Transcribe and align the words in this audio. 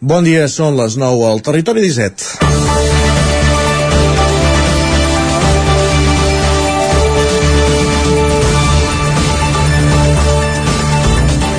Bon 0.00 0.24
dia, 0.24 0.46
són 0.48 0.78
les 0.78 0.94
9 0.96 1.26
al 1.28 1.42
Territori 1.44 1.82
17. 1.84 2.38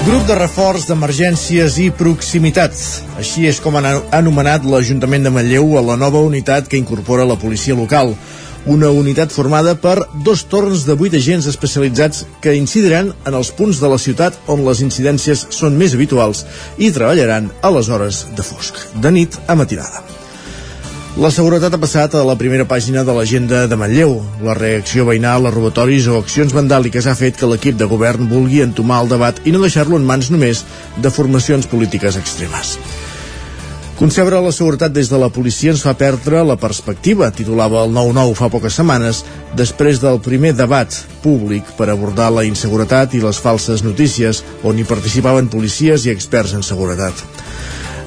Grup 0.08 0.26
de 0.26 0.40
reforç 0.40 0.88
d'emergències 0.90 1.78
i 1.86 1.92
proximitats. 1.94 3.04
Així 3.22 3.46
és 3.46 3.62
com 3.62 3.78
han 3.78 3.86
anomenat 4.10 4.66
l'Ajuntament 4.66 5.30
de 5.30 5.36
Manlleu 5.38 5.78
a 5.78 5.86
la 5.92 6.00
nova 6.02 6.26
unitat 6.26 6.66
que 6.66 6.82
incorpora 6.82 7.30
la 7.30 7.38
policia 7.38 7.78
local 7.78 8.16
una 8.66 8.92
unitat 8.92 9.32
formada 9.34 9.74
per 9.80 9.98
dos 10.26 10.44
torns 10.46 10.86
de 10.86 10.94
vuit 10.98 11.14
agents 11.18 11.48
especialitzats 11.50 12.26
que 12.42 12.56
incidiran 12.58 13.12
en 13.26 13.38
els 13.38 13.52
punts 13.58 13.82
de 13.82 13.90
la 13.90 14.00
ciutat 14.02 14.38
on 14.52 14.66
les 14.68 14.84
incidències 14.86 15.48
són 15.50 15.78
més 15.78 15.98
habituals 15.98 16.46
i 16.78 16.92
treballaran 16.94 17.50
a 17.62 17.74
les 17.74 17.90
hores 17.90 18.26
de 18.38 18.46
fosc, 18.46 18.78
de 19.02 19.12
nit 19.12 19.38
a 19.48 19.58
matinada. 19.58 20.04
La 21.20 21.28
seguretat 21.28 21.74
ha 21.76 21.80
passat 21.82 22.14
a 22.16 22.22
la 22.24 22.38
primera 22.40 22.64
pàgina 22.64 23.02
de 23.04 23.12
l'agenda 23.12 23.66
de 23.68 23.76
Manlleu. 23.76 24.14
La 24.48 24.56
reacció 24.56 25.04
veïnal 25.10 25.44
a 25.44 25.52
robatoris 25.52 26.08
o 26.08 26.22
accions 26.22 26.56
vandàliques 26.56 27.04
ha 27.04 27.18
fet 27.20 27.36
que 27.36 27.50
l'equip 27.52 27.76
de 27.76 27.90
govern 27.92 28.32
vulgui 28.32 28.64
entomar 28.64 29.02
el 29.04 29.12
debat 29.12 29.44
i 29.44 29.52
no 29.52 29.60
deixar-lo 29.60 30.00
en 30.00 30.08
mans 30.08 30.32
només 30.32 30.64
de 31.04 31.12
formacions 31.12 31.68
polítiques 31.68 32.16
extremes. 32.16 32.78
Concebre 34.02 34.40
la 34.42 34.50
seguretat 34.50 34.90
des 34.90 35.12
de 35.12 35.18
la 35.22 35.28
policia 35.30 35.70
ens 35.70 35.84
fa 35.86 35.92
perdre 35.94 36.40
la 36.42 36.56
perspectiva, 36.58 37.28
titulava 37.30 37.84
el 37.86 37.92
9-9 37.94 38.32
fa 38.34 38.48
poques 38.50 38.74
setmanes, 38.80 39.20
després 39.54 40.00
del 40.02 40.16
primer 40.26 40.56
debat 40.58 40.96
públic 41.22 41.68
per 41.78 41.86
abordar 41.94 42.32
la 42.34 42.42
inseguretat 42.48 43.14
i 43.14 43.22
les 43.22 43.38
falses 43.38 43.84
notícies, 43.86 44.40
on 44.66 44.80
hi 44.82 44.88
participaven 44.90 45.52
policies 45.54 46.08
i 46.08 46.14
experts 46.16 46.56
en 46.58 46.66
seguretat. 46.66 47.22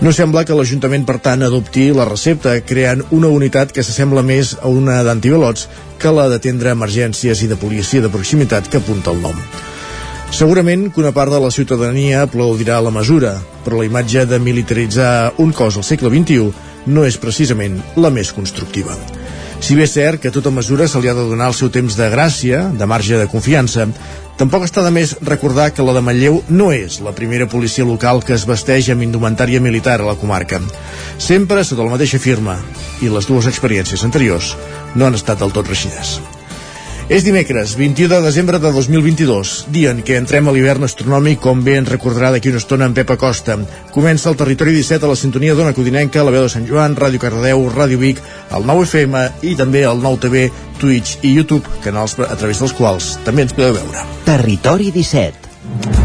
No 0.03 0.11
sembla 0.11 0.43
que 0.43 0.57
l'Ajuntament, 0.59 1.05
per 1.07 1.21
tant, 1.23 1.47
adopti 1.47 1.87
la 1.95 2.09
recepta, 2.09 2.57
creant 2.67 3.05
una 3.15 3.31
unitat 3.31 3.71
que 3.71 3.87
s'assembla 3.87 4.27
més 4.27 4.57
a 4.59 4.67
una 4.67 4.99
d'antivelots 5.07 5.69
que 6.03 6.11
la 6.11 6.27
d'atendre 6.33 6.75
emergències 6.75 7.47
i 7.47 7.53
de 7.55 7.61
policia 7.63 8.03
de 8.03 8.11
proximitat 8.11 8.67
que 8.67 8.83
apunta 8.83 9.15
el 9.15 9.23
nom. 9.23 9.39
Segurament 10.31 10.89
que 10.93 11.01
una 11.03 11.13
part 11.13 11.33
de 11.33 11.41
la 11.43 11.51
ciutadania 11.51 12.23
aplaudirà 12.25 12.81
la 12.83 12.93
mesura, 12.95 13.37
però 13.65 13.81
la 13.81 13.89
imatge 13.89 14.25
de 14.27 14.39
militaritzar 14.39 15.35
un 15.39 15.53
cos 15.53 15.77
al 15.77 15.87
segle 15.87 16.11
XXI 16.11 16.51
no 16.87 17.05
és 17.09 17.19
precisament 17.21 17.81
la 17.97 18.11
més 18.11 18.33
constructiva. 18.33 18.97
Si 19.65 19.77
bé 19.79 19.87
és 19.87 19.95
cert 19.97 20.21
que 20.21 20.29
a 20.29 20.35
tota 20.35 20.51
mesura 20.53 20.85
se 20.91 21.01
li 21.01 21.09
ha 21.09 21.15
de 21.17 21.25
donar 21.25 21.47
el 21.49 21.57
seu 21.57 21.71
temps 21.73 21.95
de 21.97 22.11
gràcia, 22.13 22.67
de 22.77 22.89
marge 22.91 23.17
de 23.17 23.31
confiança, 23.33 23.87
tampoc 24.37 24.67
està 24.67 24.83
de 24.85 24.91
més 24.93 25.15
recordar 25.25 25.71
que 25.73 25.87
la 25.87 25.95
de 25.97 26.03
Manlleu 26.05 26.43
no 26.51 26.69
és 26.75 26.99
la 27.01 27.15
primera 27.17 27.49
policia 27.49 27.87
local 27.89 28.21
que 28.21 28.35
es 28.37 28.45
vesteix 28.45 28.91
amb 28.93 29.07
indumentària 29.07 29.63
militar 29.65 30.01
a 30.03 30.11
la 30.11 30.19
comarca. 30.21 30.61
Sempre 31.17 31.65
sota 31.65 31.87
la 31.87 31.95
mateixa 31.95 32.21
firma, 32.21 32.59
i 33.01 33.09
les 33.09 33.31
dues 33.31 33.49
experiències 33.49 34.05
anteriors 34.05 34.53
no 34.95 35.07
han 35.07 35.17
estat 35.17 35.41
del 35.41 35.55
tot 35.55 35.71
reixides. 35.71 36.19
És 37.05 37.21
dimecres, 37.21 37.75
21 37.77 38.09
de 38.09 38.19
desembre 38.25 38.59
de 38.59 38.71
2022, 38.73 39.67
dia 39.69 39.91
en 39.93 39.99
què 40.01 40.15
entrem 40.17 40.47
a 40.49 40.55
l'hivern 40.57 40.87
astronòmic, 40.87 41.37
com 41.45 41.61
bé 41.67 41.75
ens 41.77 41.91
recordarà 41.93 42.31
d'aquí 42.33 42.49
una 42.49 42.63
estona 42.63 42.89
en 42.89 42.95
Pep 42.97 43.13
Acosta. 43.13 43.59
Comença 43.93 44.31
el 44.31 44.39
Territori 44.41 44.73
17 44.73 45.05
a 45.05 45.11
la 45.13 45.19
sintonia 45.21 45.53
d'Ona 45.53 45.75
Codinenca, 45.77 46.25
la 46.25 46.33
veu 46.33 46.47
de 46.47 46.55
Sant 46.55 46.65
Joan, 46.65 46.97
Ràdio 46.97 47.21
Cardedeu, 47.21 47.67
Ràdio 47.77 48.01
Vic, 48.01 48.25
el 48.57 48.65
9 48.65 48.89
FM 48.89 49.27
i 49.45 49.53
també 49.61 49.85
el 49.85 50.01
9 50.01 50.23
TV, 50.25 50.47
Twitch 50.81 51.19
i 51.21 51.35
YouTube, 51.37 51.77
canals 51.85 52.17
a 52.25 52.33
través 52.41 52.65
dels 52.65 52.73
quals 52.73 53.19
també 53.29 53.45
ens 53.45 53.53
podeu 53.53 53.77
veure. 53.77 54.09
Territori 54.25 54.89
17 54.97 56.04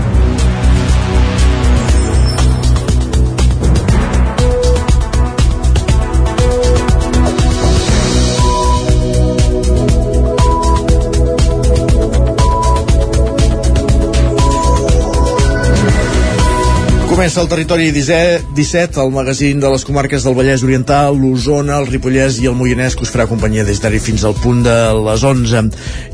Comença 17.20 17.42
el 17.42 17.50
territori 17.52 17.90
17, 17.92 18.96
el 19.02 19.10
magazín 19.12 19.60
de 19.60 19.68
les 19.68 19.84
comarques 19.84 20.24
del 20.24 20.38
Vallès 20.38 20.62
Oriental, 20.64 21.18
l'Osona, 21.20 21.82
el 21.82 21.90
Ripollès 21.90 22.38
i 22.40 22.48
el 22.48 22.54
Moianès, 22.56 22.94
que 22.96 23.04
us 23.04 23.12
farà 23.12 23.26
companyia 23.28 23.66
des 23.68 23.82
d'ara 23.84 24.00
fins 24.00 24.24
al 24.24 24.38
punt 24.40 24.62
de 24.64 24.76
les 25.04 25.26
11. 25.28 25.66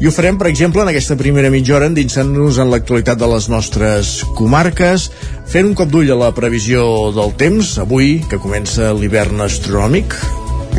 I 0.01 0.09
ho 0.09 0.13
farem, 0.15 0.39
per 0.41 0.47
exemple, 0.49 0.81
en 0.81 0.89
aquesta 0.89 1.13
primera 1.19 1.51
mitja 1.53 1.75
hora, 1.77 1.91
endinsant-nos 1.93 2.57
en 2.57 2.71
l'actualitat 2.73 3.21
de 3.21 3.29
les 3.35 3.45
nostres 3.53 4.15
comarques, 4.39 5.11
fent 5.45 5.69
un 5.69 5.77
cop 5.77 5.93
d'ull 5.93 6.09
a 6.09 6.17
la 6.23 6.31
previsió 6.33 6.87
del 7.13 7.37
temps, 7.37 7.75
avui, 7.85 8.15
que 8.25 8.41
comença 8.41 8.89
l'hivern 8.97 9.45
astronòmic, 9.45 10.17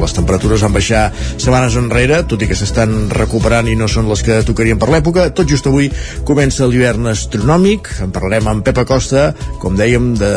les 0.00 0.16
temperatures 0.16 0.64
van 0.66 0.74
baixar 0.74 1.02
setmanes 1.16 1.76
enrere, 1.80 2.22
tot 2.28 2.42
i 2.42 2.48
que 2.50 2.58
s'estan 2.58 3.08
recuperant 3.14 3.68
i 3.70 3.76
no 3.78 3.88
són 3.90 4.10
les 4.10 4.22
que 4.26 4.40
tocarien 4.46 4.80
per 4.80 4.90
l'època. 4.92 5.28
Tot 5.36 5.48
just 5.50 5.68
avui 5.70 5.90
comença 6.28 6.68
l'hivern 6.68 7.10
astronòmic, 7.12 7.92
en 8.04 8.14
parlarem 8.14 8.50
amb 8.50 8.66
Pepa 8.66 8.86
Costa, 8.88 9.28
com 9.62 9.78
dèiem, 9.78 10.12
de, 10.20 10.32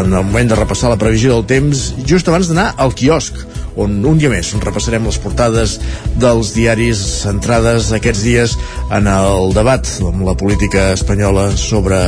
en 0.00 0.12
el 0.12 0.24
moment 0.26 0.52
de 0.52 0.58
repassar 0.58 0.92
la 0.92 1.00
previsió 1.00 1.34
del 1.36 1.48
temps, 1.50 1.90
just 2.06 2.28
abans 2.30 2.50
d'anar 2.50 2.70
al 2.80 2.94
quiosc, 2.96 3.42
on 3.80 4.00
un 4.06 4.18
dia 4.20 4.30
més 4.32 4.52
repassarem 4.64 5.06
les 5.06 5.18
portades 5.22 5.76
dels 6.20 6.54
diaris 6.56 7.00
centrades 7.22 7.92
aquests 7.96 8.24
dies 8.26 8.56
en 8.96 9.08
el 9.10 9.54
debat 9.56 9.86
amb 10.06 10.26
la 10.26 10.36
política 10.38 10.90
espanyola 10.96 11.50
sobre 11.56 12.02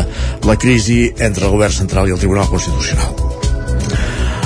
la 0.49 0.59
crisi 0.59 1.05
entre 1.19 1.49
el 1.49 1.57
govern 1.57 1.81
central 1.83 2.11
i 2.11 2.17
el 2.17 2.23
Tribunal 2.23 2.51
Constitucional. 2.51 3.42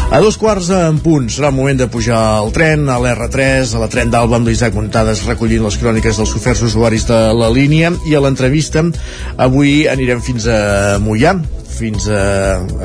A 0.07 0.21
dos 0.23 0.37
quarts 0.39 0.69
en 0.71 1.01
punt 1.03 1.27
serà 1.35 1.49
el 1.51 1.57
moment 1.57 1.81
de 1.81 1.89
pujar 1.91 2.19
al 2.39 2.53
tren, 2.55 2.85
a 2.87 2.95
l'R3, 3.03 3.73
a 3.75 3.81
la 3.83 3.89
tren 3.91 4.13
d'Alba 4.13 4.39
amb 4.39 4.47
l'Isaac 4.47 4.77
Montades 4.79 5.25
recollint 5.27 5.65
les 5.67 5.79
cròniques 5.83 6.21
dels 6.21 6.35
oferts 6.39 6.63
usuaris 6.69 7.09
de 7.09 7.19
la 7.35 7.51
línia. 7.51 7.91
I 8.07 8.15
a 8.15 8.23
l'entrevista 8.23 8.85
avui 9.37 9.89
anirem 9.91 10.23
fins 10.23 10.47
a 10.47 10.97
Mollà 11.03 11.35
fins 11.77 12.07
a, 12.09 12.23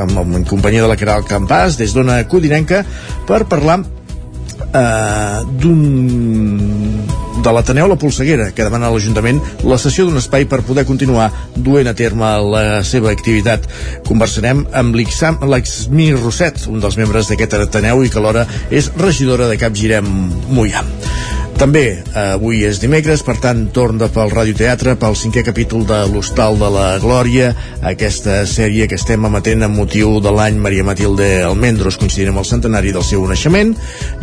amb, 0.03 0.17
amb 0.25 0.41
companyia 0.49 0.81
de 0.83 0.89
la 0.91 0.97
Caral 0.99 1.23
Campàs 1.29 1.77
des 1.79 1.93
d'Ona 1.93 2.23
Codinenca 2.27 2.81
per 3.29 3.45
parlar 3.47 3.79
eh, 4.73 5.37
d'un 5.61 7.20
de 7.41 7.51
l'Ateneu 7.53 7.87
La 7.89 7.97
Polseguera, 7.97 8.51
que 8.53 8.65
demana 8.65 8.87
a 8.87 8.93
l'Ajuntament 8.93 9.39
la 9.65 9.79
cessió 9.81 10.05
d'un 10.05 10.19
espai 10.21 10.45
per 10.49 10.61
poder 10.67 10.85
continuar 10.85 11.29
duent 11.55 11.89
a 11.89 11.95
terme 11.97 12.29
la 12.53 12.63
seva 12.85 13.11
activitat. 13.13 13.65
Conversarem 14.07 14.65
amb 14.77 14.97
l'Exmi 14.97 16.11
Rosset, 16.13 16.67
un 16.69 16.81
dels 16.83 16.99
membres 17.01 17.31
d'aquest 17.31 17.57
Ateneu 17.57 18.05
i 18.05 18.13
que 18.13 18.21
alhora 18.21 18.45
és 18.69 18.91
regidora 19.01 19.49
de 19.49 19.57
Capgirem 19.61 20.11
Mollà. 20.53 20.85
També 21.61 21.83
eh, 21.93 22.21
avui 22.33 22.63
és 22.65 22.79
dimecres, 22.81 23.21
per 23.21 23.35
tant, 23.37 23.59
torn 23.69 23.99
de 24.01 24.07
pel 24.09 24.31
radioteatre 24.33 24.95
pel 24.97 25.13
cinquè 25.13 25.43
capítol 25.45 25.83
de 25.85 25.99
l'Hostal 26.09 26.55
de 26.57 26.69
la 26.73 26.85
Glòria, 26.97 27.51
aquesta 27.85 28.39
sèrie 28.49 28.87
que 28.89 28.97
estem 28.97 29.27
emetent 29.29 29.67
amb 29.67 29.77
motiu 29.77 30.15
de 30.25 30.31
l'any 30.33 30.57
Maria 30.57 30.81
Matilde 30.87 31.27
Almendros, 31.45 31.99
coincidint 32.01 32.31
amb 32.31 32.41
el 32.41 32.47
centenari 32.49 32.95
del 32.95 33.05
seu 33.05 33.21
naixement, 33.29 33.75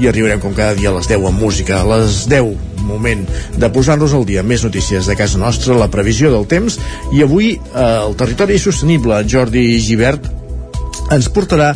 i 0.02 0.10
arribarem 0.10 0.42
com 0.42 0.56
cada 0.56 0.74
dia 0.74 0.90
a 0.90 0.96
les 0.96 1.06
10 1.06 1.28
amb 1.30 1.38
música. 1.38 1.78
A 1.78 1.86
les 1.92 2.24
10 2.26 2.82
moment 2.88 3.22
de 3.54 3.70
posar-nos 3.70 4.16
al 4.18 4.26
dia. 4.26 4.42
Més 4.42 4.66
notícies 4.66 5.06
de 5.06 5.14
casa 5.14 5.38
nostra, 5.38 5.78
la 5.78 5.90
previsió 5.94 6.32
del 6.34 6.48
temps, 6.50 6.80
i 7.14 7.22
avui 7.22 7.52
eh, 7.54 7.84
el 7.84 8.18
territori 8.18 8.58
sostenible, 8.58 9.22
Jordi 9.30 9.68
Givert, 9.78 10.26
ens 11.14 11.30
portarà 11.30 11.70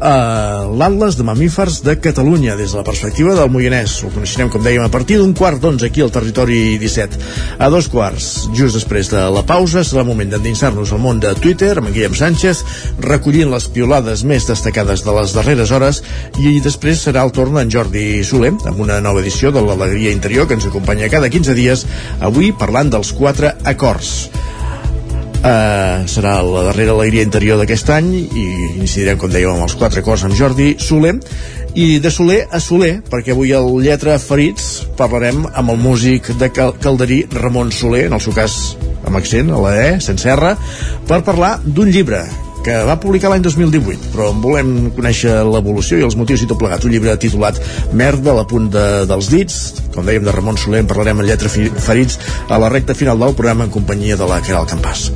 a 0.00 0.64
l'Atlas 0.64 1.16
de 1.18 1.24
Mamífers 1.28 1.82
de 1.84 1.94
Catalunya 2.00 2.56
des 2.56 2.72
de 2.72 2.78
la 2.78 2.84
perspectiva 2.84 3.34
del 3.36 3.50
Moianès. 3.52 3.98
Ho 4.02 4.10
coneixerem, 4.14 4.48
com 4.48 4.64
dèiem, 4.64 4.82
a 4.82 4.92
partir 4.92 5.18
d'un 5.20 5.34
quart 5.36 5.60
d'onze 5.60 5.86
aquí 5.86 6.00
al 6.00 6.12
territori 6.12 6.78
17. 6.80 7.20
A 7.60 7.68
dos 7.68 7.88
quarts, 7.92 8.48
just 8.56 8.78
després 8.78 9.10
de 9.12 9.22
la 9.30 9.44
pausa, 9.46 9.84
serà 9.84 10.00
el 10.02 10.08
moment 10.08 10.32
d'endinsar-nos 10.32 10.92
al 10.92 11.02
món 11.04 11.20
de 11.20 11.34
Twitter 11.36 11.74
amb 11.76 11.90
en 11.90 11.94
Guillem 11.94 12.16
Sánchez, 12.16 12.64
recollint 13.04 13.52
les 13.52 13.68
piolades 13.68 14.24
més 14.24 14.48
destacades 14.48 15.04
de 15.04 15.16
les 15.20 15.36
darreres 15.36 15.70
hores 15.70 16.02
i 16.40 16.58
després 16.64 17.04
serà 17.04 17.26
el 17.26 17.34
torn 17.36 17.60
d'en 17.60 17.72
Jordi 17.72 18.24
Soler 18.24 18.54
amb 18.66 18.80
una 18.80 19.00
nova 19.04 19.20
edició 19.20 19.52
de 19.52 19.62
l'Alegria 19.64 20.14
Interior 20.16 20.48
que 20.48 20.56
ens 20.56 20.66
acompanya 20.66 21.12
cada 21.12 21.28
15 21.28 21.54
dies, 21.58 21.84
avui 22.20 22.54
parlant 22.56 22.90
dels 22.96 23.12
quatre 23.12 23.52
acords 23.68 24.30
Uh, 25.40 26.04
serà 26.04 26.34
la 26.44 26.66
darrera 26.66 26.92
alegria 26.92 27.24
interior 27.24 27.56
d'aquest 27.56 27.88
any 27.94 28.10
i 28.12 28.42
incidirem, 28.82 29.16
com 29.16 29.30
dèiem, 29.32 29.54
amb 29.54 29.64
els 29.64 29.76
quatre 29.80 30.02
cors 30.04 30.26
amb 30.26 30.36
Jordi 30.36 30.74
Soler. 30.84 31.14
I 31.80 31.86
de 32.04 32.12
Soler 32.12 32.42
a 32.52 32.60
Soler, 32.60 32.98
perquè 33.08 33.32
avui 33.32 33.54
al 33.56 33.70
Lletra 33.80 34.18
Ferits 34.20 34.82
parlarem 34.98 35.46
amb 35.48 35.72
el 35.72 35.80
músic 35.80 36.28
de 36.36 36.50
Cal 36.52 36.74
Calderí, 36.82 37.22
Ramon 37.40 37.72
Soler, 37.72 38.04
en 38.10 38.18
el 38.18 38.20
seu 38.20 38.36
cas 38.36 38.58
amb 39.06 39.16
accent, 39.16 39.48
a 39.48 39.64
la 39.64 39.74
E, 39.80 39.90
sense 40.04 40.28
R, 40.28 40.52
per 41.08 41.22
parlar 41.24 41.56
d'un 41.64 41.88
llibre 41.88 42.20
que 42.64 42.74
va 42.86 42.96
publicar 43.00 43.30
l'any 43.32 43.44
2018, 43.44 44.10
però 44.14 44.30
en 44.34 44.40
volem 44.42 44.72
conèixer 44.96 45.32
l'evolució 45.46 46.00
i 46.00 46.04
els 46.06 46.16
motius 46.18 46.44
i 46.44 46.48
tot 46.50 46.60
plegat. 46.60 46.84
Un 46.84 46.94
llibre 46.94 47.16
titulat 47.20 47.60
Merda, 47.96 48.34
la 48.36 48.46
punta 48.48 49.04
dels 49.08 49.30
dits, 49.32 49.60
com 49.94 50.06
dèiem, 50.06 50.24
de 50.26 50.34
Ramon 50.34 50.58
Soler, 50.60 50.82
en 50.84 50.90
parlarem 50.90 51.22
en 51.22 51.28
lletra 51.28 51.50
ferits 51.50 52.18
a 52.48 52.60
la 52.60 52.70
recta 52.72 52.96
final 52.96 53.20
del 53.20 53.36
programa 53.38 53.66
en 53.66 53.72
companyia 53.74 54.18
de 54.20 54.28
la 54.28 54.40
Caral 54.44 54.68
Campàs. 54.70 55.08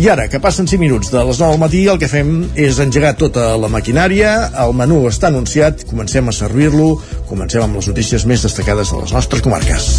I 0.00 0.10
ara, 0.12 0.28
que 0.30 0.42
passen 0.42 0.68
5 0.70 0.80
minuts 0.82 1.12
de 1.14 1.24
les 1.24 1.40
9 1.40 1.56
al 1.56 1.62
matí, 1.62 1.86
el 1.90 2.00
que 2.02 2.10
fem 2.10 2.50
és 2.54 2.80
engegar 2.82 3.16
tota 3.20 3.52
la 3.60 3.72
maquinària, 3.72 4.36
el 4.64 4.76
menú 4.76 5.02
està 5.10 5.30
anunciat, 5.30 5.86
comencem 5.90 6.28
a 6.28 6.36
servir-lo, 6.36 6.94
comencem 7.30 7.64
amb 7.64 7.80
les 7.80 7.90
notícies 7.90 8.26
més 8.26 8.46
destacades 8.46 8.92
de 8.92 9.02
les 9.04 9.16
nostres 9.16 9.44
comarques. 9.46 9.92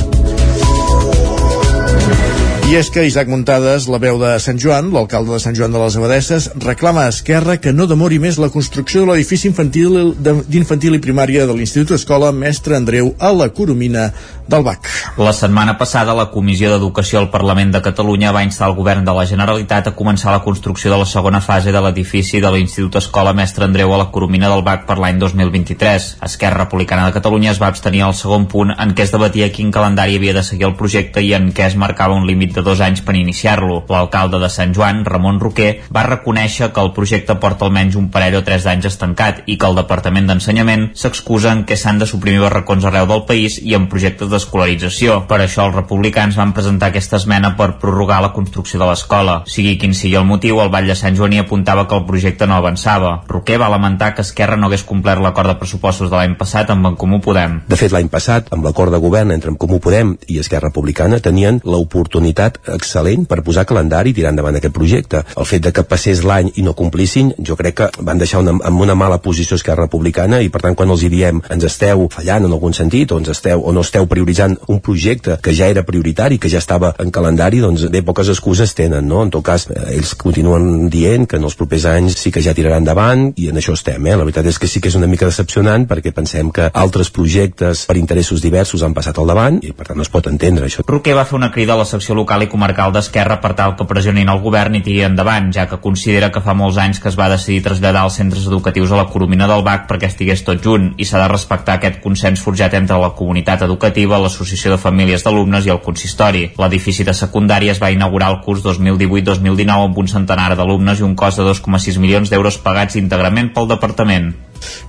I 2.72 2.78
és 2.80 2.88
que 2.88 3.02
Isaac 3.04 3.28
Muntades, 3.28 3.84
la 3.92 3.98
veu 4.00 4.16
de 4.16 4.30
Sant 4.40 4.56
Joan, 4.56 4.94
l'alcalde 4.96 5.34
de 5.34 5.42
Sant 5.44 5.58
Joan 5.58 5.74
de 5.76 5.80
les 5.82 5.98
Abadesses, 6.00 6.46
reclama 6.64 7.02
a 7.04 7.10
Esquerra 7.12 7.58
que 7.60 7.74
no 7.76 7.84
demori 7.84 8.16
més 8.24 8.38
la 8.40 8.48
construcció 8.54 9.02
de 9.02 9.10
l'edifici 9.10 9.50
infantil 9.50 10.14
d'infantil 10.48 10.96
i 10.96 11.02
primària 11.04 11.44
de 11.50 11.52
l'Institut 11.58 11.98
Escola 11.98 12.30
Mestre 12.32 12.78
Andreu 12.78 13.12
a 13.20 13.34
la 13.36 13.50
Coromina 13.52 14.06
del 14.48 14.64
BAC. 14.64 14.88
La 15.20 15.34
setmana 15.36 15.76
passada, 15.80 16.16
la 16.16 16.30
Comissió 16.32 16.72
d'Educació 16.72 17.20
al 17.20 17.28
Parlament 17.34 17.74
de 17.76 17.82
Catalunya 17.84 18.32
va 18.32 18.46
instar 18.48 18.70
el 18.70 18.78
govern 18.80 19.04
de 19.04 19.16
la 19.16 19.28
Generalitat 19.28 19.92
a 19.92 19.96
començar 19.96 20.32
la 20.32 20.44
construcció 20.44 20.92
de 20.92 21.02
la 21.02 21.10
segona 21.12 21.44
fase 21.44 21.76
de 21.76 21.84
l'edifici 21.84 22.40
de 22.40 22.52
l'Institut 22.56 23.02
Escola 23.02 23.36
Mestre 23.36 23.68
Andreu 23.68 23.92
a 23.92 24.00
la 24.00 24.08
Coromina 24.16 24.48
del 24.52 24.64
BAC 24.64 24.88
per 24.88 24.98
l'any 25.00 25.20
2023. 25.20 26.08
Esquerra 26.24 26.64
Republicana 26.64 27.08
de 27.10 27.16
Catalunya 27.20 27.52
es 27.52 27.60
va 27.60 27.68
abstenir 27.68 28.04
al 28.08 28.16
segon 28.16 28.48
punt 28.48 28.72
en 28.78 28.96
què 28.96 29.04
es 29.08 29.12
debatia 29.12 29.52
quin 29.52 29.76
calendari 29.76 30.16
havia 30.16 30.40
de 30.40 30.48
seguir 30.48 30.70
el 30.72 30.76
projecte 30.80 31.24
i 31.24 31.36
en 31.36 31.52
què 31.52 31.68
es 31.68 31.76
marcava 31.76 32.16
un 32.16 32.28
límit 32.28 32.56
de 32.56 32.61
de 32.62 32.70
dos 32.70 32.82
anys 32.86 33.02
per 33.02 33.18
iniciar-lo. 33.18 33.82
L'alcalde 33.90 34.40
de 34.40 34.50
Sant 34.54 34.74
Joan, 34.78 35.04
Ramon 35.06 35.42
Roquer, 35.42 35.72
va 35.94 36.06
reconèixer 36.08 36.72
que 36.72 36.82
el 36.84 36.94
projecte 36.96 37.36
porta 37.42 37.66
almenys 37.66 37.98
un 38.00 38.10
parell 38.14 38.38
o 38.40 38.44
tres 38.46 38.64
d'anys 38.68 38.88
estancat 38.94 39.44
i 39.52 39.58
que 39.58 39.68
el 39.68 39.78
Departament 39.82 40.30
d'Ensenyament 40.30 40.90
s'excusa 40.98 41.52
en 41.52 41.66
què 41.66 41.78
s'han 41.80 42.00
de 42.02 42.08
suprimir 42.10 42.44
barracons 42.46 42.86
arreu 42.86 43.08
del 43.10 43.26
país 43.30 43.58
i 43.62 43.76
en 43.78 43.88
projectes 43.92 44.30
d'escolarització. 44.32 45.22
Per 45.28 45.42
això 45.42 45.68
els 45.68 45.78
republicans 45.78 46.38
van 46.38 46.54
presentar 46.54 46.92
aquesta 46.92 47.18
esmena 47.18 47.56
per 47.58 47.74
prorrogar 47.82 48.22
la 48.22 48.34
construcció 48.36 48.80
de 48.80 48.90
l'escola. 48.90 49.42
Sigui 49.50 49.78
quin 49.82 49.96
sigui 49.98 50.18
el 50.20 50.28
motiu, 50.30 50.62
el 50.62 50.72
Vall 50.74 50.90
de 50.92 50.98
Sant 50.98 51.18
Joan 51.18 51.34
hi 51.36 51.42
apuntava 51.42 51.88
que 51.88 51.98
el 51.98 52.06
projecte 52.06 52.48
no 52.48 52.58
avançava. 52.60 53.18
Roquer 53.28 53.60
va 53.62 53.72
lamentar 53.72 54.14
que 54.16 54.26
Esquerra 54.26 54.58
no 54.60 54.70
hagués 54.70 54.86
complert 54.88 55.24
l'acord 55.24 55.52
de 55.52 55.58
pressupostos 55.60 56.12
de 56.12 56.18
l'any 56.18 56.38
passat 56.40 56.70
amb 56.72 56.92
en 56.92 56.98
Comú 57.00 57.22
Podem. 57.24 57.62
De 57.68 57.80
fet, 57.80 57.92
l'any 57.94 58.10
passat, 58.12 58.52
amb 58.54 58.66
l'acord 58.68 58.94
de 58.94 59.02
govern 59.02 59.32
entre 59.32 59.52
en 59.52 59.58
Comú 59.60 59.80
Podem 59.84 60.16
i 60.28 60.40
Esquerra 60.42 60.70
Republicana, 60.70 61.20
tenien 61.24 61.60
l'oportunitat 61.66 62.51
oportunitat 62.52 62.82
excel·lent 62.82 63.28
per 63.28 63.42
posar 63.44 63.66
calendari 63.66 64.12
i 64.12 64.14
tirar 64.14 64.32
endavant 64.32 64.56
aquest 64.56 64.74
projecte. 64.74 65.24
El 65.38 65.46
fet 65.46 65.64
de 65.64 65.72
que 65.72 65.84
passés 65.84 66.24
l'any 66.24 66.52
i 66.56 66.64
no 66.64 66.74
complissin, 66.74 67.34
jo 67.40 67.56
crec 67.56 67.76
que 67.76 67.90
van 68.02 68.18
deixar 68.18 68.42
una, 68.42 68.58
amb 68.64 68.82
una 68.82 68.96
mala 68.96 69.20
posició 69.22 69.56
Esquerra 69.56 69.86
Republicana 69.86 70.42
i 70.42 70.50
per 70.50 70.62
tant 70.62 70.76
quan 70.76 70.90
els 70.90 71.04
hi 71.04 71.10
diem 71.10 71.42
ens 71.50 71.64
esteu 71.64 72.08
fallant 72.12 72.46
en 72.46 72.52
algun 72.52 72.74
sentit 72.74 73.12
o, 73.12 73.20
ens 73.20 73.30
esteu, 73.30 73.62
o 73.62 73.72
no 73.72 73.82
esteu 73.82 74.08
prioritzant 74.08 74.58
un 74.68 74.80
projecte 74.80 75.38
que 75.42 75.54
ja 75.54 75.68
era 75.68 75.84
prioritari, 75.84 76.40
que 76.40 76.50
ja 76.50 76.60
estava 76.60 76.94
en 77.00 77.12
calendari, 77.12 77.62
doncs 77.62 77.88
bé 77.92 78.02
poques 78.02 78.30
excuses 78.30 78.74
tenen, 78.76 79.08
no? 79.08 79.24
En 79.24 79.32
tot 79.32 79.46
cas, 79.46 79.68
eh, 79.70 79.96
ells 79.98 80.14
continuen 80.16 80.90
dient 80.90 81.28
que 81.28 81.38
en 81.38 81.48
els 81.48 81.56
propers 81.56 81.86
anys 81.86 82.18
sí 82.20 82.32
que 82.32 82.44
ja 82.44 82.56
tiraran 82.58 82.82
endavant 82.82 83.32
i 83.38 83.50
en 83.52 83.60
això 83.60 83.76
estem, 83.78 84.06
eh? 84.08 84.16
La 84.18 84.26
veritat 84.26 84.48
és 84.48 84.60
que 84.60 84.70
sí 84.70 84.82
que 84.82 84.92
és 84.92 84.98
una 85.00 85.10
mica 85.12 85.30
decepcionant 85.30 85.88
perquè 85.90 86.14
pensem 86.16 86.52
que 86.52 86.70
altres 86.74 87.12
projectes 87.14 87.86
per 87.88 87.98
interessos 88.00 88.42
diversos 88.42 88.84
han 88.84 88.96
passat 88.98 89.20
al 89.20 89.30
davant 89.30 89.62
i 89.62 89.74
per 89.76 89.88
tant 89.90 90.00
no 90.00 90.06
es 90.06 90.12
pot 90.12 90.28
entendre 90.32 90.68
això. 90.68 90.86
Roquer 90.88 91.16
va 91.18 91.26
fer 91.28 91.38
una 91.38 91.52
crida 91.52 91.76
a 91.76 91.82
la 91.82 91.86
secció 91.86 92.16
local 92.18 92.41
i 92.44 92.50
comarcal 92.52 92.92
d'Esquerra 92.94 93.40
per 93.44 93.54
tal 93.58 93.76
que 93.78 93.88
pressionin 93.90 94.30
el 94.34 94.42
govern 94.44 94.76
i 94.78 94.82
tiri 94.86 95.06
endavant, 95.08 95.52
ja 95.56 95.68
que 95.70 95.80
considera 95.84 96.32
que 96.32 96.44
fa 96.44 96.56
molts 96.58 96.80
anys 96.82 97.00
que 97.00 97.10
es 97.12 97.18
va 97.20 97.30
decidir 97.32 97.62
traslladar 97.66 98.04
els 98.08 98.18
centres 98.20 98.48
educatius 98.50 98.92
a 98.92 99.00
la 99.00 99.08
Coromina 99.14 99.48
del 99.48 99.64
BAC 99.66 99.88
perquè 99.90 100.10
estigués 100.12 100.44
tot 100.48 100.62
junt 100.64 100.92
i 100.98 101.08
s'ha 101.08 101.24
de 101.24 101.32
respectar 101.32 101.80
aquest 101.80 102.02
consens 102.04 102.44
forjat 102.44 102.76
entre 102.80 103.00
la 103.02 103.14
comunitat 103.18 103.66
educativa, 103.68 104.20
l'Associació 104.20 104.76
de 104.76 104.82
Famílies 104.82 105.26
d'Alumnes 105.26 105.66
i 105.66 105.74
el 105.74 105.82
consistori. 105.86 106.46
L'edifici 106.62 107.08
de 107.08 107.18
secundària 107.18 107.76
es 107.76 107.82
va 107.82 107.92
inaugurar 107.96 108.32
el 108.36 108.40
curs 108.46 108.66
2018-2019 108.68 109.90
amb 109.90 109.98
un 109.98 110.12
centenar 110.12 110.54
d'alumnes 110.56 111.00
i 111.00 111.08
un 111.08 111.16
cost 111.16 111.42
de 111.42 111.50
2,6 111.50 112.00
milions 112.00 112.30
d'euros 112.30 112.62
pagats 112.62 113.00
íntegrament 113.00 113.54
pel 113.56 113.70
departament. 113.72 114.34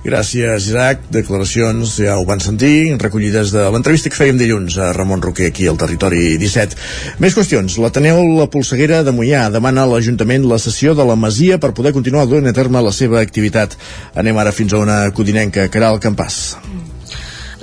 Gràcies, 0.03 0.69
Isaac. 0.69 1.07
Declaracions, 1.13 1.97
ja 2.03 2.17
ho 2.19 2.25
van 2.27 2.41
sentir, 2.43 2.95
recollides 3.01 3.53
de 3.55 3.65
l'entrevista 3.73 4.11
que 4.11 4.19
fèiem 4.19 4.39
dilluns 4.39 4.77
a 4.77 4.91
Ramon 4.95 5.23
Roquer 5.23 5.49
aquí 5.51 5.67
al 5.69 5.79
Territori 5.81 6.37
17. 6.41 6.79
Més 7.23 7.37
qüestions. 7.37 7.77
L'Ateneu 7.81 8.21
La 8.37 8.49
Polseguera 8.51 9.03
de 9.03 9.15
Mollà 9.15 9.47
demana 9.53 9.83
a 9.83 9.91
l'Ajuntament 9.93 10.47
la 10.49 10.61
sessió 10.61 10.95
de 10.97 11.07
la 11.07 11.19
Masia 11.19 11.59
per 11.59 11.73
poder 11.77 11.93
continuar 11.95 12.27
duent 12.27 12.49
a 12.49 12.55
terme 12.55 12.83
la 12.83 12.95
seva 12.95 13.21
activitat. 13.21 13.77
Anem 14.15 14.37
ara 14.37 14.55
fins 14.55 14.73
a 14.73 14.83
una 14.83 15.05
codinenca, 15.15 15.69
Caral 15.73 16.01
Campàs. 16.03 16.43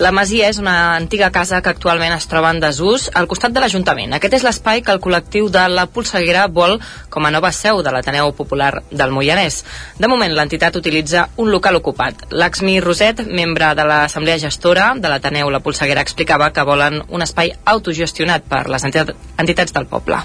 La 0.00 0.14
Masia 0.16 0.46
és 0.48 0.56
una 0.56 0.96
antiga 0.96 1.26
casa 1.28 1.58
que 1.60 1.68
actualment 1.68 2.14
es 2.14 2.24
troba 2.24 2.48
en 2.54 2.60
desús 2.62 3.10
al 3.12 3.26
costat 3.28 3.52
de 3.52 3.60
l'Ajuntament. 3.60 4.14
Aquest 4.16 4.38
és 4.38 4.46
l'espai 4.46 4.80
que 4.80 4.94
el 4.96 5.00
col·lectiu 5.04 5.50
de 5.52 5.66
la 5.68 5.84
Polseguera 5.92 6.46
vol 6.48 6.78
com 7.12 7.28
a 7.28 7.32
nova 7.34 7.50
seu 7.52 7.82
de 7.84 7.92
l'Ateneu 7.92 8.32
Popular 8.38 8.70
del 8.88 9.12
Moianès. 9.12 9.58
De 10.00 10.08
moment, 10.08 10.32
l'entitat 10.32 10.80
utilitza 10.80 11.26
un 11.36 11.52
local 11.52 11.76
ocupat. 11.82 12.24
L'Axmi 12.32 12.78
Roset, 12.80 13.20
membre 13.28 13.74
de 13.76 13.88
l'Assemblea 13.92 14.40
Gestora 14.40 14.88
de 14.96 15.12
l'Ateneu 15.12 15.52
La 15.52 15.60
Polseguera, 15.60 16.00
explicava 16.00 16.48
que 16.48 16.64
volen 16.64 17.02
un 17.10 17.20
espai 17.20 17.52
autogestionat 17.76 18.48
per 18.48 18.64
les 18.72 18.88
entitats 18.88 19.76
del 19.76 19.90
poble. 19.92 20.24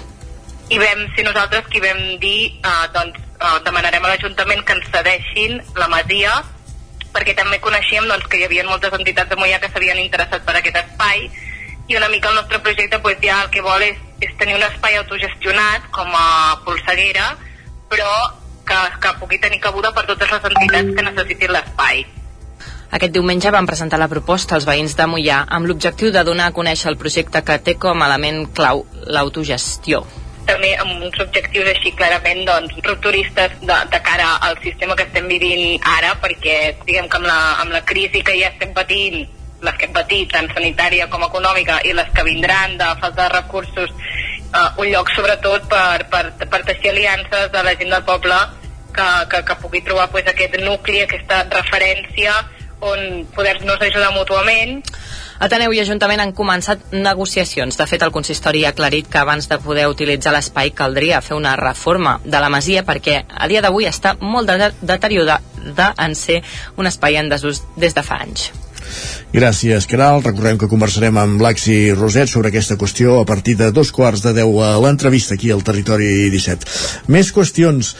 I 0.72 0.80
vam 0.80 1.04
ser 1.12 1.28
nosaltres 1.28 1.68
qui 1.68 1.84
vam 1.84 2.00
dir, 2.24 2.48
eh, 2.64 2.76
doncs, 2.96 3.20
eh, 3.20 3.56
demanarem 3.68 4.08
a 4.08 4.16
l'Ajuntament 4.16 4.64
que 4.64 4.80
ens 4.80 4.88
cedeixin 4.88 5.60
la 5.76 5.92
Masia 5.92 6.32
perquè 7.16 7.34
també 7.38 7.58
coneixíem 7.64 8.06
doncs, 8.10 8.28
que 8.28 8.40
hi 8.40 8.44
havia 8.44 8.64
moltes 8.68 8.92
entitats 8.92 9.32
de 9.32 9.38
Mollà 9.40 9.60
que 9.62 9.70
s'havien 9.72 10.02
interessat 10.02 10.44
per 10.44 10.58
aquest 10.58 10.80
espai 10.82 11.30
i 11.88 11.96
una 11.96 12.10
mica 12.12 12.28
el 12.28 12.36
nostre 12.40 12.60
projecte 12.60 12.98
pues, 13.00 13.16
ja 13.22 13.40
el 13.44 13.52
que 13.54 13.62
vol 13.64 13.82
és, 13.86 13.96
és 14.20 14.34
tenir 14.40 14.58
un 14.58 14.66
espai 14.66 14.98
autogestionat 15.00 15.88
com 15.96 16.12
a 16.12 16.58
polseguera 16.66 17.30
però 17.88 18.10
que, 18.66 18.82
que 19.00 19.14
pugui 19.22 19.40
tenir 19.40 19.62
cabuda 19.62 19.94
per 19.96 20.04
totes 20.10 20.30
les 20.34 20.46
entitats 20.50 20.92
que 20.92 21.06
necessitin 21.08 21.54
l'espai. 21.54 22.04
Aquest 22.96 23.14
diumenge 23.14 23.50
van 23.54 23.66
presentar 23.66 23.98
la 24.02 24.10
proposta 24.10 24.58
als 24.58 24.66
veïns 24.66 24.94
de 24.98 25.06
Mollà 25.10 25.40
amb 25.46 25.70
l'objectiu 25.70 26.12
de 26.14 26.22
donar 26.26 26.50
a 26.50 26.56
conèixer 26.58 26.90
el 26.92 27.00
projecte 27.00 27.42
que 27.46 27.58
té 27.62 27.78
com 27.78 28.02
a 28.02 28.10
element 28.10 28.46
clau 28.58 28.84
l'autogestió 29.06 30.04
també 30.46 30.72
amb 30.78 31.02
uns 31.04 31.18
objectius 31.22 31.70
així 31.72 31.92
clarament 31.98 32.44
doncs, 32.46 32.76
rupturistes 32.86 33.56
de, 33.62 33.78
de 33.92 34.00
cara 34.06 34.36
al 34.48 34.58
sistema 34.62 34.96
que 34.96 35.06
estem 35.08 35.26
vivint 35.30 35.82
ara, 35.96 36.14
perquè 36.22 36.56
diguem 36.84 37.08
que 37.10 37.20
amb 37.20 37.28
la, 37.28 37.38
amb 37.62 37.74
la 37.74 37.82
crisi 37.88 38.22
que 38.26 38.36
ja 38.38 38.52
estem 38.52 38.74
patint, 38.76 39.24
les 39.66 39.78
que 39.78 39.88
hem 39.88 39.94
patit, 39.96 40.30
tant 40.32 40.48
sanitària 40.52 41.08
com 41.12 41.24
econòmica, 41.26 41.80
i 41.88 41.94
les 41.96 42.10
que 42.14 42.26
vindran 42.26 42.76
de 42.78 42.90
falta 43.00 43.24
de 43.24 43.28
recursos, 43.34 43.94
eh, 44.46 44.68
un 44.82 44.90
lloc 44.92 45.10
sobretot 45.14 45.66
per, 45.72 46.06
per, 46.12 46.24
per 46.44 46.62
teixir 46.68 46.92
aliances 46.92 47.50
de 47.52 47.64
la 47.66 47.74
gent 47.78 47.94
del 47.94 48.04
poble 48.08 48.38
que, 48.96 49.08
que, 49.32 49.42
que 49.48 49.58
pugui 49.62 49.82
trobar 49.86 50.10
pues, 50.12 50.28
aquest 50.30 50.60
nucli, 50.62 51.02
aquesta 51.04 51.42
referència 51.52 52.36
on 52.80 53.24
poder-nos 53.34 53.80
ajudar 53.80 54.12
mútuament 54.14 54.82
Ateneu 55.36 55.74
i 55.76 55.82
Ajuntament 55.82 56.22
han 56.22 56.32
començat 56.32 56.94
negociacions. 56.96 57.76
De 57.76 57.86
fet, 57.88 58.00
el 58.02 58.12
consistori 58.12 58.64
ha 58.64 58.72
aclarit 58.72 59.08
que 59.12 59.20
abans 59.20 59.48
de 59.50 59.58
poder 59.60 59.84
utilitzar 59.92 60.32
l'espai 60.32 60.72
caldria 60.72 61.20
fer 61.20 61.36
una 61.36 61.56
reforma 61.60 62.16
de 62.24 62.40
la 62.40 62.48
masia 62.52 62.86
perquè 62.88 63.18
a 63.28 63.48
dia 63.48 63.60
d'avui 63.60 63.84
està 63.88 64.14
molt 64.20 64.48
de 64.48 64.70
deteriorada 64.80 65.90
en 66.06 66.14
ser 66.16 66.40
un 66.80 66.88
espai 66.88 67.20
en 67.20 67.28
desús 67.28 67.60
des 67.76 67.92
de 67.92 68.06
fa 68.06 68.22
anys. 68.24 68.48
Gràcies, 69.34 69.84
Caral. 69.90 70.22
Recordem 70.24 70.56
que 70.56 70.70
conversarem 70.70 71.18
amb 71.20 71.42
l'Axi 71.42 71.92
Roset 71.92 72.30
sobre 72.32 72.48
aquesta 72.48 72.78
qüestió 72.80 73.20
a 73.20 73.26
partir 73.28 73.58
de 73.60 73.72
dos 73.74 73.90
quarts 73.92 74.22
de 74.24 74.32
deu 74.32 74.62
a 74.64 74.76
l'entrevista 74.80 75.34
aquí 75.34 75.50
al 75.52 75.64
Territori 75.66 76.30
17. 76.32 76.64
Més 77.12 77.32
qüestions. 77.34 77.92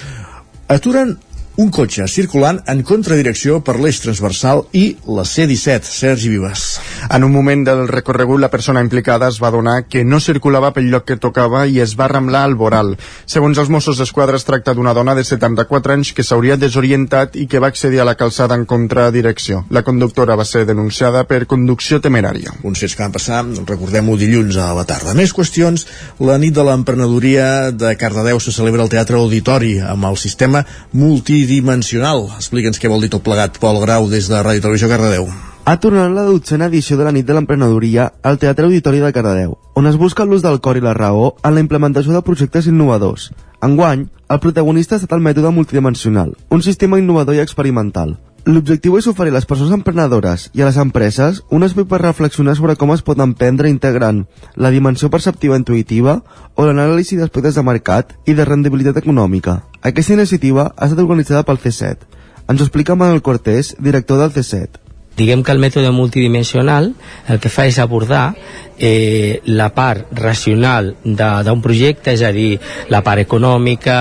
Aturen 0.73 1.19
un 1.57 1.71
cotxe 1.73 2.05
circulant 2.13 2.59
en 2.69 2.83
contradirecció 2.85 3.63
per 3.65 3.79
l'eix 3.81 3.97
transversal 4.05 4.67
i 4.77 4.85
la 5.09 5.25
C-17. 5.25 5.89
Sergi 5.89 6.29
Vives. 6.29 6.65
En 7.09 7.25
un 7.25 7.33
moment 7.33 7.63
del 7.65 7.87
recorregut, 7.89 8.41
la 8.43 8.51
persona 8.53 8.83
implicada 8.85 9.31
es 9.33 9.39
va 9.41 9.51
donar 9.55 9.87
que 9.89 10.05
no 10.05 10.21
circulava 10.21 10.75
pel 10.77 10.91
lloc 10.93 11.07
que 11.09 11.17
tocava 11.17 11.65
i 11.67 11.81
es 11.81 11.95
va 11.97 12.11
ramblar 12.13 12.43
al 12.45 12.57
voral. 12.61 12.93
Segons 13.25 13.57
els 13.57 13.71
Mossos 13.73 13.97
d'Esquadra, 13.97 14.37
es 14.37 14.45
tracta 14.45 14.75
d'una 14.77 14.93
dona 14.93 15.15
de 15.17 15.25
74 15.25 15.97
anys 15.97 16.13
que 16.13 16.27
s'hauria 16.27 16.59
desorientat 16.61 17.39
i 17.41 17.47
que 17.49 17.63
va 17.63 17.73
accedir 17.73 18.03
a 18.03 18.09
la 18.09 18.17
calçada 18.21 18.55
en 18.55 18.67
contradirecció. 18.69 19.65
La 19.71 19.85
conductora 19.87 20.37
va 20.37 20.45
ser 20.45 20.67
denunciada 20.69 21.25
per 21.25 21.47
conducció 21.49 22.03
temerària. 22.05 22.53
Uns 22.69 22.85
fets 22.85 22.99
que 22.99 23.05
van 23.07 23.17
passar, 23.17 23.41
recordem-ho, 23.65 24.19
dilluns 24.21 24.61
a 24.61 24.75
la 24.77 24.85
tarda. 24.85 25.17
Més 25.17 25.33
qüestions, 25.33 25.87
la 26.21 26.37
nit 26.43 26.53
de 26.53 26.69
l'emprenedoria 26.69 27.73
de 27.73 27.97
Cardedeu 27.97 28.45
se 28.45 28.53
celebra 28.53 28.85
al 28.85 28.93
Teatre 28.93 29.17
Auditori 29.17 29.79
amb 29.81 30.11
el 30.13 30.21
sistema 30.21 30.67
multi 30.93 31.46
tridimensional. 31.47 32.27
Explica'ns 32.37 32.81
què 32.83 32.91
vol 32.91 33.05
dir 33.05 33.13
tot 33.13 33.25
plegat, 33.25 33.61
Pol 33.63 33.79
Grau, 33.83 34.11
des 34.11 34.27
de 34.29 34.43
Ràdio 34.43 34.65
Televisió 34.67 34.91
Cardedeu. 34.91 35.31
ha 35.67 35.81
tornat 35.83 36.13
la 36.15 36.23
dotzena 36.23 36.69
edició 36.71 36.95
de 36.97 37.03
la 37.03 37.11
nit 37.11 37.27
de 37.27 37.35
l'emprenedoria 37.35 38.05
al 38.23 38.39
Teatre 38.39 38.69
Auditori 38.69 39.01
de 39.03 39.11
Cardedeu, 39.13 39.57
on 39.75 39.89
es 39.91 39.97
busca 39.99 40.25
l'ús 40.25 40.45
del 40.45 40.61
cor 40.63 40.79
i 40.79 40.83
la 40.85 40.93
raó 40.95 41.33
en 41.43 41.57
la 41.57 41.61
implementació 41.65 42.13
de 42.15 42.23
projectes 42.23 42.69
innovadors. 42.71 43.33
Enguany, 43.61 44.07
el 44.31 44.39
protagonista 44.39 44.95
ha 44.95 45.03
estat 45.03 45.17
el 45.17 45.25
mètode 45.27 45.51
multidimensional, 45.51 46.37
un 46.51 46.63
sistema 46.63 47.01
innovador 47.03 47.35
i 47.35 47.43
experimental. 47.43 48.15
L'objectiu 48.47 48.95
és 48.95 49.07
oferir 49.11 49.33
a 49.33 49.35
les 49.35 49.47
persones 49.51 49.73
emprenedores 49.75 50.45
i 50.55 50.63
a 50.63 50.69
les 50.69 50.77
empreses 50.79 51.41
un 51.57 51.67
espai 51.67 51.83
per 51.91 51.99
reflexionar 51.99 52.53
sobre 52.55 52.77
com 52.79 52.93
es 52.95 53.03
pot 53.09 53.19
emprendre 53.25 53.73
integrant 53.73 54.21
la 54.55 54.71
dimensió 54.71 55.11
perceptiva 55.11 55.59
intuïtiva 55.59 56.15
o 56.55 56.69
l'anàlisi 56.69 57.19
d'aspectes 57.19 57.59
de 57.59 57.67
mercat 57.67 58.15
i 58.23 58.39
de 58.39 58.47
rendibilitat 58.47 59.03
econòmica. 59.03 59.59
Aquesta 59.83 60.15
iniciativa 60.15 60.71
ha 60.71 60.87
estat 60.87 61.03
organitzada 61.03 61.43
pel 61.43 61.59
C7. 61.59 62.07
Ens 62.47 62.63
ho 62.63 62.71
explica 62.71 62.95
Manuel 62.95 63.27
Cortés, 63.27 63.75
director 63.83 64.23
del 64.23 64.31
C7. 64.39 64.86
Diguem 65.17 65.41
que 65.43 65.53
el 65.55 65.61
mètode 65.63 65.91
multidimensional 65.97 66.91
el 67.33 67.39
que 67.41 67.49
fa 67.49 67.65
és 67.65 67.79
abordar 67.81 68.35
eh, 68.77 69.41
la 69.49 69.71
part 69.73 70.11
racional 70.13 70.91
d'un 71.03 71.63
projecte, 71.65 72.13
és 72.13 72.21
a 72.21 72.33
dir, 72.37 72.59
la 72.93 73.01
part 73.07 73.23
econòmica, 73.23 73.97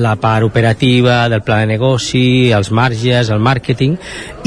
la 0.00 0.14
part 0.16 0.46
operativa 0.46 1.28
del 1.28 1.42
pla 1.44 1.60
de 1.60 1.68
negoci, 1.74 2.50
els 2.56 2.70
marges, 2.72 3.28
el 3.28 3.44
màrqueting, 3.44 3.98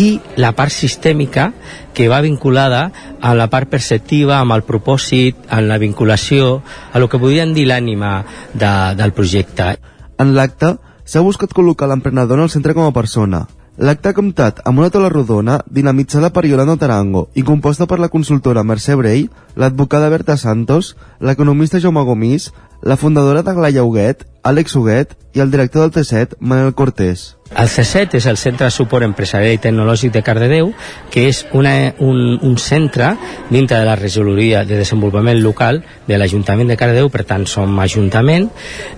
i 0.01 0.09
la 0.41 0.55
part 0.57 0.73
sistèmica 0.73 1.51
que 1.93 2.09
va 2.09 2.23
vinculada 2.25 2.87
a 3.21 3.35
la 3.37 3.49
part 3.53 3.69
perceptiva, 3.69 4.39
amb 4.39 4.57
el 4.57 4.65
propòsit, 4.65 5.45
en 5.53 5.69
la 5.69 5.77
vinculació, 5.77 6.63
a 6.93 6.97
lo 6.97 7.09
que 7.09 7.21
podríem 7.21 7.53
dir 7.53 7.67
l'ànima 7.69 8.23
de, 8.53 8.73
del 8.97 9.13
projecte. 9.13 9.75
En 10.17 10.33
l'acte, 10.33 10.75
s'ha 11.05 11.21
buscat 11.21 11.53
col·locar 11.53 11.89
l'emprenedor 11.89 12.41
en 12.41 12.49
el 12.49 12.53
centre 12.53 12.73
com 12.73 12.89
a 12.89 12.93
persona, 12.95 13.45
L'acte 13.77 14.09
ha 14.09 14.17
comptat 14.17 14.63
amb 14.65 14.79
una 14.81 14.89
taula 14.89 15.09
rodona 15.13 15.59
dinamitzada 15.69 16.31
per 16.33 16.47
Yolanda 16.49 16.79
Tarango 16.81 17.27
i 17.37 17.43
composta 17.45 17.85
per 17.85 17.99
la 18.01 18.09
consultora 18.09 18.63
Mercè 18.65 18.95
Brey, 18.97 19.27
l'advocada 19.53 20.09
Berta 20.09 20.33
Santos, 20.35 20.95
l'economista 21.21 21.77
Jaume 21.77 22.01
Gomís, 22.01 22.49
la 22.81 22.97
fundadora 22.97 23.43
de 23.45 23.53
Glaia 23.53 23.83
Huguet, 23.85 24.25
Àlex 24.41 24.73
Huguet 24.75 25.13
i 25.37 25.43
el 25.45 25.53
director 25.53 25.85
del 25.85 25.93
C7, 25.93 26.39
Manel 26.39 26.73
Cortés. 26.73 27.35
El 27.53 27.69
C7 27.69 28.17
és 28.17 28.25
el 28.25 28.41
Centre 28.41 28.65
de 28.65 28.73
Suport 28.73 29.05
Empresarial 29.05 29.53
i 29.53 29.61
Tecnològic 29.61 30.11
de 30.15 30.25
Cardedeu, 30.25 30.73
que 31.13 31.27
és 31.29 31.45
una, 31.53 31.93
un, 32.01 32.39
un 32.41 32.57
centre 32.57 33.13
dintre 33.51 33.77
de 33.77 33.85
la 33.85 33.95
regidoria 33.95 34.65
de 34.65 34.81
desenvolupament 34.81 35.37
local 35.45 35.83
de 36.09 36.17
l'Ajuntament 36.17 36.73
de 36.73 36.81
Cardedeu, 36.81 37.13
per 37.13 37.27
tant 37.29 37.45
som 37.45 37.77
Ajuntament, 37.77 38.49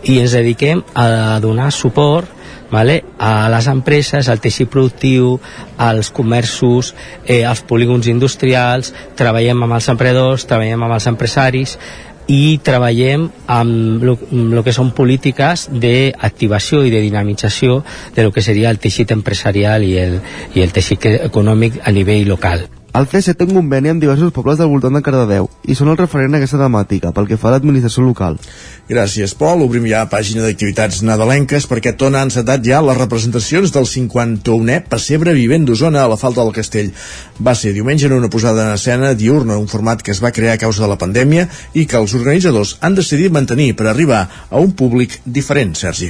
i 0.08 0.22
ens 0.24 0.40
dediquem 0.40 0.88
a 0.96 1.38
donar 1.44 1.74
suport 1.76 2.39
vale? 2.72 3.04
a 3.20 3.50
les 3.52 3.68
empreses, 3.68 4.30
al 4.30 4.40
teixit 4.40 4.70
productiu, 4.70 5.40
als 5.78 6.10
comerços, 6.10 6.94
eh, 7.26 7.44
als 7.46 7.62
polígons 7.62 8.08
industrials, 8.08 8.94
treballem 9.16 9.64
amb 9.64 9.80
els 9.80 9.90
emprenedors, 9.92 10.48
treballem 10.48 10.84
amb 10.84 10.98
els 10.98 11.10
empresaris 11.12 11.78
i 12.30 12.60
treballem 12.64 13.26
amb 13.50 14.04
el 14.06 14.64
que 14.64 14.74
són 14.76 14.94
polítiques 14.94 15.68
d'activació 15.74 16.84
i 16.86 16.94
de 16.94 17.02
dinamització 17.02 17.82
de 18.16 18.28
lo 18.28 18.32
que 18.32 18.46
seria 18.46 18.70
el 18.70 18.80
teixit 18.80 19.12
empresarial 19.18 19.84
i 19.84 19.96
el, 19.98 20.20
i 20.54 20.62
el 20.62 20.76
teixit 20.76 21.10
econòmic 21.18 21.82
a 21.84 21.96
nivell 21.96 22.30
local. 22.30 22.70
El 22.90 23.06
CES 23.06 23.36
té 23.38 23.46
un 23.46 23.54
conveni 23.54 23.92
amb 23.92 24.02
diversos 24.02 24.32
pobles 24.34 24.58
del 24.58 24.70
voltant 24.72 24.96
de 24.98 25.04
Cardedeu 25.06 25.46
i 25.70 25.76
són 25.78 25.92
el 25.92 25.98
referent 26.00 26.34
a 26.34 26.40
aquesta 26.40 26.58
temàtica 26.58 27.12
pel 27.14 27.28
que 27.30 27.38
fa 27.38 27.52
a 27.52 27.54
l'administració 27.54 28.02
local. 28.02 28.40
Gràcies, 28.90 29.36
Pol. 29.38 29.62
Obrim 29.62 29.84
ja 29.86 30.08
pàgina 30.10 30.42
d'activitats 30.42 31.04
nadalenques 31.06 31.68
perquè 31.70 31.94
Tona 31.94 32.24
ha 32.24 32.26
encetat 32.26 32.64
ja 32.66 32.80
les 32.82 32.98
representacions 32.98 33.70
del 33.76 33.86
51è 33.86 34.80
Passebre 34.90 35.36
Vivent 35.38 35.68
d'Osona 35.70 36.02
a 36.02 36.10
la 36.10 36.18
falta 36.18 36.42
del 36.42 36.56
castell. 36.56 36.90
Va 37.38 37.54
ser 37.54 37.76
diumenge 37.76 38.08
en 38.10 38.16
una 38.18 38.32
posada 38.34 38.66
en 38.66 38.74
escena 38.74 39.14
diurna, 39.14 39.60
un 39.62 39.70
format 39.70 40.02
que 40.02 40.10
es 40.16 40.24
va 40.24 40.34
crear 40.34 40.58
a 40.58 40.64
causa 40.66 40.82
de 40.82 40.90
la 40.90 40.98
pandèmia 40.98 41.46
i 41.78 41.86
que 41.86 42.02
els 42.02 42.18
organitzadors 42.18 42.80
han 42.82 42.98
decidit 42.98 43.30
mantenir 43.30 43.76
per 43.78 43.86
arribar 43.92 44.24
a 44.50 44.58
un 44.58 44.74
públic 44.74 45.20
diferent, 45.26 45.76
Sergi. 45.78 46.10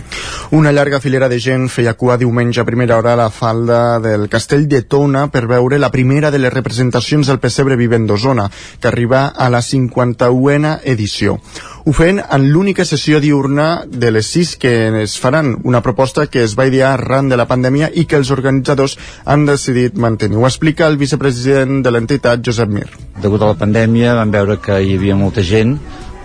Una 0.56 0.72
llarga 0.72 1.04
filera 1.04 1.28
de 1.28 1.42
gent 1.44 1.68
feia 1.68 1.98
cua 2.00 2.16
diumenge 2.16 2.64
a 2.64 2.68
primera 2.72 2.96
hora 2.96 3.18
a 3.18 3.22
la 3.26 3.30
falda 3.30 4.00
del 4.00 4.30
castell 4.32 4.70
de 4.72 4.86
Tona 4.88 5.28
per 5.28 5.44
veure 5.52 5.84
la 5.84 5.92
primera 5.92 6.32
de 6.32 6.40
les 6.40 6.54
representacions 6.54 6.69
del 6.70 7.40
Pessebre 7.40 7.76
Vivent 7.76 8.08
d'Osona, 8.08 8.50
que 8.80 8.88
arriba 8.88 9.28
a 9.28 9.50
la 9.50 9.62
51a 9.62 10.80
edició. 10.84 11.40
Ho 11.86 11.94
feien 11.94 12.20
en 12.22 12.50
l'única 12.54 12.86
sessió 12.86 13.20
diurna 13.20 13.86
de 13.88 14.12
les 14.12 14.28
sis 14.28 14.56
que 14.56 14.74
es 15.02 15.18
faran, 15.20 15.56
una 15.64 15.82
proposta 15.82 16.28
que 16.28 16.44
es 16.44 16.58
va 16.60 16.68
idear 16.68 16.94
arran 16.94 17.30
de 17.30 17.38
la 17.40 17.48
pandèmia 17.48 17.90
i 17.94 18.06
que 18.06 18.20
els 18.20 18.32
organitzadors 18.32 18.98
han 19.26 19.46
decidit 19.46 19.98
mantenir. 19.98 20.38
Ho 20.38 20.46
explica 20.48 20.88
el 20.88 20.98
vicepresident 20.98 21.82
de 21.84 21.92
l'entitat, 21.92 22.44
Josep 22.46 22.70
Mir. 22.70 22.90
Degut 23.24 23.42
a 23.42 23.54
la 23.54 23.58
pandèmia 23.60 24.14
vam 24.16 24.32
veure 24.32 24.60
que 24.62 24.82
hi 24.84 24.96
havia 25.00 25.18
molta 25.18 25.42
gent 25.42 25.78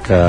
que, 0.06 0.20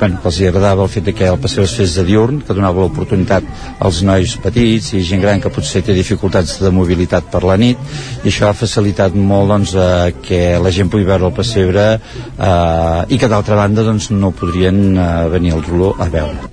bueno, 0.00 0.20
que 0.22 0.30
els 0.30 0.40
agradava 0.48 0.86
el 0.86 0.92
fet 0.92 1.10
que 1.16 1.28
el 1.28 1.40
passeig 1.42 1.66
es 1.66 1.76
fes 1.78 1.96
de 1.98 2.04
diurn, 2.08 2.40
que 2.46 2.56
donava 2.56 2.84
l'oportunitat 2.84 3.46
als 3.84 4.02
nois 4.06 4.36
petits 4.42 4.92
i 4.96 5.02
gent 5.06 5.22
gran 5.24 5.42
que 5.42 5.52
potser 5.52 5.84
té 5.86 5.96
dificultats 5.96 6.58
de 6.62 6.72
mobilitat 6.74 7.28
per 7.32 7.44
la 7.48 7.58
nit 7.60 7.78
i 8.22 8.30
això 8.30 8.48
ha 8.48 8.56
facilitat 8.56 9.16
molt 9.16 9.52
doncs, 9.52 9.74
eh, 9.74 10.14
que 10.22 10.42
la 10.62 10.72
gent 10.74 10.90
pugui 10.92 11.08
veure 11.08 11.28
el 11.28 11.36
pessebre 11.36 11.86
eh, 11.98 13.02
i 13.08 13.20
que 13.20 13.30
d'altra 13.30 13.60
banda 13.60 13.86
doncs, 13.86 14.10
no 14.12 14.32
podrien 14.36 14.82
eh, 14.96 15.12
venir 15.32 15.56
al 15.56 15.64
Roló 15.68 15.94
a 15.98 16.08
veure. 16.12 16.51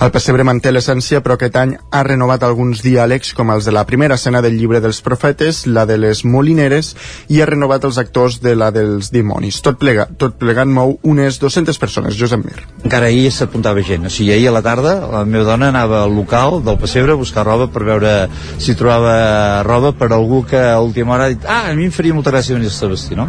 El 0.00 0.12
pessebre 0.14 0.44
manté 0.44 0.72
l'essència, 0.72 1.22
però 1.24 1.38
aquest 1.38 1.56
any 1.60 1.76
ha 1.90 2.02
renovat 2.06 2.42
alguns 2.44 2.82
diàlegs, 2.84 3.34
com 3.34 3.52
els 3.54 3.68
de 3.68 3.74
la 3.74 3.86
primera 3.88 4.18
escena 4.18 4.42
del 4.44 4.58
llibre 4.58 4.82
dels 4.84 5.00
profetes, 5.04 5.64
la 5.66 5.86
de 5.86 5.98
les 5.98 6.24
molineres, 6.24 6.94
i 7.28 7.40
ha 7.40 7.48
renovat 7.50 7.84
els 7.84 7.98
actors 8.02 8.40
de 8.44 8.54
la 8.58 8.70
dels 8.74 9.10
dimonis. 9.14 9.60
Tot, 9.64 9.78
plega, 9.80 10.08
tot 10.18 10.38
plegant 10.40 10.70
mou 10.70 10.98
unes 11.02 11.38
200 11.42 11.78
persones, 11.80 12.18
Josep 12.18 12.44
Mir. 12.44 12.64
Encara 12.84 13.10
ahir 13.10 13.30
s'apuntava 13.32 13.82
gent, 13.84 14.08
o 14.08 14.12
sigui, 14.12 14.32
ahir 14.34 14.50
a 14.50 14.56
la 14.58 14.64
tarda 14.64 14.94
la 15.10 15.24
meva 15.24 15.44
dona 15.44 15.68
anava 15.68 16.02
al 16.04 16.14
local 16.14 16.60
del 16.64 16.78
pessebre 16.78 17.12
a 17.12 17.20
buscar 17.20 17.46
roba 17.46 17.68
per 17.72 17.84
veure 17.84 18.14
si 18.58 18.74
trobava 18.78 19.62
roba 19.66 19.92
per 19.92 20.12
algú 20.12 20.44
que 20.48 20.58
a 20.58 20.80
última 20.80 21.14
hora 21.14 21.28
ha 21.28 21.34
dit 21.34 21.46
ah, 21.46 21.68
a 21.70 21.74
mi 21.74 21.88
em 21.88 21.94
faria 21.94 22.16
molta 22.16 22.34
gràcia 22.34 22.58
venir-se 22.58 22.84
a 22.84 22.92
vestir, 22.92 23.18
no? 23.20 23.28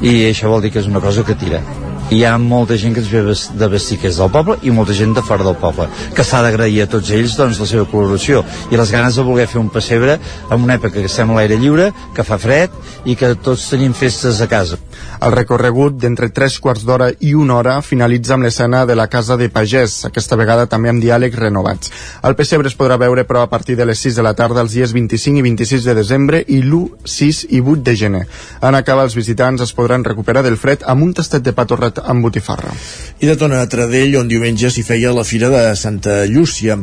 I 0.00 0.28
això 0.30 0.52
vol 0.52 0.62
dir 0.64 0.74
que 0.74 0.82
és 0.82 0.90
una 0.90 1.04
cosa 1.04 1.24
que 1.26 1.38
tira 1.38 1.62
hi 2.12 2.24
ha 2.28 2.36
molta 2.36 2.76
gent 2.76 2.92
que 2.92 3.00
es 3.00 3.08
ve 3.08 3.22
de 3.58 3.68
vestir 3.72 3.96
que 3.98 4.10
és 4.10 4.18
del 4.20 4.28
poble 4.32 4.58
i 4.68 4.72
molta 4.74 4.92
gent 4.92 5.14
de 5.16 5.22
fora 5.24 5.46
del 5.46 5.56
poble 5.56 5.86
que 6.12 6.24
s'ha 6.28 6.42
d'agrair 6.44 6.82
a 6.84 6.88
tots 6.92 7.08
ells 7.16 7.38
doncs, 7.38 7.60
la 7.62 7.68
seva 7.70 7.86
col·laboració 7.88 8.42
i 8.70 8.76
les 8.76 8.92
ganes 8.92 9.16
de 9.16 9.24
voler 9.24 9.46
fer 9.48 9.60
un 9.62 9.70
pessebre 9.72 10.18
en 10.50 10.58
una 10.60 10.76
època 10.76 10.98
que 10.98 11.08
estem 11.08 11.30
a 11.32 11.38
l'aire 11.38 11.56
lliure, 11.56 11.88
que 12.12 12.24
fa 12.26 12.36
fred 12.36 12.74
i 13.08 13.16
que 13.16 13.32
tots 13.40 13.70
tenim 13.70 13.94
festes 13.96 14.42
a 14.44 14.48
casa. 14.50 14.76
El 15.22 15.32
recorregut 15.32 15.96
d'entre 16.02 16.28
3 16.34 16.58
quarts 16.62 16.84
d'hora 16.86 17.08
i 17.20 17.32
una 17.38 17.56
hora 17.56 17.76
finalitza 17.82 18.34
amb 18.36 18.46
l'escena 18.46 18.84
de 18.86 18.96
la 18.98 19.08
Casa 19.10 19.36
de 19.40 19.48
Pagès, 19.48 20.02
aquesta 20.08 20.36
vegada 20.36 20.66
també 20.70 20.90
amb 20.90 21.02
diàlegs 21.02 21.38
renovats. 21.38 21.92
El 22.22 22.36
pessebre 22.36 22.68
es 22.68 22.76
podrà 22.78 22.98
veure 23.00 23.24
però 23.28 23.42
a 23.42 23.50
partir 23.50 23.76
de 23.78 23.86
les 23.88 24.02
6 24.02 24.18
de 24.18 24.26
la 24.26 24.34
tarda 24.38 24.62
els 24.62 24.76
dies 24.76 24.92
25 24.92 25.40
i 25.40 25.46
26 25.48 25.88
de 25.88 25.96
desembre 25.96 26.42
i 26.46 26.60
l'1, 26.60 27.06
6 27.06 27.44
i 27.50 27.62
8 27.62 27.86
de 27.88 27.96
gener. 27.96 28.24
En 28.60 28.74
acabar, 28.74 29.06
els 29.08 29.16
visitants 29.16 29.62
es 29.62 29.72
podran 29.72 30.04
recuperar 30.04 30.42
del 30.44 30.58
fred 30.58 30.84
amb 30.86 31.06
un 31.06 31.14
tastet 31.14 31.46
de 31.46 31.54
pa 31.56 31.66
torrat 31.70 32.01
amb 32.06 32.24
botifarra. 32.24 32.72
I 33.22 33.28
de 33.30 33.36
Tona 33.38 33.60
a 33.62 33.68
Tradell, 33.70 34.16
on 34.18 34.30
diumenge 34.30 34.70
s'hi 34.72 34.82
feia 34.86 35.12
la 35.14 35.24
Fira 35.24 35.50
de 35.52 35.62
Santa 35.78 36.22
Llúcia 36.26 36.78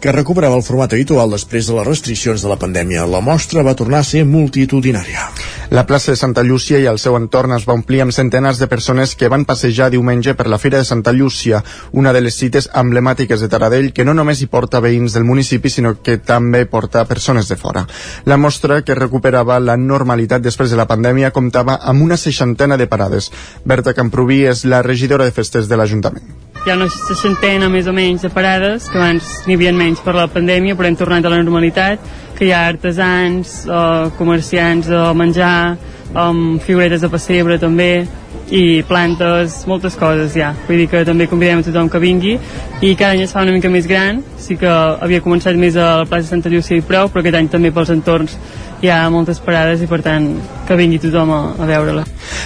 que 0.00 0.12
recuperava 0.12 0.54
el 0.54 0.62
format 0.62 0.92
habitual 0.94 1.32
després 1.34 1.66
de 1.66 1.74
les 1.74 1.86
restriccions 1.86 2.42
de 2.42 2.48
la 2.50 2.58
pandèmia. 2.58 3.06
La 3.10 3.20
mostra 3.20 3.64
va 3.66 3.74
tornar 3.74 4.00
a 4.00 4.06
ser 4.06 4.24
multitudinària. 4.24 5.26
La 5.74 5.84
plaça 5.86 6.12
de 6.12 6.20
Santa 6.20 6.44
Llúcia 6.46 6.78
i 6.78 6.86
el 6.86 7.00
seu 7.02 7.16
entorn 7.18 7.52
es 7.56 7.66
va 7.68 7.74
omplir 7.76 8.00
amb 8.04 8.14
centenars 8.14 8.60
de 8.62 8.68
persones 8.70 9.16
que 9.18 9.28
van 9.28 9.44
passejar 9.44 9.90
diumenge 9.90 10.32
per 10.38 10.46
la 10.48 10.58
Fira 10.62 10.78
de 10.78 10.86
Santa 10.88 11.12
Llúcia, 11.12 11.62
una 11.92 12.12
de 12.14 12.22
les 12.22 12.38
cites 12.38 12.70
emblemàtiques 12.72 13.42
de 13.42 13.50
Taradell 13.52 13.92
que 13.92 14.06
no 14.06 14.14
només 14.14 14.40
hi 14.40 14.48
porta 14.48 14.80
veïns 14.80 15.18
del 15.18 15.26
municipi, 15.28 15.68
sinó 15.68 15.96
que 16.00 16.18
també 16.18 16.64
porta 16.66 17.04
persones 17.04 17.48
de 17.48 17.56
fora. 17.56 17.86
La 18.24 18.38
mostra, 18.38 18.82
que 18.82 18.94
recuperava 18.94 19.58
la 19.60 19.76
normalitat 19.76 20.42
després 20.42 20.70
de 20.70 20.78
la 20.78 20.86
pandèmia, 20.86 21.34
comptava 21.34 21.80
amb 21.82 22.06
una 22.06 22.16
seixantena 22.16 22.78
de 22.78 22.86
parades. 22.86 23.32
Berta 23.64 23.94
Camproví 23.98 24.44
és 24.46 24.64
la 24.64 24.82
regidora 24.82 25.26
de 25.26 25.34
festes 25.34 25.68
de 25.68 25.76
l'Ajuntament. 25.76 26.47
Hi 26.68 26.72
ha 26.72 26.76
una 26.76 26.90
seixantena 26.92 27.70
més 27.72 27.86
o 27.88 27.94
menys 27.96 28.26
de 28.26 28.28
parades, 28.28 28.90
que 28.92 28.98
abans 29.00 29.24
n'hi 29.48 29.54
havia 29.56 29.70
menys 29.72 30.02
per 30.04 30.12
la 30.12 30.26
pandèmia, 30.28 30.74
però 30.76 30.90
hem 30.90 30.98
tornat 31.00 31.24
a 31.24 31.30
la 31.32 31.38
normalitat, 31.40 32.02
que 32.36 32.44
hi 32.44 32.50
ha 32.52 32.66
artesans, 32.68 33.54
o 33.72 34.10
comerciants 34.18 34.90
de 34.92 35.00
menjar, 35.16 35.78
amb 36.12 36.60
figuretes 36.60 37.00
de 37.00 37.08
pessebre 37.08 37.56
també, 37.62 38.04
i 38.52 38.82
plantes, 38.84 39.62
moltes 39.70 39.96
coses 39.96 40.36
ja. 40.36 40.50
Vull 40.68 40.82
dir 40.82 40.90
que 40.92 41.06
també 41.08 41.24
convidem 41.32 41.64
a 41.64 41.64
tothom 41.64 41.88
que 41.88 42.04
vingui 42.04 42.36
i 42.36 42.92
cada 42.92 43.14
any 43.14 43.24
es 43.24 43.32
fa 43.32 43.46
una 43.48 43.56
mica 43.56 43.72
més 43.72 43.88
gran, 43.88 44.20
sí 44.36 44.60
que 44.60 44.68
havia 44.68 45.24
començat 45.24 45.56
més 45.56 45.76
a 45.80 46.02
la 46.02 46.06
plaça 46.08 46.34
Santa 46.34 46.52
Llúcia 46.52 46.76
i 46.76 46.84
prou, 46.84 47.08
però 47.08 47.24
aquest 47.24 47.40
any 47.40 47.48
també 47.48 47.72
pels 47.72 47.96
entorns 47.96 48.36
hi 48.82 48.90
ha 48.92 49.00
moltes 49.10 49.40
parades 49.42 49.82
i 49.82 49.88
per 49.90 50.00
tant 50.06 50.28
que 50.68 50.76
vingui 50.78 51.00
tothom 51.02 51.30
a, 51.32 51.38
a 51.58 51.66
veure-la. 51.66 52.04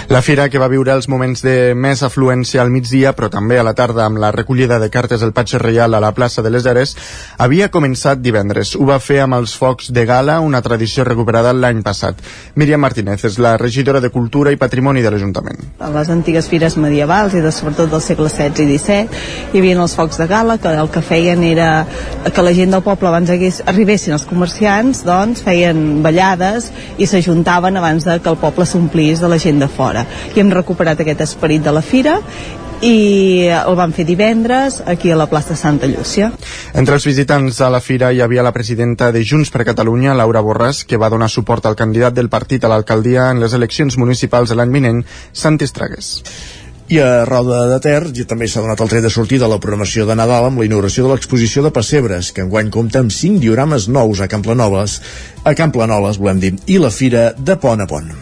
La 0.09 0.21
fira 0.23 0.47
que 0.49 0.59
va 0.61 0.69
viure 0.71 0.93
els 0.95 1.09
moments 1.11 1.43
de 1.43 1.73
més 1.75 2.01
afluència 2.05 2.61
al 2.63 2.71
migdia 2.73 3.11
però 3.13 3.29
també 3.29 3.59
a 3.59 3.65
la 3.67 3.75
tarda 3.77 4.05
amb 4.07 4.17
la 4.21 4.31
recollida 4.31 4.79
de 4.79 4.89
cartes 4.89 5.21
del 5.21 5.33
Patge 5.35 5.59
Reial 5.61 5.93
a 5.93 6.01
la 6.01 6.13
plaça 6.15 6.41
de 6.41 6.49
les 6.53 6.65
Eres 6.65 6.95
havia 7.37 7.69
començat 7.73 8.21
divendres. 8.23 8.73
Ho 8.75 8.87
va 8.89 8.99
fer 9.03 9.19
amb 9.23 9.37
els 9.37 9.53
focs 9.59 9.91
de 9.93 10.05
gala, 10.09 10.39
una 10.41 10.61
tradició 10.65 11.05
recuperada 11.05 11.53
l'any 11.53 11.83
passat. 11.83 12.21
Míriam 12.55 12.81
Martínez 12.81 13.25
és 13.29 13.37
la 13.43 13.55
regidora 13.57 14.01
de 14.01 14.09
Cultura 14.13 14.51
i 14.51 14.59
Patrimoni 14.61 15.03
de 15.03 15.11
l'Ajuntament. 15.13 15.59
A 15.79 15.91
les 15.93 16.09
antigues 16.13 16.49
fires 16.49 16.77
medievals 16.77 17.35
i 17.37 17.43
de, 17.43 17.51
sobretot 17.51 17.91
del 17.91 18.01
segle 18.01 18.31
XVI 18.31 18.63
i 18.63 18.77
XVII 18.77 19.53
hi 19.53 19.61
havia 19.61 19.81
els 19.83 19.95
focs 19.97 20.17
de 20.21 20.27
gala 20.31 20.57
que 20.61 20.71
el 20.73 20.89
que 20.89 21.03
feien 21.03 21.43
era 21.43 21.85
que 22.33 22.45
la 22.45 22.53
gent 22.55 22.73
del 22.73 22.83
poble 22.85 23.09
abans 23.09 23.29
hagués, 23.29 23.61
arribessin 23.69 24.15
els 24.15 24.25
comerciants 24.29 25.03
doncs 25.05 25.43
feien 25.45 26.01
ballades 26.23 26.71
i 26.97 27.07
s'ajuntaven 27.07 27.77
abans 27.77 28.05
de 28.05 28.19
que 28.19 28.29
el 28.29 28.39
poble 28.39 28.65
s'omplís 28.65 29.19
de 29.19 29.29
la 29.29 29.39
gent 29.39 29.59
de 29.59 29.67
fora. 29.67 30.05
I 30.35 30.39
hem 30.39 30.51
recuperat 30.51 30.99
aquest 30.99 31.21
esperit 31.21 31.63
de 31.63 31.71
la 31.71 31.81
fira 31.81 32.19
i 32.83 33.47
el 33.47 33.77
vam 33.79 33.93
fer 33.95 34.03
divendres 34.03 34.81
aquí 34.85 35.11
a 35.11 35.15
la 35.15 35.29
plaça 35.31 35.55
Santa 35.55 35.87
Llúcia. 35.87 36.31
Entre 36.73 36.95
els 36.95 37.05
visitants 37.07 37.61
a 37.61 37.69
la 37.71 37.79
fira 37.79 38.11
hi 38.11 38.19
havia 38.21 38.43
la 38.43 38.51
presidenta 38.51 39.11
de 39.11 39.23
Junts 39.23 39.51
per 39.51 39.63
Catalunya, 39.63 40.15
Laura 40.15 40.41
Borràs, 40.43 40.83
que 40.87 40.99
va 40.99 41.09
donar 41.09 41.29
suport 41.29 41.65
al 41.65 41.79
candidat 41.79 42.13
del 42.13 42.29
partit 42.29 42.63
a 42.63 42.71
l'alcaldia 42.71 43.29
en 43.31 43.39
les 43.39 43.53
eleccions 43.53 43.97
municipals 43.97 44.51
de 44.51 44.59
l'any 44.59 44.75
vinent, 44.75 45.05
Santi 45.31 45.69
Estragues. 45.69 46.19
I 46.93 46.99
a 46.99 47.25
Roda 47.25 47.63
de 47.65 47.79
Ter 47.81 48.03
ja 48.13 48.23
també 48.29 48.45
s'ha 48.45 48.61
donat 48.61 48.81
el 48.83 48.89
tret 48.91 49.01
de 49.01 49.09
sortida 49.09 49.47
a 49.47 49.49
la 49.49 49.57
programació 49.57 50.03
de 50.05 50.13
Nadal 50.13 50.45
amb 50.45 50.59
la 50.61 50.65
inauguració 50.67 51.07
de 51.07 51.09
l'exposició 51.09 51.63
de 51.65 51.71
Pessebres, 51.73 52.29
que 52.35 52.43
enguany 52.45 52.69
compta 52.75 53.01
amb 53.01 53.09
5 53.09 53.41
diorames 53.41 53.87
nous 53.89 54.21
a 54.21 54.27
Camplanoles, 54.29 54.99
a 55.41 55.55
Camplanoles, 55.57 56.19
volem 56.21 56.43
dir, 56.43 56.51
i 56.69 56.77
la 56.77 56.91
Fira 56.93 57.23
de 57.33 57.55
Pont 57.57 57.81
a 57.81 57.89
Pont. 57.89 58.13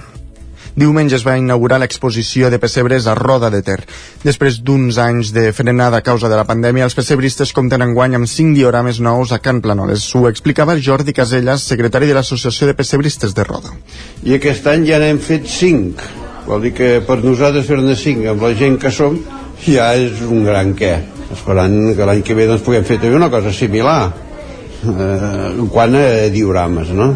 Diumenge 0.72 1.20
es 1.20 1.28
va 1.28 1.36
inaugurar 1.36 1.82
l'exposició 1.84 2.48
de 2.48 2.62
pessebres 2.64 3.12
a 3.12 3.18
Roda 3.20 3.52
de 3.52 3.60
Ter. 3.60 3.82
Després 4.24 4.62
d'uns 4.64 5.02
anys 5.04 5.34
de 5.36 5.50
frenada 5.52 6.00
a 6.00 6.08
causa 6.08 6.32
de 6.32 6.40
la 6.40 6.48
pandèmia, 6.48 6.88
els 6.88 6.96
pessebristes 6.96 7.52
compten 7.52 7.84
enguany 7.84 8.16
amb 8.16 8.32
5 8.38 8.56
diorames 8.56 9.04
nous 9.04 9.36
a 9.36 9.44
Can 9.44 9.60
Planoles. 9.60 10.08
Ho 10.16 10.30
explicava 10.32 10.80
Jordi 10.80 11.12
Casellas, 11.12 11.68
secretari 11.68 12.08
de 12.08 12.16
l'Associació 12.16 12.72
de 12.72 12.80
Pessebristes 12.80 13.36
de 13.36 13.52
Roda. 13.52 13.76
I 14.24 14.40
aquest 14.40 14.72
any 14.72 14.88
ja 14.88 15.04
n'hem 15.04 15.20
fet 15.20 15.58
5. 15.60 16.31
Vol 16.48 16.66
dir 16.66 16.74
que 16.78 16.90
per 17.06 17.20
nosaltres 17.22 17.68
fer-ne 17.70 17.96
5 17.98 18.30
amb 18.34 18.46
la 18.46 18.54
gent 18.58 18.78
que 18.82 18.92
som 18.94 19.18
ja 19.66 19.92
és 19.98 20.24
un 20.26 20.46
gran 20.48 20.74
què. 20.78 20.94
Esperant 21.32 21.78
que 21.96 22.08
l'any 22.08 22.24
que 22.26 22.36
ve 22.36 22.48
doncs, 22.50 22.64
puguem 22.66 22.86
fer 22.88 22.98
també 23.00 23.16
una 23.20 23.30
cosa 23.32 23.54
similar 23.56 24.00
eh, 24.10 25.68
quant 25.72 25.96
a 26.00 26.08
diorames, 26.34 26.92
no? 26.98 27.12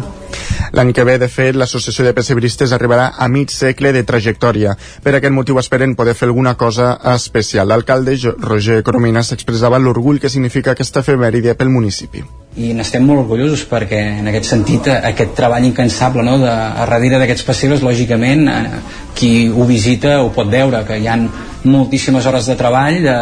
L'any 0.76 0.90
que 0.92 1.04
ve, 1.08 1.14
de 1.16 1.26
fet, 1.32 1.56
l'Associació 1.56 2.04
de 2.04 2.10
Pessebristes 2.12 2.72
arribarà 2.76 3.06
a 3.16 3.30
mig 3.32 3.48
segle 3.48 3.94
de 3.96 4.02
trajectòria. 4.04 4.74
Per 5.00 5.14
aquest 5.16 5.32
motiu 5.32 5.56
esperen 5.56 5.94
poder 5.96 6.12
fer 6.12 6.26
alguna 6.28 6.52
cosa 6.60 6.90
especial. 7.14 7.70
L'alcalde 7.72 8.12
Roger 8.44 8.82
Coromina 8.84 9.22
s'expressava 9.24 9.78
l'orgull 9.80 10.20
que 10.20 10.28
significa 10.28 10.74
aquesta 10.74 11.00
efemèride 11.00 11.54
pel 11.56 11.70
municipi. 11.72 12.20
I 12.60 12.74
n'estem 12.76 13.06
molt 13.08 13.22
orgullosos 13.22 13.62
perquè, 13.70 14.02
en 14.20 14.28
aquest 14.28 14.50
sentit, 14.50 14.90
aquest 14.92 15.32
treball 15.38 15.64
incansable 15.64 16.26
no, 16.28 16.36
de, 16.44 16.52
a 16.52 16.84
darrere 16.84 17.22
d'aquests 17.22 17.48
pessebres, 17.48 17.80
lògicament, 17.80 18.44
eh, 18.44 18.82
qui 19.16 19.32
ho 19.48 19.64
visita 19.64 20.18
ho 20.26 20.28
pot 20.36 20.52
veure, 20.52 20.84
que 20.84 21.00
hi 21.00 21.08
han 21.08 21.24
moltíssimes 21.64 22.28
hores 22.28 22.52
de 22.52 22.58
treball 22.60 23.00
de, 23.00 23.16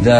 de, 0.00 0.18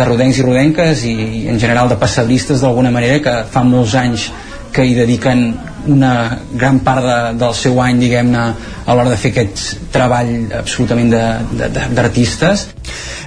de 0.00 0.08
rodencs 0.08 0.40
i 0.40 0.48
rodenques 0.48 1.04
i, 1.04 1.14
en 1.52 1.60
general 1.60 1.92
de 1.92 2.00
passebristes 2.00 2.64
d'alguna 2.64 2.96
manera 2.96 3.20
que 3.20 3.38
fa 3.52 3.60
molts 3.68 3.92
anys 4.00 4.30
que 4.72 4.88
hi 4.88 4.96
dediquen 4.96 5.46
una 5.90 6.38
gran 6.52 6.80
part 6.86 7.04
de, 7.04 7.18
del 7.40 7.54
seu 7.58 7.80
any 7.82 8.00
diguem-ne 8.02 8.44
a 8.84 8.94
l'hora 8.94 9.12
de 9.12 9.18
fer 9.20 9.32
aquest 9.32 9.90
treball 9.94 10.34
absolutament 10.60 11.12
d'artistes 11.12 12.68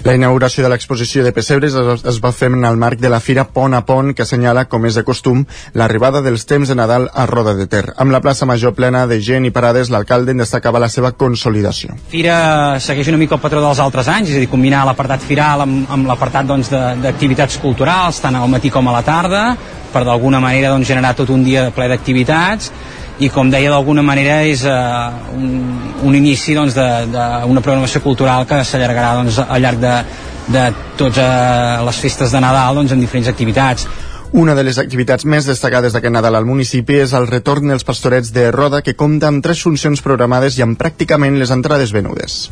la 0.07 0.13
inauguració 0.15 0.63
de 0.63 0.69
l'exposició 0.71 1.23
de 1.25 1.33
pessebres 1.35 1.73
es, 1.75 2.03
es 2.07 2.19
va 2.23 2.31
fer 2.31 2.47
en 2.53 2.65
el 2.67 2.77
marc 2.79 3.01
de 3.01 3.09
la 3.11 3.19
Fira 3.19 3.43
Pont 3.51 3.73
a 3.75 3.81
Pont 3.85 4.13
que 4.15 4.23
assenyala, 4.23 4.67
com 4.69 4.85
és 4.87 4.95
de 4.95 5.03
costum, 5.07 5.41
l'arribada 5.75 6.21
dels 6.23 6.45
temps 6.47 6.69
de 6.69 6.77
Nadal 6.77 7.09
a 7.13 7.25
Roda 7.27 7.55
de 7.57 7.65
Ter. 7.67 7.83
Amb 7.97 8.13
la 8.15 8.21
plaça 8.23 8.47
major 8.47 8.75
plena 8.77 9.05
de 9.09 9.19
gent 9.19 9.47
i 9.49 9.51
parades, 9.51 9.91
l'alcalde 9.91 10.31
en 10.31 10.43
destacava 10.43 10.79
la 10.79 10.87
seva 10.93 11.11
consolidació. 11.11 11.97
Fira 12.13 12.37
segueix 12.83 13.09
una 13.11 13.19
mica 13.19 13.35
el 13.35 13.43
patró 13.43 13.63
dels 13.63 13.81
altres 13.83 14.07
anys, 14.13 14.31
és 14.31 14.39
a 14.39 14.45
dir, 14.45 14.51
combinar 14.51 14.85
l'apartat 14.87 15.25
firal 15.27 15.65
amb, 15.65 15.89
amb 15.91 16.07
l'apartat 16.07 16.47
doncs, 16.47 16.71
d'activitats 17.03 17.59
culturals, 17.63 18.21
tant 18.23 18.37
al 18.37 18.47
matí 18.51 18.71
com 18.71 18.87
a 18.87 18.95
la 18.99 19.03
tarda, 19.07 19.43
per 19.93 20.03
d'alguna 20.07 20.39
manera 20.43 20.71
doncs, 20.73 20.87
generar 20.87 21.15
tot 21.17 21.29
un 21.33 21.43
dia 21.45 21.69
ple 21.75 21.87
d'activitats 21.91 22.71
i 23.19 23.31
com 23.33 23.49
deia 23.49 23.71
d'alguna 23.73 24.03
manera 24.05 24.43
és 24.45 24.61
uh, 24.67 25.09
un, 25.33 25.47
un 26.05 26.17
inici 26.17 26.53
doncs, 26.57 26.75
d'una 26.77 27.63
programació 27.65 28.03
cultural 28.05 28.45
que 28.49 28.61
s'allargarà 28.63 29.15
doncs, 29.21 29.39
al 29.41 29.63
llarg 29.63 29.81
de, 29.81 29.95
de 30.53 30.67
totes 30.99 31.23
uh, 31.23 31.85
les 31.87 32.03
festes 32.03 32.35
de 32.35 32.43
Nadal 32.43 32.77
doncs, 32.77 32.93
en 32.93 33.01
diferents 33.01 33.31
activitats 33.31 33.87
una 34.37 34.53
de 34.55 34.63
les 34.67 34.77
activitats 34.77 35.23
més 35.25 35.47
destacades 35.47 35.93
d'aquest 35.95 36.11
Nadal 36.13 36.35
al 36.35 36.45
municipi 36.45 36.99
és 36.99 37.13
el 37.15 37.29
retorn 37.31 37.71
dels 37.71 37.87
pastorets 37.87 38.33
de 38.35 38.49
Roda 38.51 38.83
que 38.83 38.93
compta 38.93 39.31
amb 39.31 39.43
tres 39.43 39.63
funcions 39.63 40.03
programades 40.03 40.59
i 40.59 40.65
amb 40.67 40.77
pràcticament 40.77 41.39
les 41.39 41.53
entrades 41.55 41.95
venudes. 41.95 42.49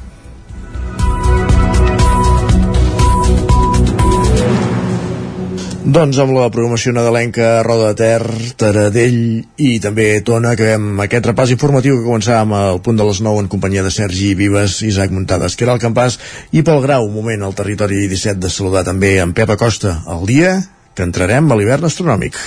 Doncs 5.86 6.18
amb 6.18 6.34
la 6.34 6.48
programació 6.50 6.96
nadalenca 6.96 7.60
Roda 7.62 7.92
de 7.92 7.98
Ter, 8.00 8.38
Taradell 8.58 9.20
i 9.62 9.76
també 9.84 10.08
Tona, 10.26 10.56
acabem 10.56 11.04
aquest 11.04 11.30
repàs 11.30 11.54
informatiu 11.54 12.00
que 12.00 12.08
començàvem 12.08 12.56
al 12.58 12.82
punt 12.82 12.98
de 12.98 13.06
les 13.06 13.22
9 13.22 13.44
en 13.44 13.52
companyia 13.54 13.86
de 13.86 13.94
Sergi 13.94 14.34
Vives, 14.34 14.80
Isaac 14.82 15.14
Muntades, 15.14 15.54
que 15.54 15.68
era 15.68 15.78
el 15.78 15.84
Campàs 15.84 16.18
i 16.58 16.66
pel 16.66 16.82
Grau, 16.82 17.06
moment 17.14 17.46
al 17.46 17.54
territori 17.54 18.02
17 18.10 18.42
de 18.42 18.50
saludar 18.50 18.82
també 18.90 19.20
en 19.22 19.38
Pep 19.38 19.54
Acosta, 19.54 20.00
el 20.10 20.26
dia 20.26 20.58
que 20.98 21.06
entrarem 21.06 21.54
a 21.54 21.60
l'hivern 21.60 21.86
astronòmic. 21.86 22.42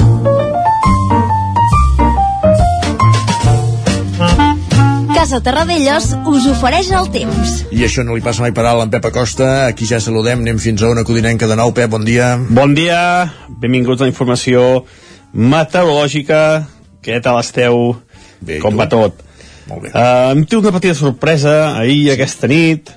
Casa 5.18 5.40
Terradellos 5.42 6.12
us 6.31 6.44
ofereix 6.46 6.92
el 6.94 7.09
temps. 7.11 7.54
I 7.74 7.81
això 7.83 8.04
no 8.07 8.14
li 8.14 8.22
passa 8.22 8.44
mai 8.44 8.52
per 8.54 8.62
alt 8.70 8.85
en 8.85 8.90
Pep 8.92 9.09
Acosta. 9.09 9.48
Aquí 9.66 9.83
ja 9.88 9.98
saludem, 9.98 10.44
anem 10.44 10.61
fins 10.62 10.85
a 10.87 10.90
una 10.92 11.02
codinenca 11.02 11.48
de 11.50 11.57
nou. 11.59 11.72
Pep, 11.74 11.90
bon 11.90 12.04
dia. 12.07 12.28
Bon 12.54 12.70
dia, 12.76 13.00
benvinguts 13.64 13.98
a 13.98 14.07
la 14.07 14.12
informació 14.12 14.85
meteorològica. 15.35 16.38
Què 17.02 17.18
tal 17.24 17.40
esteu? 17.42 17.96
Bé, 18.38 18.61
Com 18.62 18.78
tu? 18.78 18.78
va 18.78 18.87
tot? 18.92 19.18
Molt 19.66 19.88
bé. 19.88 19.90
Uh, 19.90 20.31
hem 20.37 20.46
tingut 20.46 20.70
una 20.70 20.76
petita 20.78 20.94
sorpresa 21.00 21.57
ahir, 21.72 21.98
sí. 22.04 22.14
aquesta 22.14 22.54
nit. 22.54 22.94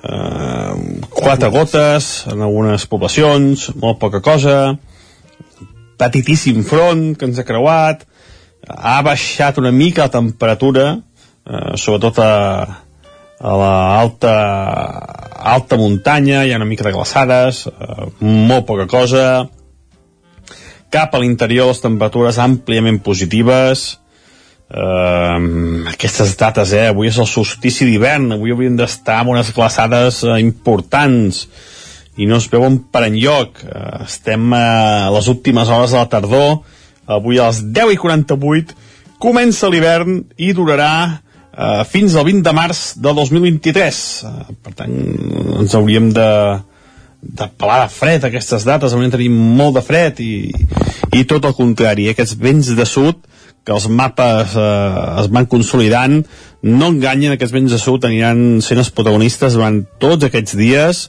Uh, 0.00 1.04
quatre 1.12 1.52
gotes 1.52 2.12
en 2.32 2.48
algunes 2.48 2.88
poblacions, 2.88 3.68
molt 3.76 4.00
poca 4.00 4.24
cosa. 4.24 4.58
Petitíssim 6.00 6.64
front 6.64 7.10
que 7.12 7.28
ens 7.28 7.44
ha 7.44 7.44
creuat. 7.44 8.08
Ha 8.72 9.02
baixat 9.04 9.60
una 9.60 9.76
mica 9.84 10.08
la 10.08 10.16
temperatura, 10.16 11.02
eh, 11.46 11.76
sobretot 11.76 12.18
a, 12.18 12.32
a 13.38 13.56
la 13.58 13.74
alta, 13.98 14.34
alta 15.54 15.76
muntanya, 15.76 16.44
hi 16.44 16.52
ha 16.52 16.60
una 16.60 16.68
mica 16.68 16.86
de 16.86 16.94
glaçades, 16.94 17.66
eh, 17.66 18.06
molt 18.20 18.66
poca 18.68 18.86
cosa. 18.90 19.48
Cap 20.92 21.14
a 21.14 21.20
l'interior 21.22 21.70
les 21.70 21.80
temperatures 21.82 22.38
àmpliament 22.38 23.00
positives, 23.02 23.86
eh, 24.70 25.38
aquestes 25.94 26.36
dates, 26.38 26.74
eh? 26.76 26.88
Avui 26.92 27.10
és 27.10 27.18
el 27.18 27.30
solstici 27.30 27.88
d'hivern, 27.88 28.32
avui 28.36 28.54
hauríem 28.54 28.76
d'estar 28.78 29.22
amb 29.22 29.34
unes 29.34 29.52
glaçades 29.56 30.22
eh, 30.24 30.38
importants 30.44 31.46
i 32.20 32.26
no 32.28 32.36
es 32.36 32.46
veuen 32.52 32.78
per 32.92 33.06
enlloc. 33.08 33.64
Eh, 33.64 34.04
estem 34.06 34.52
a 34.54 35.10
les 35.14 35.28
últimes 35.32 35.68
hores 35.68 35.96
de 35.96 35.98
la 35.98 36.08
tardor, 36.12 36.62
avui 37.06 37.40
a 37.40 37.50
les 37.50 37.64
10 37.74 37.96
i 37.96 37.98
48 37.98 38.80
comença 39.22 39.70
l'hivern 39.70 40.22
i 40.42 40.50
durarà 40.56 41.22
eh, 41.52 41.84
fins 41.88 42.16
al 42.16 42.26
20 42.28 42.42
de 42.46 42.54
març 42.56 42.82
de 42.96 43.14
2023. 43.14 44.02
Eh, 44.28 44.54
per 44.62 44.74
tant, 44.78 44.94
ens 45.62 45.76
hauríem 45.78 46.10
de, 46.16 46.30
de 47.22 47.50
pelar 47.58 47.82
de 47.84 47.92
fred 47.94 48.24
aquestes 48.28 48.66
dates, 48.68 48.96
de 48.96 49.12
tenir 49.12 49.30
molt 49.32 49.78
de 49.78 49.84
fred 49.84 50.20
i, 50.24 50.34
i 51.12 51.24
tot 51.28 51.44
el 51.48 51.56
contrari, 51.58 52.08
aquests 52.10 52.38
vents 52.40 52.72
de 52.76 52.88
sud 52.88 53.22
que 53.62 53.74
els 53.74 53.86
mapes 53.86 54.56
eh, 54.58 55.22
es 55.22 55.28
van 55.30 55.46
consolidant 55.46 56.22
no 56.62 56.88
enganyen, 56.90 57.34
aquests 57.34 57.54
vents 57.54 57.74
de 57.74 57.78
sud 57.78 58.06
aniran 58.06 58.60
sent 58.64 58.80
els 58.82 58.90
protagonistes 58.94 59.54
durant 59.58 59.82
tots 60.02 60.26
aquests 60.26 60.56
dies 60.58 61.08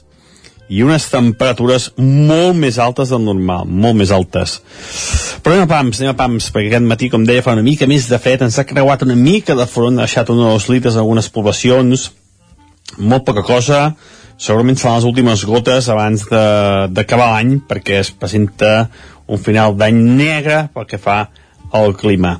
i 0.68 0.82
unes 0.84 1.06
temperatures 1.12 1.90
molt 1.98 2.56
més 2.56 2.78
altes 2.80 3.12
del 3.12 3.22
normal, 3.24 3.68
molt 3.68 3.98
més 3.98 4.12
altes. 4.14 4.56
Però 5.44 5.54
anem 5.54 5.66
a 5.66 5.70
pams, 5.70 6.00
anem 6.00 6.14
a 6.14 6.18
pams, 6.18 6.48
perquè 6.54 6.72
aquest 6.72 6.88
matí, 6.88 7.10
com 7.12 7.26
deia, 7.28 7.44
fa 7.44 7.56
una 7.56 7.66
mica 7.66 7.88
més 7.90 8.08
de 8.08 8.18
fred, 8.22 8.46
ens 8.46 8.58
ha 8.58 8.66
creuat 8.68 9.04
una 9.04 9.16
mica 9.18 9.56
de 9.58 9.68
front, 9.68 9.98
ha 9.98 10.08
deixat 10.08 10.32
uns 10.32 10.68
litres 10.72 10.96
en 10.96 11.04
algunes 11.04 11.28
poblacions, 11.32 12.10
molt 12.98 13.26
poca 13.28 13.44
cosa, 13.44 13.86
segurament 14.38 14.78
seran 14.80 14.98
les 14.98 15.08
últimes 15.08 15.44
gotes 15.46 15.88
abans 15.92 16.26
d'acabar 16.30 17.30
l'any, 17.34 17.58
perquè 17.68 18.00
es 18.00 18.10
presenta 18.10 18.88
un 19.26 19.40
final 19.40 19.76
d'any 19.76 20.00
negre 20.18 20.66
pel 20.74 20.88
que 20.88 21.00
fa 21.00 21.26
al 21.74 21.94
clima. 21.98 22.38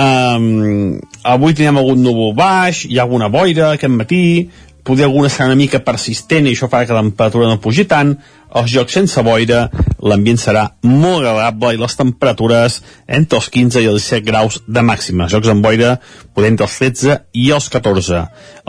Um, 0.00 0.96
avui 1.26 1.52
tenim 1.56 1.76
algun 1.80 2.00
núvol 2.04 2.32
baix, 2.36 2.86
hi 2.86 2.98
ha 2.98 3.04
alguna 3.04 3.28
boira 3.28 3.74
aquest 3.74 3.92
matí, 3.92 4.48
poder 4.84 5.06
alguna 5.06 5.28
serà 5.28 5.48
una 5.50 5.58
mica 5.58 5.82
persistent 5.84 6.46
i 6.46 6.54
això 6.54 6.68
farà 6.70 6.86
que 6.86 6.96
la 6.96 7.02
temperatura 7.04 7.48
no 7.50 7.60
pugi 7.62 7.86
tant 7.90 8.14
els 8.58 8.70
jocs 8.72 8.96
sense 8.96 9.22
boira 9.22 9.68
l'ambient 10.02 10.40
serà 10.40 10.64
molt 10.82 11.22
agradable 11.22 11.74
i 11.74 11.78
les 11.80 11.96
temperatures 11.98 12.80
entre 13.06 13.38
els 13.38 13.48
15 13.54 13.82
i 13.84 13.90
els 13.90 14.08
17 14.08 14.26
graus 14.26 14.58
de 14.66 14.82
màxima. 14.82 15.26
Els 15.26 15.36
jocs 15.36 15.52
amb 15.52 15.62
boira 15.62 15.96
poder 16.34 16.50
entre 16.50 16.66
els 16.66 16.78
13 16.80 17.18
i 17.38 17.50
els 17.54 17.68
14 17.70 18.24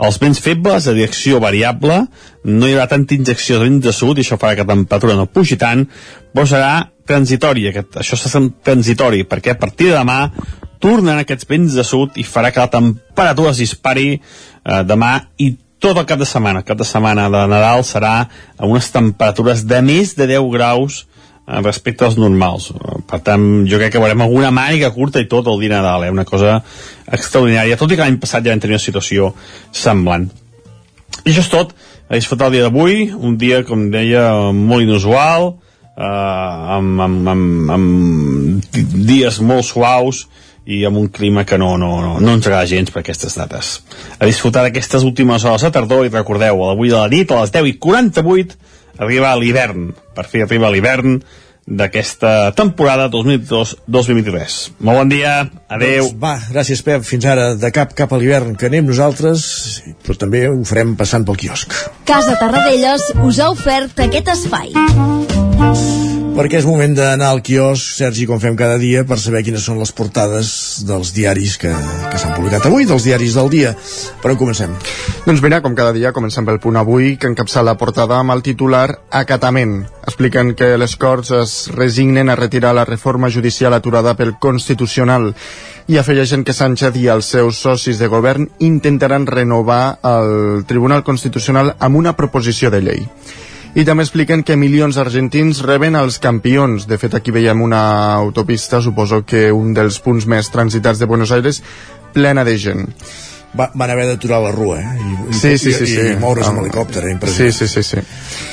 els 0.06 0.20
vents 0.22 0.40
febles 0.42 0.86
de 0.86 0.96
direcció 0.98 1.40
variable 1.42 2.02
no 2.44 2.68
hi 2.68 2.74
haurà 2.74 2.88
tanta 2.90 3.16
injecció 3.16 3.58
de 3.58 3.68
vent 3.68 3.80
de 3.82 3.94
sud 3.94 4.18
i 4.18 4.26
això 4.26 4.38
farà 4.38 4.56
que 4.56 4.66
la 4.66 4.74
temperatura 4.74 5.18
no 5.18 5.30
pugi 5.30 5.58
tant 5.60 5.86
però 6.32 6.46
serà 6.48 6.72
transitori 7.06 7.66
aquest, 7.70 7.96
això 7.98 8.18
serà 8.18 8.44
transitori 8.64 9.24
perquè 9.28 9.54
a 9.54 9.60
partir 9.60 9.90
de 9.90 9.98
demà 9.98 10.20
tornen 10.82 11.20
aquests 11.20 11.46
vents 11.50 11.76
de 11.78 11.84
sud 11.86 12.18
i 12.18 12.24
farà 12.26 12.50
que 12.50 12.62
la 12.62 12.70
temperatura 12.70 13.52
es 13.52 13.62
dispari 13.62 14.08
eh, 14.16 14.82
demà 14.86 15.14
i 15.38 15.52
tot 15.82 15.98
el 15.98 16.06
cap 16.06 16.20
de 16.20 16.28
setmana. 16.28 16.62
El 16.62 16.68
cap 16.68 16.78
de 16.78 16.86
setmana 16.86 17.26
de 17.32 17.42
Nadal 17.50 17.82
serà 17.86 18.14
a 18.22 18.68
unes 18.68 18.88
temperatures 18.94 19.64
de 19.66 19.80
més 19.82 20.14
de 20.18 20.28
10 20.30 20.46
graus 20.54 21.02
eh, 21.02 21.58
respecte 21.60 22.06
als 22.06 22.18
normals. 22.20 22.70
Per 23.10 23.18
tant, 23.26 23.46
jo 23.68 23.80
crec 23.80 23.96
que 23.96 24.02
veurem 24.02 24.22
alguna 24.22 24.52
màniga 24.54 24.92
curta 24.94 25.20
i 25.20 25.28
tot 25.30 25.50
el 25.50 25.58
dia 25.62 25.74
Nadal, 25.74 26.06
eh? 26.06 26.12
una 26.14 26.26
cosa 26.28 26.60
extraordinària, 27.10 27.78
tot 27.80 27.90
i 27.90 27.98
que 27.98 28.06
l'any 28.06 28.20
passat 28.22 28.46
ja 28.46 28.54
vam 28.54 28.62
tenir 28.62 28.78
una 28.78 28.84
situació 28.84 29.32
semblant. 29.74 30.30
I 31.22 31.32
això 31.32 31.42
és 31.42 31.50
tot, 31.52 31.74
a 32.08 32.16
disfrutar 32.16 32.48
el 32.48 32.56
dia 32.56 32.68
d'avui, 32.68 33.10
un 33.18 33.36
dia, 33.40 33.62
com 33.66 33.88
deia, 33.92 34.28
molt 34.54 34.86
inusual, 34.86 35.50
eh, 35.96 36.76
amb, 36.78 37.02
amb, 37.08 37.34
amb, 37.34 37.74
amb 37.74 38.78
dies 39.10 39.42
molt 39.42 39.66
suaus, 39.66 40.26
i 40.64 40.84
amb 40.86 40.98
un 41.00 41.08
clima 41.08 41.44
que 41.44 41.58
no, 41.58 41.74
no, 41.78 41.96
no, 42.04 42.18
no 42.22 42.34
ens 42.36 42.46
agrada 42.46 42.70
gens 42.70 42.92
per 42.94 43.02
aquestes 43.02 43.34
dates. 43.38 43.74
A 44.18 44.28
disfrutar 44.28 44.62
d'aquestes 44.66 45.06
últimes 45.06 45.44
hores 45.44 45.64
de 45.66 45.72
tardor 45.74 46.06
i 46.06 46.12
recordeu, 46.12 46.62
avui 46.70 46.92
de 46.92 46.98
la 46.98 47.10
nit, 47.10 47.30
a 47.32 47.40
les 47.42 47.54
10 47.54 47.72
i 47.72 47.78
48, 47.82 48.58
arriba 49.02 49.34
l'hivern. 49.38 49.90
Per 50.14 50.26
fi 50.28 50.44
arriba 50.44 50.70
l'hivern 50.70 51.18
d'aquesta 51.66 52.52
temporada 52.58 53.08
2022-2023. 53.10 54.58
Molt 54.82 54.98
bon 54.98 55.12
dia, 55.12 55.34
adeu. 55.70 56.08
Doncs 56.08 56.20
va, 56.22 56.34
gràcies 56.50 56.82
Pep, 56.84 57.04
fins 57.06 57.26
ara 57.26 57.52
de 57.54 57.70
cap 57.74 57.94
cap 57.98 58.12
a 58.12 58.20
l'hivern 58.20 58.56
que 58.58 58.70
anem 58.70 58.90
nosaltres, 58.90 59.82
però 60.02 60.18
també 60.18 60.46
ho 60.50 60.58
farem 60.68 60.96
passant 60.98 61.26
pel 61.26 61.38
quiosc. 61.42 61.76
Casa 62.08 62.38
Tarradellas 62.40 63.12
us 63.22 63.38
ha 63.38 63.52
ofert 63.54 64.02
aquest 64.06 64.34
espai. 64.34 64.74
Perquè 66.32 66.62
és 66.62 66.64
moment 66.64 66.94
d'anar 66.96 67.26
al 67.28 67.42
quiosc, 67.44 67.90
Sergi, 67.98 68.24
com 68.24 68.38
fem 68.40 68.54
cada 68.56 68.78
dia, 68.80 69.02
per 69.04 69.18
saber 69.20 69.42
quines 69.44 69.66
són 69.68 69.76
les 69.76 69.90
portades 69.92 70.48
dels 70.88 71.10
diaris 71.12 71.58
que, 71.60 71.68
que 72.08 72.20
s'han 72.20 72.32
publicat 72.32 72.64
avui, 72.70 72.86
dels 72.88 73.04
diaris 73.04 73.36
del 73.36 73.50
dia. 73.52 73.74
Per 74.22 74.30
on 74.32 74.38
comencem? 74.40 74.72
Doncs 75.26 75.42
mira, 75.44 75.58
com 75.60 75.76
cada 75.76 75.92
dia, 75.92 76.14
comencem 76.16 76.48
pel 76.48 76.56
punt 76.62 76.80
avui, 76.80 77.18
que 77.20 77.28
encapçala 77.28 77.74
la 77.74 77.76
portada 77.76 78.16
amb 78.16 78.32
el 78.32 78.40
titular 78.46 78.86
Acatament. 79.12 79.82
Expliquen 80.08 80.54
que 80.56 80.72
les 80.80 80.96
Corts 80.96 81.34
es 81.36 81.58
resignen 81.76 82.32
a 82.32 82.38
retirar 82.40 82.72
la 82.80 82.88
reforma 82.88 83.28
judicial 83.28 83.76
aturada 83.76 84.16
pel 84.16 84.32
Constitucional 84.40 85.34
i 85.92 86.00
afegeixen 86.00 86.48
que 86.48 86.56
Sánchez 86.56 86.96
i 86.96 87.10
els 87.12 87.28
seus 87.36 87.60
socis 87.60 88.00
de 88.00 88.08
govern 88.08 88.48
intentaran 88.64 89.28
renovar 89.28 89.98
el 90.00 90.64
Tribunal 90.64 91.04
Constitucional 91.04 91.74
amb 91.78 92.00
una 92.00 92.16
proposició 92.16 92.72
de 92.72 92.86
llei 92.88 93.08
i 93.74 93.86
també 93.88 94.04
expliquen 94.04 94.42
que 94.44 94.56
milions 94.60 94.98
d'argentins 94.98 95.62
reben 95.64 95.96
els 95.96 96.18
campions. 96.20 96.84
De 96.88 96.98
fet, 97.00 97.14
aquí 97.16 97.32
veiem 97.32 97.62
una 97.64 97.82
autopista, 98.14 98.82
suposo 98.84 99.22
que 99.24 99.46
un 99.52 99.72
dels 99.76 99.98
punts 100.04 100.26
més 100.28 100.50
transitats 100.52 101.00
de 101.00 101.08
Buenos 101.08 101.32
Aires, 101.32 101.62
plena 102.12 102.44
de 102.44 102.58
gent. 102.60 102.90
Va, 103.56 103.70
van 103.76 103.90
haver 103.92 104.06
d'aturar 104.08 104.40
la 104.40 104.50
rua, 104.52 104.78
eh? 104.80 104.92
I, 104.96 105.34
sí, 105.36 105.56
sí, 105.58 105.72
sí, 105.72 105.84
i, 105.84 105.86
sí. 105.86 106.04
i 106.12 106.20
moure's 106.20 106.48
amb 106.48 106.62
helicòpter, 106.62 107.04
eh? 107.10 107.16
Sí, 107.28 107.50
sí, 107.52 107.68
sí, 107.68 107.82
sí. 107.84 108.00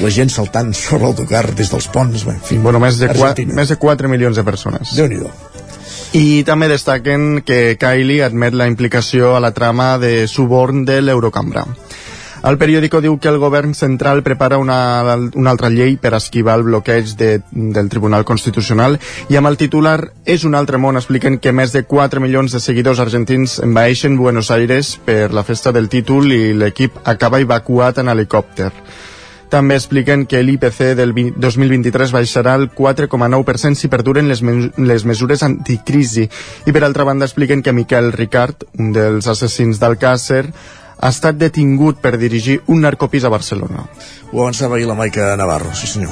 La 0.04 0.12
gent 0.12 0.32
saltant 0.32 0.74
sobre 0.76 1.06
l'autocar 1.06 1.46
des 1.56 1.72
dels 1.72 1.88
ponts, 1.92 2.26
bé, 2.28 2.36
en 2.36 2.42
fi. 2.44 2.58
Bueno, 2.60 2.82
més 2.84 3.00
de, 3.00 3.08
4, 3.08 3.30
Argentina. 3.30 3.56
més 3.60 3.72
de 3.72 3.80
4 3.80 4.12
milions 4.12 4.40
de 4.40 4.44
persones. 4.44 4.96
déu 4.96 5.08
nhi 5.08 5.20
I 6.20 6.44
també 6.44 6.68
destaquen 6.68 7.44
que 7.46 7.78
Kylie 7.80 8.24
admet 8.26 8.56
la 8.58 8.68
implicació 8.68 9.36
a 9.38 9.40
la 9.40 9.52
trama 9.54 9.98
de 10.00 10.28
suborn 10.28 10.84
de 10.84 11.02
l'Eurocambra. 11.02 11.68
El 12.40 12.56
periòdico 12.58 13.02
diu 13.04 13.18
que 13.20 13.28
el 13.28 13.38
govern 13.40 13.74
central 13.76 14.24
prepara 14.24 14.58
una, 14.58 14.78
una 15.36 15.52
altra 15.52 15.70
llei 15.74 15.98
per 16.00 16.14
esquivar 16.16 16.56
el 16.60 16.64
bloqueig 16.64 17.12
de, 17.20 17.42
del 17.52 17.90
Tribunal 17.92 18.24
Constitucional 18.24 18.96
i 19.28 19.36
amb 19.36 19.52
el 19.52 19.60
titular 19.60 19.98
És 20.30 20.46
un 20.48 20.56
altre 20.56 20.78
món 20.78 20.96
expliquen 20.96 21.40
que 21.42 21.52
més 21.52 21.74
de 21.76 21.84
4 21.90 22.22
milions 22.24 22.54
de 22.54 22.62
seguidors 22.64 23.00
argentins 23.04 23.58
envaeixen 23.66 24.18
Buenos 24.18 24.52
Aires 24.56 24.96
per 25.06 25.34
la 25.34 25.44
festa 25.44 25.74
del 25.76 25.90
títol 25.90 26.32
i 26.32 26.54
l'equip 26.54 27.00
acaba 27.04 27.42
evacuat 27.44 28.00
en 28.00 28.12
helicòpter. 28.14 28.72
També 29.50 29.74
expliquen 29.74 30.28
que 30.30 30.44
l'IPC 30.46 30.94
del 30.94 31.12
20 31.18 31.42
2023 31.42 32.14
baixarà 32.14 32.54
el 32.60 32.68
4,9% 32.70 33.80
si 33.80 33.90
perduren 33.90 34.30
les, 34.30 34.44
me 34.46 34.70
les 34.78 35.06
mesures 35.10 35.42
anticrisi. 35.42 36.28
I 36.70 36.76
per 36.76 36.84
altra 36.86 37.08
banda 37.10 37.26
expliquen 37.26 37.66
que 37.66 37.74
Miquel 37.74 38.12
Ricard, 38.14 38.68
un 38.78 38.94
dels 38.94 39.26
assassins 39.34 39.82
d'Alcàsser, 39.82 40.44
ha 41.00 41.10
estat 41.10 41.38
detingut 41.40 42.02
per 42.04 42.18
dirigir 42.20 42.60
un 42.68 42.82
narcopís 42.84 43.24
a 43.24 43.32
Barcelona. 43.32 43.86
Ho 44.32 44.42
avançava 44.42 44.76
ahir 44.76 44.88
la 44.88 44.98
Maica 45.00 45.36
Navarro, 45.38 45.74
sí 45.74 45.88
senyor. 45.88 46.12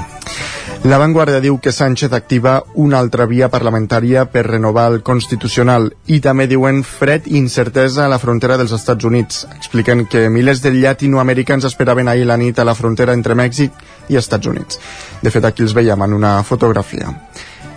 La 0.84 1.00
Vanguardia 1.02 1.42
diu 1.42 1.58
que 1.60 1.72
Sánchez 1.74 2.14
activa 2.14 2.62
una 2.76 3.00
altra 3.00 3.26
via 3.26 3.50
parlamentària 3.50 4.26
per 4.32 4.46
renovar 4.48 4.86
el 4.92 5.02
Constitucional 5.04 5.90
i 6.06 6.20
també 6.24 6.46
diuen 6.48 6.84
fred 6.86 7.28
i 7.28 7.36
incertesa 7.40 8.06
a 8.06 8.12
la 8.12 8.20
frontera 8.22 8.58
dels 8.58 8.72
Estats 8.76 9.04
Units. 9.04 9.46
Expliquen 9.58 10.06
que 10.06 10.28
milers 10.30 10.62
de 10.64 10.72
llatinoamericans 10.76 11.68
esperaven 11.68 12.08
ahir 12.08 12.28
la 12.30 12.38
nit 12.38 12.60
a 12.60 12.68
la 12.68 12.76
frontera 12.76 13.18
entre 13.18 13.36
Mèxic 13.36 13.74
i 14.08 14.22
Estats 14.22 14.48
Units. 14.48 14.80
De 15.22 15.34
fet, 15.34 15.46
aquí 15.46 15.66
els 15.66 15.76
veiem 15.76 16.08
en 16.08 16.14
una 16.14 16.38
fotografia. 16.44 17.12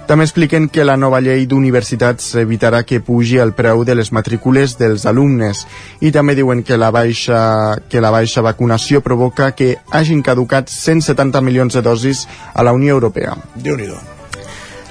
També 0.06 0.24
expliquen 0.26 0.68
que 0.68 0.84
la 0.84 0.96
nova 0.96 1.20
llei 1.22 1.44
d'universitats 1.46 2.32
evitarà 2.40 2.82
que 2.82 2.98
pugi 3.00 3.38
el 3.38 3.52
preu 3.54 3.84
de 3.86 3.94
les 3.94 4.10
matrícules 4.12 4.76
dels 4.78 5.06
alumnes 5.06 5.64
i 6.00 6.10
també 6.10 6.34
diuen 6.34 6.64
que 6.66 6.78
la 6.80 6.90
baixa, 6.90 7.40
que 7.88 8.02
la 8.02 8.10
baixa 8.10 8.42
vacunació 8.42 9.04
provoca 9.06 9.52
que 9.54 9.76
hagin 9.90 10.22
caducat 10.26 10.68
170 10.68 11.44
milions 11.46 11.78
de 11.78 11.82
dosis 11.82 12.26
a 12.54 12.64
la 12.66 12.72
Unió 12.72 12.98
Europea. 12.98 13.36
déu 13.54 13.76
nhi 13.76 13.86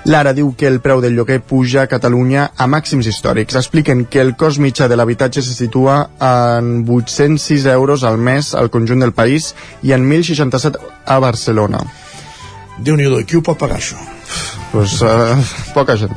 L'Ara 0.06 0.32
diu 0.34 0.54
que 0.56 0.68
el 0.68 0.80
preu 0.80 1.02
del 1.04 1.14
lloguer 1.14 1.42
puja 1.44 1.82
a 1.84 1.90
Catalunya 1.92 2.46
a 2.56 2.68
màxims 2.72 3.08
històrics. 3.12 3.58
Expliquen 3.60 4.06
que 4.06 4.22
el 4.24 4.36
cost 4.40 4.58
mitjà 4.64 4.88
de 4.88 4.96
l'habitatge 4.96 5.44
se 5.44 5.54
situa 5.54 5.98
en 6.18 6.86
806 6.88 7.66
euros 7.66 8.04
al 8.04 8.18
mes 8.18 8.54
al 8.56 8.72
conjunt 8.72 9.04
del 9.04 9.14
país 9.14 9.54
i 9.84 9.92
en 9.92 10.08
1.067 10.10 10.80
a 11.06 11.20
Barcelona. 11.20 11.84
déu 12.80 12.96
nhi 12.96 13.26
qui 13.26 13.36
ho 13.36 13.44
pot 13.44 13.60
pagar 13.60 13.78
això? 13.78 14.00
Pues, 14.72 15.02
uh, 15.02 15.38
poca 15.76 15.98
gent. 15.98 16.16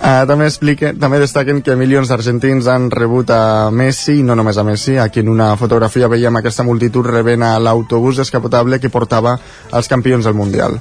Uh, 0.00 0.24
també, 0.30 0.46
explique, 0.46 0.94
també 0.98 1.20
destaquen 1.22 1.62
que 1.62 1.76
milions 1.76 2.08
d'argentins 2.10 2.68
han 2.70 2.90
rebut 2.90 3.30
a 3.34 3.70
Messi, 3.70 4.20
i 4.20 4.26
no 4.26 4.36
només 4.38 4.58
a 4.58 4.64
Messi, 4.64 4.96
aquí 4.98 5.20
en 5.24 5.30
una 5.32 5.52
fotografia 5.60 6.08
veiem 6.08 6.40
aquesta 6.40 6.66
multitud 6.66 7.06
rebent 7.06 7.44
a 7.46 7.58
l'autobús 7.58 8.22
descapotable 8.22 8.80
que 8.80 8.92
portava 8.92 9.38
els 9.72 9.88
campions 9.88 10.24
del 10.28 10.38
Mundial. 10.38 10.80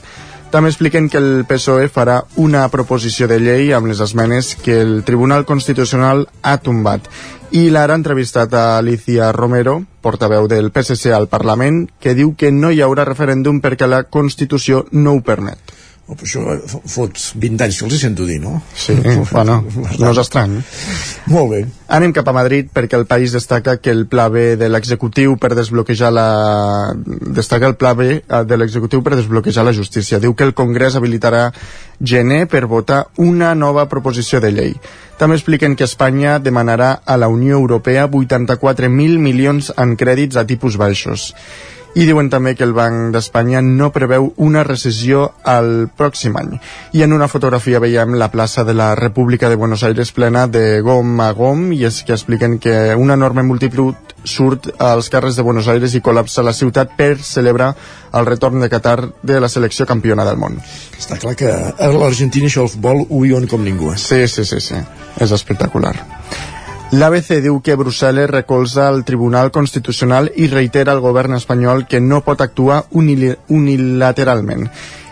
També 0.49 0.71
expliquen 0.71 1.11
que 1.13 1.19
el 1.21 1.43
PSOE 1.45 1.91
farà 1.93 2.23
una 2.41 2.63
proposició 2.73 3.27
de 3.29 3.37
llei 3.37 3.67
amb 3.77 3.85
les 3.91 3.99
esmenes 4.01 4.55
que 4.57 4.79
el 4.81 5.03
Tribunal 5.05 5.45
Constitucional 5.45 6.23
ha 6.41 6.55
tombat. 6.57 7.05
I 7.53 7.67
l'ara 7.69 7.93
entrevistat 7.93 8.55
a 8.57 8.63
Alicia 8.79 9.29
Romero, 9.31 9.75
portaveu 10.01 10.47
del 10.49 10.71
PSC 10.73 11.13
al 11.13 11.29
Parlament, 11.29 11.83
que 12.01 12.15
diu 12.17 12.33
que 12.33 12.49
no 12.49 12.73
hi 12.73 12.81
haurà 12.81 13.05
referèndum 13.05 13.61
perquè 13.61 13.85
la 13.85 14.07
Constitució 14.09 14.87
no 14.91 15.13
ho 15.13 15.21
permet. 15.21 15.68
Oh, 16.09 16.15
però 16.17 16.25
això 16.25 16.41
f- 16.57 16.79
fot 16.89 17.19
20 17.37 17.61
anys 17.67 17.75
que 17.77 17.85
els 17.85 17.93
hi 17.93 17.99
sento 18.01 18.25
dir, 18.25 18.39
no? 18.41 18.55
Sí, 18.73 18.95
bueno, 19.29 19.59
no 20.01 20.09
és 20.09 20.17
estrany. 20.23 20.55
Molt 21.29 21.51
bé. 21.51 21.59
Anem 21.93 22.13
cap 22.17 22.27
a 22.31 22.33
Madrid 22.33 22.71
perquè 22.73 22.97
el 22.97 23.05
país 23.05 23.35
destaca 23.37 23.75
que 23.77 23.91
el 23.93 24.07
pla 24.09 24.25
B 24.33 24.55
de 24.57 24.69
l'executiu 24.73 25.35
per 25.37 25.51
desbloquejar 25.53 26.09
la... 26.13 26.25
destaca 27.37 27.69
el 27.69 27.75
pla 27.77 27.93
B 27.93 28.09
eh, 28.17 28.41
de 28.45 28.57
l'executiu 28.57 29.03
per 29.05 29.13
desbloquejar 29.19 29.67
la 29.69 29.73
justícia. 29.77 30.17
Diu 30.19 30.33
que 30.33 30.47
el 30.49 30.55
Congrés 30.57 30.97
habilitarà 30.97 31.51
gener 32.01 32.47
per 32.49 32.65
votar 32.65 33.03
una 33.21 33.53
nova 33.53 33.85
proposició 33.89 34.41
de 34.41 34.49
llei. 34.55 34.73
També 35.19 35.35
expliquen 35.37 35.75
que 35.75 35.85
Espanya 35.85 36.39
demanarà 36.39 37.01
a 37.05 37.17
la 37.21 37.27
Unió 37.29 37.57
Europea 37.61 38.07
84.000 38.09 39.19
milions 39.21 39.69
en 39.77 39.93
crèdits 39.99 40.39
a 40.41 40.45
tipus 40.47 40.77
baixos. 40.79 41.33
I 41.95 42.05
diuen 42.05 42.29
també 42.29 42.53
que 42.55 42.65
el 42.67 42.73
Banc 42.77 43.13
d'Espanya 43.15 43.61
no 43.65 43.89
preveu 43.93 44.29
una 44.37 44.63
recessió 44.63 45.29
al 45.43 45.89
pròxim 45.97 46.37
any. 46.37 46.53
I 46.93 47.03
en 47.05 47.13
una 47.13 47.27
fotografia 47.27 47.81
veiem 47.81 48.13
la 48.19 48.29
plaça 48.31 48.63
de 48.63 48.75
la 48.77 48.93
República 48.95 49.49
de 49.49 49.55
Buenos 49.55 49.83
Aires 49.83 50.11
plena 50.11 50.45
de 50.47 50.81
gom 50.85 51.19
a 51.21 51.31
gom 51.33 51.71
i 51.73 51.83
és 51.89 52.03
que 52.05 52.13
expliquen 52.13 52.59
que 52.59 52.95
una 52.95 53.17
enorme 53.17 53.43
multitud 53.43 54.13
surt 54.23 54.69
als 54.77 55.09
carrers 55.09 55.39
de 55.39 55.45
Buenos 55.47 55.67
Aires 55.71 55.95
i 55.95 56.03
col·lapsa 56.05 56.43
la 56.45 56.53
ciutat 56.53 56.93
per 56.97 57.17
celebrar 57.23 57.73
el 58.13 58.25
retorn 58.25 58.59
de 58.61 58.69
Qatar 58.69 58.99
de 59.23 59.39
la 59.39 59.49
selecció 59.49 59.87
campiona 59.89 60.25
del 60.27 60.37
món. 60.37 60.59
Està 60.99 61.17
clar 61.17 61.35
que 61.39 61.49
a 61.49 61.91
l'Argentina 61.95 62.49
això 62.49 62.67
el 62.67 62.73
futbol 62.73 63.05
ho 63.07 63.25
viuen 63.25 63.47
com 63.47 63.63
ningú. 63.65 63.93
Eh? 63.93 63.97
Sí, 63.97 64.27
sí, 64.27 64.45
sí, 64.45 64.61
sí. 64.61 64.81
És 65.19 65.31
espectacular. 65.31 65.95
L'ABC 66.89 67.35
diu 67.45 67.59
que 67.61 67.75
Brussel·les 67.77 68.25
recolza 68.31 68.87
el 68.89 69.03
Tribunal 69.05 69.51
Constitucional 69.53 70.31
i 70.41 70.47
reitera 70.49 70.95
al 70.95 71.03
govern 71.03 71.35
espanyol 71.37 71.83
que 71.85 71.99
no 72.01 72.23
pot 72.25 72.41
actuar 72.41 72.79
unil 72.97 73.35
unilateralment. 73.45 74.65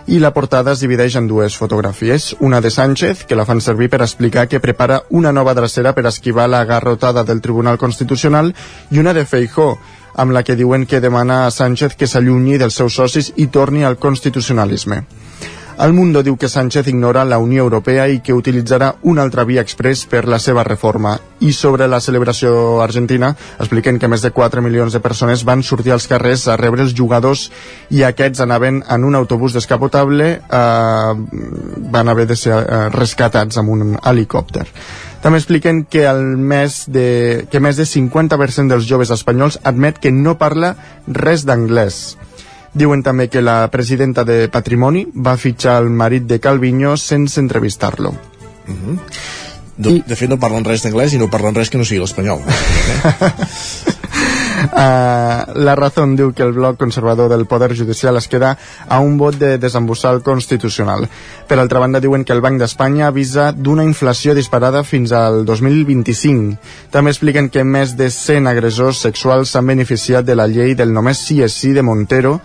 I 0.10 0.18
la 0.24 0.32
portada 0.34 0.74
es 0.74 0.82
divideix 0.82 1.20
en 1.20 1.28
dues 1.30 1.54
fotografies, 1.62 2.32
una 2.40 2.64
de 2.66 2.72
Sánchez, 2.74 3.26
que 3.30 3.38
la 3.38 3.46
fan 3.46 3.62
servir 3.62 3.92
per 3.94 4.02
explicar 4.02 4.48
que 4.48 4.64
prepara 4.64 5.04
una 5.12 5.32
nova 5.32 5.54
dracera 5.54 5.94
per 5.94 6.08
esquivar 6.10 6.50
la 6.50 6.64
garrotada 6.66 7.24
del 7.24 7.44
Tribunal 7.46 7.78
Constitucional, 7.78 8.56
i 8.90 8.98
una 8.98 9.14
de 9.14 9.28
Feijó, 9.30 9.76
amb 10.16 10.34
la 10.34 10.42
que 10.42 10.58
diuen 10.58 10.88
que 10.88 11.04
demana 11.04 11.44
a 11.46 11.52
Sánchez 11.52 11.94
que 11.94 12.10
s'allunyi 12.10 12.58
dels 12.58 12.74
seus 12.74 12.98
socis 12.98 13.34
i 13.38 13.52
torni 13.54 13.86
al 13.86 14.02
constitucionalisme. 14.02 15.04
El 15.78 15.94
Mundo 15.94 16.24
diu 16.26 16.40
que 16.42 16.50
Sánchez 16.50 16.88
ignora 16.90 17.22
la 17.24 17.38
Unió 17.38 17.62
Europea 17.62 18.08
i 18.10 18.18
que 18.26 18.34
utilitzarà 18.34 18.96
una 19.06 19.22
altra 19.22 19.44
via 19.46 19.62
express 19.62 20.08
per 20.10 20.24
la 20.26 20.40
seva 20.42 20.64
reforma. 20.66 21.12
I 21.46 21.52
sobre 21.54 21.86
la 21.86 22.00
celebració 22.02 22.82
argentina, 22.82 23.30
expliquen 23.62 24.00
que 24.02 24.10
més 24.10 24.26
de 24.26 24.32
4 24.34 24.64
milions 24.66 24.98
de 24.98 25.04
persones 25.06 25.44
van 25.46 25.62
sortir 25.62 25.94
als 25.94 26.10
carrers 26.10 26.48
a 26.50 26.58
rebre 26.58 26.82
els 26.82 26.98
jugadors 26.98 27.52
i 27.94 28.02
aquests 28.02 28.42
anaven 28.42 28.82
en 28.90 29.06
un 29.06 29.20
autobús 29.22 29.54
descapotable, 29.54 30.32
eh, 30.42 31.14
van 31.94 32.10
haver 32.10 32.26
de 32.26 32.36
ser 32.36 32.58
eh, 32.58 32.90
rescatats 32.98 33.62
amb 33.62 33.70
un 33.70 34.00
helicòpter. 34.02 34.66
També 35.22 35.38
expliquen 35.38 35.84
que, 35.86 36.08
el 36.10 36.24
mes 36.42 36.88
de, 36.90 37.46
que 37.52 37.62
més 37.62 37.78
de 37.78 37.86
50% 37.86 38.74
dels 38.74 38.90
joves 38.90 39.14
espanyols 39.14 39.62
admet 39.62 40.02
que 40.02 40.10
no 40.10 40.40
parla 40.42 40.74
res 41.06 41.46
d'anglès. 41.46 42.18
Diuen 42.78 43.02
també 43.02 43.26
que 43.34 43.42
la 43.42 43.66
presidenta 43.74 44.24
de 44.28 44.48
Patrimoni 44.54 45.08
va 45.26 45.38
fitxar 45.42 45.80
el 45.82 45.90
marit 45.90 46.28
de 46.30 46.38
Calviño 46.40 46.96
sense 46.98 47.40
entrevistar-lo. 47.42 48.12
Uh 48.68 48.76
-huh. 48.76 48.98
de, 49.78 49.90
I... 49.90 50.04
de 50.06 50.16
fet 50.16 50.30
no 50.30 50.38
parlen 50.38 50.66
res 50.66 50.84
d'anglès 50.84 51.14
i 51.14 51.18
no 51.18 51.30
parlen 51.30 51.56
res 51.56 51.70
que 51.70 51.78
no 51.78 51.86
sigui 51.86 52.02
l'espanyol. 52.02 52.40
Uh, 54.58 55.54
la 55.54 55.76
Razón 55.76 56.16
diu 56.18 56.32
que 56.34 56.42
el 56.42 56.54
bloc 56.56 56.80
conservador 56.82 57.30
del 57.30 57.46
Poder 57.46 57.78
Judicial 57.78 58.18
es 58.18 58.28
queda 58.28 58.58
a 58.90 59.00
un 59.00 59.18
vot 59.18 59.36
de 59.38 59.58
desembussar 59.58 60.16
el 60.16 60.24
Constitucional. 60.24 61.08
Per 61.48 61.60
altra 61.60 61.80
banda, 61.80 62.02
diuen 62.02 62.24
que 62.26 62.34
el 62.34 62.42
Banc 62.42 62.58
d'Espanya 62.58 63.08
avisa 63.08 63.52
d'una 63.52 63.86
inflació 63.86 64.34
disparada 64.34 64.84
fins 64.84 65.14
al 65.14 65.44
2025. 65.46 66.58
També 66.90 67.14
expliquen 67.14 67.52
que 67.54 67.64
més 67.64 67.94
de 67.98 68.10
100 68.10 68.50
agressors 68.50 69.04
sexuals 69.06 69.54
s'han 69.54 69.70
beneficiat 69.70 70.26
de 70.26 70.36
la 70.36 70.48
llei 70.50 70.74
del 70.74 70.94
només 70.94 71.22
sí 71.22 71.44
és 71.46 71.54
sí 71.54 71.76
de 71.78 71.86
Montero 71.86 72.40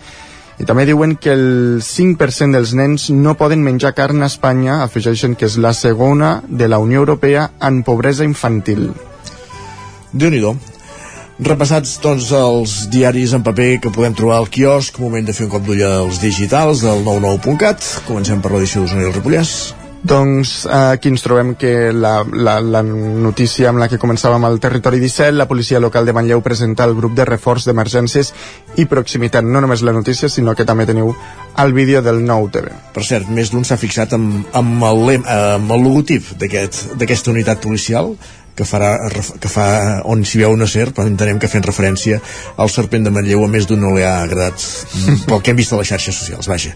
i 0.61 0.67
també 0.69 0.85
diuen 0.85 1.15
que 1.17 1.33
el 1.33 1.81
5% 1.81 2.53
dels 2.53 2.75
nens 2.77 3.07
no 3.09 3.33
poden 3.39 3.63
menjar 3.65 3.95
carn 3.97 4.21
a 4.21 4.29
Espanya, 4.29 4.83
afegeixen 4.83 5.33
que 5.33 5.49
és 5.49 5.57
la 5.57 5.73
segona 5.73 6.35
de 6.47 6.69
la 6.69 6.77
Unió 6.77 7.01
Europea 7.01 7.49
en 7.59 7.81
pobresa 7.83 8.23
infantil. 8.23 8.91
déu 10.13 10.29
nhi 10.29 10.72
Repassats 11.41 11.95
tots 11.97 12.27
els 12.37 12.73
diaris 12.93 13.31
en 13.33 13.41
paper 13.41 13.79
que 13.81 13.91
podem 13.93 14.13
trobar 14.13 14.37
al 14.37 14.51
quiosc, 14.53 14.99
moment 15.01 15.25
de 15.25 15.33
fer 15.33 15.47
un 15.47 15.53
cop 15.55 15.63
d'ull 15.65 15.81
als 15.81 16.21
digitals 16.21 16.83
del 16.85 17.01
99.cat. 17.07 17.87
Comencem 18.05 18.43
per 18.43 18.51
l'edició 18.53 18.83
d'Osona 18.83 19.01
i 19.01 19.07
el 19.09 19.15
Ripollès. 19.15 19.53
Doncs 20.03 20.65
eh, 20.67 20.75
aquí 20.75 21.07
ens 21.09 21.23
trobem 21.23 21.53
que 21.55 21.89
la, 21.95 22.25
la, 22.27 22.57
la 22.61 22.81
notícia 22.83 23.69
amb 23.71 23.79
la 23.79 23.87
que 23.89 23.97
començàvem 23.97 24.45
al 24.45 24.59
territori 24.61 24.99
17, 25.01 25.31
la 25.39 25.47
policia 25.47 25.79
local 25.79 26.05
de 26.05 26.13
Manlleu 26.13 26.43
presenta 26.43 26.85
el 26.85 26.93
grup 26.93 27.15
de 27.17 27.25
reforç 27.25 27.65
d'emergències 27.65 28.29
i 28.83 28.85
proximitat. 28.91 29.47
No 29.47 29.63
només 29.63 29.81
la 29.81 29.95
notícia, 29.95 30.29
sinó 30.29 30.53
que 30.53 30.67
també 30.69 30.85
teniu 30.85 31.15
el 31.63 31.73
vídeo 31.73 32.03
del 32.05 32.21
nou 32.27 32.45
TV. 32.53 32.75
Per 32.93 33.07
cert, 33.07 33.31
més 33.31 33.49
d'un 33.49 33.65
s'ha 33.65 33.79
fixat 33.79 34.13
amb, 34.19 34.43
amb, 34.53 34.85
el, 34.91 35.15
amb 35.23 35.71
el 35.71 35.85
logotip 35.87 36.35
d'aquesta 36.35 36.99
aquest, 37.07 37.33
unitat 37.33 37.63
policial 37.63 38.13
que, 38.55 38.65
farà, 38.67 38.91
que 39.41 39.51
fa 39.51 39.65
on 40.09 40.23
s'hi 40.27 40.43
veu 40.43 40.53
una 40.53 40.67
serp 40.69 41.01
entenem 41.03 41.39
que 41.41 41.49
fent 41.51 41.65
referència 41.65 42.19
al 42.57 42.71
serpent 42.73 43.07
de 43.07 43.13
Manlleu 43.13 43.43
a 43.45 43.49
més 43.51 43.67
d'un 43.69 43.81
no 43.83 43.93
li 43.95 44.05
ha 44.05 44.15
agradat 44.23 44.63
pel 45.27 45.41
que 45.41 45.53
hem 45.53 45.59
vist 45.59 45.73
a 45.73 45.81
les 45.81 45.89
xarxes 45.89 46.21
socials, 46.21 46.49
vaja. 46.51 46.73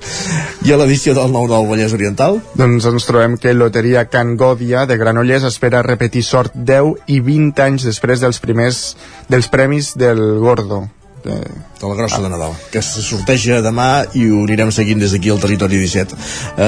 I 0.66 0.74
a 0.74 0.80
l'edició 0.82 1.16
del 1.18 1.32
nou 1.34 1.48
del 1.50 1.70
Vallès 1.70 1.96
Oriental? 1.98 2.42
Doncs 2.60 2.90
ens 2.90 3.08
trobem 3.08 3.38
que 3.42 3.56
Loteria 3.56 4.08
Can 4.12 4.36
Gòdia 4.40 4.86
de 4.90 4.98
Granollers 5.00 5.48
espera 5.48 5.86
repetir 5.86 6.26
sort 6.26 6.56
10 6.58 7.08
i 7.14 7.22
20 7.24 7.66
anys 7.70 7.88
després 7.88 8.24
dels 8.24 8.42
primers 8.44 8.84
dels 9.30 9.50
premis 9.54 9.94
del 9.98 10.22
Gordo 10.42 10.86
de, 11.24 11.38
de 11.42 11.88
la 11.88 11.96
grossa 11.96 12.22
de 12.22 12.30
Nadal 12.32 12.56
que 12.72 12.82
se 12.86 13.04
sorteja 13.06 13.60
demà 13.66 14.06
i 14.18 14.28
ho 14.30 14.44
anirem 14.46 14.72
seguint 14.76 15.02
des 15.04 15.14
d'aquí 15.16 15.32
al 15.34 15.42
territori 15.44 15.80
17 15.82 16.18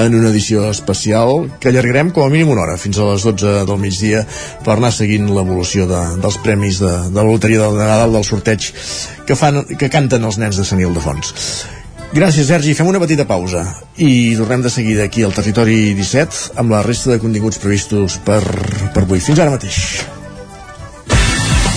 en 0.02 0.18
una 0.18 0.30
edició 0.30 0.68
especial 0.70 1.48
que 1.60 1.70
allargarem 1.72 2.12
com 2.14 2.26
a 2.26 2.32
mínim 2.32 2.52
una 2.54 2.66
hora 2.66 2.78
fins 2.80 2.98
a 2.98 3.08
les 3.12 3.26
12 3.26 3.64
del 3.70 3.82
migdia 3.82 4.24
per 4.66 4.76
anar 4.76 4.92
seguint 4.94 5.30
l'evolució 5.30 5.88
de, 5.90 6.04
dels 6.22 6.38
premis 6.44 6.80
de, 6.82 6.94
de 7.10 7.20
la 7.20 7.28
loteria 7.28 7.66
de 7.66 7.82
Nadal 7.82 8.16
del 8.18 8.26
sorteig 8.26 8.72
que, 9.26 9.36
fan, 9.36 9.64
que 9.76 9.92
canten 9.92 10.24
els 10.24 10.40
nens 10.42 10.58
de 10.60 10.66
Sant 10.66 10.82
Ildefons 10.82 11.34
Gràcies, 12.10 12.48
Sergi. 12.48 12.72
Fem 12.74 12.88
una 12.90 12.98
petita 12.98 13.22
pausa 13.22 13.62
i 14.02 14.34
tornem 14.34 14.64
de 14.66 14.72
seguida 14.74 15.06
aquí 15.06 15.22
al 15.22 15.34
Territori 15.36 15.92
17 15.94 16.58
amb 16.58 16.74
la 16.74 16.82
resta 16.82 17.14
de 17.14 17.22
continguts 17.22 17.62
previstos 17.62 18.18
per, 18.26 18.42
per 18.90 19.04
avui. 19.06 19.22
Fins 19.22 19.38
ara 19.38 19.54
mateix. 19.54 19.84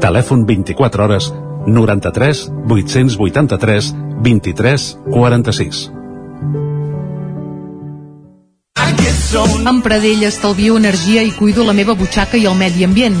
Telèfon 0.00 0.46
24 0.48 1.04
hores 1.04 1.32
93 1.66 2.48
883 2.68 3.94
23 4.24 4.98
46. 5.12 5.90
Amb 9.70 9.84
Pradell 9.84 10.24
estalvio 10.26 10.78
energia 10.80 11.22
i 11.22 11.30
cuido 11.36 11.62
la 11.68 11.76
meva 11.76 11.94
butxaca 11.94 12.40
i 12.40 12.48
el 12.48 12.56
medi 12.58 12.82
ambient. 12.88 13.20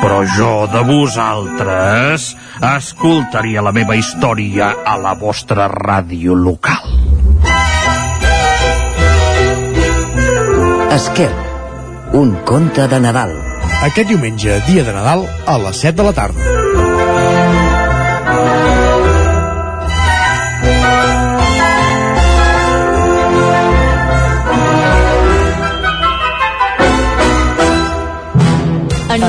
Però 0.00 0.22
jo 0.36 0.66
de 0.72 0.82
vosaltres 0.88 2.32
escoltaria 2.72 3.62
la 3.64 3.74
meva 3.76 3.96
història 3.98 4.72
a 4.86 4.96
la 5.00 5.14
vostra 5.18 5.68
ràdio 5.72 6.36
local. 6.38 6.88
Esquer, 10.92 11.32
Un 12.12 12.34
conte 12.44 12.84
de 12.88 12.98
Nadal. 13.00 13.30
Aquest 13.86 14.10
diumenge, 14.12 14.58
dia 14.66 14.84
de 14.84 14.92
Nadal, 14.92 15.24
a 15.48 15.56
les 15.58 15.80
7 15.80 15.96
de 15.96 16.04
la 16.10 16.12
tarda. 16.12 17.41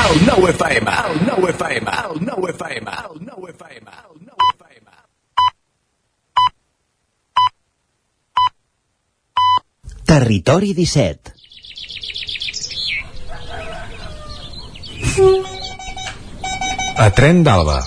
El 0.00 0.20
nou 0.24 0.46
FM, 0.48 0.92
el 1.06 1.18
nou 1.26 1.44
FM, 1.50 1.92
el 2.02 2.20
nou 2.24 2.46
FM, 2.48 2.92
el 3.04 3.18
nou 3.26 3.44
FM, 3.50 3.90
el 3.90 4.16
nou 4.24 4.38
FM. 4.54 4.86
Territori 10.08 10.72
17. 10.78 11.34
A 16.96 17.10
Tren 17.16 17.44
d'Alba. 17.44 17.82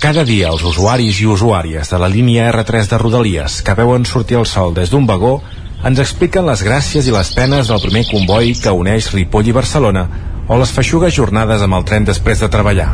Cada 0.00 0.24
dia 0.24 0.48
els 0.54 0.64
usuaris 0.64 1.20
i 1.20 1.28
usuàries 1.28 1.92
de 1.92 2.00
la 2.00 2.08
línia 2.08 2.48
R3 2.54 2.88
de 2.88 2.98
Rodalies 3.04 3.60
que 3.66 3.76
veuen 3.76 4.08
sortir 4.08 4.40
el 4.40 4.46
sol 4.46 4.72
des 4.74 4.88
d'un 4.94 5.06
vagó 5.06 5.42
ens 5.84 6.00
expliquen 6.02 6.48
les 6.48 6.64
gràcies 6.66 7.06
i 7.06 7.14
les 7.14 7.30
penes 7.36 7.68
del 7.70 7.84
primer 7.84 8.06
comboi 8.08 8.54
que 8.62 8.74
uneix 8.74 9.12
Ripoll 9.14 9.52
i 9.52 9.56
Barcelona 9.60 10.08
o 10.48 10.56
les 10.56 10.70
feixugues 10.72 11.12
jornades 11.12 11.62
amb 11.62 11.76
el 11.76 11.84
tren 11.84 12.06
després 12.08 12.40
de 12.40 12.48
treballar. 12.48 12.88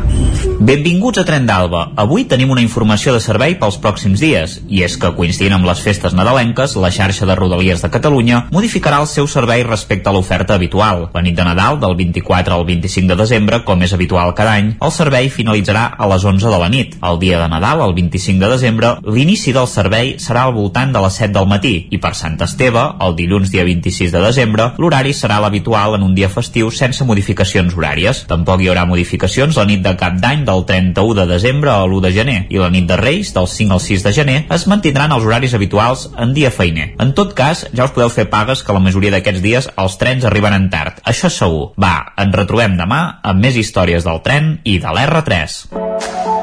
Benvinguts 0.59 1.21
a 1.21 1.23
Tren 1.27 1.45
d'Alba. 1.47 1.85
Avui 1.99 2.25
tenim 2.27 2.51
una 2.51 2.63
informació 2.63 3.13
de 3.15 3.21
servei 3.23 3.55
pels 3.59 3.77
pròxims 3.81 4.19
dies, 4.19 4.57
i 4.67 4.81
és 4.83 4.97
que 4.99 5.13
coincidint 5.15 5.55
amb 5.55 5.67
les 5.67 5.79
festes 5.83 6.13
nadalenques, 6.15 6.75
la 6.75 6.91
xarxa 6.91 7.27
de 7.27 7.35
Rodalies 7.39 7.83
de 7.83 7.89
Catalunya 7.91 8.41
modificarà 8.51 8.99
el 9.03 9.07
seu 9.07 9.27
servei 9.31 9.63
respecte 9.63 10.11
a 10.11 10.13
l'oferta 10.15 10.55
habitual. 10.55 11.07
La 11.13 11.23
nit 11.23 11.37
de 11.37 11.45
Nadal, 11.47 11.79
del 11.79 11.95
24 11.95 12.57
al 12.57 12.65
25 12.67 13.13
de 13.13 13.19
desembre, 13.23 13.61
com 13.63 13.83
és 13.87 13.95
habitual 13.95 14.35
cada 14.35 14.57
any, 14.59 14.73
el 14.81 14.91
servei 14.91 15.31
finalitzarà 15.31 15.85
a 15.95 16.09
les 16.11 16.27
11 16.27 16.51
de 16.51 16.59
la 16.59 16.69
nit. 16.69 16.99
El 17.03 17.19
dia 17.23 17.39
de 17.39 17.47
Nadal, 17.51 17.85
el 17.87 17.95
25 17.95 18.43
de 18.43 18.51
desembre, 18.51 18.93
l'inici 19.07 19.55
del 19.55 19.71
servei 19.71 20.15
serà 20.19 20.43
al 20.49 20.55
voltant 20.55 20.91
de 20.91 21.03
les 21.07 21.21
7 21.23 21.31
del 21.39 21.47
matí, 21.47 21.75
i 21.91 22.01
per 22.03 22.15
Sant 22.19 22.35
Esteve, 22.43 22.83
el 22.99 23.15
dilluns 23.15 23.51
dia 23.51 23.63
26 23.63 24.11
de 24.11 24.23
desembre, 24.27 24.71
l'horari 24.77 25.15
serà 25.15 25.39
l'habitual 25.39 25.95
en 25.95 26.03
un 26.03 26.15
dia 26.15 26.31
festiu 26.31 26.71
sense 26.71 27.07
modificació 27.07 27.44
modificacions 27.45 27.75
horàries. 27.77 28.25
Tampoc 28.27 28.61
hi 28.61 28.69
haurà 28.69 28.85
modificacions 28.85 29.57
la 29.57 29.65
nit 29.65 29.83
de 29.83 29.93
cap 29.99 30.17
d'any 30.21 30.45
del 30.45 30.65
31 30.65 31.15
de 31.19 31.25
desembre 31.29 31.71
a 31.71 31.85
l'1 31.85 32.01
de 32.01 32.11
gener 32.11 32.37
i 32.49 32.57
la 32.57 32.69
nit 32.69 32.87
de 32.87 32.97
Reis, 32.97 33.33
del 33.33 33.47
5 33.47 33.73
al 33.73 33.79
6 33.79 34.03
de 34.03 34.13
gener, 34.13 34.37
es 34.49 34.67
mantindran 34.67 35.11
els 35.11 35.25
horaris 35.25 35.53
habituals 35.53 36.09
en 36.17 36.33
dia 36.33 36.51
feiner. 36.51 36.93
En 36.99 37.13
tot 37.13 37.33
cas, 37.33 37.65
ja 37.73 37.85
us 37.85 37.93
podeu 37.93 38.09
fer 38.09 38.29
pagues 38.29 38.63
que 38.63 38.73
la 38.73 38.81
majoria 38.81 39.11
d'aquests 39.11 39.41
dies 39.41 39.69
els 39.77 39.97
trens 39.97 40.25
arriben 40.25 40.53
en 40.53 40.69
tard. 40.69 41.01
Això 41.05 41.29
és 41.29 41.37
segur. 41.37 41.71
Va, 41.77 42.13
ens 42.17 42.35
retrobem 42.35 42.77
demà 42.79 43.19
amb 43.23 43.41
més 43.41 43.55
històries 43.55 44.05
del 44.05 44.21
tren 44.25 44.57
i 44.63 44.79
de 44.79 44.89
l'R3. 44.89 45.61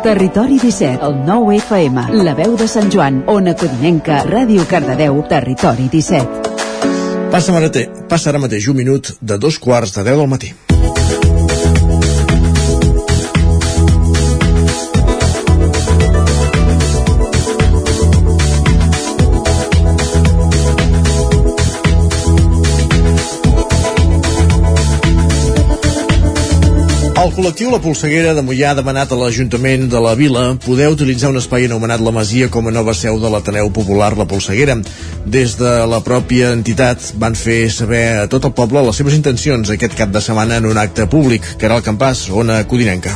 Territori 0.03 0.59
17, 0.59 0.99
el 1.07 1.21
9 1.27 1.59
FM, 1.61 2.09
la 2.27 2.35
veu 2.35 2.57
de 2.59 2.67
Sant 2.67 2.91
Joan, 2.91 3.23
Ona 3.31 3.55
Codinenca, 3.55 4.25
Ràdio 4.27 4.67
Cardedeu, 4.71 5.23
Territori 5.31 5.87
17. 5.91 6.51
Passa 7.33 7.55
ara, 7.57 7.71
passa 8.11 8.29
ara 8.29 8.43
mateix 8.43 8.67
un 8.69 8.77
minut 8.77 9.15
de 9.23 9.39
dos 9.41 9.59
quarts 9.63 9.95
de 9.97 10.05
10 10.11 10.21
del 10.21 10.29
matí. 10.29 10.53
El 27.23 27.31
col·lectiu 27.31 27.69
La 27.71 27.79
Polseguera 27.79 28.33
de 28.35 28.43
Mollà 28.43 28.73
ha 28.73 28.75
demanat 28.75 29.13
a 29.15 29.17
l'Ajuntament 29.21 29.85
de 29.93 30.01
la 30.03 30.17
Vila 30.19 30.41
poder 30.65 30.89
utilitzar 30.91 31.29
un 31.31 31.39
espai 31.39 31.69
anomenat 31.69 32.03
La 32.03 32.11
Masia 32.17 32.49
com 32.51 32.67
a 32.67 32.73
nova 32.75 32.97
seu 32.99 33.21
de 33.23 33.31
l'Ateneu 33.31 33.71
Popular 33.77 34.09
La 34.19 34.27
Polseguera. 34.27 34.75
Des 35.37 35.55
de 35.61 35.71
la 35.93 36.01
pròpia 36.03 36.51
entitat 36.57 37.13
van 37.23 37.39
fer 37.39 37.61
saber 37.71 38.03
a 38.25 38.27
tot 38.33 38.51
el 38.51 38.57
poble 38.59 38.83
les 38.89 38.99
seves 38.99 39.15
intencions 39.15 39.71
aquest 39.71 39.95
cap 40.03 40.11
de 40.11 40.25
setmana 40.25 40.59
en 40.59 40.67
un 40.73 40.83
acte 40.83 41.07
públic. 41.07 41.47
Caral 41.63 41.87
Campàs, 41.87 42.27
Ona 42.43 42.59
Codinenca. 42.67 43.15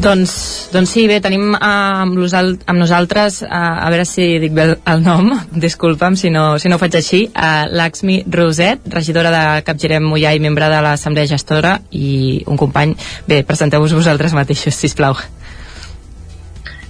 Doncs, 0.00 0.32
doncs 0.72 0.94
sí, 0.94 1.02
bé, 1.10 1.18
tenim 1.20 1.50
uh, 1.52 1.58
amb, 1.60 2.16
amb 2.24 2.78
nosaltres, 2.80 3.42
uh, 3.44 3.50
a 3.84 3.88
veure 3.92 4.06
si 4.08 4.24
dic 4.40 4.54
bé 4.56 4.64
el, 4.72 5.02
nom, 5.04 5.26
disculpa'm 5.64 6.14
si 6.16 6.30
no, 6.32 6.54
si 6.62 6.70
no 6.72 6.78
ho 6.78 6.80
faig 6.80 6.94
així, 6.96 7.20
uh, 7.28 7.66
l'Axmi 7.68 8.22
Roset, 8.32 8.86
regidora 8.94 9.32
de 9.34 9.42
Capgirem 9.66 10.06
Mollà 10.08 10.32
i 10.32 10.40
membre 10.40 10.70
de 10.72 10.78
l'Assemblea 10.86 11.28
Gestora, 11.28 11.74
i 11.92 12.40
un 12.48 12.56
company. 12.56 12.94
Bé, 13.28 13.42
presenteu-vos 13.44 13.92
vosaltres 13.98 14.32
mateixos, 14.38 14.78
si 14.78 14.88
plau. 14.96 15.18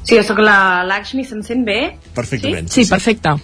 Sí, 0.04 0.14
jo 0.14 0.22
sóc 0.28 0.38
l'Axmi, 0.46 1.26
se'm 1.26 1.42
sent 1.42 1.66
bé? 1.66 1.80
Perfectament. 2.14 2.70
Sí, 2.70 2.84
sí 2.84 2.94
perfecte. 2.94 3.34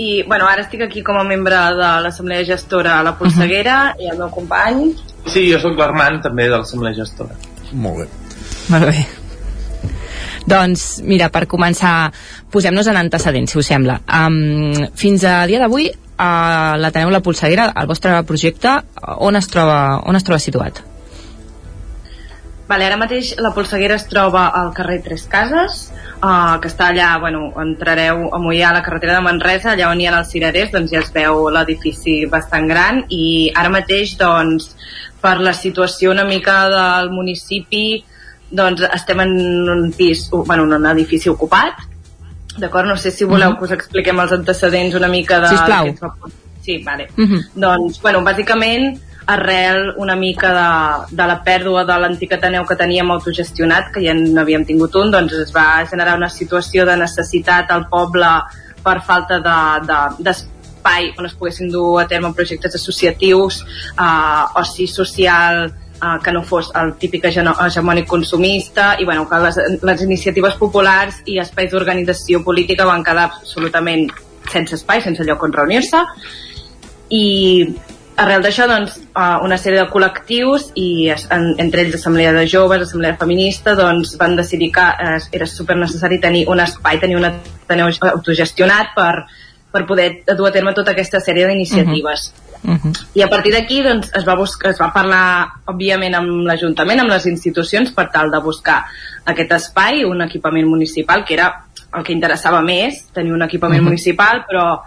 I, 0.00 0.24
bueno, 0.24 0.48
ara 0.48 0.64
estic 0.64 0.86
aquí 0.86 1.04
com 1.04 1.20
a 1.20 1.26
membre 1.28 1.60
de 1.76 1.92
l'Assemblea 2.06 2.48
Gestora 2.48 2.96
a 2.96 3.04
la 3.04 3.18
Polseguera 3.18 3.76
uh 3.90 4.00
-huh. 4.00 4.06
i 4.06 4.10
el 4.14 4.18
meu 4.24 4.32
company. 4.32 4.94
Sí, 5.26 5.52
jo 5.52 5.60
sóc 5.60 5.76
l'Armand, 5.76 6.22
també, 6.22 6.48
de 6.48 6.56
l'Assemblea 6.56 6.94
Gestora. 6.96 7.36
Molt 7.72 7.98
bé. 7.98 8.29
Molt 8.70 8.86
bé. 8.86 9.06
Doncs, 10.50 11.00
mira, 11.06 11.28
per 11.30 11.44
començar, 11.50 12.10
posem-nos 12.50 12.88
en 12.90 12.98
antecedents, 13.00 13.52
si 13.52 13.58
us 13.60 13.68
sembla. 13.70 14.00
Um, 14.06 14.86
fins 14.98 15.24
a 15.26 15.42
dia 15.50 15.60
d'avui, 15.62 15.90
uh, 15.90 16.76
la 16.80 16.90
teniu 16.94 17.10
la 17.12 17.22
polseguera, 17.22 17.70
el 17.76 17.90
vostre 17.90 18.14
projecte, 18.26 18.78
on 19.18 19.36
es 19.38 19.50
troba, 19.52 20.00
on 20.06 20.18
es 20.18 20.26
troba 20.26 20.40
situat? 20.42 20.80
Vale, 22.70 22.86
ara 22.86 22.94
mateix 22.94 23.32
la 23.42 23.50
polseguera 23.50 23.96
es 23.98 24.04
troba 24.06 24.44
al 24.54 24.70
carrer 24.74 25.00
Tres 25.02 25.24
Cases, 25.30 25.80
uh, 26.22 26.58
que 26.62 26.70
està 26.70 26.92
allà, 26.92 27.16
bueno, 27.18 27.48
entrareu 27.58 28.28
a 28.30 28.38
Mollà 28.38 28.68
a 28.70 28.76
la 28.78 28.84
carretera 28.86 29.16
de 29.18 29.24
Manresa, 29.26 29.72
allà 29.72 29.88
on 29.90 29.98
hi 29.98 30.06
ha 30.06 30.14
els 30.20 30.30
cirerers, 30.30 30.70
doncs 30.70 30.94
ja 30.94 31.02
es 31.02 31.10
veu 31.14 31.48
l'edifici 31.50 32.20
bastant 32.30 32.70
gran 32.70 33.02
i 33.10 33.50
ara 33.58 33.74
mateix, 33.74 34.14
doncs, 34.20 34.70
per 35.20 35.40
la 35.42 35.52
situació 35.52 36.14
una 36.14 36.24
mica 36.24 36.62
del 36.70 37.10
municipi, 37.10 38.04
doncs 38.50 38.82
estem 38.92 39.20
en 39.20 39.32
un 39.70 39.92
pis, 39.96 40.28
bueno, 40.30 40.64
en 40.64 40.74
un 40.80 40.86
edifici 40.92 41.30
ocupat 41.30 41.86
d'acord? 42.58 42.88
No 42.88 42.96
sé 42.96 43.10
si 43.14 43.24
voleu 43.24 43.56
que 43.58 43.68
us 43.68 43.76
expliquem 43.76 44.18
els 44.20 44.32
antecedents 44.36 44.96
una 44.98 45.08
mica 45.08 45.40
de... 45.40 45.52
Sisplau. 45.54 45.94
Sí, 46.60 46.82
vale. 46.84 47.08
Uh 47.16 47.24
-huh. 47.24 47.44
Doncs, 47.54 48.00
bueno, 48.02 48.20
bàsicament 48.22 49.00
arrel 49.26 49.94
una 49.96 50.16
mica 50.16 50.50
de, 50.52 51.16
de 51.16 51.26
la 51.26 51.42
pèrdua 51.44 51.84
de 51.84 51.98
l'antic 51.98 52.32
Ateneu 52.32 52.64
que 52.66 52.76
teníem 52.76 53.10
autogestionat, 53.10 53.92
que 53.94 54.02
ja 54.04 54.14
no 54.14 54.40
havíem 54.40 54.64
tingut 54.64 54.94
un, 54.96 55.10
doncs 55.10 55.32
es 55.32 55.52
va 55.54 55.86
generar 55.90 56.16
una 56.16 56.28
situació 56.28 56.86
de 56.86 56.96
necessitat 56.96 57.70
al 57.70 57.86
poble 57.88 58.30
per 58.82 59.00
falta 59.06 59.38
de, 59.44 59.58
de, 59.86 60.00
d'espai 60.26 61.12
on 61.18 61.26
es 61.26 61.34
poguessin 61.34 61.70
dur 61.70 62.00
a 62.00 62.08
terme 62.08 62.32
projectes 62.34 62.74
associatius, 62.74 63.64
eh, 63.92 64.60
oci 64.62 64.86
social, 64.86 65.70
uh, 66.02 66.18
que 66.22 66.32
no 66.32 66.42
fos 66.42 66.70
el 66.76 66.94
típic 67.00 67.28
hegemònic 67.30 68.08
consumista 68.08 68.94
i 68.98 69.04
bueno, 69.04 69.28
que 69.28 69.38
les, 69.44 69.60
les 69.82 70.02
iniciatives 70.02 70.56
populars 70.60 71.20
i 71.26 71.38
espais 71.42 71.70
d'organització 71.72 72.42
política 72.44 72.88
van 72.88 73.04
quedar 73.04 73.28
absolutament 73.30 74.08
sense 74.50 74.74
espai, 74.74 75.02
sense 75.04 75.24
lloc 75.26 75.42
on 75.46 75.54
reunir-se 75.54 76.02
i 77.10 77.24
arrel 78.20 78.42
d'això 78.44 78.66
doncs, 78.68 78.98
uh, 79.16 79.38
una 79.44 79.56
sèrie 79.60 79.80
de 79.80 79.88
col·lectius 79.92 80.70
i 80.76 81.08
en, 81.10 81.46
entre 81.62 81.84
ells 81.84 81.96
assemblea 81.96 82.34
de 82.36 82.44
joves, 82.50 82.84
assemblea 82.84 83.16
feminista 83.20 83.74
doncs 83.78 84.16
van 84.20 84.36
decidir 84.36 84.72
que 84.76 84.84
uh, 84.84 85.16
era 85.32 85.48
super 85.48 85.78
necessari 85.80 86.20
tenir 86.20 86.46
un 86.52 86.60
espai, 86.60 87.00
tenir 87.00 87.16
un 87.16 87.30
ateneu 87.30 87.88
autogestionat 88.12 88.92
per, 88.96 89.24
per 89.72 89.86
poder 89.88 90.10
dur 90.36 90.50
a 90.50 90.54
terme 90.54 90.76
tota 90.76 90.92
aquesta 90.92 91.22
sèrie 91.24 91.48
d'iniciatives. 91.48 92.28
Uh 92.28 92.36
-huh 92.36 92.49
Uh 92.62 92.76
-huh. 92.76 92.92
I 93.14 93.22
a 93.22 93.28
partir 93.28 93.52
d'aquí 93.52 93.82
doncs, 93.82 94.10
es, 94.14 94.24
va 94.24 94.34
buscar, 94.36 94.70
es 94.70 94.80
va 94.80 94.92
parlar, 94.92 95.48
òbviament, 95.64 96.14
amb 96.14 96.46
l'Ajuntament, 96.46 97.00
amb 97.00 97.10
les 97.10 97.26
institucions, 97.26 97.90
per 97.92 98.10
tal 98.10 98.30
de 98.30 98.40
buscar 98.40 98.84
aquest 99.24 99.52
espai, 99.52 100.04
un 100.04 100.20
equipament 100.22 100.66
municipal, 100.66 101.24
que 101.24 101.34
era 101.34 101.64
el 101.96 102.04
que 102.04 102.12
interessava 102.12 102.60
més, 102.60 103.06
tenir 103.12 103.32
un 103.32 103.42
equipament 103.42 103.80
uh 103.80 103.84
-huh. 103.84 103.90
municipal, 103.90 104.44
però 104.46 104.80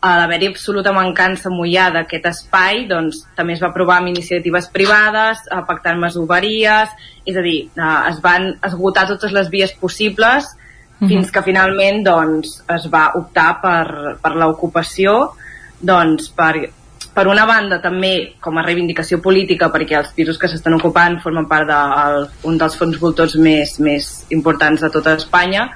a 0.00 0.18
l'haver-hi 0.20 0.46
absoluta 0.46 0.92
mancança 0.92 1.50
mullada 1.50 2.02
d'aquest 2.02 2.26
espai, 2.26 2.84
doncs 2.88 3.24
també 3.36 3.56
es 3.56 3.62
va 3.62 3.70
aprovar 3.72 3.98
amb 3.98 4.12
iniciatives 4.12 4.68
privades, 4.68 5.40
a 5.50 5.62
pactar 5.66 5.94
amb 5.94 6.04
masoveries, 6.06 6.92
és 7.24 7.36
a 7.36 7.42
dir, 7.42 7.70
eh, 7.74 8.10
es 8.10 8.20
van 8.22 8.52
esgotar 8.62 9.06
totes 9.08 9.32
les 9.32 9.50
vies 9.50 9.72
possibles 9.72 10.44
uh 10.44 10.52
-huh. 11.00 11.08
fins 11.08 11.30
que 11.30 11.42
finalment 11.42 12.04
doncs, 12.04 12.62
es 12.68 12.88
va 12.92 13.12
optar 13.14 13.60
per, 13.60 14.16
per 14.22 14.34
l'ocupació 14.36 15.32
doncs, 15.80 16.28
per, 16.28 16.70
per 17.16 17.24
una 17.32 17.46
banda 17.48 17.78
també 17.80 18.12
com 18.44 18.58
a 18.58 18.64
reivindicació 18.66 19.22
política 19.24 19.70
perquè 19.72 19.96
els 19.96 20.12
pisos 20.16 20.36
que 20.36 20.50
s'estan 20.52 20.76
ocupant 20.76 21.16
formen 21.22 21.46
part 21.48 21.70
d'un 21.70 22.26
de, 22.26 22.26
un 22.50 22.58
dels 22.60 22.76
fons 22.76 22.98
voltors 23.00 23.38
més, 23.40 23.78
més 23.80 24.10
importants 24.36 24.84
de 24.84 24.90
tota 24.92 25.14
Espanya 25.16 25.70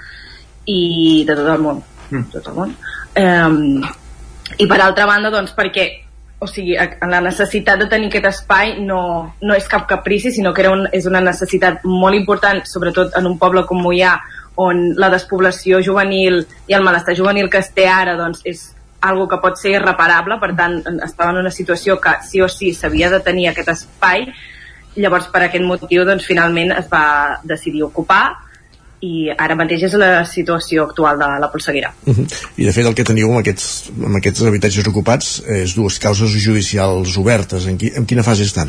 i 0.69 1.25
de 1.25 1.39
tot 1.39 1.49
el 1.55 1.65
món, 1.65 1.81
mm. 2.11 2.27
tot 2.35 2.51
el 2.53 2.59
món. 2.59 2.77
Um, 3.17 3.81
i 4.61 4.67
per 4.69 4.83
altra 4.85 5.07
banda 5.09 5.33
doncs 5.33 5.55
perquè 5.57 5.89
o 6.41 6.49
sigui, 6.49 6.75
la 6.77 7.21
necessitat 7.21 7.81
de 7.83 7.89
tenir 7.89 8.09
aquest 8.09 8.29
espai 8.31 8.79
no, 8.81 9.01
no 9.45 9.57
és 9.57 9.69
cap 9.69 9.87
caprici, 9.89 10.33
sinó 10.33 10.55
que 10.57 10.65
era 10.65 10.73
un, 10.73 10.87
és 10.97 11.05
una 11.09 11.21
necessitat 11.25 11.85
molt 11.85 12.17
important, 12.17 12.63
sobretot 12.65 13.17
en 13.21 13.29
un 13.29 13.37
poble 13.41 13.67
com 13.69 13.81
Mollà, 13.85 14.15
on 14.61 14.91
la 15.01 15.11
despoblació 15.13 15.81
juvenil 15.85 16.43
i 16.69 16.77
el 16.77 16.85
malestar 16.85 17.17
juvenil 17.17 17.49
que 17.53 17.61
es 17.61 17.69
té 17.77 17.87
ara 17.89 18.17
doncs, 18.17 18.41
és 18.49 18.63
algo 19.01 19.27
que 19.29 19.39
pot 19.41 19.57
ser 19.59 19.77
irreparable, 19.79 20.37
per 20.41 20.53
tant 20.57 20.81
estava 21.05 21.31
en 21.33 21.41
una 21.43 21.51
situació 21.51 21.99
que 22.01 22.19
sí 22.27 22.41
o 22.41 22.49
sí 22.49 22.75
s'havia 22.75 23.11
de 23.11 23.21
tenir 23.25 23.49
aquest 23.49 23.73
espai, 23.73 24.27
llavors 24.97 25.31
per 25.33 25.45
aquest 25.47 25.65
motiu 25.65 26.05
doncs, 26.05 26.27
finalment 26.27 26.73
es 26.77 26.89
va 26.93 27.41
decidir 27.45 27.85
ocupar 27.87 28.25
i 29.01 29.31
ara 29.33 29.57
mateix 29.57 29.87
és 29.89 29.95
la 29.97 30.25
situació 30.29 30.85
actual 30.85 31.19
de 31.21 31.29
la 31.41 31.49
polseguera. 31.53 31.93
Uh 32.05 32.15
-huh. 32.15 32.27
I 32.57 32.65
de 32.65 32.73
fet 32.73 32.87
el 32.87 32.95
que 32.95 33.05
teniu 33.05 33.31
amb 33.31 33.41
aquests, 33.41 33.91
amb 33.97 34.17
aquests 34.17 34.43
habitatges 34.43 34.87
ocupats 34.87 35.43
és 35.47 35.75
dues 35.75 35.99
causes 35.99 36.31
judicials 36.31 37.17
obertes. 37.17 37.67
En, 37.67 37.79
qui, 37.79 37.93
en 37.97 38.05
quina 38.05 38.23
fase 38.23 38.43
estan? 38.43 38.69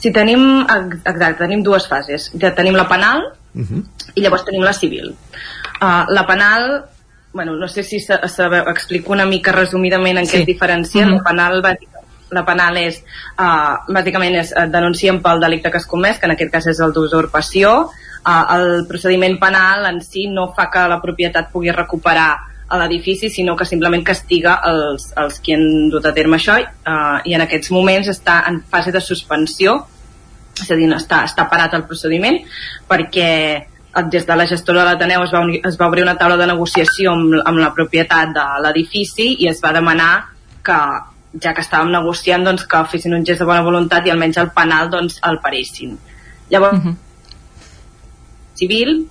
Sí, 0.00 0.10
tenim, 0.12 0.66
exacte, 1.06 1.38
tenim 1.38 1.62
dues 1.62 1.86
fases. 1.86 2.30
Ja 2.40 2.54
tenim 2.54 2.74
la 2.74 2.88
penal 2.88 3.22
uh 3.54 3.62
-huh. 3.62 3.84
i 4.14 4.20
llavors 4.20 4.44
tenim 4.44 4.62
la 4.62 4.72
civil. 4.72 5.14
Uh, 5.80 6.04
la 6.08 6.26
penal, 6.26 6.84
bueno, 7.32 7.56
no 7.56 7.68
sé 7.68 7.82
si 7.82 8.00
sabeu, 8.00 8.68
explico 8.68 9.12
una 9.12 9.26
mica 9.26 9.52
resumidament 9.52 10.18
en 10.18 10.26
sí. 10.26 10.36
què 10.36 10.40
es 10.40 10.46
diferencia. 10.46 11.06
Uh 11.06 11.10
-huh. 11.10 11.16
La 11.16 11.24
penal 11.24 11.78
la 12.32 12.44
penal 12.44 12.76
és, 12.78 13.02
uh, 13.38 13.92
bàsicament 13.92 14.34
és, 14.40 14.54
denuncien 14.72 15.20
pel 15.20 15.40
delicte 15.40 15.70
que 15.70 15.76
es 15.76 15.86
comès, 15.86 16.18
que 16.18 16.26
en 16.26 16.32
aquest 16.32 16.50
cas 16.50 16.66
és 16.66 16.80
el 16.80 16.92
d'usurpació, 16.92 17.90
eh, 18.26 18.44
el 18.56 18.86
procediment 18.88 19.38
penal 19.38 19.86
en 19.86 20.00
si 20.00 20.28
no 20.28 20.52
fa 20.56 20.70
que 20.70 20.86
la 20.88 21.00
propietat 21.02 21.50
pugui 21.52 21.72
recuperar 21.72 22.30
a 22.68 22.78
l'edifici, 22.78 23.28
sinó 23.28 23.54
que 23.56 23.66
simplement 23.68 24.04
castiga 24.04 24.60
els, 24.64 25.10
els 25.20 25.40
qui 25.40 25.52
han 25.52 25.90
dut 25.92 26.06
a 26.06 26.14
terme 26.16 26.38
això 26.38 26.56
eh, 26.58 27.18
i 27.28 27.34
en 27.34 27.44
aquests 27.44 27.70
moments 27.70 28.08
està 28.08 28.42
en 28.48 28.62
fase 28.62 28.94
de 28.94 29.00
suspensió, 29.00 29.82
és 30.62 30.70
a 30.70 30.76
dir, 30.76 30.88
no 30.88 30.96
està, 30.96 31.22
està 31.28 31.48
parat 31.50 31.74
el 31.74 31.84
procediment 31.88 32.38
perquè 32.88 33.28
des 34.10 34.26
de 34.26 34.36
la 34.36 34.46
gestora 34.46 34.82
de 34.82 34.90
l'Ateneu 34.90 35.22
es, 35.24 35.32
va 35.32 35.42
es 35.68 35.78
va 35.80 35.88
obrir 35.88 36.02
una 36.02 36.16
taula 36.16 36.36
de 36.40 36.46
negociació 36.48 37.12
amb, 37.12 37.34
amb 37.44 37.60
la 37.60 37.72
propietat 37.76 38.32
de 38.32 38.44
l'edifici 38.64 39.34
i 39.44 39.48
es 39.50 39.60
va 39.64 39.72
demanar 39.76 40.12
que 40.64 40.78
ja 41.42 41.52
que 41.52 41.64
estàvem 41.64 41.92
negociant 41.92 42.44
doncs, 42.44 42.64
que 42.68 42.84
fessin 42.92 43.14
un 43.16 43.24
gest 43.24 43.40
de 43.40 43.48
bona 43.48 43.64
voluntat 43.64 44.06
i 44.06 44.12
almenys 44.12 44.40
el 44.40 44.52
penal 44.56 44.90
doncs, 44.92 45.20
el 45.28 45.40
paressin. 45.44 45.96
Llavors, 46.50 46.78
uh 46.78 46.84
-huh 46.86 46.96
civil, 48.62 49.08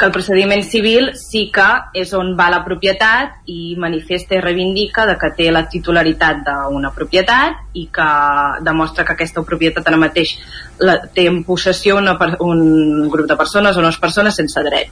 que 0.00 0.06
el 0.08 0.12
procediment 0.12 0.62
civil 0.64 1.10
sí 1.14 1.50
que 1.52 1.66
és 2.00 2.14
on 2.16 2.32
va 2.38 2.48
la 2.50 2.62
propietat 2.64 3.50
i 3.52 3.76
manifesta 3.78 4.38
i 4.38 4.40
reivindica 4.40 5.04
de 5.06 5.18
que 5.20 5.28
té 5.36 5.50
la 5.52 5.66
titularitat 5.68 6.40
d'una 6.46 6.90
propietat 6.96 7.76
i 7.76 7.84
que 7.92 8.08
demostra 8.64 9.04
que 9.04 9.12
aquesta 9.12 9.44
propietat 9.44 9.86
ara 9.86 10.00
mateix 10.00 10.32
la, 10.80 10.96
té 11.12 11.28
en 11.28 11.42
possessió 11.44 12.00
una, 12.00 12.16
un 12.40 13.06
grup 13.12 13.28
de 13.28 13.36
persones 13.36 13.76
o 13.76 13.84
unes 13.84 14.00
persones 14.00 14.40
sense 14.40 14.64
dret. 14.64 14.88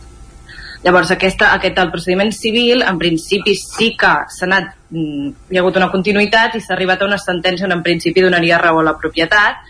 Llavors, 0.85 1.11
aquesta, 1.11 1.55
aquest, 1.57 1.81
el 1.81 1.91
procediment 1.91 2.31
civil, 2.31 2.85
en 2.87 3.01
principi 3.01 3.57
sí 3.59 3.95
que 3.99 4.13
s'ha 4.31 4.47
anat, 4.47 4.77
mm, 4.93 5.33
hi 5.51 5.59
ha 5.59 5.65
hagut 5.65 5.81
una 5.81 5.91
continuïtat 5.91 6.55
i 6.55 6.61
s'ha 6.61 6.77
arribat 6.77 7.03
a 7.03 7.09
una 7.09 7.19
sentència 7.19 7.67
on 7.67 7.75
en 7.75 7.83
principi 7.83 8.23
donaria 8.23 8.61
raó 8.61 8.85
a 8.85 8.91
la 8.93 8.99
propietat, 9.01 9.65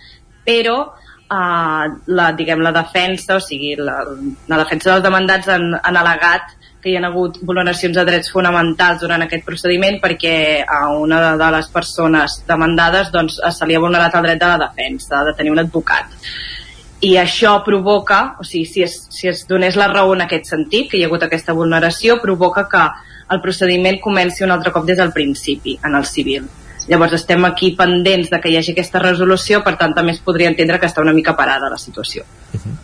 però 0.44 0.97
uh, 1.30 1.98
la, 2.06 2.32
diguem, 2.36 2.62
la 2.64 2.72
defensa, 2.72 3.36
o 3.36 3.42
sigui, 3.42 3.74
la, 3.76 4.00
la 4.48 4.60
defensa 4.62 4.92
dels 4.92 5.04
demandats 5.04 5.50
han, 5.52 5.70
han 5.82 6.00
al·legat 6.00 6.54
que 6.78 6.92
hi 6.92 6.96
ha 6.96 7.02
hagut 7.08 7.40
vulneracions 7.42 7.96
de 7.96 8.04
drets 8.06 8.30
fonamentals 8.30 9.00
durant 9.02 9.24
aquest 9.24 9.44
procediment 9.46 9.98
perquè 10.02 10.62
a 10.62 10.84
una 10.94 11.34
de 11.40 11.48
les 11.56 11.70
persones 11.74 12.38
demandades 12.46 13.10
doncs, 13.14 13.40
se 13.42 13.66
li 13.66 13.74
ha 13.74 13.82
vulnerat 13.82 14.14
el 14.14 14.28
dret 14.28 14.40
de 14.40 14.52
la 14.52 14.60
defensa, 14.68 15.24
de 15.26 15.34
tenir 15.34 15.52
un 15.54 15.64
advocat. 15.64 16.14
I 17.02 17.12
això 17.18 17.52
provoca, 17.66 18.20
o 18.42 18.46
sigui, 18.46 18.64
si 18.66 18.82
es, 18.82 18.96
si 19.14 19.28
es 19.30 19.44
donés 19.50 19.76
la 19.78 19.90
raó 19.90 20.14
en 20.14 20.24
aquest 20.24 20.50
sentit, 20.50 20.88
que 20.90 20.98
hi 20.98 21.04
ha 21.04 21.10
hagut 21.10 21.26
aquesta 21.26 21.54
vulneració, 21.54 22.18
provoca 22.22 22.66
que 22.70 22.86
el 23.34 23.42
procediment 23.44 24.00
comenci 24.02 24.46
un 24.46 24.54
altre 24.54 24.72
cop 24.74 24.86
des 24.86 24.98
del 24.98 25.12
principi, 25.14 25.78
en 25.84 25.94
el 25.94 26.06
civil 26.10 26.48
Llavors 26.88 27.18
estem 27.18 27.44
aquí 27.44 27.74
pendents 27.76 28.30
de 28.32 28.40
que 28.40 28.50
hi 28.50 28.58
hagi 28.58 28.72
aquesta 28.72 29.02
resolució, 29.02 29.62
per 29.64 29.76
tant 29.80 29.94
també 29.94 30.16
es 30.16 30.20
podria 30.24 30.48
entendre 30.48 30.80
que 30.80 30.88
està 30.88 31.04
una 31.04 31.16
mica 31.16 31.36
parada 31.36 31.70
la 31.70 31.78
situació. 31.78 32.24
Uh 32.52 32.60
-huh. 32.60 32.76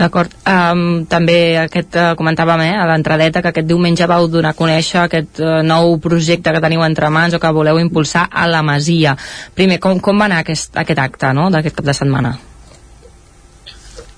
D'acord. 0.00 0.32
Um, 0.48 1.04
també 1.04 1.58
aquest 1.60 1.96
uh, 1.98 2.14
comentàvem 2.16 2.62
eh, 2.64 2.76
a 2.80 2.86
l'entradeta 2.88 3.42
que 3.42 3.50
aquest 3.52 3.66
diumenge 3.68 4.06
vau 4.08 4.28
donar 4.32 4.54
a 4.54 4.56
conèixer 4.56 5.02
aquest 5.02 5.42
uh, 5.44 5.60
nou 5.66 5.98
projecte 6.00 6.54
que 6.54 6.62
teniu 6.64 6.84
entre 6.86 7.10
mans 7.12 7.34
o 7.36 7.40
que 7.42 7.52
voleu 7.52 7.78
impulsar 7.78 8.28
a 8.32 8.46
la 8.48 8.62
Masia. 8.62 9.12
Primer, 9.54 9.78
com, 9.78 10.00
com 10.00 10.22
va 10.22 10.24
anar 10.30 10.38
aquest, 10.40 10.72
aquest 10.80 11.02
acte 11.04 11.34
no, 11.36 11.50
d'aquest 11.52 11.76
cap 11.76 11.90
de 11.90 11.96
setmana? 11.98 12.32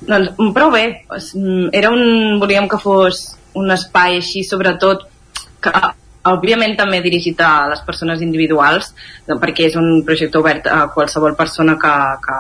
Doncs 0.06 0.54
prou 0.54 0.70
bé. 0.70 0.84
Mm, 1.34 1.72
era 1.72 1.90
un, 1.90 2.38
volíem 2.38 2.68
que 2.70 2.78
fos 2.78 3.24
un 3.58 3.74
espai 3.74 4.20
així, 4.20 4.44
sobretot, 4.46 5.08
que 5.62 5.72
òbviament 6.28 6.76
també 6.78 7.00
dirigit 7.02 7.40
a 7.42 7.68
les 7.72 7.82
persones 7.86 8.22
individuals 8.22 8.92
perquè 9.26 9.68
és 9.70 9.76
un 9.78 10.02
projecte 10.06 10.38
obert 10.38 10.68
a 10.70 10.86
qualsevol 10.94 11.36
persona 11.38 11.76
que, 11.82 11.94
que, 12.22 12.38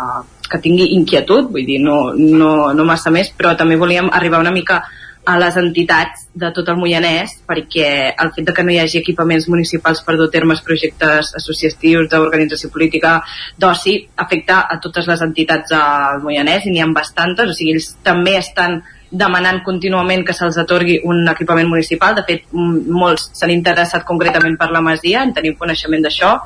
que 0.50 0.62
tingui 0.62 0.92
inquietud, 0.96 1.50
vull 1.50 1.66
dir, 1.66 1.80
no, 1.82 2.12
no, 2.14 2.72
no 2.76 2.88
massa 2.88 3.10
més, 3.10 3.32
però 3.34 3.56
també 3.58 3.78
volíem 3.80 4.10
arribar 4.12 4.42
una 4.42 4.54
mica 4.54 4.82
a 5.24 5.36
les 5.38 5.56
entitats 5.56 6.24
de 6.34 6.48
tot 6.54 6.66
el 6.72 6.78
Moianès 6.80 7.36
perquè 7.46 7.90
el 8.10 8.32
fet 8.34 8.48
de 8.48 8.54
que 8.56 8.64
no 8.66 8.72
hi 8.74 8.80
hagi 8.82 8.98
equipaments 8.98 9.46
municipals 9.48 10.02
per 10.02 10.16
dur 10.18 10.26
termes 10.34 10.62
projectes 10.66 11.30
associatius 11.38 12.08
d'organització 12.10 12.72
política 12.74 13.20
d'oci 13.58 13.94
afecta 14.24 14.64
a 14.66 14.80
totes 14.82 15.06
les 15.06 15.22
entitats 15.22 15.70
del 15.70 16.24
Moianès 16.24 16.66
i 16.66 16.74
n'hi 16.74 16.82
ha 16.82 16.90
bastantes, 16.90 17.54
o 17.54 17.54
sigui, 17.54 17.76
ells 17.76 17.92
també 18.02 18.34
estan 18.40 18.80
demanant 19.12 19.60
contínuament 19.64 20.24
que 20.24 20.34
se'ls 20.34 20.56
atorgui 20.58 20.98
un 21.04 21.26
equipament 21.28 21.68
municipal. 21.68 22.16
De 22.16 22.24
fet, 22.26 22.46
molts 22.52 23.28
s'han 23.36 23.52
interessat 23.52 24.06
concretament 24.08 24.56
per 24.58 24.70
la 24.72 24.80
Masia, 24.84 25.22
en 25.22 25.34
tenim 25.36 25.58
coneixement 25.60 26.02
d'això, 26.04 26.38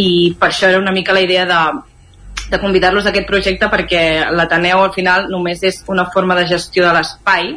i 0.00 0.34
per 0.40 0.48
això 0.48 0.70
era 0.70 0.80
una 0.80 0.94
mica 0.96 1.14
la 1.16 1.24
idea 1.24 1.44
de, 1.48 1.60
de 2.50 2.60
convidar-los 2.60 3.06
a 3.06 3.12
aquest 3.12 3.28
projecte 3.28 3.68
perquè 3.72 4.02
l'Ateneu 4.32 4.82
al 4.84 4.94
final 4.96 5.28
només 5.32 5.62
és 5.62 5.82
una 5.92 6.08
forma 6.12 6.36
de 6.38 6.46
gestió 6.48 6.86
de 6.86 6.94
l'espai, 6.96 7.52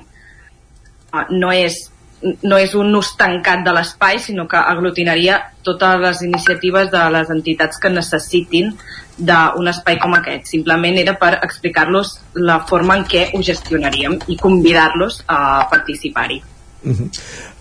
ah, 1.12 1.26
no 1.30 1.52
és 1.56 1.88
no 2.22 2.58
és 2.60 2.74
un 2.76 2.94
ús 2.96 3.14
tancat 3.20 3.64
de 3.64 3.74
l'espai, 3.76 4.20
sinó 4.20 4.48
que 4.48 4.60
aglutinaria 4.60 5.40
totes 5.64 6.00
les 6.04 6.22
iniciatives 6.28 6.92
de 6.92 7.04
les 7.16 7.32
entitats 7.32 7.80
que 7.80 7.92
necessitin 7.94 8.74
d'un 9.18 9.68
espai 9.72 10.00
com 10.00 10.16
aquest. 10.16 10.48
Simplement 10.52 10.98
era 11.00 11.16
per 11.20 11.34
explicar-los 11.42 12.16
la 12.36 12.62
forma 12.70 12.98
en 13.00 13.06
què 13.08 13.30
ho 13.34 13.44
gestionaríem 13.44 14.20
i 14.28 14.40
convidar-los 14.40 15.24
a 15.28 15.68
participar-hi. 15.72 16.42
Uh 16.80 16.96
-huh. 16.96 17.10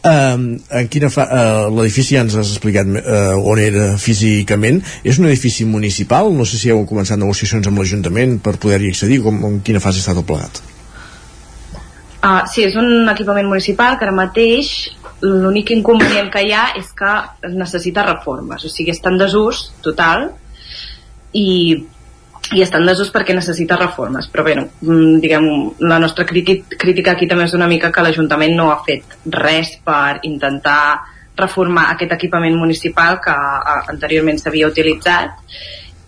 uh, 0.07 0.79
en 0.79 0.89
quina 0.89 1.11
fa... 1.11 1.25
Uh, 1.27 1.77
l'edifici 1.77 2.15
ja 2.15 2.21
ens 2.21 2.37
has 2.37 2.51
explicat 2.51 2.87
uh, 2.87 3.51
on 3.51 3.59
era 3.59 3.97
físicament 3.99 4.83
és 5.03 5.19
un 5.19 5.27
edifici 5.27 5.65
municipal? 5.65 6.33
No 6.33 6.45
sé 6.45 6.57
si 6.57 6.71
heu 6.71 6.87
començat 6.87 7.19
negociacions 7.19 7.67
amb 7.67 7.79
l'Ajuntament 7.79 8.39
per 8.39 8.59
poder-hi 8.59 8.89
accedir 8.89 9.23
com, 9.23 9.45
en 9.45 9.61
quina 9.61 9.81
fase 9.81 9.99
està 9.99 10.15
tot 10.15 10.27
plegat? 10.27 10.63
Uh, 12.19 12.43
sí, 12.51 12.65
és 12.67 12.75
un 12.75 13.07
equipament 13.07 13.47
municipal 13.47 13.95
que 13.95 14.03
ara 14.03 14.15
mateix 14.15 14.73
l'únic 15.23 15.71
inconvenient 15.71 16.33
que 16.35 16.43
hi 16.43 16.51
ha 16.51 16.65
és 16.79 16.89
que 16.99 17.13
necessita 17.53 18.03
reformes, 18.09 18.65
o 18.67 18.71
sigui, 18.73 18.91
està 18.91 19.13
en 19.13 19.21
desús 19.21 19.69
total 19.85 20.25
i, 21.39 21.79
i 22.59 22.65
està 22.65 22.81
en 22.81 22.89
desús 22.91 23.13
perquè 23.15 23.37
necessita 23.39 23.79
reformes 23.79 24.27
però 24.33 24.43
bé, 24.49 24.57
mm, 24.59 25.21
diguem 25.23 25.47
la 25.87 26.01
nostra 26.03 26.27
crítica 26.27 27.15
aquí 27.15 27.31
també 27.31 27.47
és 27.47 27.55
una 27.55 27.71
mica 27.71 27.93
que 27.95 28.03
l'Ajuntament 28.03 28.57
no 28.59 28.73
ha 28.73 28.81
fet 28.83 29.15
res 29.39 29.77
per 29.87 30.19
intentar 30.27 30.83
reformar 31.39 31.93
aquest 31.93 32.17
equipament 32.19 32.59
municipal 32.59 33.21
que 33.23 33.37
anteriorment 33.95 34.43
s'havia 34.43 34.71
utilitzat 34.75 35.39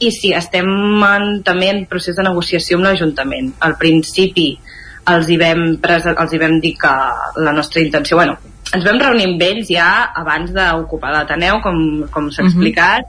i 0.01 0.11
sí, 0.17 0.33
estem 0.35 0.67
en, 1.05 1.43
també 1.45 1.71
en 1.71 1.85
procés 1.87 2.17
de 2.17 2.25
negociació 2.25 2.79
amb 2.79 2.87
l'Ajuntament. 2.87 3.51
Al 3.61 3.75
principi 3.77 4.55
els 5.17 5.29
hi, 5.29 5.37
vam 5.41 5.67
els 5.83 6.33
hi 6.33 6.41
vam 6.41 6.59
dir 6.63 6.75
que 6.81 6.93
la 7.43 7.53
nostra 7.57 7.83
intenció, 7.83 8.17
bueno, 8.17 8.37
ens 8.75 8.85
vam 8.87 9.01
reunir 9.03 9.27
amb 9.29 9.43
ells 9.43 9.71
ja 9.73 9.89
abans 10.23 10.53
d'ocupar 10.55 11.13
l'Ateneu, 11.15 11.61
com, 11.65 11.81
com 12.11 12.31
s'ha 12.31 12.45
explicat. 12.47 13.09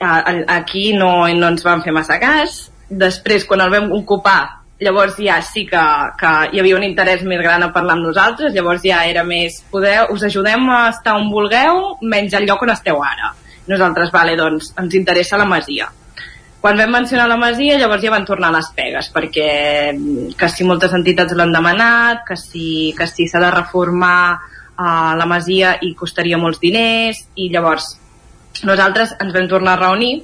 Uh 0.00 0.06
-huh. 0.06 0.44
Aquí 0.46 0.92
no, 0.94 1.26
no 1.28 1.48
ens 1.48 1.62
van 1.62 1.82
fer 1.82 1.92
massa 1.92 2.18
cas. 2.18 2.70
Després, 2.88 3.44
quan 3.44 3.60
el 3.60 3.70
vam 3.70 3.92
ocupar, 3.92 4.58
llavors 4.80 5.16
ja 5.18 5.40
sí 5.42 5.66
que, 5.66 5.84
que 6.18 6.32
hi 6.52 6.60
havia 6.60 6.76
un 6.76 6.84
interès 6.84 7.22
més 7.22 7.40
gran 7.42 7.62
a 7.62 7.72
parlar 7.72 7.96
amb 7.96 8.06
nosaltres, 8.06 8.54
llavors 8.54 8.82
ja 8.82 9.04
era 9.06 9.24
més, 9.24 9.62
podeu, 9.70 10.12
us 10.14 10.22
ajudem 10.22 10.68
a 10.70 10.88
estar 10.88 11.16
on 11.18 11.30
vulgueu, 11.30 11.98
menys 12.02 12.34
al 12.34 12.46
lloc 12.46 12.62
on 12.62 12.70
esteu 12.70 13.02
ara. 13.02 13.34
Nosaltres, 13.66 14.12
vale, 14.12 14.36
doncs, 14.36 14.72
ens 14.80 14.94
interessa 14.94 15.36
la 15.36 15.44
Masia. 15.44 15.88
Quan 16.60 16.74
vam 16.74 16.90
mencionar 16.90 17.28
la 17.30 17.38
Masia, 17.38 17.76
llavors 17.78 18.02
ja 18.02 18.10
van 18.10 18.26
tornar 18.26 18.50
les 18.50 18.66
pegues, 18.74 19.08
perquè 19.14 19.50
que 20.38 20.48
si 20.50 20.66
moltes 20.66 20.94
entitats 20.96 21.36
l'han 21.38 21.54
demanat, 21.54 22.24
que 22.26 22.34
si 22.36 22.94
que 22.98 23.06
si 23.06 23.28
s'ha 23.30 23.42
de 23.44 23.52
reformar 23.54 24.34
uh, 24.34 25.14
la 25.14 25.28
Masia 25.30 25.76
i 25.86 25.92
costaria 25.94 26.40
molts 26.40 26.58
diners, 26.58 27.22
i 27.38 27.46
llavors 27.54 27.92
nosaltres 28.66 29.14
ens 29.22 29.34
vam 29.36 29.46
tornar 29.46 29.76
a 29.76 29.82
reunir 29.84 30.16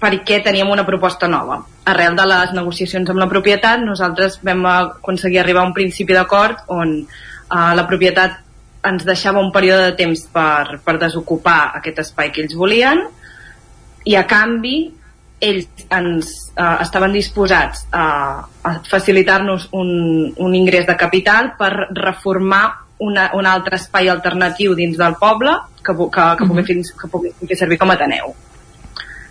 perquè 0.00 0.40
teníem 0.42 0.70
una 0.72 0.86
proposta 0.88 1.28
nova. 1.28 1.60
Arrel 1.86 2.16
de 2.18 2.26
les 2.26 2.52
negociacions 2.56 3.10
amb 3.12 3.22
la 3.22 3.28
propietat, 3.30 3.82
nosaltres 3.84 4.40
vam 4.42 4.64
aconseguir 4.66 5.42
arribar 5.44 5.62
a 5.62 5.70
un 5.70 5.76
principi 5.76 6.16
d'acord 6.16 6.64
on 6.74 7.02
uh, 7.04 7.72
la 7.76 7.86
propietat 7.86 8.40
ens 8.82 9.04
deixava 9.04 9.38
un 9.44 9.52
període 9.52 9.90
de 9.90 9.98
temps 9.98 10.26
per, 10.32 10.80
per 10.82 10.98
desocupar 10.98 11.76
aquest 11.78 12.00
espai 12.02 12.32
que 12.32 12.42
ells 12.42 12.56
volien 12.56 13.04
i 14.08 14.16
a 14.16 14.24
canvi 14.26 14.99
ells 15.40 15.86
ens 15.88 16.30
uh, 16.54 16.76
estaven 16.82 17.14
disposats 17.16 17.86
a, 17.96 18.04
a 18.44 18.74
facilitar-nos 18.88 19.70
un, 19.72 19.90
un 20.36 20.54
ingrés 20.54 20.86
de 20.86 20.96
capital 21.00 21.54
per 21.58 21.72
reformar 21.96 22.64
una, 23.00 23.30
un 23.34 23.48
altre 23.48 23.80
espai 23.80 24.10
alternatiu 24.12 24.76
dins 24.76 24.98
del 25.00 25.16
poble 25.20 25.56
que, 25.80 25.96
que, 25.96 26.28
que, 26.38 26.46
pugui, 26.46 26.64
fer, 26.68 26.78
que 27.00 27.08
pugui 27.08 27.32
fer 27.48 27.58
servir 27.58 27.80
com 27.80 27.90
a 27.90 27.96
Ateneu. 27.96 28.34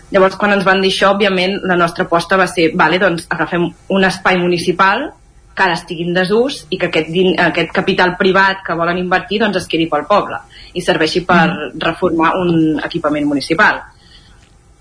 Llavors, 0.10 0.40
quan 0.42 0.56
ens 0.56 0.66
van 0.66 0.82
dir 0.82 0.90
això, 0.90 1.14
òbviament, 1.14 1.60
la 1.70 1.78
nostra 1.78 2.08
aposta 2.08 2.38
va 2.40 2.48
ser, 2.50 2.72
vale, 2.74 2.98
doncs 2.98 3.28
agafem 3.30 3.68
un 3.70 4.08
espai 4.08 4.40
municipal 4.42 5.06
que 5.54 5.66
ara 5.66 5.76
estigui 5.78 6.08
en 6.08 6.16
desús 6.16 6.64
i 6.72 6.80
que 6.80 6.88
aquest, 6.90 7.14
aquest 7.44 7.72
capital 7.76 8.16
privat 8.18 8.64
que 8.66 8.78
volen 8.80 8.98
invertir 8.98 9.42
doncs 9.44 9.60
es 9.60 9.68
quedi 9.70 9.90
pel 9.92 10.08
poble 10.10 10.40
i 10.74 10.82
serveixi 10.82 11.26
per 11.28 11.46
mm. 11.46 11.80
reformar 11.84 12.32
un 12.40 12.80
equipament 12.86 13.28
municipal. 13.28 13.84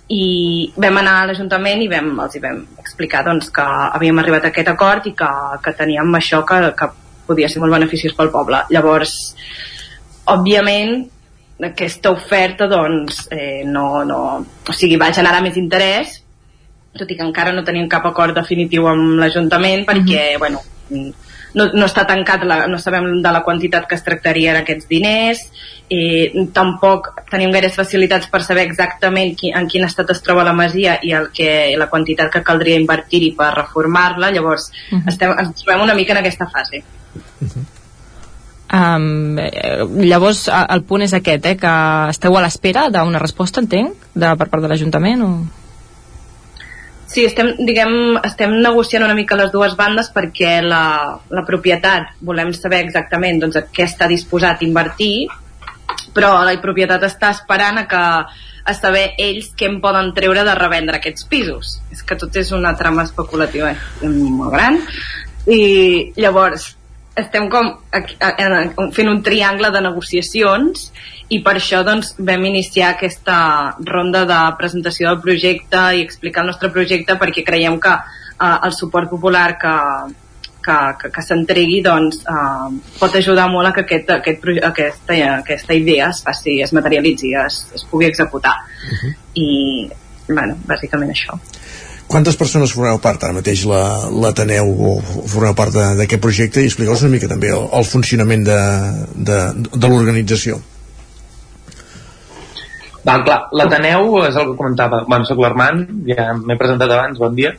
I 0.09 0.73
vam 0.77 1.01
anar 1.03 1.19
a 1.21 1.27
l'Ajuntament 1.29 1.83
i 1.85 1.89
vam, 1.93 2.15
els 2.25 2.37
hi 2.37 2.41
vam 2.41 2.63
explicar 2.81 3.25
doncs, 3.27 3.51
que 3.53 3.65
havíem 3.65 4.23
arribat 4.23 4.47
a 4.47 4.53
aquest 4.53 4.71
acord 4.73 5.07
i 5.11 5.13
que, 5.17 5.33
que 5.65 5.75
teníem 5.77 6.15
això 6.17 6.41
que, 6.49 6.63
que 6.79 6.89
podia 7.29 7.51
ser 7.53 7.61
molt 7.61 7.77
beneficiós 7.77 8.17
pel 8.17 8.33
poble. 8.33 8.63
Llavors, 8.73 9.19
òbviament, 10.33 11.03
aquesta 11.69 12.15
oferta 12.15 12.71
doncs, 12.71 13.27
eh, 13.35 13.67
no, 13.69 14.05
no, 14.09 14.23
o 14.41 14.77
sigui, 14.77 14.97
va 14.97 15.13
generar 15.13 15.45
més 15.45 15.61
interès 15.61 16.23
tot 16.99 17.11
i 17.13 17.17
que 17.17 17.25
encara 17.25 17.53
no 17.55 17.65
tenim 17.67 17.89
cap 17.91 18.07
acord 18.09 18.37
definitiu 18.37 18.89
amb 18.91 19.19
l'Ajuntament 19.21 19.87
perquè, 19.87 20.23
mm 20.25 20.35
-hmm. 20.35 20.39
bueno, 20.39 20.61
no, 21.55 21.69
no 21.73 21.87
està 21.87 22.05
tancat, 22.09 22.45
la, 22.49 22.67
no 22.67 22.79
sabem 22.79 23.23
de 23.23 23.33
la 23.33 23.43
quantitat 23.47 23.87
que 23.89 23.97
es 23.97 24.05
tractaria 24.05 24.53
en 24.53 24.61
aquests 24.63 24.89
diners, 24.91 25.45
eh, 25.91 26.45
tampoc 26.55 27.11
tenim 27.31 27.53
gaires 27.55 27.77
facilitats 27.79 28.29
per 28.33 28.43
saber 28.45 28.67
exactament 28.69 29.35
qui, 29.39 29.53
en 29.55 29.69
quin 29.71 29.87
estat 29.87 30.11
es 30.13 30.23
troba 30.25 30.45
la 30.45 30.57
masia 30.57 30.99
i 31.03 31.15
el 31.17 31.31
que, 31.35 31.51
la 31.79 31.89
quantitat 31.89 32.33
que 32.33 32.45
caldria 32.45 32.81
invertir-hi 32.81 33.33
per 33.39 33.55
reformar-la, 33.57 34.31
llavors 34.35 34.71
uh 34.71 34.99
-huh. 34.99 35.09
estem, 35.09 35.35
ens 35.39 35.65
trobem 35.65 35.83
una 35.83 35.95
mica 35.95 36.13
en 36.13 36.19
aquesta 36.19 36.47
fase. 36.47 36.85
Uh 37.41 37.49
-huh. 37.49 37.67
Um, 38.69 39.39
llavors 40.05 40.51
el 40.53 40.83
punt 40.83 41.03
és 41.03 41.15
aquest, 41.15 41.47
eh, 41.47 41.57
que 41.57 41.75
esteu 42.11 42.37
a 42.37 42.43
l'espera 42.43 42.91
d'una 42.91 43.19
resposta, 43.19 43.61
entenc, 43.61 43.95
de, 44.15 44.37
per 44.37 44.49
part 44.49 44.63
de 44.63 44.69
l'Ajuntament 44.69 45.23
o...? 45.23 45.58
Sí, 47.09 47.25
estem, 47.25 47.55
diguem, 47.65 48.19
estem 48.21 48.53
negociant 48.61 49.07
una 49.07 49.17
mica 49.17 49.37
les 49.39 49.53
dues 49.53 49.75
bandes 49.79 50.11
perquè 50.13 50.59
la, 50.61 51.17
la 51.33 51.45
propietat 51.49 52.13
volem 52.21 52.53
saber 52.53 52.83
exactament 52.85 53.41
doncs, 53.41 53.57
què 53.73 53.87
està 53.89 54.09
disposat 54.11 54.61
a 54.61 54.67
invertir, 54.67 55.29
però 56.13 56.35
la 56.45 56.53
propietat 56.61 57.07
està 57.09 57.33
esperant 57.33 57.81
a 57.81 57.87
que 57.89 58.03
a 58.69 58.75
saber 58.77 59.15
ells 59.17 59.55
què 59.57 59.71
en 59.71 59.79
poden 59.81 60.13
treure 60.17 60.43
de 60.45 60.55
revendre 60.59 60.99
aquests 60.99 61.25
pisos. 61.31 61.79
És 61.95 62.05
que 62.05 62.19
tot 62.21 62.37
és 62.37 62.53
una 62.53 62.75
trama 62.77 63.07
especulativa 63.09 63.73
molt 64.03 64.53
gran. 64.53 64.77
I 65.49 66.13
llavors, 66.21 66.75
estem 67.19 67.49
com 67.51 67.75
fent 68.95 69.11
un 69.11 69.23
triangle 69.27 69.71
de 69.75 69.83
negociacions 69.85 70.89
i 71.35 71.41
per 71.45 71.57
això 71.59 71.83
doncs, 71.85 72.15
vam 72.19 72.47
iniciar 72.49 72.95
aquesta 72.95 73.39
ronda 73.85 74.25
de 74.29 74.39
presentació 74.61 75.11
del 75.11 75.21
projecte 75.25 75.83
i 75.99 76.05
explicar 76.05 76.45
el 76.45 76.53
nostre 76.53 76.71
projecte 76.73 77.19
perquè 77.21 77.45
creiem 77.45 77.77
que 77.83 77.93
eh, 77.93 78.57
el 78.65 78.73
suport 78.73 79.11
popular 79.11 79.51
que, 79.61 79.75
que, 80.65 80.79
que, 81.03 81.13
que 81.15 81.25
s'entregui 81.27 81.83
doncs, 81.85 82.23
eh, 82.25 82.97
pot 83.01 83.21
ajudar 83.21 83.49
molt 83.53 83.71
a 83.71 83.75
que 83.77 83.85
aquest, 83.85 84.15
aquest, 84.17 84.49
aquesta, 84.71 85.21
aquesta 85.37 85.77
idea 85.77 86.09
es, 86.15 86.23
faci, 86.25 86.59
es 86.65 86.73
materialitzi, 86.77 87.35
es, 87.45 87.63
es 87.77 87.85
pugui 87.91 88.09
executar. 88.09 88.57
Uh 88.89 88.99
-huh. 89.03 89.15
I, 89.35 89.49
bueno, 90.29 90.57
bàsicament 90.67 91.13
això. 91.13 91.37
Quantes 92.09 92.39
persones 92.41 92.73
formeu 92.73 92.97
part 93.05 93.25
ara 93.27 93.37
mateix 93.37 93.67
l'Ateneu 93.69 94.71
la, 94.73 94.95
o 94.97 95.27
formeu 95.29 95.53
part 95.57 95.77
d'aquest 95.99 96.23
projecte 96.25 96.65
i 96.65 96.71
expliqueu-nos 96.71 97.05
una 97.05 97.13
mica 97.13 97.29
també 97.29 97.53
el, 97.53 97.69
el 97.77 97.85
funcionament 97.85 98.47
de, 98.49 98.59
de, 99.29 99.39
de 99.75 99.91
l'organització? 99.91 100.57
Va, 103.09 103.15
clar, 103.25 103.37
l'Ateneu 103.57 104.19
és 104.27 104.37
el 104.37 104.51
que 104.51 104.57
comentava, 104.59 105.03
bueno, 105.09 105.25
soc 105.29 105.39
l'Armand, 105.41 105.93
ja 106.09 106.33
m'he 106.37 106.57
presentat 106.61 106.91
abans, 106.93 107.21
bon 107.21 107.37
dia. 107.37 107.55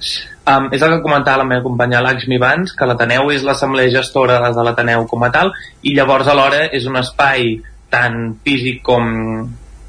Um, 0.50 0.68
és 0.76 0.82
el 0.82 0.98
que 0.98 1.06
comentava 1.06 1.42
la 1.42 1.48
meva 1.48 1.64
companya 1.66 2.02
Lakshmi 2.06 2.38
abans, 2.38 2.74
que 2.78 2.90
l'Ateneu 2.90 3.32
és 3.34 3.46
l'assemblea 3.46 3.94
gestora 3.94 4.42
de 4.44 4.66
l'Ateneu 4.66 5.08
com 5.10 5.26
a 5.26 5.32
tal, 5.34 5.54
i 5.82 5.96
llavors 5.98 6.30
alhora 6.30 6.68
és 6.76 6.86
un 6.90 7.00
espai 7.02 7.56
tant 7.90 8.20
físic 8.46 8.84
com 8.86 9.08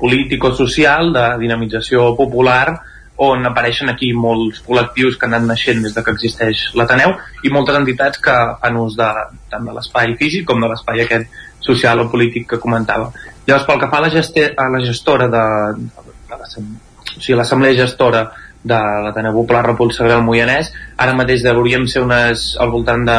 polític 0.00 0.44
o 0.48 0.54
social 0.56 1.12
de 1.12 1.26
dinamització 1.42 2.14
popular 2.16 2.78
on 3.20 3.44
apareixen 3.44 3.90
aquí 3.92 4.10
molts 4.16 4.62
col·lectius 4.64 5.18
que 5.20 5.28
han 5.28 5.36
anat 5.36 5.50
naixent 5.52 5.82
des 5.84 5.92
de 5.96 6.02
que 6.04 6.14
existeix 6.16 6.62
l'Ateneu 6.78 7.12
i 7.44 7.52
moltes 7.52 7.76
entitats 7.76 8.22
que 8.24 8.36
fan 8.62 8.78
ús 8.80 8.96
de, 8.96 9.08
tant 9.52 9.66
de 9.68 9.74
l'espai 9.76 10.14
físic 10.20 10.46
com 10.48 10.62
de 10.62 10.70
l'espai 10.70 11.04
aquest 11.04 11.40
social 11.60 12.00
o 12.00 12.08
polític 12.08 12.48
que 12.48 12.60
comentava. 12.62 13.10
Llavors, 13.46 13.66
pel 13.68 13.82
que 13.82 13.90
fa 13.92 14.00
a 14.00 14.06
la, 14.06 14.12
geste, 14.14 14.46
a 14.56 14.68
la 14.72 14.80
gestora 14.84 15.28
de, 15.28 15.44
de, 15.76 16.14
de 16.30 16.38
o 16.40 17.20
sigui, 17.20 17.36
l'assemblea 17.36 17.76
gestora 17.76 18.24
de 18.62 18.78
l'Ateneu 19.04 19.36
Popular 19.36 19.66
Repulsa 19.66 20.08
del 20.08 20.24
Moianès, 20.24 20.72
ara 21.00 21.16
mateix 21.16 21.44
hauríem 21.48 21.86
ser 21.88 22.04
unes, 22.04 22.54
al 22.60 22.72
voltant 22.72 23.04
de 23.08 23.18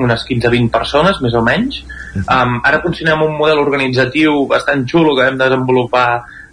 unes 0.00 0.24
15-20 0.28 0.72
persones, 0.72 1.20
més 1.20 1.36
o 1.36 1.42
menys. 1.44 1.82
Um, 2.24 2.56
ara 2.66 2.80
funcionem 2.82 3.20
un 3.22 3.36
model 3.38 3.60
organitzatiu 3.62 4.46
bastant 4.50 4.86
xulo 4.88 5.14
que 5.16 5.26
vam 5.28 5.38
desenvolupar 5.40 6.08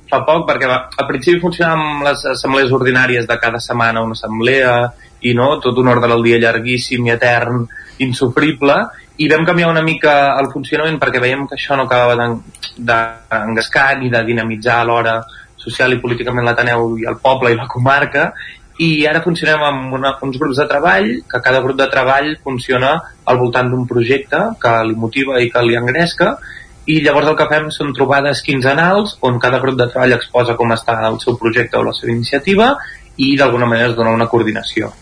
fa 0.10 0.22
poc, 0.28 0.45
perquè 0.47 0.70
al 0.70 1.08
principi 1.10 1.41
funcionava 1.43 1.82
amb 1.82 2.05
les 2.08 2.24
assemblees 2.34 2.72
ordinàries 2.76 3.28
de 3.28 3.38
cada 3.41 3.60
setmana 3.64 4.03
una 4.05 4.16
assemblea 4.18 4.74
i 5.28 5.34
no, 5.34 5.58
tot 5.64 5.78
un 5.82 5.89
ordre 5.91 6.10
del 6.12 6.24
dia 6.24 6.39
llarguíssim 6.41 7.08
i 7.08 7.14
etern, 7.16 7.66
insufrible, 8.05 8.78
i 9.18 9.28
vam 9.32 9.45
canviar 9.45 9.72
una 9.72 9.82
mica 9.82 10.14
el 10.38 10.51
funcionament 10.53 10.99
perquè 11.01 11.22
veiem 11.22 11.47
que 11.49 11.58
això 11.58 11.76
no 11.76 11.88
acabava 11.88 12.16
d'engascar 12.78 13.89
ni 13.97 14.12
de 14.14 14.22
dinamitzar 14.28 14.84
l'hora 14.86 15.18
social 15.58 15.95
i 15.95 15.99
políticament 16.03 16.45
l'Ateneu 16.45 16.93
i 17.01 17.08
el 17.10 17.18
poble 17.24 17.51
i 17.51 17.58
la 17.58 17.66
comarca 17.72 18.30
i 18.78 19.08
ara 19.10 19.24
funcionem 19.26 19.64
amb 19.66 19.95
una, 19.97 20.14
uns 20.22 20.38
grups 20.38 20.60
de 20.62 20.68
treball 20.70 21.08
que 21.32 21.41
cada 21.41 21.64
grup 21.66 21.80
de 21.80 21.89
treball 21.89 22.36
funciona 22.43 22.91
al 23.26 23.39
voltant 23.41 23.72
d'un 23.72 23.88
projecte 23.89 24.43
que 24.62 24.74
li 24.86 24.95
motiva 24.95 25.41
i 25.41 25.49
que 25.49 25.66
li 25.66 25.80
engresca 25.80 26.36
i 26.88 27.02
llavors 27.04 27.28
el 27.28 27.36
que 27.40 27.48
fem 27.52 27.68
són 27.76 27.92
trobades 27.96 28.42
quinzenals 28.46 29.18
on 29.28 29.42
cada 29.44 29.60
grup 29.64 29.76
de 29.80 29.90
treball 29.92 30.16
exposa 30.16 30.56
com 30.60 30.72
està 30.76 30.96
el 31.10 31.20
seu 31.24 31.36
projecte 31.40 31.80
o 31.80 31.84
la 31.84 31.96
seva 31.98 32.14
iniciativa 32.14 32.72
i 33.18 33.34
d'alguna 33.40 33.68
manera 33.68 33.92
es 33.92 33.98
dona 33.98 34.16
una 34.16 34.30
coordinació 34.32 34.94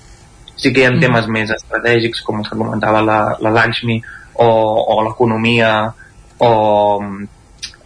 sí 0.55 0.71
que 0.73 0.81
hi 0.81 0.87
ha 0.87 0.93
mm. 0.95 1.03
temes 1.03 1.29
més 1.37 1.51
estratègics 1.53 2.23
com 2.25 2.41
els 2.41 2.49
que 2.49 2.57
comentava 2.57 3.03
la, 3.05 3.19
la 3.43 3.53
Lakshmi 3.59 3.99
o, 4.33 4.47
o 4.47 4.99
l'economia 5.05 5.71
o 6.37 6.51
mm, 7.01 7.27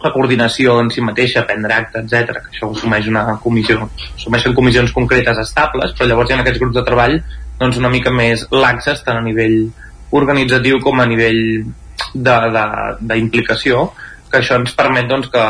la 0.00 0.12
coordinació 0.14 0.78
en 0.80 0.88
si 0.88 1.02
mateixa, 1.04 1.44
prendre 1.44 1.76
acte, 1.76 2.00
etc 2.00 2.38
que 2.38 2.54
això 2.54 2.70
ho 2.70 2.76
assumeix 2.76 3.10
una 3.10 3.26
comissió 3.42 3.82
assumeixen 4.14 4.56
comissions 4.56 4.96
concretes 4.96 5.42
estables 5.44 5.92
però 5.98 6.08
llavors 6.08 6.30
hi 6.30 6.38
ha 6.38 6.40
aquests 6.44 6.62
grups 6.62 6.78
de 6.78 6.86
treball 6.88 7.18
doncs 7.60 7.82
una 7.82 7.92
mica 7.92 8.14
més 8.14 8.46
laxes 8.54 9.04
tant 9.04 9.20
a 9.20 9.26
nivell 9.26 9.58
organitzatiu 10.16 10.80
com 10.80 11.02
a 11.02 11.06
nivell 11.10 11.42
d'implicació 12.14 13.90
que 14.30 14.40
això 14.40 14.58
ens 14.60 14.74
permet 14.78 15.08
doncs, 15.10 15.30
que, 15.32 15.44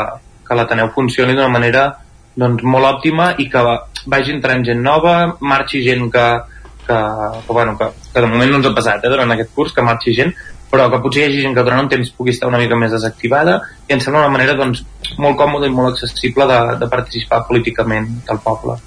que 0.46 0.56
l'Ateneu 0.56 0.90
funcioni 0.94 1.36
d'una 1.36 1.52
manera 1.52 1.84
doncs, 2.40 2.64
molt 2.64 2.88
òptima 2.88 3.34
i 3.38 3.48
que 3.52 3.64
vagi 4.10 4.34
entrant 4.34 4.64
gent 4.64 4.80
nova, 4.82 5.36
marxi 5.40 5.82
gent 5.84 6.08
que, 6.12 6.26
que, 6.86 6.98
que, 7.46 7.52
bueno, 7.52 7.76
que, 7.78 7.90
que 8.12 8.20
de 8.20 8.30
moment 8.30 8.50
no 8.50 8.62
ens 8.62 8.70
ha 8.70 8.76
passat 8.76 9.04
eh, 9.04 9.12
durant 9.12 9.36
aquest 9.36 9.52
curs, 9.54 9.74
que 9.76 9.84
marxi 9.84 10.16
gent, 10.16 10.32
però 10.70 10.86
que 10.90 11.00
potser 11.02 11.24
hi 11.24 11.28
hagi 11.28 11.42
gent 11.44 11.56
que 11.56 11.64
durant 11.66 11.84
un 11.84 11.90
temps 11.90 12.12
pugui 12.16 12.32
estar 12.32 12.48
una 12.48 12.60
mica 12.62 12.78
més 12.78 12.94
desactivada 12.94 13.58
i 13.88 13.96
em 13.96 14.02
sembla 14.02 14.24
una 14.24 14.36
manera 14.36 14.54
doncs, 14.58 14.84
molt 15.18 15.36
còmoda 15.40 15.66
i 15.68 15.74
molt 15.74 15.92
accessible 15.92 16.46
de, 16.50 16.60
de 16.80 16.88
participar 16.92 17.42
políticament 17.48 18.08
del 18.28 18.40
poble. 18.44 18.78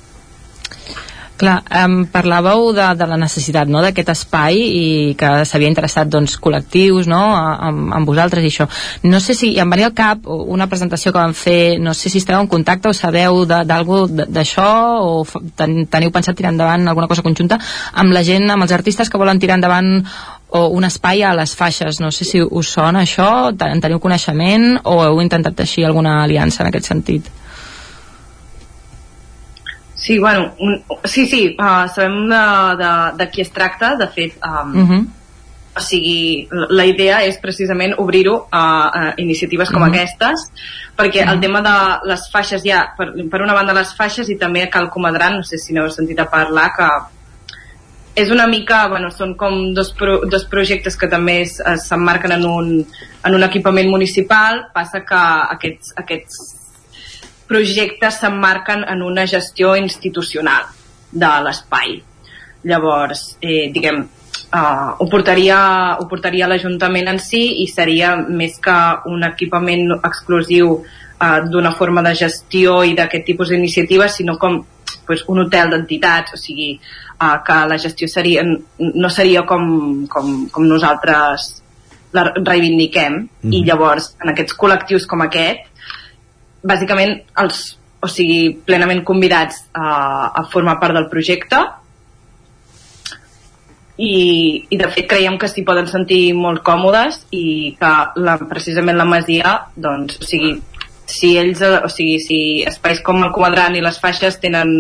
Clar, 1.33 1.63
um, 1.85 2.03
parlàveu 2.13 2.67
de, 2.77 2.85
de 2.93 3.05
la 3.09 3.17
necessitat 3.17 3.69
no, 3.71 3.81
d'aquest 3.81 4.11
espai 4.13 4.59
i 4.61 4.83
que 5.17 5.31
s'havia 5.49 5.71
interessat 5.71 6.11
doncs, 6.13 6.35
col·lectius 6.37 7.09
no, 7.09 7.21
amb, 7.33 7.89
amb 7.97 8.09
vosaltres 8.09 8.45
i 8.45 8.51
això. 8.51 8.67
No 9.09 9.17
sé 9.23 9.33
si 9.37 9.49
em 9.59 9.73
venia 9.73 9.89
al 9.89 9.95
cap 9.97 10.29
una 10.29 10.69
presentació 10.69 11.11
que 11.11 11.17
vam 11.17 11.33
fer, 11.33 11.79
no 11.81 11.95
sé 11.97 12.13
si 12.13 12.21
esteu 12.21 12.37
en 12.37 12.51
contacte 12.51 12.91
o 12.91 12.93
sabeu 12.93 13.43
d'algú 13.49 14.05
d'això 14.13 14.69
o 15.01 15.25
ten, 15.57 15.87
teniu 15.89 16.13
pensat 16.13 16.37
tirar 16.37 16.53
endavant 16.53 16.85
alguna 16.87 17.09
cosa 17.09 17.25
conjunta 17.25 17.57
amb 17.97 18.13
la 18.13 18.21
gent, 18.23 18.45
amb 18.53 18.67
els 18.67 18.77
artistes 18.77 19.09
que 19.09 19.21
volen 19.21 19.41
tirar 19.41 19.57
endavant 19.57 19.95
o 20.53 20.67
un 20.77 20.85
espai 20.85 21.25
a 21.25 21.33
les 21.33 21.57
faixes. 21.57 21.97
No 21.99 22.13
sé 22.13 22.29
si 22.29 22.45
us 22.45 22.75
sona 22.77 23.07
això, 23.07 23.49
en 23.49 23.81
teniu 23.81 23.99
coneixement 23.99 24.83
o 24.85 24.99
heu 25.01 25.23
intentat 25.25 25.57
teixir 25.57 25.87
alguna 25.89 26.21
aliança 26.21 26.61
en 26.61 26.69
aquest 26.69 26.93
sentit? 26.93 27.39
Sí, 30.03 30.19
bueno, 30.19 30.53
un, 30.59 30.83
sí, 31.05 31.25
sí, 31.25 31.55
uh, 31.57 31.87
sabem 31.87 32.27
de, 32.27 32.39
de, 32.75 32.87
de 33.15 33.27
qui 33.31 33.39
es 33.39 33.53
tracta, 33.55 33.95
de 33.95 34.07
fet, 34.11 34.33
um, 34.43 34.73
uh 34.75 34.89
-huh. 34.89 35.05
o 35.77 35.79
sigui, 35.79 36.49
la 36.51 36.85
idea 36.85 37.23
és 37.23 37.37
precisament 37.39 37.93
obrir-ho 37.97 38.47
a, 38.51 38.63
a 38.99 39.13
iniciatives 39.15 39.69
com 39.71 39.81
uh 39.81 39.87
-huh. 39.87 39.91
aquestes, 39.91 40.51
perquè 40.97 41.21
uh 41.21 41.27
-huh. 41.27 41.33
el 41.33 41.39
tema 41.39 41.61
de 41.61 42.09
les 42.09 42.29
faixes 42.29 42.63
ja, 42.65 42.93
per, 42.97 43.13
per 43.31 43.41
una 43.41 43.53
banda 43.53 43.73
les 43.73 43.95
faixes 43.95 44.27
i 44.29 44.35
també 44.35 44.69
Cal 44.69 44.89
Comadran, 44.89 45.37
no 45.37 45.43
sé 45.43 45.57
si 45.57 45.73
n'heu 45.73 45.89
sentit 45.89 46.19
a 46.19 46.29
parlar, 46.29 46.73
que 46.75 46.87
és 48.15 48.29
una 48.29 48.47
mica, 48.47 48.87
bueno, 48.87 49.09
són 49.09 49.35
com 49.35 49.73
dos, 49.73 49.93
pro, 49.93 50.19
dos 50.25 50.43
projectes 50.45 50.97
que 50.97 51.07
també 51.07 51.45
s'emmarquen 51.45 52.31
en, 52.31 52.45
un, 52.45 52.85
en 53.25 53.35
un 53.35 53.43
equipament 53.43 53.89
municipal, 53.89 54.65
passa 54.73 54.99
que 54.99 55.15
aquests, 55.55 55.93
aquests 55.95 56.62
projectes 57.53 58.17
s'emmarquen 58.21 58.83
en 58.89 59.05
una 59.05 59.27
gestió 59.29 59.75
institucional 59.77 60.65
de 61.11 61.31
l'espai. 61.45 61.95
Llavors, 62.63 63.37
eh, 63.41 63.69
diguem, 63.73 64.01
eh, 64.01 64.89
ho 64.97 65.07
portaria, 65.09 65.59
ho 65.99 66.07
portaria 66.09 66.49
l'Ajuntament 66.49 67.11
en 67.11 67.19
si 67.19 67.43
i 67.61 67.67
seria 67.67 68.15
més 68.15 68.57
que 68.63 68.77
un 69.13 69.23
equipament 69.29 69.99
exclusiu 69.99 70.79
eh, 70.81 71.39
d'una 71.51 71.73
forma 71.77 72.01
de 72.01 72.15
gestió 72.15 72.81
i 72.83 72.95
d'aquest 72.97 73.25
tipus 73.25 73.49
d'iniciatives, 73.53 74.15
sinó 74.17 74.37
com 74.41 74.63
pues, 75.05 75.25
un 75.27 75.43
hotel 75.45 75.69
d'entitats, 75.69 76.33
o 76.33 76.37
sigui, 76.37 76.71
eh, 76.79 77.35
que 77.45 77.59
la 77.69 77.77
gestió 77.77 78.07
seria, 78.07 78.45
no 78.79 79.09
seria 79.09 79.43
com, 79.45 80.07
com, 80.07 80.47
com 80.49 80.65
nosaltres 80.65 81.59
la 82.13 82.31
reivindiquem 82.35 83.13
mm 83.13 83.27
-hmm. 83.27 83.53
i 83.53 83.59
mhm. 83.59 83.67
llavors 83.67 84.15
en 84.21 84.29
aquests 84.29 84.57
col·lectius 84.57 85.07
com 85.07 85.21
aquest 85.21 85.72
bàsicament 86.63 87.15
els, 87.43 87.61
o 88.03 88.09
sigui, 88.11 88.53
plenament 88.65 89.03
convidats 89.07 89.63
a, 89.75 89.87
a 90.33 90.43
formar 90.51 90.79
part 90.81 90.95
del 90.97 91.09
projecte. 91.11 91.61
I, 93.93 94.13
i 94.73 94.77
de 94.79 94.89
fet 94.89 95.05
creiem 95.11 95.37
que 95.37 95.47
s'hi 95.51 95.61
poden 95.67 95.85
sentir 95.85 96.33
molt 96.33 96.63
còmodes 96.65 97.27
i 97.37 97.75
que 97.77 97.91
la, 98.25 98.39
precisament 98.49 98.97
la 98.97 99.05
Masia 99.05 99.51
doncs, 99.77 100.17
o 100.17 100.25
sigui, 100.25 100.55
si 101.05 101.35
ells 101.37 101.61
o 101.61 101.89
sigui, 101.91 102.17
si 102.23 102.39
espais 102.65 103.03
com 103.05 103.21
el 103.21 103.29
Comadran 103.35 103.77
i 103.77 103.83
les 103.85 103.99
faixes 104.01 104.39
tenen 104.41 104.73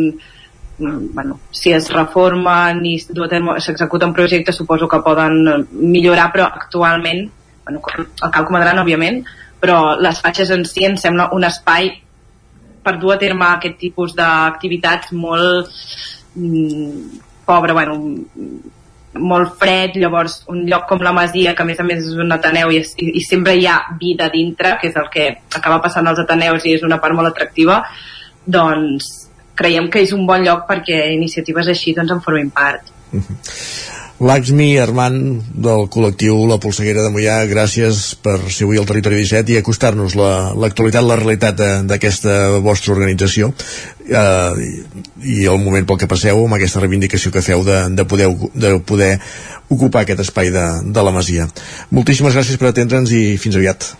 bueno, 0.79 1.39
si 1.51 1.71
es 1.71 1.91
reformen 1.93 2.81
i 2.89 2.97
s'executen 2.97 4.13
projectes 4.17 4.57
suposo 4.57 4.89
que 4.89 5.03
poden 5.05 5.67
millorar 5.71 6.31
però 6.33 6.47
actualment 6.49 7.27
bueno, 7.63 7.81
el 7.93 8.31
Cal 8.31 8.47
Comadran 8.49 8.81
òbviament 8.81 9.21
però 9.63 9.95
les 9.95 10.19
faixes 10.19 10.51
en 10.51 10.65
si 10.67 10.83
em 10.83 10.97
sembla 10.99 11.29
un 11.31 11.45
espai 11.47 11.93
per 12.83 12.97
dur 12.99 13.13
a 13.13 13.19
terme 13.21 13.47
aquest 13.47 13.77
tipus 13.79 14.11
d'activitats 14.17 15.13
molt 15.15 15.69
mm, 16.35 17.21
pobre, 17.47 17.71
bueno, 17.77 17.95
molt 19.23 19.55
fred, 19.61 19.95
llavors 20.01 20.41
un 20.51 20.65
lloc 20.67 20.87
com 20.89 21.03
la 21.05 21.13
Masia, 21.15 21.53
que 21.55 21.63
a 21.63 21.69
més 21.69 21.79
a 21.79 21.87
més 21.87 22.03
és 22.03 22.19
un 22.19 22.35
Ateneu 22.35 22.73
i, 22.75 22.81
i, 22.83 23.09
i 23.21 23.23
sempre 23.23 23.55
hi 23.55 23.67
ha 23.69 23.79
vida 23.99 24.27
dintre, 24.33 24.75
que 24.81 24.91
és 24.91 24.99
el 24.99 25.07
que 25.13 25.29
acaba 25.53 25.79
passant 25.83 26.11
als 26.11 26.19
Ateneus 26.25 26.65
i 26.67 26.75
és 26.75 26.83
una 26.83 26.99
part 26.99 27.15
molt 27.15 27.31
atractiva, 27.31 27.83
doncs 28.43 29.13
creiem 29.55 29.87
que 29.93 30.03
és 30.03 30.11
un 30.11 30.25
bon 30.27 30.43
lloc 30.43 30.65
perquè 30.67 31.05
iniciatives 31.13 31.69
així 31.71 31.95
doncs 31.95 32.17
en 32.17 32.23
formin 32.25 32.51
part. 32.51 32.89
Uh 33.13 33.17
mhm. 33.17 33.23
-huh. 33.29 34.02
Laxmi 34.23 34.77
Armand 34.79 35.49
del 35.65 35.87
col·lectiu 35.91 36.37
La 36.47 36.55
Polseguera 36.61 37.03
de 37.03 37.11
Mollà, 37.11 37.41
gràcies 37.49 38.13
per 38.23 38.37
ser 38.47 38.67
avui 38.67 38.79
al 38.79 38.87
Territori 38.87 39.19
17 39.19 39.51
i 39.51 39.57
acostar-nos 39.59 40.15
l'actualitat, 40.15 41.03
la, 41.03 41.09
la 41.11 41.17
realitat 41.19 41.63
d'aquesta 41.89 42.37
vostra 42.63 42.95
organització 42.95 43.51
eh, 44.07 44.69
i 45.27 45.43
el 45.51 45.59
moment 45.63 45.89
pel 45.89 45.99
que 45.99 46.09
passeu 46.11 46.39
amb 46.45 46.55
aquesta 46.55 46.83
reivindicació 46.83 47.33
que 47.35 47.43
feu 47.43 47.65
de, 47.67 47.81
de, 47.97 48.07
poder, 48.07 48.29
de 48.55 48.73
poder 48.79 49.11
ocupar 49.73 50.05
aquest 50.05 50.23
espai 50.23 50.53
de, 50.55 50.65
de 50.95 51.03
la 51.03 51.13
Masia. 51.15 51.49
Moltíssimes 51.91 52.37
gràcies 52.37 52.61
per 52.61 52.71
atendre'ns 52.71 53.11
i 53.11 53.25
fins 53.41 53.59
aviat. 53.59 53.91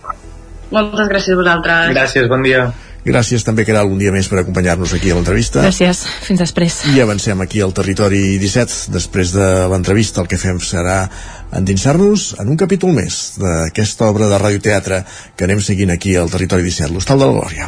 Moltes 0.71 1.11
gràcies 1.11 1.35
a 1.35 1.41
vosaltres. 1.41 1.93
Gràcies, 1.93 2.31
bon 2.31 2.47
dia. 2.47 2.69
Gràcies 3.03 3.43
també 3.43 3.65
quedar 3.67 3.81
algun 3.83 3.99
dia 3.99 4.13
més 4.15 4.29
per 4.31 4.39
acompanyar-nos 4.39 4.93
aquí 4.95 5.11
a 5.11 5.17
l'entrevista. 5.17 5.59
Gràcies, 5.65 6.05
fins 6.23 6.39
després. 6.39 6.79
I 6.95 7.01
avancem 7.03 7.41
aquí 7.43 7.59
al 7.63 7.75
territori 7.75 8.37
17. 8.39 8.93
Després 8.95 9.33
de 9.35 9.47
l'entrevista 9.71 10.23
el 10.23 10.29
que 10.31 10.39
fem 10.39 10.59
serà 10.63 11.09
endinsar-nos 11.51 12.35
en 12.39 12.47
un 12.53 12.57
capítol 12.59 12.95
més 12.95 13.35
d'aquesta 13.41 14.07
obra 14.07 14.31
de 14.31 14.39
radioteatre 14.39 15.03
que 15.35 15.43
anem 15.49 15.59
seguint 15.61 15.91
aquí 15.91 16.15
al 16.15 16.31
territori 16.31 16.63
17, 16.63 16.93
l'Hostal 16.95 17.19
de 17.19 17.27
la 17.27 17.35
Glòria. 17.35 17.67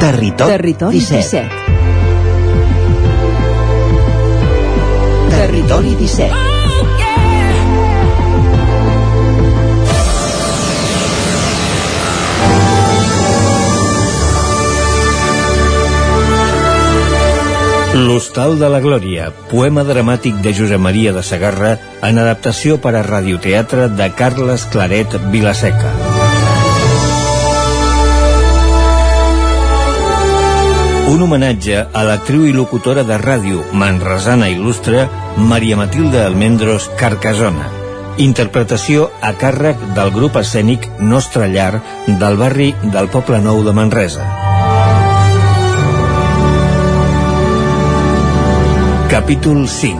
Territori, 0.00 0.50
territori 0.50 0.98
17. 0.98 1.46
17. 1.46 1.70
Territori 5.30 5.94
17. 5.94 6.49
L'Hostal 18.00 18.54
de 18.56 18.68
la 18.72 18.78
Glòria, 18.80 19.26
poema 19.50 19.82
dramàtic 19.84 20.38
de 20.40 20.54
Josep 20.56 20.80
Maria 20.80 21.10
de 21.12 21.20
Sagarra 21.26 21.74
en 22.06 22.20
adaptació 22.22 22.78
per 22.80 22.94
a 22.96 23.02
radioteatre 23.04 23.90
de 23.98 24.06
Carles 24.16 24.64
Claret 24.72 25.16
Vilaseca. 25.34 25.90
Un 31.12 31.26
homenatge 31.26 31.84
a 31.92 32.06
l'actriu 32.08 32.48
i 32.48 32.56
locutora 32.56 33.04
de 33.04 33.20
ràdio 33.20 33.66
manresana 33.84 34.48
il·lustre 34.48 35.04
Maria 35.52 35.76
Matilde 35.76 36.24
Almendros 36.24 36.88
Carcasona. 36.96 37.68
Interpretació 38.16 39.10
a 39.20 39.34
càrrec 39.36 39.90
del 39.96 40.14
grup 40.16 40.40
escènic 40.40 40.88
Nostra 41.00 41.52
Llar 41.52 41.82
del 42.06 42.40
barri 42.40 42.72
del 42.94 43.12
Poble 43.12 43.44
Nou 43.44 43.60
de 43.66 43.76
Manresa. 43.76 44.39
Capítol 49.10 49.66
5 49.66 49.98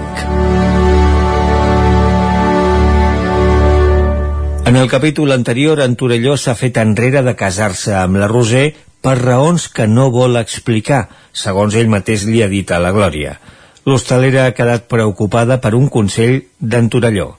En 4.66 4.76
el 4.76 4.88
capítol 4.88 5.32
anterior, 5.32 5.80
en 5.80 5.96
Torelló 5.98 6.36
s'ha 6.38 6.54
fet 6.54 6.78
enrere 6.78 7.24
de 7.26 7.34
casar-se 7.34 7.96
amb 7.98 8.20
la 8.22 8.28
Roser 8.30 8.68
per 9.02 9.16
raons 9.18 9.66
que 9.74 9.88
no 9.90 10.12
vol 10.14 10.38
explicar, 10.38 11.08
segons 11.34 11.74
ell 11.74 11.90
mateix 11.90 12.22
li 12.30 12.38
ha 12.44 12.48
dit 12.54 12.70
a 12.70 12.78
la 12.78 12.94
Glòria. 12.94 13.34
L'hostalera 13.82 14.46
ha 14.46 14.54
quedat 14.54 14.86
preocupada 14.86 15.58
per 15.58 15.74
un 15.74 15.90
consell 15.90 16.46
d'en 16.60 16.86
Torelló. 16.86 17.34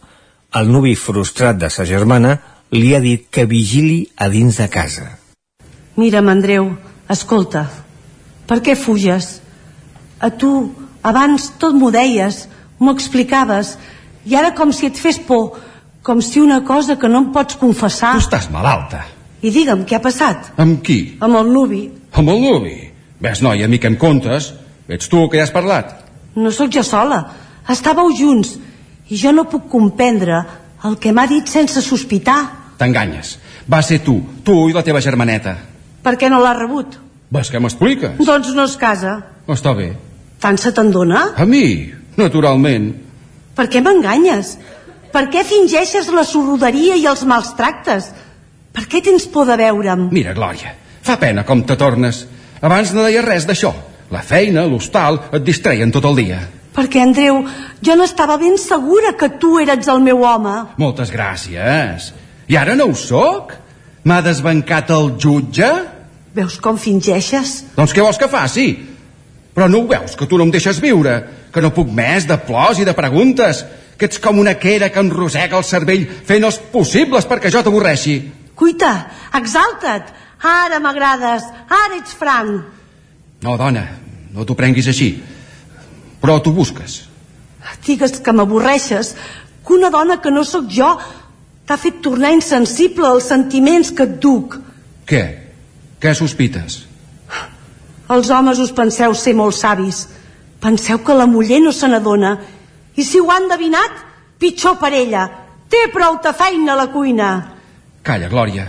El 0.51 0.67
nuvi 0.75 0.99
frustrat 0.99 1.55
de 1.55 1.71
sa 1.71 1.87
germana 1.87 2.35
li 2.75 2.91
ha 2.91 2.99
dit 2.99 3.31
que 3.31 3.47
vigili 3.47 4.11
a 4.17 4.27
dins 4.27 4.59
de 4.59 4.67
casa. 4.67 5.07
Mira'm, 5.95 6.35
Andreu, 6.35 6.75
escolta, 7.07 7.69
per 8.43 8.59
què 8.59 8.75
fuges? 8.75 9.37
A 10.19 10.35
tu 10.35 10.80
abans 11.03 11.49
tot 11.61 11.75
m'ho 11.77 11.91
deies, 11.93 12.45
m'ho 12.79 12.93
explicaves, 12.95 13.75
i 14.25 14.37
ara 14.37 14.53
com 14.57 14.73
si 14.75 14.89
et 14.89 14.97
fes 14.97 15.19
por, 15.19 15.59
com 16.05 16.21
si 16.21 16.41
una 16.41 16.61
cosa 16.65 16.97
que 16.97 17.09
no 17.09 17.25
em 17.25 17.31
pots 17.35 17.57
confessar... 17.61 18.15
Tu 18.17 18.25
estàs 18.25 18.49
malalta. 18.53 19.03
I 19.41 19.49
digue'm, 19.53 19.85
què 19.89 19.97
ha 19.97 20.03
passat? 20.03 20.51
Amb 20.61 20.81
qui? 20.85 21.17
Amb 21.21 21.39
el 21.41 21.53
nuvi. 21.53 21.83
Amb 22.13 22.33
el 22.33 22.41
nuvi? 22.43 22.75
Ves, 23.21 23.41
noi, 23.45 23.65
mi 23.69 23.79
que 23.81 23.89
em 23.89 23.97
contes. 24.01 24.53
Ets 24.91 25.09
tu 25.09 25.27
que 25.29 25.39
ja 25.39 25.45
has 25.47 25.53
parlat. 25.53 25.95
No 26.35 26.51
sóc 26.53 26.73
jo 26.73 26.83
sola. 26.85 27.23
Estàveu 27.69 28.09
junts 28.17 28.57
I 29.11 29.17
jo 29.19 29.33
no 29.35 29.43
puc 29.51 29.65
comprendre 29.67 30.37
el 30.87 30.95
que 31.03 31.11
m'ha 31.11 31.25
dit 31.27 31.49
sense 31.51 31.81
sospitar. 31.83 32.39
T'enganyes. 32.79 33.35
Va 33.67 33.81
ser 33.83 33.99
tu, 34.05 34.21
tu 34.47 34.69
i 34.69 34.75
la 34.75 34.85
teva 34.87 35.01
germaneta. 35.03 35.57
Per 36.01 36.13
què 36.17 36.29
no 36.31 36.39
l'ha 36.39 36.53
rebut? 36.55 36.95
Ves 37.31 37.51
que 37.51 37.59
m'expliques? 37.59 38.15
Doncs 38.23 38.53
no 38.55 38.63
es 38.69 38.77
casa. 38.79 39.17
Està 39.51 39.75
bé. 39.75 39.89
Tant 40.41 40.57
se 40.57 40.71
te'n 40.73 40.89
dona? 40.91 41.31
A 41.37 41.45
mi, 41.45 41.91
naturalment. 42.17 42.89
Per 43.55 43.67
què 43.69 43.81
m'enganyes? 43.83 44.55
Per 45.13 45.27
què 45.29 45.43
fingeixes 45.45 46.09
la 46.15 46.23
sorroderia 46.25 46.95
i 46.97 47.05
els 47.05 47.21
mals 47.29 47.51
tractes? 47.57 48.07
Per 48.73 48.87
què 48.89 49.03
tens 49.05 49.27
por 49.29 49.45
de 49.49 49.57
veure'm? 49.59 50.07
Mira, 50.15 50.33
Glòria, 50.33 50.73
fa 51.03 51.17
pena 51.21 51.43
com 51.45 51.61
te 51.67 51.75
tornes. 51.77 52.23
Abans 52.61 52.93
no 52.95 53.05
deia 53.05 53.21
res 53.25 53.45
d'això. 53.45 53.73
La 54.11 54.23
feina, 54.25 54.65
l'hostal, 54.67 55.19
et 55.35 55.43
distreien 55.45 55.91
tot 55.93 56.07
el 56.09 56.17
dia. 56.19 56.41
Perquè, 56.71 57.01
Andreu, 57.03 57.41
jo 57.83 57.95
n'estava 57.99 58.37
ben 58.39 58.57
segura 58.59 59.13
que 59.19 59.29
tu 59.39 59.57
eres 59.59 59.87
el 59.91 60.01
meu 60.03 60.23
home. 60.27 60.55
Moltes 60.79 61.11
gràcies. 61.11 62.11
I 62.47 62.57
ara 62.59 62.75
no 62.79 62.89
ho 62.91 62.95
sóc? 62.95 63.53
M'ha 64.07 64.21
desbancat 64.25 64.89
el 64.95 65.11
jutge? 65.21 65.67
Veus 66.33 66.55
com 66.63 66.79
fingeixes? 66.79 67.59
Doncs 67.75 67.93
què 67.93 68.01
vols 68.03 68.17
que 68.17 68.31
faci? 68.31 68.69
Però 69.55 69.67
no 69.67 69.81
ho 69.81 69.87
veus, 69.87 70.15
que 70.15 70.27
tu 70.27 70.37
no 70.39 70.47
em 70.47 70.51
deixes 70.53 70.79
viure? 70.79 71.15
Que 71.51 71.61
no 71.63 71.73
puc 71.75 71.89
més 71.91 72.27
de 72.27 72.37
plors 72.47 72.79
i 72.79 72.87
de 72.87 72.95
preguntes? 72.95 73.65
Que 73.99 74.07
ets 74.07 74.21
com 74.23 74.39
una 74.39 74.55
quera 74.59 74.89
que 74.89 75.01
em 75.01 75.11
rosega 75.11 75.59
el 75.59 75.67
cervell 75.67 76.07
fent 76.25 76.47
els 76.47 76.57
possibles 76.71 77.27
perquè 77.27 77.51
jo 77.53 77.63
t'avorreixi? 77.65 78.15
Cuita, 78.55 78.93
exalta't. 79.37 80.13
Ara 80.41 80.79
m'agrades, 80.81 81.43
ara 81.69 81.99
ets 81.99 82.15
franc. 82.17 82.63
No, 83.43 83.57
dona, 83.57 83.83
no 84.33 84.45
t'ho 84.45 84.55
prenguis 84.57 84.87
així. 84.89 85.11
Però 86.21 86.39
t'ho 86.41 86.53
busques. 86.55 87.01
Digues 87.85 88.19
que 88.23 88.33
m'avorreixes, 88.33 89.13
que 89.65 89.73
una 89.77 89.91
dona 89.93 90.17
que 90.21 90.31
no 90.33 90.43
sóc 90.47 90.69
jo 90.69 90.95
t'ha 91.65 91.77
fet 91.77 92.01
tornar 92.01 92.33
insensible 92.33 93.05
als 93.07 93.29
sentiments 93.29 93.91
que 93.93 94.07
et 94.07 94.17
duc. 94.23 94.57
Què? 95.05 95.23
Què 96.01 96.13
sospites? 96.17 96.81
Els 98.11 98.29
homes 98.29 98.59
us 98.59 98.73
penseu 98.75 99.13
ser 99.15 99.33
molt 99.37 99.55
savis. 99.55 100.05
Penseu 100.61 100.99
que 101.05 101.15
la 101.15 101.27
muller 101.29 101.61
no 101.63 101.71
se 101.71 101.87
n'adona. 101.87 102.35
I 102.95 103.03
si 103.07 103.21
ho 103.21 103.29
ha 103.31 103.39
endevinat, 103.39 104.03
pitjor 104.39 104.77
per 104.81 104.91
ella. 104.93 105.27
Té 105.71 105.87
prou 105.93 106.19
de 106.23 106.33
feina 106.35 106.73
a 106.73 106.79
la 106.81 106.89
cuina. 106.91 107.29
Calla, 108.03 108.27
Glòria. 108.29 108.67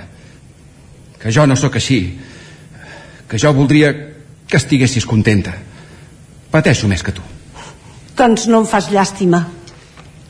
Que 1.19 1.33
jo 1.35 1.47
no 1.47 1.57
sóc 1.57 1.77
així. 1.81 2.01
Que 3.29 3.39
jo 3.39 3.53
voldria 3.57 3.91
que 4.47 4.61
estiguessis 4.61 5.07
contenta. 5.09 5.55
Pateixo 6.53 6.89
més 6.89 7.03
que 7.03 7.15
tu. 7.17 7.25
Doncs 8.17 8.47
no 8.47 8.63
em 8.63 8.69
fas 8.69 8.91
llàstima. 8.93 9.43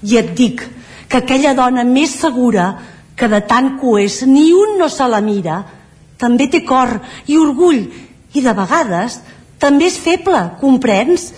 I 0.02 0.16
et 0.22 0.32
dic 0.38 0.62
que 1.10 1.20
aquella 1.20 1.52
dona 1.58 1.84
més 1.84 2.14
segura 2.22 2.70
que 3.18 3.28
de 3.28 3.42
tant 3.44 3.74
que 3.76 3.86
ho 3.86 3.98
és 4.00 4.22
ni 4.26 4.52
un 4.56 4.78
no 4.80 4.88
se 4.88 5.04
la 5.10 5.20
mira, 5.20 5.58
també 6.16 6.48
té 6.48 6.62
cor 6.64 6.94
i 7.26 7.36
orgull 7.36 7.82
i 8.34 8.42
de 8.44 8.52
vegades 8.56 9.20
també 9.62 9.86
és 9.90 9.98
feble, 10.00 10.40
comprens? 10.60 11.30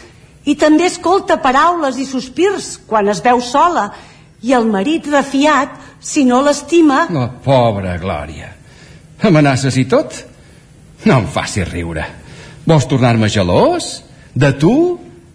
I 0.45 0.57
també 0.61 0.89
escolta 0.89 1.41
paraules 1.41 1.99
i 2.01 2.07
sospirs 2.09 2.75
quan 2.89 3.09
es 3.13 3.21
veu 3.25 3.41
sola 3.45 3.89
i 4.45 4.53
el 4.53 4.69
marit 4.69 5.07
refiat, 5.09 5.77
si 6.01 6.25
no 6.29 6.43
l'estima... 6.45 7.07
La 7.13 7.31
pobra 7.45 7.97
Glòria. 8.01 8.51
Amenaces 9.25 9.77
i 9.81 9.87
tot? 9.89 10.19
No 11.05 11.21
em 11.21 11.29
facis 11.33 11.69
riure. 11.71 12.05
Vols 12.65 12.89
tornar-me 12.89 13.29
gelós? 13.33 14.03
De 14.35 14.53
tu? 14.61 14.75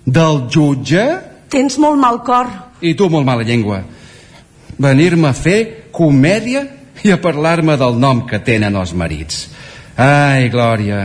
Del 0.05 0.43
jutge? 0.53 1.05
Tens 1.49 1.77
molt 1.81 1.97
mal 2.01 2.21
cor. 2.25 2.49
I 2.81 2.93
tu 2.97 3.09
molt 3.09 3.25
mala 3.25 3.45
llengua. 3.45 3.81
Venir-me 4.79 5.29
a 5.29 5.37
fer 5.37 5.89
comèdia 5.93 6.63
i 7.03 7.13
a 7.13 7.19
parlar-me 7.21 7.77
del 7.81 7.97
nom 7.99 8.25
que 8.29 8.41
tenen 8.45 8.77
els 8.77 8.93
marits. 8.97 9.47
Ai, 9.99 10.49
Glòria, 10.53 11.01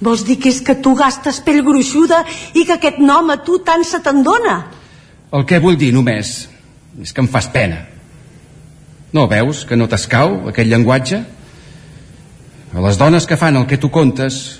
Vols 0.00 0.24
dir 0.24 0.38
que 0.38 0.52
és 0.52 0.60
que 0.62 0.78
tu 0.78 0.94
gastes 0.94 1.40
pell 1.42 1.64
gruixuda 1.66 2.24
i 2.54 2.64
que 2.64 2.76
aquest 2.78 3.00
nom 3.02 3.30
a 3.30 3.40
tu 3.42 3.58
tant 3.66 3.84
se 3.84 3.98
te'n 4.04 4.22
dona? 4.22 4.58
el 5.32 5.44
que 5.44 5.60
vull 5.60 5.76
dir 5.76 5.90
només 5.92 6.48
és 7.02 7.12
que 7.12 7.22
em 7.22 7.28
fas 7.30 7.48
pena. 7.52 7.84
No 9.12 9.28
veus 9.28 9.64
que 9.68 9.76
no 9.76 9.88
t'escau 9.88 10.48
aquest 10.50 10.68
llenguatge? 10.68 11.20
A 12.74 12.84
les 12.84 12.98
dones 13.00 13.26
que 13.28 13.38
fan 13.40 13.56
el 13.56 13.66
que 13.68 13.78
tu 13.80 13.90
contes 13.92 14.58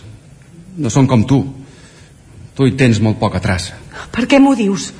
no 0.79 0.93
són 0.93 1.09
com 1.09 1.25
tu. 1.29 1.41
Tu 2.57 2.69
hi 2.69 2.77
tens 2.79 3.01
molt 3.03 3.19
poca 3.21 3.41
traça. 3.43 3.77
Per 4.13 4.27
què 4.31 4.41
m'ho 4.41 4.55
dius? 4.57 4.91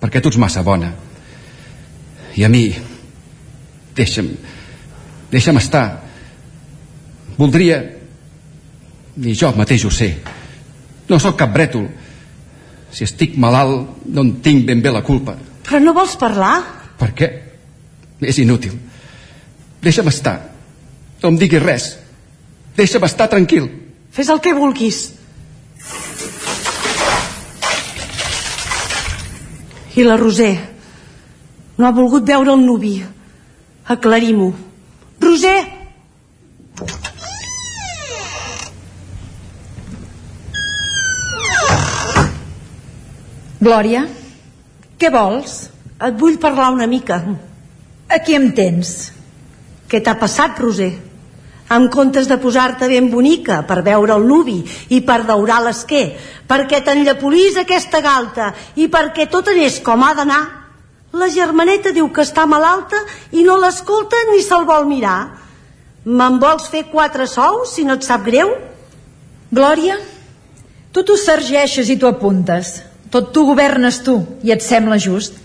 Perquè 0.00 0.20
tu 0.20 0.32
ets 0.32 0.40
massa 0.40 0.64
bona. 0.66 0.92
I 2.36 2.44
a 2.44 2.50
mi... 2.52 2.68
Deixa'm... 3.96 4.32
Deixa'm 5.32 5.60
estar. 5.62 5.86
Voldria... 7.38 7.95
I 9.16 9.34
jo 9.34 9.52
mateix 9.56 9.84
ho 9.86 9.90
sé. 9.90 10.10
No 11.08 11.18
sóc 11.22 11.38
cap 11.40 11.52
brètol. 11.54 11.86
Si 12.92 13.04
estic 13.04 13.36
malalt, 13.40 14.04
no 14.12 14.24
en 14.24 14.34
tinc 14.44 14.66
ben 14.68 14.82
bé 14.82 14.92
la 14.92 15.04
culpa. 15.04 15.36
Però 15.66 15.80
no 15.82 15.94
vols 15.96 16.16
parlar? 16.20 16.54
Per 17.00 17.10
què? 17.16 17.28
És 18.20 18.38
inútil. 18.40 18.76
Deixa'm 19.82 20.08
estar. 20.12 20.36
No 21.22 21.32
em 21.32 21.38
diguis 21.40 21.62
res. 21.62 21.90
Deixa'm 22.76 23.04
estar 23.08 23.28
tranquil. 23.32 23.68
Fes 24.12 24.28
el 24.32 24.40
que 24.40 24.54
vulguis. 24.56 25.02
I 29.96 30.04
la 30.04 30.16
Roser 30.20 30.54
no 31.78 31.86
ha 31.86 31.92
volgut 31.96 32.24
veure 32.28 32.52
el 32.52 32.64
nuvi. 32.64 32.98
Aclarim-ho. 33.92 34.52
Roser! 35.20 35.58
Glòria, 43.56 44.02
què 45.00 45.08
vols? 45.08 45.70
Et 45.96 46.16
vull 46.20 46.36
parlar 46.36 46.68
una 46.74 46.86
mica. 46.86 47.16
Aquí 48.12 48.34
em 48.36 48.50
tens. 48.52 49.12
Què 49.88 50.02
t'ha 50.04 50.12
passat, 50.20 50.58
Roser? 50.60 50.90
En 51.72 51.86
comptes 51.90 52.28
de 52.28 52.36
posar-te 52.38 52.86
ben 52.90 53.08
bonica 53.10 53.62
per 53.66 53.80
veure 53.86 54.12
el 54.14 54.26
nuvi 54.28 54.58
i 54.92 55.00
per 55.02 55.22
daurar 55.26 55.62
l'esquer, 55.64 56.04
perquè 56.46 56.82
t'enllapolís 56.84 57.56
aquesta 57.58 58.02
galta 58.04 58.52
i 58.76 58.90
perquè 58.92 59.26
tot 59.32 59.48
anés 59.50 59.80
com 59.82 60.04
ha 60.04 60.12
d'anar, 60.14 60.42
la 61.16 61.28
germaneta 61.32 61.94
diu 61.96 62.10
que 62.12 62.22
està 62.22 62.44
malalta 62.46 63.00
i 63.32 63.42
no 63.42 63.56
l'escolta 63.58 64.20
ni 64.30 64.42
se'l 64.44 64.66
vol 64.68 64.84
mirar. 64.86 65.20
Me'n 66.04 66.36
vols 66.38 66.68
fer 66.70 66.84
quatre 66.92 67.26
sous, 67.26 67.72
si 67.72 67.86
no 67.88 67.96
et 67.96 68.04
sap 68.04 68.22
greu? 68.28 68.52
Glòria, 69.50 69.96
tu 70.92 71.02
t'ho 71.02 71.16
sergeixes 71.16 71.88
i 71.88 71.96
t'ho 71.96 72.12
apuntes. 72.12 72.76
Tot 73.10 73.32
tu 73.32 73.46
governes 73.46 74.00
tu 74.04 74.18
i 74.42 74.52
et 74.54 74.64
sembla 74.64 74.98
just. 74.98 75.38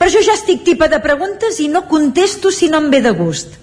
Però 0.00 0.08
jo 0.12 0.22
ja 0.24 0.36
estic 0.36 0.62
tipa 0.64 0.88
de 0.88 1.00
preguntes 1.04 1.58
i 1.60 1.68
no 1.68 1.86
contesto 1.88 2.52
si 2.52 2.70
no 2.72 2.80
em 2.80 2.88
ve 2.92 3.02
de 3.04 3.12
gust. 3.16 3.58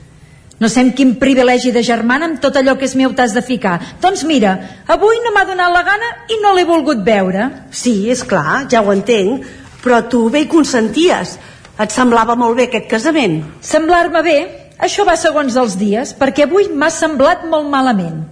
No 0.58 0.70
sé 0.74 0.82
quin 0.98 1.16
privilegi 1.22 1.72
de 1.74 1.84
germana 1.86 2.26
amb 2.26 2.40
tot 2.42 2.56
allò 2.58 2.74
que 2.78 2.88
és 2.90 2.96
meu 2.98 3.14
t'has 3.14 3.34
de 3.34 3.44
ficar. 3.46 3.78
Doncs 4.02 4.24
mira, 4.26 4.56
avui 4.90 5.20
no 5.22 5.34
m'ha 5.34 5.46
donat 5.46 5.74
la 5.74 5.84
gana 5.86 6.10
i 6.34 6.40
no 6.42 6.54
l'he 6.54 6.66
volgut 6.66 7.04
veure. 7.06 7.50
Sí, 7.70 8.10
és 8.10 8.24
clar, 8.26 8.66
ja 8.70 8.82
ho 8.82 8.94
entenc, 8.94 9.46
però 9.84 10.02
tu 10.10 10.24
bé 10.34 10.46
hi 10.46 10.50
consenties. 10.50 11.38
Et 11.78 11.94
semblava 11.94 12.34
molt 12.36 12.58
bé 12.58 12.68
aquest 12.72 12.90
casament. 12.90 13.44
Semblar-me 13.62 14.24
bé? 14.26 14.38
Això 14.82 15.06
va 15.06 15.14
segons 15.18 15.56
els 15.58 15.78
dies, 15.78 16.14
perquè 16.18 16.46
avui 16.46 16.70
m'ha 16.74 16.90
semblat 16.94 17.46
molt 17.50 17.70
malament. 17.70 18.24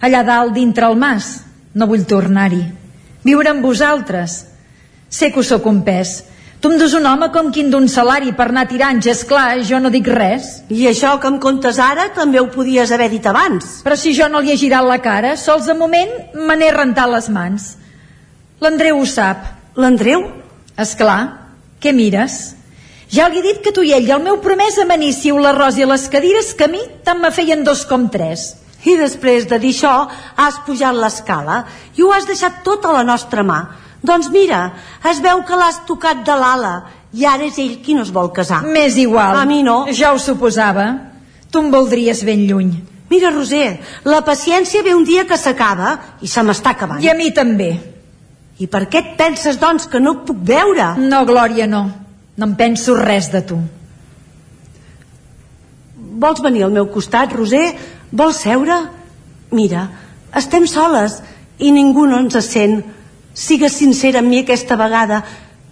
Allà 0.00 0.24
dalt, 0.24 0.54
dintre 0.56 0.88
el 0.88 0.96
mas, 0.96 1.38
no 1.76 1.88
vull 1.88 2.08
tornar-hi. 2.08 2.79
Viure 3.24 3.50
amb 3.52 3.64
vosaltres. 3.64 4.44
Sé 5.10 5.32
que 5.32 5.40
us 5.42 5.50
sóc 5.52 5.66
un 5.66 5.82
pes, 5.84 6.20
Tu 6.60 6.68
em 6.68 6.76
dus 6.76 6.92
un 6.92 7.06
home 7.08 7.30
com 7.32 7.46
quin 7.48 7.70
d'un 7.72 7.86
salari 7.88 8.34
per 8.36 8.50
anar 8.50 8.66
tirant, 8.68 8.98
ja 9.00 9.14
és 9.14 9.22
clar, 9.24 9.62
jo 9.64 9.78
no 9.80 9.88
dic 9.88 10.10
res. 10.12 10.58
I 10.68 10.90
això 10.90 11.14
que 11.16 11.30
em 11.30 11.38
contes 11.40 11.78
ara 11.80 12.10
també 12.12 12.36
ho 12.36 12.50
podies 12.52 12.92
haver 12.92 13.08
dit 13.08 13.24
abans. 13.24 13.78
Però 13.80 13.96
si 13.96 14.12
jo 14.12 14.28
no 14.28 14.42
li 14.44 14.52
he 14.52 14.58
girat 14.60 14.84
la 14.84 14.98
cara, 15.00 15.38
sols 15.40 15.70
de 15.70 15.76
moment 15.78 16.12
me 16.36 16.58
n'he 16.60 16.68
rentat 16.76 17.08
les 17.08 17.30
mans. 17.32 17.70
L'Andreu 18.60 19.00
ho 19.00 19.06
sap. 19.08 19.46
L'Andreu? 19.80 20.26
És 20.76 20.92
clar. 21.00 21.20
Què 21.80 21.94
mires? 21.96 22.36
Ja 23.08 23.30
li 23.32 23.40
he 23.40 23.46
dit 23.46 23.64
que 23.64 23.72
tu 23.72 23.80
i 23.80 23.94
ell 23.96 24.10
i 24.10 24.12
el 24.12 24.20
meu 24.22 24.36
promès 24.44 24.76
amaníssiu 24.84 25.40
l'arròs 25.40 25.80
i 25.80 25.88
les 25.88 26.10
cadires 26.12 26.52
que 26.52 26.68
a 26.68 26.72
mi 26.74 26.82
tant 27.08 27.24
me 27.24 27.32
feien 27.32 27.64
dos 27.64 27.86
com 27.88 28.10
tres. 28.12 28.50
I 28.88 28.96
després 28.96 29.46
de 29.48 29.58
dir 29.60 29.74
això, 29.74 30.08
has 30.36 30.60
pujat 30.66 30.96
l'escala 30.96 31.64
i 31.96 32.02
ho 32.02 32.12
has 32.14 32.26
deixat 32.28 32.62
tot 32.64 32.86
a 32.86 32.94
la 32.96 33.04
nostra 33.04 33.44
mà. 33.44 33.60
Doncs 34.00 34.30
mira, 34.32 34.70
es 35.10 35.20
veu 35.20 35.42
que 35.44 35.58
l'has 35.58 35.82
tocat 35.88 36.24
de 36.24 36.36
l'ala 36.36 36.74
i 37.12 37.26
ara 37.26 37.44
és 37.44 37.58
ell 37.60 37.80
qui 37.84 37.94
no 37.96 38.06
es 38.06 38.12
vol 38.14 38.30
casar. 38.32 38.62
M'és 38.64 38.96
igual. 38.96 39.36
A 39.36 39.44
mi 39.44 39.62
no. 39.66 39.84
Ja 39.92 40.14
ho 40.14 40.18
suposava. 40.18 40.86
Tu 41.50 41.60
em 41.60 41.70
voldries 41.72 42.22
ben 42.24 42.46
lluny. 42.48 42.72
Mira, 43.10 43.32
Roser, 43.34 43.80
la 44.06 44.20
paciència 44.22 44.84
ve 44.86 44.94
un 44.94 45.04
dia 45.04 45.26
que 45.26 45.36
s'acaba 45.36 45.96
i 46.22 46.30
se 46.30 46.44
m'està 46.46 46.76
acabant. 46.76 47.02
I 47.02 47.10
a 47.10 47.16
mi 47.18 47.32
també. 47.34 47.72
I 48.62 48.68
per 48.70 48.84
què 48.92 49.00
et 49.02 49.16
penses, 49.18 49.58
doncs, 49.58 49.88
que 49.90 49.98
no 50.00 50.14
et 50.18 50.24
puc 50.28 50.38
veure? 50.46 50.92
No, 51.02 51.24
Glòria, 51.26 51.66
no. 51.66 51.82
No 52.38 52.46
em 52.46 52.54
penso 52.56 52.94
res 52.94 53.28
de 53.32 53.42
tu. 53.48 53.58
Vols 56.22 56.42
venir 56.44 56.62
al 56.66 56.74
meu 56.76 56.86
costat, 56.92 57.34
Roser? 57.34 57.64
Vols 58.10 58.42
seure? 58.42 58.76
Mira, 59.54 59.84
estem 60.34 60.66
soles 60.66 61.20
i 61.58 61.70
ningú 61.74 62.06
no 62.06 62.18
ens 62.18 62.38
sent. 62.46 62.80
Sigues 63.34 63.76
sincera 63.78 64.18
amb 64.20 64.30
mi 64.30 64.42
aquesta 64.42 64.76
vegada. 64.76 65.22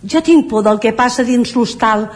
Jo 0.04 0.22
tinc 0.22 0.48
por 0.50 0.62
del 0.62 0.78
que 0.78 0.94
passa 0.94 1.24
dins 1.26 1.54
l'hostal. 1.56 2.06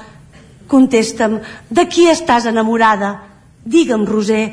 Contesta'm, 0.71 1.41
de 1.69 1.87
qui 1.91 2.07
estàs 2.09 2.47
enamorada? 2.47 3.17
Digue'm, 3.65 4.07
Roser, 4.07 4.47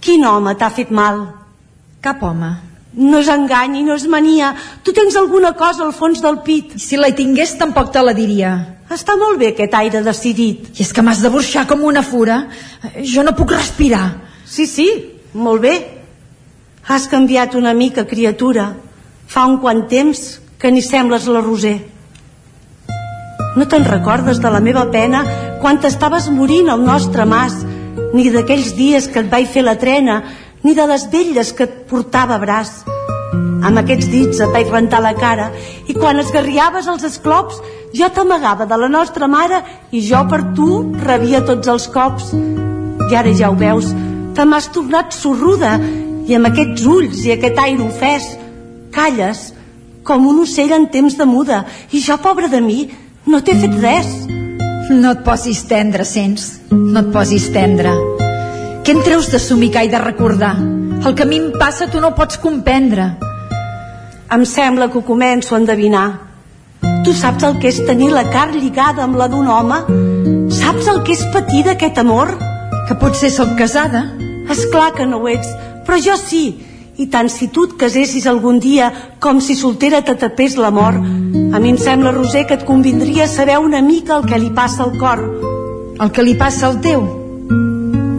quin 0.00 0.24
home 0.24 0.54
t'ha 0.54 0.70
fet 0.70 0.92
mal? 0.92 1.24
Cap 2.04 2.22
home. 2.22 2.52
No 2.96 3.18
és 3.20 3.28
engany 3.28 3.80
i 3.80 3.82
no 3.84 3.96
és 3.96 4.06
mania. 4.08 4.54
Tu 4.84 4.92
tens 4.96 5.16
alguna 5.16 5.52
cosa 5.56 5.84
al 5.84 5.92
fons 5.96 6.22
del 6.24 6.38
pit. 6.44 6.76
Si 6.80 6.96
la 6.96 7.08
hi 7.08 7.16
tingués, 7.16 7.56
tampoc 7.58 7.90
te 7.92 8.04
la 8.04 8.14
diria. 8.16 8.52
Està 8.92 9.16
molt 9.18 9.40
bé 9.40 9.50
aquest 9.52 9.74
aire 9.74 10.04
decidit. 10.04 10.70
I 10.76 10.84
és 10.84 10.92
que 10.92 11.02
m'has 11.02 11.20
de 11.24 11.32
burxar 11.32 11.66
com 11.66 11.82
una 11.84 12.04
fura. 12.04 12.44
Jo 13.02 13.24
no 13.26 13.34
puc 13.36 13.56
respirar. 13.56 14.25
Sí, 14.46 14.66
sí, 14.66 14.88
molt 15.34 15.60
bé. 15.62 15.74
Has 16.86 17.08
canviat 17.10 17.56
una 17.58 17.74
mica, 17.74 18.06
criatura. 18.06 18.76
Fa 19.26 19.44
un 19.50 19.58
quant 19.58 19.88
temps 19.90 20.38
que 20.58 20.70
ni 20.70 20.82
sembles 20.82 21.26
la 21.26 21.42
Roser. 21.42 21.76
No 23.56 23.66
te'n 23.66 23.86
recordes 23.88 24.38
de 24.38 24.52
la 24.52 24.60
meva 24.62 24.84
pena 24.92 25.24
quan 25.60 25.80
t'estaves 25.82 26.28
morint 26.30 26.70
al 26.70 26.84
nostre 26.84 27.26
mas, 27.26 27.58
ni 28.14 28.28
d'aquells 28.30 28.74
dies 28.78 29.08
que 29.10 29.24
et 29.24 29.30
vaig 29.32 29.48
fer 29.50 29.64
la 29.66 29.78
trena, 29.80 30.22
ni 30.62 30.74
de 30.78 30.86
les 30.86 31.08
velles 31.10 31.52
que 31.52 31.66
et 31.66 31.76
portava 31.90 32.36
a 32.36 32.42
braç. 32.42 32.84
Amb 33.66 33.80
aquests 33.82 34.06
dits 34.12 34.40
et 34.44 34.52
vaig 34.54 34.70
rentar 34.70 35.00
la 35.02 35.16
cara 35.18 35.50
i 35.90 35.94
quan 35.96 36.20
esgarriaves 36.22 36.86
els 36.86 37.02
esclops 37.08 37.58
jo 37.96 38.08
t'amagava 38.14 38.66
de 38.68 38.78
la 38.78 38.88
nostra 38.92 39.26
mare 39.26 39.62
i 39.90 40.02
jo 40.06 40.22
per 40.30 40.42
tu 40.54 40.68
rebia 41.02 41.42
tots 41.44 41.66
els 41.72 41.88
cops. 41.90 42.30
I 43.10 43.14
ara 43.16 43.32
ja 43.34 43.50
ho 43.50 43.56
veus, 43.58 43.90
te 44.36 44.44
m'has 44.44 44.68
tornat 44.68 45.14
sorruda 45.16 45.78
i 46.28 46.34
amb 46.36 46.50
aquests 46.50 46.84
ulls 46.84 47.22
i 47.24 47.32
aquest 47.32 47.56
aire 47.62 47.84
ofès 47.86 48.26
calles 48.92 49.46
com 50.06 50.26
un 50.28 50.42
ocell 50.44 50.74
en 50.76 50.84
temps 50.92 51.16
de 51.16 51.26
muda 51.26 51.62
i 51.90 52.02
jo, 52.04 52.18
pobra 52.22 52.50
de 52.52 52.60
mi, 52.60 52.84
no 53.26 53.40
t'he 53.40 53.56
fet 53.58 53.78
res. 53.82 54.10
No 54.90 55.14
et 55.16 55.22
posis 55.26 55.64
tendre, 55.66 56.04
sents? 56.06 56.60
No 56.70 57.00
et 57.00 57.08
posis 57.14 57.48
tendre. 57.54 57.94
Què 58.86 58.94
en 58.94 59.02
treus 59.02 59.30
de 59.32 59.40
somicar 59.42 59.82
i 59.86 59.90
de 59.90 59.98
recordar? 59.98 60.52
El 61.00 61.16
que 61.16 61.24
a 61.24 61.30
mi 61.30 61.40
em 61.40 61.48
passa 61.58 61.88
tu 61.90 62.02
no 62.02 62.12
pots 62.14 62.38
comprendre. 62.42 63.08
Em 64.36 64.44
sembla 64.46 64.90
que 64.92 65.00
ho 65.00 65.06
començo 65.06 65.56
a 65.56 65.62
endevinar. 65.62 66.06
Tu 67.06 67.16
saps 67.16 67.48
el 67.48 67.58
que 67.62 67.72
és 67.72 67.80
tenir 67.88 68.12
la 68.14 68.28
carn 68.30 68.54
lligada 68.60 69.02
amb 69.06 69.18
la 69.18 69.26
d'un 69.32 69.48
home? 69.48 69.80
Saps 70.60 70.92
el 70.92 71.02
que 71.08 71.16
és 71.16 71.26
patir 71.34 71.64
d'aquest 71.66 71.98
amor? 72.04 72.36
Que 72.86 73.00
potser 73.00 73.32
sóc 73.34 73.56
casada? 73.58 74.04
És 74.50 74.66
clar 74.72 74.92
que 74.96 75.06
no 75.06 75.20
ho 75.20 75.28
ets, 75.28 75.48
però 75.86 75.98
jo 76.02 76.16
sí. 76.20 76.46
I 76.96 77.10
tant 77.12 77.28
si 77.28 77.50
tu 77.52 77.66
et 77.68 77.74
casessis 77.76 78.24
algun 78.26 78.56
dia 78.58 78.88
com 79.20 79.40
si 79.44 79.54
soltera 79.54 80.00
te 80.00 80.14
tapés 80.16 80.56
la 80.56 80.70
mort. 80.72 80.96
A 80.96 81.60
mi 81.60 81.74
em 81.74 81.76
sembla, 81.76 82.14
Roser, 82.16 82.46
que 82.48 82.56
et 82.56 82.64
convindria 82.64 83.26
saber 83.28 83.58
una 83.60 83.82
mica 83.84 84.16
el 84.16 84.24
que 84.24 84.38
li 84.40 84.48
passa 84.56 84.86
al 84.86 84.96
cor. 84.96 85.20
El 86.00 86.12
que 86.12 86.24
li 86.24 86.34
passa 86.40 86.70
al 86.70 86.80
teu? 86.80 87.04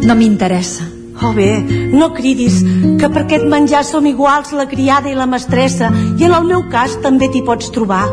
No 0.06 0.16
m'interessa. 0.16 0.86
Oh 1.26 1.34
bé, 1.34 1.58
no 1.98 2.12
cridis, 2.14 2.60
que 3.02 3.10
per 3.10 3.24
aquest 3.24 3.48
menjar 3.50 3.82
som 3.88 4.06
iguals 4.06 4.52
la 4.54 4.68
criada 4.70 5.10
i 5.10 5.16
la 5.18 5.26
mestressa, 5.26 5.90
i 5.90 6.28
en 6.28 6.36
el 6.38 6.46
meu 6.46 6.68
cas 6.70 6.94
també 7.02 7.32
t'hi 7.34 7.42
pots 7.46 7.72
trobar. 7.74 8.04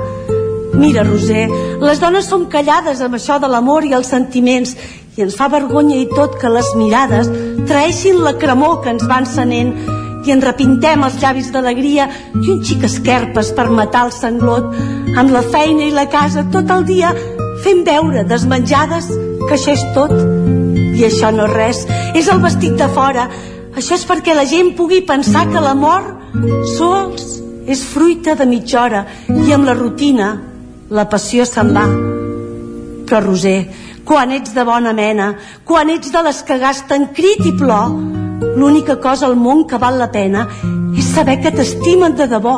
Mira, 0.74 1.04
Roser, 1.04 1.44
les 1.84 2.00
dones 2.00 2.26
som 2.26 2.48
callades 2.50 3.02
amb 3.04 3.18
això 3.18 3.36
de 3.38 3.50
l'amor 3.50 3.84
i 3.84 3.92
els 3.94 4.08
sentiments, 4.08 4.72
i 5.16 5.24
ens 5.26 5.36
fa 5.38 5.48
vergonya 5.52 6.00
i 6.02 6.08
tot 6.10 6.38
que 6.40 6.50
les 6.50 6.70
mirades 6.78 7.30
traeixin 7.68 8.22
la 8.24 8.34
cremor 8.40 8.80
que 8.82 8.94
ens 8.94 9.04
van 9.10 9.28
senent 9.30 9.74
i 10.24 10.32
ens 10.32 10.44
repintem 10.44 11.04
els 11.04 11.20
llavis 11.22 11.50
d'alegria 11.52 12.08
i 12.40 12.46
un 12.54 12.64
xic 12.64 12.86
esquerpes 12.88 13.52
per 13.56 13.68
matar 13.70 14.06
el 14.08 14.14
sanglot 14.16 14.72
amb 15.20 15.30
la 15.34 15.44
feina 15.54 15.86
i 15.86 15.94
la 15.94 16.08
casa 16.10 16.46
tot 16.52 16.70
el 16.74 16.86
dia 16.88 17.12
fent 17.64 17.84
veure 17.86 18.24
desmenjades 18.28 19.12
que 19.44 19.54
això 19.56 19.76
és 19.76 19.84
tot 19.96 20.12
i 20.94 21.04
això 21.06 21.30
no 21.34 21.48
és 21.48 21.54
res. 21.54 21.82
És 22.14 22.28
el 22.30 22.40
vestit 22.42 22.76
de 22.78 22.88
fora. 22.94 23.28
Això 23.74 23.96
és 23.98 24.06
perquè 24.06 24.34
la 24.36 24.46
gent 24.46 24.74
pugui 24.78 25.02
pensar 25.06 25.46
que 25.50 25.62
l'amor 25.62 26.06
sols 26.76 27.40
és 27.70 27.82
fruita 27.90 28.36
de 28.38 28.46
mitja 28.46 28.82
hora. 28.84 29.04
I 29.28 29.54
amb 29.56 29.66
la 29.68 29.74
rutina 29.78 30.34
la 30.94 31.08
passió 31.10 31.46
se'n 31.48 31.72
va. 31.74 31.86
Però 33.04 33.20
Roser 33.24 33.58
quan 34.05 34.32
ets 34.32 34.55
de 34.55 34.64
bona 34.64 34.92
mena 34.92 35.34
quan 35.64 35.90
ets 35.90 36.12
de 36.12 36.22
les 36.28 36.42
que 36.42 36.59
gasten 36.59 37.11
crit 37.16 37.46
i 37.46 37.57
plor 37.59 37.96
L'única 38.55 39.00
cosa 39.00 39.26
al 39.26 39.36
món 39.36 39.64
que 39.66 39.78
val 39.82 39.96
la 39.98 40.11
pena 40.14 40.44
és 40.98 41.07
saber 41.14 41.40
que 41.42 41.50
t'estimen 41.55 42.14
de 42.18 42.26
debò. 42.30 42.55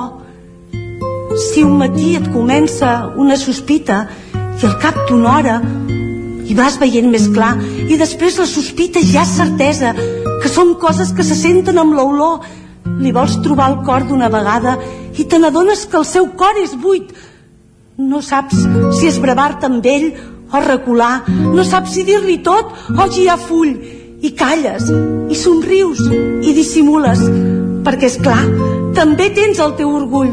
Si 1.46 1.62
un 1.64 1.76
matí 1.80 2.14
et 2.18 2.26
comença 2.34 3.12
una 3.16 3.36
sospita 3.40 4.02
i 4.34 4.66
al 4.66 4.76
cap 4.82 4.98
d'una 5.08 5.32
hora 5.36 5.56
i 6.46 6.54
vas 6.58 6.76
veient 6.80 7.08
més 7.12 7.28
clar 7.32 7.54
i 7.86 7.96
després 8.00 8.38
la 8.40 8.48
sospita 8.50 9.00
ja 9.04 9.24
és 9.24 9.34
certesa 9.38 9.94
que 9.96 10.52
són 10.52 10.76
coses 10.80 11.12
que 11.16 11.24
se 11.26 11.36
senten 11.38 11.80
amb 11.80 11.96
l'olor 11.96 12.44
li 13.00 13.12
vols 13.12 13.40
trobar 13.44 13.70
el 13.72 13.80
cor 13.88 14.06
d'una 14.08 14.30
vegada 14.32 14.76
i 15.16 15.24
te 15.24 15.40
n'adones 15.40 15.84
que 15.90 15.98
el 16.00 16.06
seu 16.08 16.30
cor 16.38 16.60
és 16.62 16.76
buit 16.76 17.12
no 17.98 18.22
saps 18.22 18.62
si 19.00 19.08
esbravar-te 19.10 19.68
amb 19.68 19.86
ell 19.90 20.08
o 20.52 20.62
recular. 20.62 21.24
No 21.28 21.64
saps 21.64 21.94
si 21.94 22.04
dir-li 22.06 22.38
tot? 22.46 22.72
O 22.96 23.08
girar 23.12 23.38
full. 23.38 23.74
I 24.26 24.32
calles 24.32 24.88
i 25.30 25.36
somrius 25.36 26.00
i 26.10 26.54
dissimules. 26.56 27.20
Perquè 27.86 28.08
és 28.08 28.16
clar 28.22 28.42
també 28.96 29.28
tens 29.36 29.60
el 29.60 29.74
teu 29.78 29.92
orgull. 29.92 30.32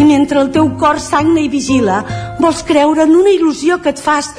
I 0.00 0.06
mentre 0.06 0.40
el 0.40 0.52
teu 0.54 0.70
cor 0.80 1.00
sagna 1.02 1.42
i 1.42 1.50
vigila 1.52 2.00
vols 2.40 2.62
creure 2.64 3.04
en 3.04 3.16
una 3.18 3.32
il·lusió 3.34 3.80
que 3.82 3.92
et 3.92 4.00
fas 4.00 4.30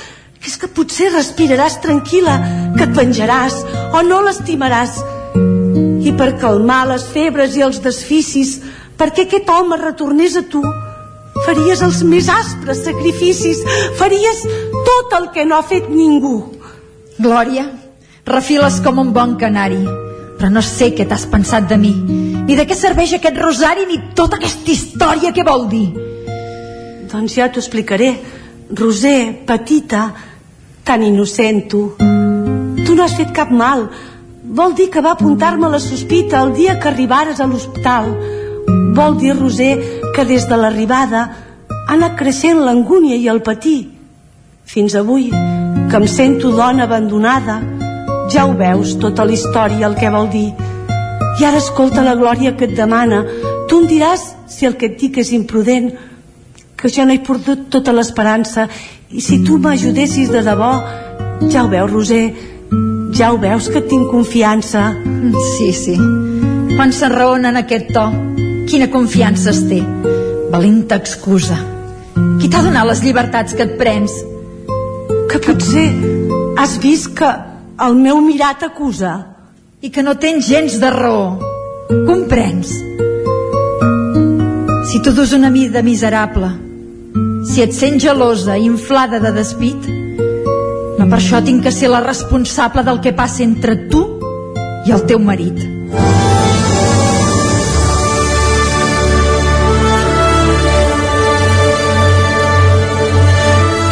que 0.41 0.49
és 0.49 0.55
que 0.57 0.71
potser 0.73 1.11
respiraràs 1.11 1.75
tranquil·la 1.83 2.37
que 2.77 2.87
et 2.87 2.95
venjaràs 2.97 3.59
o 3.93 4.01
no 4.07 4.21
l'estimaràs. 4.25 4.95
I 6.01 6.15
per 6.17 6.31
calmar 6.41 6.85
les 6.89 7.05
febres 7.13 7.57
i 7.59 7.65
els 7.67 7.81
desficis 7.83 8.55
perquè 8.97 9.27
aquest 9.27 9.51
home 9.53 9.77
retornés 9.77 10.39
a 10.39 10.45
tu 10.49 10.63
faries 11.47 11.81
els 11.85 12.03
més 12.07 12.29
aspres 12.31 12.83
sacrificis. 12.85 13.63
Faries 13.99 14.45
tot 14.87 15.17
el 15.19 15.31
que 15.35 15.45
no 15.45 15.57
ha 15.57 15.65
fet 15.65 15.89
ningú. 15.89 16.37
Glòria, 17.21 17.67
refiles 18.25 18.79
com 18.85 19.01
un 19.01 19.11
bon 19.13 19.37
canari 19.41 19.83
però 20.41 20.49
no 20.49 20.61
sé 20.65 20.87
què 20.97 21.05
t'has 21.05 21.27
pensat 21.29 21.67
de 21.69 21.77
mi 21.77 21.91
ni 22.47 22.55
de 22.57 22.63
què 22.65 22.73
serveix 22.73 23.11
aquest 23.13 23.35
rosari 23.37 23.83
ni 23.85 23.99
tota 24.17 24.39
aquesta 24.39 24.71
història 24.73 25.29
què 25.35 25.43
vol 25.45 25.67
dir. 25.69 25.91
Doncs 27.11 27.35
ja 27.37 27.51
t'ho 27.51 27.61
explicaré. 27.61 28.15
Roser, 28.73 29.43
petita 29.45 30.07
tan 30.87 31.03
innocent 31.05 31.67
tu 31.69 31.83
tu 32.81 32.95
no 32.97 33.03
has 33.05 33.13
fet 33.19 33.29
cap 33.37 33.51
mal. 33.53 33.85
Vol 34.41 34.73
dir 34.73 34.89
que 34.89 35.03
va 35.05 35.13
apuntar-me 35.13 35.69
la 35.69 35.79
sospita 35.79 36.41
el 36.41 36.55
dia 36.57 36.79
que 36.79 36.89
arribares 36.89 37.39
a 37.39 37.45
l'hospital 37.45 38.09
vol 38.95 39.17
dir, 39.17 39.35
Roser, 39.37 39.73
que 40.15 40.25
des 40.25 40.47
de 40.47 40.57
l'arribada 40.59 41.21
ha 41.27 41.93
anat 41.95 42.17
creixent 42.19 42.59
l'angúnia 42.63 43.15
i 43.15 43.27
el 43.31 43.41
patir 43.41 43.89
fins 44.71 44.95
avui 44.95 45.29
que 45.31 45.97
em 45.99 46.07
sento 46.07 46.51
dona 46.55 46.85
abandonada 46.87 47.59
ja 48.31 48.45
ho 48.45 48.53
veus, 48.55 48.95
tota 48.95 49.25
la 49.27 49.33
història, 49.35 49.87
el 49.87 49.97
que 49.99 50.09
vol 50.09 50.29
dir. 50.31 50.51
I 51.39 51.43
ara 51.43 51.59
escolta 51.59 52.03
la 52.05 52.15
glòria 52.15 52.55
que 52.55 52.69
et 52.69 52.75
demana. 52.77 53.25
Tu 53.67 53.81
em 53.81 53.87
diràs 53.89 54.23
si 54.47 54.65
el 54.65 54.77
que 54.79 54.87
et 54.87 54.97
dic 55.01 55.19
és 55.19 55.33
imprudent, 55.35 55.91
que 56.79 56.89
jo 56.89 57.03
no 57.05 57.13
he 57.13 57.19
perdut 57.19 57.67
tota 57.73 57.91
l'esperança, 57.91 58.69
i 59.11 59.19
si 59.19 59.41
tu 59.43 59.57
m'ajudessis 59.59 60.31
de 60.31 60.43
debò, 60.47 60.71
ja 61.51 61.65
ho 61.65 61.69
veus, 61.69 61.91
Roser, 61.91 62.23
ja 63.11 63.33
ho 63.33 63.37
veus 63.37 63.67
que 63.67 63.83
tinc 63.83 64.07
confiança. 64.11 64.93
Sí, 65.57 65.73
sí. 65.75 65.97
Quan 66.77 66.95
s'enraona 66.95 67.51
en 67.51 67.59
aquest 67.65 67.91
to, 67.91 68.07
quina 68.71 68.87
confiança 68.87 69.51
es 69.51 69.65
té. 69.67 69.81
Valenta 70.51 70.95
excusa. 71.01 71.57
Qui 72.39 72.47
t'ha 72.47 72.61
donat 72.63 72.87
les 72.87 73.01
llibertats 73.03 73.55
que 73.57 73.65
et 73.67 73.73
prens? 73.79 74.13
Que 75.31 75.41
potser 75.43 75.89
has 76.59 76.77
vist 76.79 77.11
que 77.17 77.31
el 77.83 77.97
meu 77.99 78.21
mirar 78.23 78.53
t'acusa. 78.61 79.13
I 79.81 79.89
que 79.91 80.03
no 80.05 80.15
tens 80.21 80.47
gens 80.47 80.77
de 80.79 80.91
raó. 80.93 81.39
Comprens? 82.07 82.71
Si 84.91 85.01
tu 85.03 85.11
dus 85.17 85.33
una 85.33 85.49
vida 85.51 85.81
miserable, 85.83 86.53
si 87.47 87.63
et 87.65 87.75
sents 87.75 88.03
gelosa 88.03 88.55
i 88.55 88.67
inflada 88.69 89.19
de 89.23 89.33
despit, 89.35 89.89
no 90.99 91.09
per 91.09 91.19
això 91.19 91.43
tinc 91.43 91.65
que 91.65 91.75
ser 91.75 91.91
la 91.91 92.03
responsable 92.05 92.85
del 92.87 93.03
que 93.03 93.15
passa 93.17 93.43
entre 93.43 93.75
tu 93.91 94.05
i 94.87 94.95
el 94.95 95.07
teu 95.09 95.19
marit. 95.19 95.59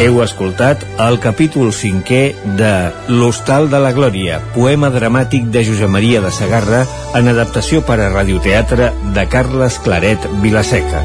Heu 0.00 0.22
escoltat 0.24 0.80
el 1.04 1.18
capítol 1.20 1.74
cinquè 1.76 2.20
de 2.56 2.70
L'Hostal 3.12 3.66
de 3.68 3.76
la 3.84 3.90
Glòria, 3.92 4.38
poema 4.54 4.88
dramàtic 4.94 5.50
de 5.52 5.60
Josep 5.66 5.92
Maria 5.92 6.22
de 6.24 6.30
Sagarra 6.32 6.86
en 7.18 7.28
adaptació 7.28 7.82
per 7.84 7.98
a 8.00 8.06
radioteatre 8.08 8.88
de 9.12 9.24
Carles 9.28 9.76
Claret 9.84 10.24
Vilaseca. 10.40 11.02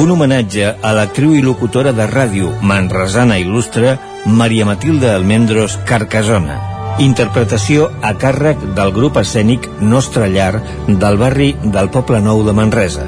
Un 0.00 0.10
homenatge 0.16 0.74
a 0.74 0.92
l'actriu 0.98 1.38
i 1.38 1.46
locutora 1.46 1.94
de 1.94 2.10
ràdio 2.10 2.50
manresana 2.66 3.38
il·lustre 3.38 3.94
Maria 4.26 4.66
Matilde 4.66 5.14
Almendros 5.14 5.78
Carcasona. 5.86 6.69
Interpretació 7.00 7.86
a 8.04 8.10
càrrec 8.20 8.60
del 8.76 8.90
grup 8.92 9.16
escènic 9.16 9.70
Nostra 9.80 10.26
Llar 10.28 10.60
del 10.86 11.16
barri 11.16 11.54
del 11.62 11.88
Poble 11.94 12.20
Nou 12.20 12.42
de 12.44 12.52
Manresa. 12.52 13.06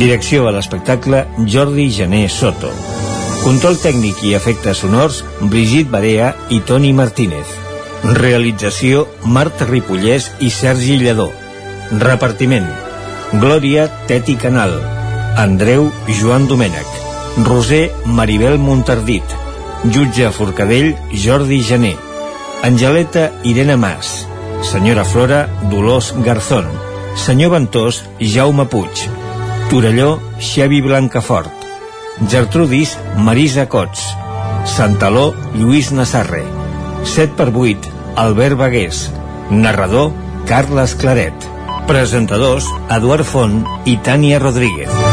Direcció 0.00 0.46
a 0.48 0.54
l'espectacle 0.56 1.26
Jordi 1.44 1.90
Gené 1.92 2.22
Soto. 2.32 2.72
Control 3.42 3.76
tècnic 3.82 4.24
i 4.24 4.32
efectes 4.38 4.80
sonors 4.86 5.20
Brigitte 5.42 5.92
Barea 5.92 6.32
i 6.48 6.62
Toni 6.64 6.94
Martínez. 6.96 7.52
Realització 8.22 9.04
Marta 9.36 9.68
Ripollès 9.68 10.32
i 10.40 10.48
Sergi 10.48 10.96
Lledó. 11.04 11.28
Repartiment 12.00 12.68
Glòria 13.36 13.88
Teti 14.08 14.40
Canal 14.40 14.78
Andreu 15.36 15.90
Joan 16.08 16.48
Domènech 16.48 17.42
Roser 17.44 17.90
Maribel 18.06 18.56
Montardit 18.58 19.40
Jutge 19.84 20.30
Forcadell 20.32 20.94
Jordi 21.12 21.60
Gené 21.66 21.98
Angeleta 22.62 23.32
Irene 23.42 23.76
Mas 23.76 24.28
Senyora 24.62 25.04
Flora 25.04 25.48
Dolors 25.70 26.14
Garzón 26.22 26.66
Senyor 27.16 27.52
Ventós 27.52 28.04
Jaume 28.20 28.66
Puig 28.66 29.08
Torelló 29.70 30.20
Xevi 30.38 30.82
Blancafort 30.82 31.50
Gertrudis 32.28 32.98
Marisa 33.16 33.66
Cots 33.66 34.04
Santaló 34.64 35.34
Lluís 35.54 35.90
Nassarre 35.90 36.44
7 37.04 37.32
per 37.38 37.48
8 37.48 37.88
Albert 38.16 38.58
Bagués 38.60 39.08
Narrador 39.50 40.12
Carles 40.46 40.94
Claret 41.00 41.48
Presentadors 41.88 42.68
Eduard 42.90 43.24
Font 43.24 43.64
i 43.88 43.96
Tània 44.04 44.38
Rodríguez 44.38 45.09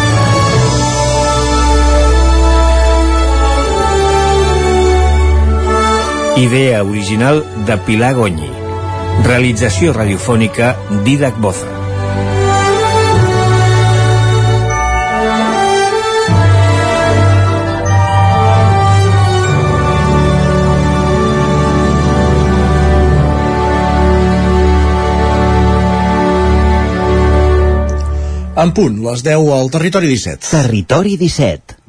Idea 6.38 6.84
original 6.84 7.40
de 7.66 7.76
Pilar 7.82 8.12
Gonyi. 8.14 8.52
Realització 9.26 9.90
radiofònica 9.96 10.76
Didac 11.02 11.40
Boza. 11.42 11.72
En 28.62 28.76
punt, 28.78 29.02
les 29.10 29.26
10 29.26 29.50
al 29.58 29.74
Territori 29.74 30.14
17. 30.14 30.54
Territori 30.54 31.18
17. 31.18 31.82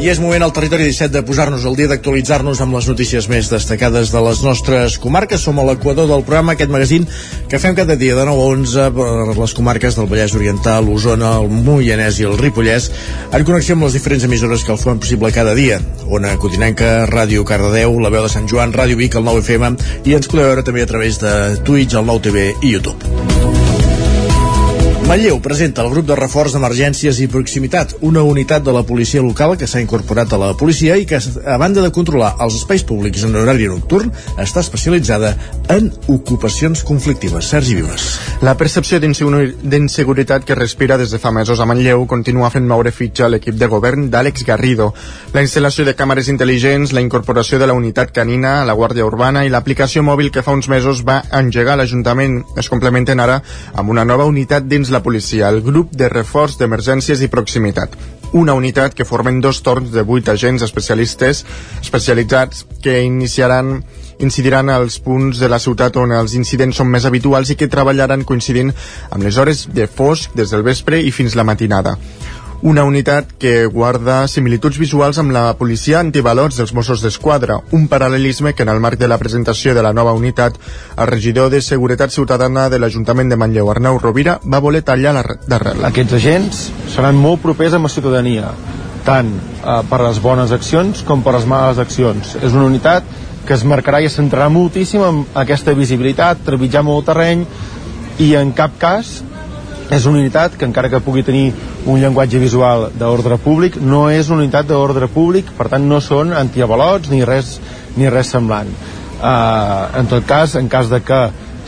I 0.00 0.08
és 0.08 0.16
moment 0.16 0.40
al 0.40 0.52
territori 0.56 0.86
17 0.88 1.12
de 1.12 1.20
posar-nos 1.28 1.66
al 1.68 1.74
dia 1.76 1.90
d'actualitzar-nos 1.90 2.62
amb 2.64 2.72
les 2.72 2.86
notícies 2.88 3.26
més 3.28 3.50
destacades 3.52 4.08
de 4.14 4.22
les 4.24 4.38
nostres 4.40 4.96
comarques. 4.96 5.42
Som 5.44 5.60
a 5.60 5.66
l'equador 5.68 6.08
del 6.08 6.24
programa, 6.24 6.54
aquest 6.54 6.72
magazín 6.72 7.04
que 7.52 7.60
fem 7.60 7.76
cada 7.76 7.98
dia 8.00 8.16
de 8.16 8.24
9 8.24 8.40
a 8.40 8.48
11 8.54 8.88
per 8.96 9.36
les 9.36 9.54
comarques 9.58 10.00
del 10.00 10.08
Vallès 10.08 10.32
Oriental, 10.40 10.88
l'Osona, 10.88 11.34
el 11.42 11.52
Moianès 11.52 12.22
i 12.22 12.28
el 12.30 12.40
Ripollès, 12.40 12.88
en 13.28 13.44
connexió 13.44 13.76
amb 13.76 13.90
les 13.90 14.00
diferents 14.00 14.24
emissores 14.24 14.64
que 14.64 14.72
el 14.72 14.80
fan 14.80 15.04
possible 15.04 15.34
cada 15.36 15.52
dia. 15.52 15.82
Ona 16.08 16.32
Cotinenca, 16.40 17.04
Ràdio 17.12 17.44
Cardedeu, 17.44 18.00
La 18.00 18.08
Veu 18.08 18.24
de 18.24 18.32
Sant 18.32 18.48
Joan, 18.48 18.72
Ràdio 18.72 18.96
Vic, 18.96 19.20
el 19.20 19.28
9 19.28 19.44
FM 19.44 19.74
i 20.08 20.16
ens 20.16 20.32
podeu 20.32 20.48
veure 20.48 20.64
també 20.64 20.88
a 20.88 20.88
través 20.96 21.20
de 21.20 21.60
Twitch, 21.60 21.92
el 21.92 22.08
9 22.08 22.24
TV 22.30 22.54
i 22.62 22.78
YouTube. 22.78 23.59
Manlleu 25.10 25.40
presenta 25.42 25.82
el 25.82 25.88
grup 25.90 26.06
de 26.06 26.14
reforç 26.14 26.52
d'emergències 26.54 27.18
i 27.18 27.24
proximitat, 27.26 27.96
una 28.06 28.22
unitat 28.22 28.62
de 28.62 28.70
la 28.70 28.84
policia 28.86 29.18
local 29.26 29.56
que 29.58 29.66
s'ha 29.66 29.80
incorporat 29.82 30.30
a 30.30 30.38
la 30.38 30.52
policia 30.54 30.94
i 30.94 31.02
que, 31.02 31.18
a 31.18 31.56
banda 31.58 31.82
de 31.82 31.90
controlar 31.90 32.36
els 32.44 32.60
espais 32.60 32.84
públics 32.86 33.24
en 33.26 33.34
horari 33.34 33.66
nocturn, 33.66 34.12
està 34.38 34.62
especialitzada 34.62 35.32
en 35.74 35.88
ocupacions 36.14 36.84
conflictives. 36.86 37.48
Sergi 37.50 37.74
Vives. 37.80 38.04
La 38.46 38.54
percepció 38.54 39.00
d'inseguretat 39.02 40.46
que 40.46 40.54
respira 40.54 40.94
des 41.00 41.10
de 41.10 41.18
fa 41.18 41.34
mesos 41.34 41.58
a 41.58 41.66
Manlleu 41.66 42.06
continua 42.06 42.52
fent 42.54 42.70
moure 42.70 42.94
fitxa 42.94 43.26
a 43.26 43.32
l'equip 43.34 43.58
de 43.58 43.66
govern 43.66 44.06
d'Àlex 44.14 44.46
Garrido. 44.46 44.92
La 45.34 45.42
instal·lació 45.42 45.88
de 45.90 45.96
càmeres 45.98 46.30
intel·ligents, 46.30 46.94
la 46.94 47.02
incorporació 47.02 47.58
de 47.58 47.66
la 47.66 47.74
unitat 47.74 48.14
canina, 48.14 48.60
la 48.62 48.78
Guàrdia 48.78 49.10
Urbana 49.10 49.42
i 49.42 49.50
l'aplicació 49.50 50.06
mòbil 50.06 50.30
que 50.30 50.46
fa 50.46 50.54
uns 50.54 50.70
mesos 50.70 51.02
va 51.02 51.24
engegar 51.42 51.80
l'Ajuntament 51.82 52.44
es 52.62 52.70
complementen 52.70 53.18
ara 53.18 53.42
amb 53.74 53.90
una 53.90 54.06
nova 54.06 54.30
unitat 54.30 54.70
dins 54.70 54.94
la 54.94 54.99
policia, 55.02 55.48
el 55.48 55.62
grup 55.62 55.92
de 55.92 56.08
reforç 56.08 56.58
d'emergències 56.60 57.22
i 57.22 57.30
proximitat. 57.32 57.96
Una 58.32 58.54
unitat 58.54 58.94
que 58.94 59.04
formen 59.04 59.40
dos 59.42 59.62
torns 59.66 59.90
de 59.90 60.04
vuit 60.06 60.28
agents 60.28 60.62
especialistes 60.62 61.44
especialitzats 61.80 62.66
que 62.82 63.00
iniciaran 63.02 63.80
incidiran 64.20 64.68
als 64.68 64.98
punts 65.00 65.40
de 65.40 65.48
la 65.48 65.58
ciutat 65.58 65.96
on 65.96 66.12
els 66.12 66.34
incidents 66.36 66.76
són 66.76 66.90
més 66.92 67.06
habituals 67.08 67.50
i 67.50 67.56
que 67.56 67.70
treballaran 67.72 68.26
coincidint 68.28 68.70
amb 69.10 69.24
les 69.24 69.38
hores 69.40 69.64
de 69.72 69.88
fosc 69.88 70.36
des 70.36 70.52
del 70.52 70.62
vespre 70.62 71.00
i 71.00 71.10
fins 71.10 71.34
la 71.34 71.46
matinada 71.48 71.96
una 72.62 72.84
unitat 72.84 73.30
que 73.40 73.64
guarda 73.66 74.26
similituds 74.28 74.76
visuals 74.78 75.18
amb 75.18 75.32
la 75.32 75.46
policia 75.56 76.00
antivalors 76.00 76.58
dels 76.60 76.74
Mossos 76.76 77.00
d'Esquadra, 77.00 77.56
un 77.72 77.86
paral·lelisme 77.88 78.52
que 78.52 78.66
en 78.66 78.72
el 78.72 78.82
marc 78.84 79.00
de 79.00 79.08
la 79.08 79.16
presentació 79.18 79.72
de 79.74 79.82
la 79.82 79.94
nova 79.96 80.12
unitat, 80.12 80.58
el 80.96 81.08
regidor 81.08 81.48
de 81.50 81.62
Seguretat 81.64 82.12
Ciutadana 82.12 82.68
de 82.68 82.78
l'Ajuntament 82.78 83.32
de 83.32 83.38
Manlleu, 83.40 83.70
Arnau 83.72 83.98
Rovira, 83.98 84.38
va 84.44 84.60
voler 84.60 84.82
tallar 84.84 85.14
d'arrel. 85.48 85.80
Aquests 85.88 86.18
agents 86.20 86.60
seran 86.92 87.16
molt 87.16 87.40
propers 87.40 87.78
amb 87.78 87.88
la 87.88 87.94
ciutadania, 87.94 88.52
tant 89.08 89.32
eh, 89.32 89.80
per 89.88 90.02
les 90.04 90.20
bones 90.20 90.52
accions 90.52 91.00
com 91.08 91.24
per 91.24 91.38
les 91.38 91.48
males 91.48 91.80
accions. 91.80 92.36
És 92.42 92.52
una 92.52 92.68
unitat 92.68 93.08
que 93.48 93.56
es 93.56 93.64
marcarà 93.64 94.02
i 94.04 94.10
es 94.10 94.20
centrarà 94.20 94.50
moltíssim 94.52 95.02
en 95.06 95.24
aquesta 95.40 95.72
visibilitat, 95.74 96.44
trepitjar 96.44 96.84
molt 96.84 97.08
terreny 97.08 97.46
i 98.20 98.34
en 98.36 98.52
cap 98.52 98.76
cas 98.78 99.22
és 99.90 100.06
una 100.06 100.20
unitat 100.22 100.56
que 100.56 100.66
encara 100.68 100.88
que 100.88 101.02
pugui 101.02 101.24
tenir 101.26 101.50
un 101.86 101.98
llenguatge 102.00 102.38
visual 102.38 102.88
d'ordre 102.98 103.38
públic 103.42 103.76
no 103.82 104.04
és 104.10 104.30
una 104.30 104.44
unitat 104.44 104.68
d'ordre 104.70 105.10
públic 105.10 105.50
per 105.58 105.68
tant 105.72 105.86
no 105.90 106.00
són 106.00 106.32
antiavalots 106.36 107.10
ni 107.10 107.24
res, 107.26 107.58
ni 107.96 108.08
res 108.08 108.30
semblant. 108.30 108.70
Uh, 109.20 109.90
en 110.00 110.06
tot 110.08 110.24
cas, 110.24 110.54
en 110.56 110.70
cas 110.72 110.88
de 110.88 111.02
que 111.04 111.20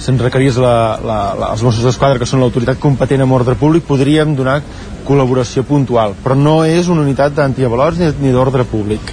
se'n 0.02 0.18
requerís 0.22 0.56
la, 0.56 0.98
la, 1.04 1.18
la, 1.38 1.50
els 1.52 1.62
Mossos 1.66 1.84
d'Esquadra 1.84 2.18
que 2.18 2.28
són 2.28 2.40
l'autoritat 2.42 2.80
competent 2.80 3.22
en 3.22 3.34
ordre 3.34 3.58
públic 3.58 3.84
podríem 3.86 4.34
donar 4.38 4.60
col·laboració 5.06 5.66
puntual 5.68 6.16
però 6.24 6.38
no 6.38 6.62
és 6.64 6.88
una 6.90 7.04
unitat 7.04 7.36
d'antiavalots 7.36 8.00
ni, 8.00 8.10
ni 8.22 8.34
d'ordre 8.34 8.64
públic 8.68 9.12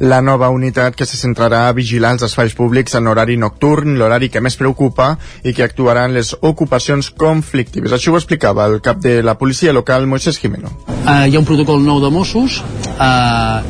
la 0.00 0.22
nova 0.24 0.48
unitat 0.48 0.96
que 0.96 1.04
se 1.04 1.18
centrarà 1.20 1.66
a 1.68 1.74
vigilar 1.76 2.14
els 2.16 2.24
espais 2.24 2.54
públics 2.56 2.96
en 2.96 3.06
horari 3.10 3.36
nocturn, 3.36 3.98
l'horari 4.00 4.30
que 4.32 4.40
més 4.40 4.56
preocupa 4.56 5.12
i 5.44 5.52
que 5.52 5.66
actuarà 5.66 6.06
en 6.08 6.16
les 6.16 6.32
ocupacions 6.40 7.10
conflictives. 7.10 7.92
Això 7.92 8.14
ho 8.14 8.16
explicava 8.16 8.64
el 8.66 8.80
cap 8.80 9.02
de 9.04 9.20
la 9.22 9.36
policia 9.36 9.76
local, 9.76 10.08
Moisés 10.08 10.40
Jimeno. 10.40 10.72
Uh, 11.04 11.28
hi 11.28 11.36
ha 11.36 11.42
un 11.42 11.48
protocol 11.48 11.84
nou 11.84 12.00
de 12.00 12.10
Mossos, 12.14 12.62
uh, 12.96 13.60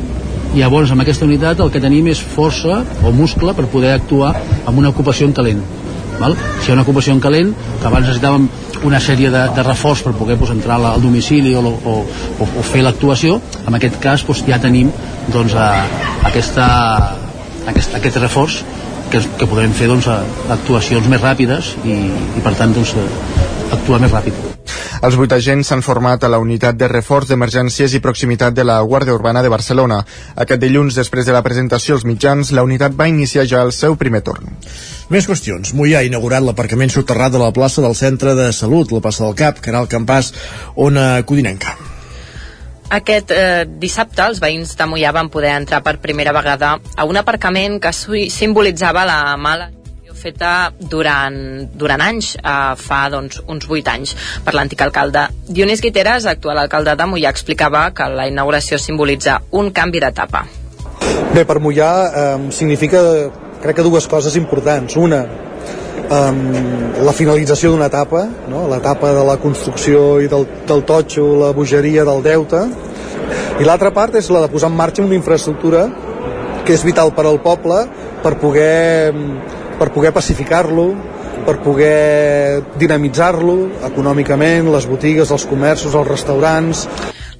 llavors 0.55 0.95
amb 0.95 1.03
aquesta 1.03 1.27
unitat 1.27 1.59
el 1.59 1.71
que 1.71 1.83
tenim 1.83 2.07
és 2.11 2.23
força 2.23 2.81
o 3.03 3.11
muscle 3.11 3.55
per 3.57 3.67
poder 3.67 3.93
actuar 3.97 4.33
amb 4.65 4.77
una 4.79 4.95
ocupació 4.95 5.27
en 5.27 5.35
calent. 5.35 5.63
Val? 6.21 6.37
Si 6.61 6.69
hi 6.69 6.71
ha 6.71 6.77
una 6.77 6.85
ocupació 6.85 7.15
en 7.15 7.23
calent, 7.23 7.53
que 7.81 7.89
abans 7.89 8.07
necessitàvem 8.07 8.47
una 8.87 9.01
sèrie 9.03 9.31
de, 9.33 9.41
de 9.55 9.65
reforç 9.65 10.03
per 10.05 10.13
poder 10.17 10.37
pues, 10.41 10.53
entrar 10.53 10.79
al 10.79 11.01
domicili 11.01 11.53
o, 11.55 11.61
o, 11.61 11.95
o, 12.01 12.47
o 12.47 12.65
fer 12.65 12.85
l'actuació, 12.85 13.39
en 13.65 13.77
aquest 13.77 13.99
cas 14.03 14.25
pues, 14.27 14.45
ja 14.47 14.61
tenim 14.61 14.91
doncs, 15.33 15.57
a, 15.57 15.67
aquesta, 16.29 16.69
aquest, 17.73 17.97
aquest 17.99 18.21
reforç 18.23 18.61
que, 19.11 19.21
que 19.37 19.49
podrem 19.49 19.75
fer 19.75 19.91
doncs, 19.91 20.09
actuacions 20.57 21.11
més 21.11 21.21
ràpides 21.21 21.75
i, 21.83 21.99
i 22.37 22.45
per 22.45 22.55
tant 22.59 22.73
doncs, 22.77 22.95
actuar 23.71 24.01
més 24.03 24.13
ràpid. 24.13 24.60
Els 25.01 25.15
vuit 25.17 25.31
agents 25.33 25.65
s'han 25.71 25.81
format 25.81 26.21
a 26.21 26.29
la 26.29 26.37
unitat 26.37 26.75
de 26.77 26.85
reforç 26.85 27.31
d'emergències 27.31 27.95
i 27.97 28.01
proximitat 28.03 28.53
de 28.53 28.61
la 28.61 28.75
Guàrdia 28.85 29.15
Urbana 29.17 29.41
de 29.41 29.49
Barcelona. 29.49 29.97
Aquest 30.43 30.61
dilluns, 30.61 30.93
després 30.93 31.25
de 31.25 31.33
la 31.33 31.41
presentació 31.41 31.97
als 31.97 32.05
mitjans, 32.05 32.51
la 32.53 32.61
unitat 32.61 32.93
va 32.99 33.07
iniciar 33.09 33.47
ja 33.49 33.63
el 33.65 33.73
seu 33.73 33.97
primer 33.97 34.21
torn. 34.21 34.53
Més 35.09 35.25
qüestions. 35.25 35.73
Mollà 35.73 36.03
ha 36.03 36.05
inaugurat 36.05 36.45
l'aparcament 36.45 36.93
soterrat 36.93 37.33
de 37.33 37.41
la 37.41 37.49
plaça 37.49 37.81
del 37.81 37.97
Centre 37.97 38.35
de 38.37 38.51
Salut, 38.53 38.93
la 38.93 39.01
plaça 39.01 39.25
del 39.25 39.33
Cap, 39.41 39.57
Caral 39.65 39.89
Campàs, 39.89 40.35
Ona 40.75 41.25
Codinenca. 41.25 41.73
Aquest 42.93 43.33
eh, 43.33 43.65
dissabte 43.81 44.21
els 44.21 44.37
veïns 44.43 44.77
de 44.77 44.85
Mollà 44.85 45.17
van 45.17 45.33
poder 45.33 45.57
entrar 45.57 45.81
per 45.81 45.97
primera 45.97 46.37
vegada 46.37 46.75
a 46.77 47.09
un 47.09 47.17
aparcament 47.17 47.81
que 47.81 47.89
simbolitzava 48.29 49.09
la 49.09 49.21
mala 49.33 49.71
feta 50.21 50.71
durant, 50.77 51.37
durant 51.73 52.05
anys, 52.05 52.35
eh, 52.37 52.55
fa 52.77 53.01
doncs, 53.13 53.41
uns 53.47 53.67
8 53.67 53.93
anys, 53.93 54.15
per 54.45 54.55
l'antic 54.57 54.81
alcalde. 54.85 55.27
Dionís 55.49 55.81
Guiteres, 55.83 56.29
actual 56.29 56.61
alcalde 56.61 56.95
de 56.95 57.09
Mollà, 57.09 57.33
explicava 57.33 57.87
que 57.95 58.09
la 58.09 58.27
inauguració 58.29 58.79
simbolitza 58.79 59.41
un 59.51 59.71
canvi 59.75 60.03
d'etapa. 60.03 60.45
Bé, 61.33 61.45
per 61.45 61.59
Mollà 61.59 61.93
eh, 62.07 62.51
significa, 62.51 63.01
crec 63.61 63.81
que 63.81 63.87
dues 63.87 64.07
coses 64.07 64.35
importants. 64.39 64.97
Una, 64.99 65.25
um, 66.11 66.39
la 67.05 67.13
finalització 67.15 67.71
d'una 67.71 67.87
etapa, 67.91 68.25
no? 68.51 68.65
l'etapa 68.71 69.13
de 69.15 69.23
la 69.27 69.37
construcció 69.41 70.19
i 70.21 70.29
del, 70.31 70.47
del 70.67 70.83
totxo, 70.87 71.25
la 71.41 71.51
bogeria 71.55 72.05
del 72.07 72.23
deute, 72.25 72.65
i 73.61 73.67
l'altra 73.67 73.91
part 73.95 74.15
és 74.19 74.29
la 74.33 74.43
de 74.43 74.51
posar 74.51 74.71
en 74.71 74.77
marxa 74.77 75.03
una 75.05 75.17
infraestructura 75.17 75.85
que 76.65 76.75
és 76.75 76.83
vital 76.85 77.13
per 77.15 77.25
al 77.27 77.39
poble 77.43 77.83
per 78.21 78.35
poder, 78.41 79.13
per 79.81 79.89
poder 79.89 80.11
pacificar-lo, 80.13 80.91
per 81.41 81.57
poder 81.65 82.61
dinamitzar-lo 82.77 83.55
econòmicament, 83.89 84.69
les 84.69 84.85
botigues, 84.85 85.33
els 85.33 85.47
comerços, 85.49 85.95
els 85.97 86.07
restaurants. 86.07 86.85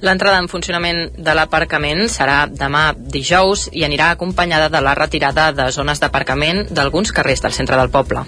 L'entrada 0.02 0.40
en 0.42 0.48
funcionament 0.50 1.12
de 1.14 1.34
l'aparcament 1.38 2.08
serà 2.10 2.48
demà 2.50 2.88
dijous 2.98 3.68
i 3.70 3.84
anirà 3.86 4.10
acompanyada 4.10 4.66
de 4.74 4.80
la 4.82 4.96
retirada 4.98 5.52
de 5.54 5.68
zones 5.70 6.02
d'aparcament 6.02 6.64
d'alguns 6.74 7.14
carrers 7.14 7.44
del 7.44 7.54
centre 7.54 7.78
del 7.78 7.92
poble. 7.94 8.26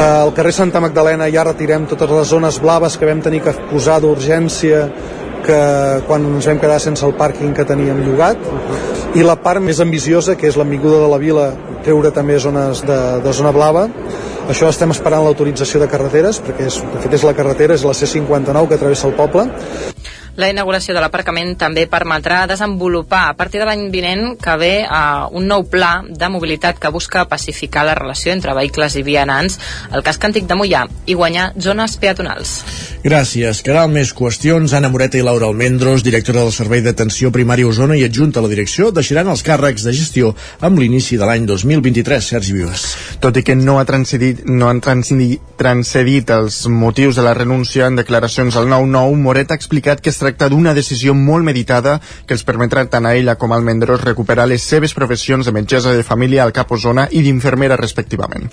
Al 0.00 0.32
carrer 0.32 0.54
Santa 0.56 0.80
Magdalena 0.80 1.28
ja 1.28 1.44
retirem 1.44 1.84
totes 1.90 2.08
les 2.08 2.32
zones 2.32 2.56
blaves 2.64 2.96
que 2.96 3.04
vam 3.04 3.20
tenir 3.20 3.42
que 3.44 3.52
posar 3.68 4.00
d'urgència 4.00 4.86
que 5.44 5.60
quan 6.08 6.24
ens 6.32 6.48
vam 6.48 6.60
quedar 6.62 6.80
sense 6.80 7.04
el 7.04 7.12
pàrquing 7.18 7.52
que 7.56 7.68
teníem 7.68 8.00
llogat 8.06 8.40
i 9.16 9.24
la 9.26 9.36
part 9.42 9.60
més 9.60 9.80
ambiciosa 9.84 10.36
que 10.38 10.48
és 10.48 10.56
l'Avinguda 10.56 11.02
de 11.04 11.12
la 11.12 11.20
Vila 11.20 11.46
treure 11.84 12.12
també 12.14 12.38
zones 12.38 12.84
de, 12.86 12.98
de 13.24 13.32
zona 13.36 13.52
blava. 13.56 13.86
Això 14.50 14.70
estem 14.70 14.90
esperant 14.90 15.24
l'autorització 15.24 15.80
de 15.82 15.88
carreteres 15.90 16.40
perquè 16.42 16.66
és, 16.70 16.80
de 16.94 17.02
fet 17.04 17.18
és 17.20 17.26
la 17.26 17.36
carretera, 17.38 17.76
és 17.76 17.86
la 17.86 17.94
C59 17.94 18.68
que 18.70 18.80
travessa 18.80 19.08
el 19.10 19.16
poble 19.18 19.46
la 20.36 20.50
inauguració 20.52 20.94
de 20.94 21.00
l'aparcament 21.02 21.56
també 21.58 21.86
permetrà 21.90 22.44
desenvolupar 22.50 23.26
a 23.28 23.34
partir 23.38 23.60
de 23.60 23.66
l'any 23.68 23.88
vinent 23.90 24.36
que 24.40 24.56
ve 24.60 24.72
uh, 24.84 25.26
un 25.36 25.48
nou 25.50 25.64
pla 25.70 26.04
de 26.06 26.28
mobilitat 26.30 26.78
que 26.78 26.92
busca 26.94 27.26
pacificar 27.28 27.84
la 27.86 27.96
relació 27.98 28.32
entre 28.32 28.54
vehicles 28.54 28.96
i 28.96 29.04
vianants 29.06 29.58
al 29.90 30.04
casc 30.06 30.24
antic 30.28 30.46
de 30.46 30.58
Mollà 30.58 30.86
i 31.06 31.16
guanyar 31.18 31.50
zones 31.58 31.96
peatonals. 32.00 32.60
Gràcies. 33.04 33.62
Caral, 33.64 33.90
més 33.92 34.12
qüestions. 34.16 34.74
Anna 34.76 34.90
Moreta 34.92 35.18
i 35.18 35.24
Laura 35.24 35.48
Almendros, 35.48 36.04
directora 36.04 36.44
del 36.44 36.52
Servei 36.54 36.82
d'Atenció 36.84 37.30
Primària 37.34 37.68
Osona 37.68 37.96
i 37.96 38.04
adjunta 38.04 38.40
a 38.40 38.44
la 38.44 38.52
direcció, 38.52 38.90
deixaran 38.94 39.30
els 39.32 39.44
càrrecs 39.46 39.86
de 39.86 39.94
gestió 39.96 40.34
amb 40.60 40.78
l'inici 40.78 41.18
de 41.20 41.26
l'any 41.28 41.46
2023. 41.48 42.30
Sergi 42.34 42.54
Vives. 42.56 42.86
Tot 43.24 43.36
i 43.40 43.44
que 43.46 43.56
no 43.56 43.78
ha 43.80 43.86
transcedit, 43.88 44.44
no 44.46 44.68
han 44.68 44.82
transcedit, 44.84 45.40
transcedit 45.60 46.30
els 46.34 46.62
motius 46.68 47.16
de 47.16 47.24
la 47.26 47.34
renúncia 47.36 47.88
en 47.88 47.96
declaracions 47.98 48.56
al 48.56 48.68
9-9, 48.70 49.16
Moreta 49.20 49.54
ha 49.54 49.60
explicat 49.60 50.00
que 50.00 50.12
es 50.12 50.20
tracta 50.30 50.48
d'una 50.48 50.74
decisió 50.74 51.14
molt 51.14 51.44
meditada 51.44 51.98
que 52.26 52.36
els 52.36 52.44
permetrà 52.46 52.86
tant 52.88 53.06
a 53.06 53.14
ella 53.18 53.34
com 53.34 53.52
al 53.52 53.64
Mendros 53.66 54.04
recuperar 54.04 54.46
les 54.48 54.62
seves 54.62 54.94
professions 54.94 55.46
de 55.46 55.52
metgessa 55.52 55.92
de 55.96 56.06
família 56.06 56.44
al 56.44 56.54
Cap 56.54 56.70
Osona 56.70 57.08
i 57.10 57.22
d'infermera 57.26 57.78
respectivament. 57.80 58.46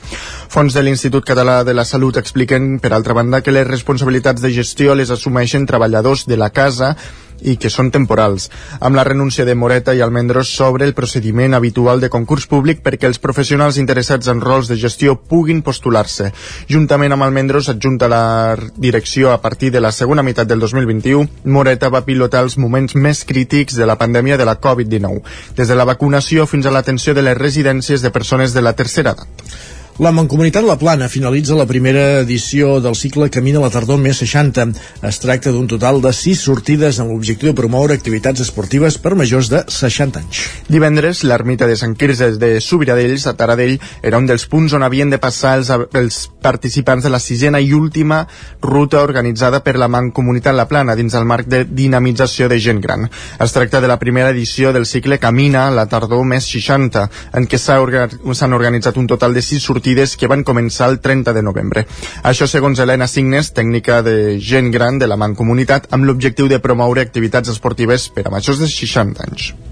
Fons 0.49 0.73
de 0.73 0.83
l'Institut 0.83 1.25
Català 1.25 1.61
de 1.63 1.75
la 1.77 1.85
Salut 1.85 2.17
expliquen, 2.17 2.79
per 2.79 2.93
altra 2.93 3.13
banda, 3.13 3.41
que 3.41 3.53
les 3.53 3.67
responsabilitats 3.67 4.41
de 4.41 4.51
gestió 4.53 4.95
les 4.95 5.13
assumeixen 5.13 5.69
treballadors 5.69 6.25
de 6.25 6.37
la 6.37 6.49
casa 6.49 6.95
i 7.41 7.57
que 7.57 7.71
són 7.73 7.91
temporals. 7.91 8.49
Amb 8.79 8.95
la 8.95 9.03
renúncia 9.07 9.45
de 9.45 9.55
Moreta 9.55 9.95
i 9.95 10.01
Almendros 10.01 10.53
sobre 10.55 10.85
el 10.85 10.93
procediment 10.93 11.57
habitual 11.57 11.99
de 11.99 12.11
concurs 12.13 12.47
públic 12.47 12.83
perquè 12.85 13.09
els 13.09 13.19
professionals 13.19 13.79
interessats 13.81 14.29
en 14.29 14.41
rols 14.41 14.69
de 14.69 14.77
gestió 14.77 15.15
puguin 15.17 15.63
postular-se. 15.65 16.31
Juntament 16.69 17.15
amb 17.15 17.25
Almendros 17.25 17.69
adjunta 17.73 18.07
la 18.07 18.55
direcció 18.77 19.31
a 19.33 19.41
partir 19.41 19.71
de 19.71 19.81
la 19.81 19.91
segona 19.91 20.23
meitat 20.23 20.47
del 20.47 20.59
2021, 20.59 21.27
Moreta 21.45 21.89
va 21.89 22.05
pilotar 22.05 22.43
els 22.45 22.57
moments 22.57 22.95
més 22.95 23.23
crítics 23.25 23.75
de 23.75 23.89
la 23.89 23.97
pandèmia 23.97 24.37
de 24.37 24.45
la 24.45 24.59
Covid-19, 24.61 25.23
des 25.57 25.67
de 25.67 25.75
la 25.75 25.89
vacunació 25.89 26.45
fins 26.45 26.65
a 26.65 26.71
l'atenció 26.71 27.13
de 27.17 27.25
les 27.25 27.37
residències 27.37 28.01
de 28.01 28.11
persones 28.11 28.53
de 28.53 28.61
la 28.61 28.73
tercera 28.77 29.07
edat. 29.07 29.76
La 29.99 30.11
Mancomunitat 30.11 30.61
La 30.61 30.75
Plana 30.77 31.07
finalitza 31.09 31.55
la 31.57 31.65
primera 31.65 32.19
edició 32.19 32.75
del 32.85 32.93
cicle 32.93 33.31
Camina 33.33 33.57
la 33.63 33.71
tardor 33.73 33.97
més 33.97 34.19
60. 34.21 34.65
Es 35.09 35.17
tracta 35.17 35.49
d'un 35.49 35.65
total 35.65 36.03
de 36.03 36.11
6 36.13 36.43
sortides 36.45 36.99
amb 37.01 37.15
l'objectiu 37.15 37.49
de 37.49 37.57
promoure 37.57 37.95
activitats 37.97 38.43
esportives 38.43 38.99
per 39.01 39.15
majors 39.17 39.49
de 39.49 39.63
60 39.65 40.21
anys. 40.21 40.43
Divendres, 40.69 41.23
l'ermita 41.25 41.65
de 41.65 41.73
Sant 41.81 41.95
Quirze 41.97 42.27
de 42.37 42.49
Subiradells, 42.61 43.25
a 43.25 43.33
Taradell, 43.39 43.79
era 44.05 44.19
un 44.21 44.27
dels 44.29 44.45
punts 44.45 44.75
on 44.77 44.85
havien 44.85 45.09
de 45.09 45.17
passar 45.17 45.55
els, 45.57 45.73
els 45.73 46.19
participants 46.45 47.01
de 47.01 47.09
la 47.09 47.17
sisena 47.17 47.57
i 47.57 47.73
última 47.73 48.21
ruta 48.61 49.01
organitzada 49.01 49.63
per 49.65 49.79
la 49.81 49.89
Mancomunitat 49.89 50.53
La 50.53 50.67
Plana 50.69 50.93
dins 50.93 51.17
el 51.17 51.25
marc 51.25 51.49
de 51.49 51.63
dinamització 51.65 52.51
de 52.53 52.61
gent 52.61 52.83
gran. 52.85 53.09
Es 53.41 53.57
tracta 53.57 53.81
de 53.81 53.89
la 53.89 53.97
primera 53.97 54.29
edició 54.29 54.75
del 54.77 54.85
cicle 54.85 55.17
Camina 55.17 55.71
la 55.73 55.89
tardor 55.89 56.21
més 56.21 56.45
60, 56.53 57.09
en 57.33 57.49
què 57.49 57.57
s'han 57.57 57.81
orga 57.81 58.61
organitzat 58.61 59.01
un 59.01 59.09
total 59.09 59.33
de 59.33 59.41
6 59.41 59.65
sortides 59.65 59.86
sortides 59.87 60.17
que 60.17 60.27
van 60.27 60.43
començar 60.43 60.89
el 60.91 60.99
30 60.99 61.33
de 61.33 61.43
novembre. 61.43 61.85
Això 62.23 62.47
segons 62.47 62.79
Helena 62.79 63.07
Signes, 63.07 63.53
tècnica 63.55 64.01
de 64.03 64.37
gent 64.39 64.71
gran 64.71 64.99
de 64.99 65.07
la 65.07 65.15
Mancomunitat, 65.15 65.87
amb 65.91 66.03
l'objectiu 66.03 66.47
de 66.51 66.59
promoure 66.59 67.01
activitats 67.01 67.49
esportives 67.49 68.09
per 68.09 68.27
a 68.27 68.35
majors 68.35 68.59
de 68.59 68.67
60 68.67 69.23
anys 69.23 69.66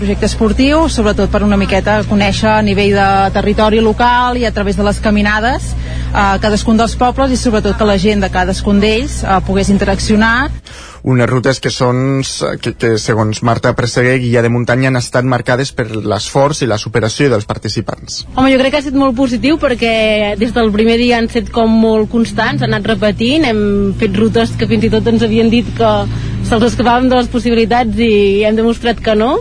projecte 0.00 0.26
esportiu, 0.26 0.86
sobretot 0.88 1.30
per 1.30 1.42
una 1.46 1.58
miqueta 1.60 2.00
conèixer 2.08 2.50
a 2.56 2.62
nivell 2.64 2.96
de 2.96 3.08
territori 3.36 3.82
local 3.84 4.40
i 4.40 4.46
a 4.48 4.52
través 4.56 4.78
de 4.80 4.86
les 4.86 5.00
caminades 5.04 5.72
a 6.12 6.32
cadascun 6.42 6.80
dels 6.80 6.96
pobles 6.98 7.30
i 7.30 7.38
sobretot 7.38 7.76
que 7.78 7.88
la 7.88 7.98
gent 8.00 8.24
de 8.24 8.30
cadascun 8.32 8.80
d'ells 8.82 9.20
eh, 9.22 9.40
pogués 9.46 9.70
interaccionar 9.70 10.50
unes 11.02 11.28
rutes 11.30 11.60
que 11.60 11.70
són 11.72 12.20
que, 12.60 12.74
que 12.76 12.90
segons 13.00 13.42
Marta 13.46 13.72
Presseguer, 13.76 14.18
guia 14.20 14.42
de 14.44 14.50
muntanya, 14.52 14.90
han 14.90 15.00
estat 15.00 15.24
marcades 15.24 15.72
per 15.76 15.86
l'esforç 15.96 16.62
i 16.64 16.68
la 16.68 16.78
superació 16.80 17.30
dels 17.32 17.48
participants. 17.48 18.24
Home, 18.34 18.50
jo 18.52 18.60
crec 18.60 18.74
que 18.74 18.80
ha 18.80 18.84
estat 18.84 18.98
molt 19.00 19.16
positiu 19.16 19.56
perquè 19.60 20.36
des 20.40 20.52
del 20.56 20.72
primer 20.74 20.98
dia 21.00 21.18
han 21.18 21.30
estat 21.30 21.50
com 21.54 21.72
molt 21.72 22.10
constants, 22.12 22.62
han 22.62 22.74
anat 22.74 22.92
repetint, 22.92 23.48
hem 23.48 23.62
fet 24.00 24.16
rutes 24.16 24.52
que 24.60 24.68
fins 24.70 24.84
i 24.86 24.92
tot 24.92 25.08
ens 25.08 25.24
havien 25.24 25.48
dit 25.52 25.68
que 25.76 25.92
se'ls 26.48 26.68
escapàvem 26.72 27.08
de 27.08 27.20
les 27.22 27.30
possibilitats 27.32 28.00
i 28.00 28.42
hem 28.44 28.58
demostrat 28.58 29.00
que 29.00 29.16
no. 29.16 29.38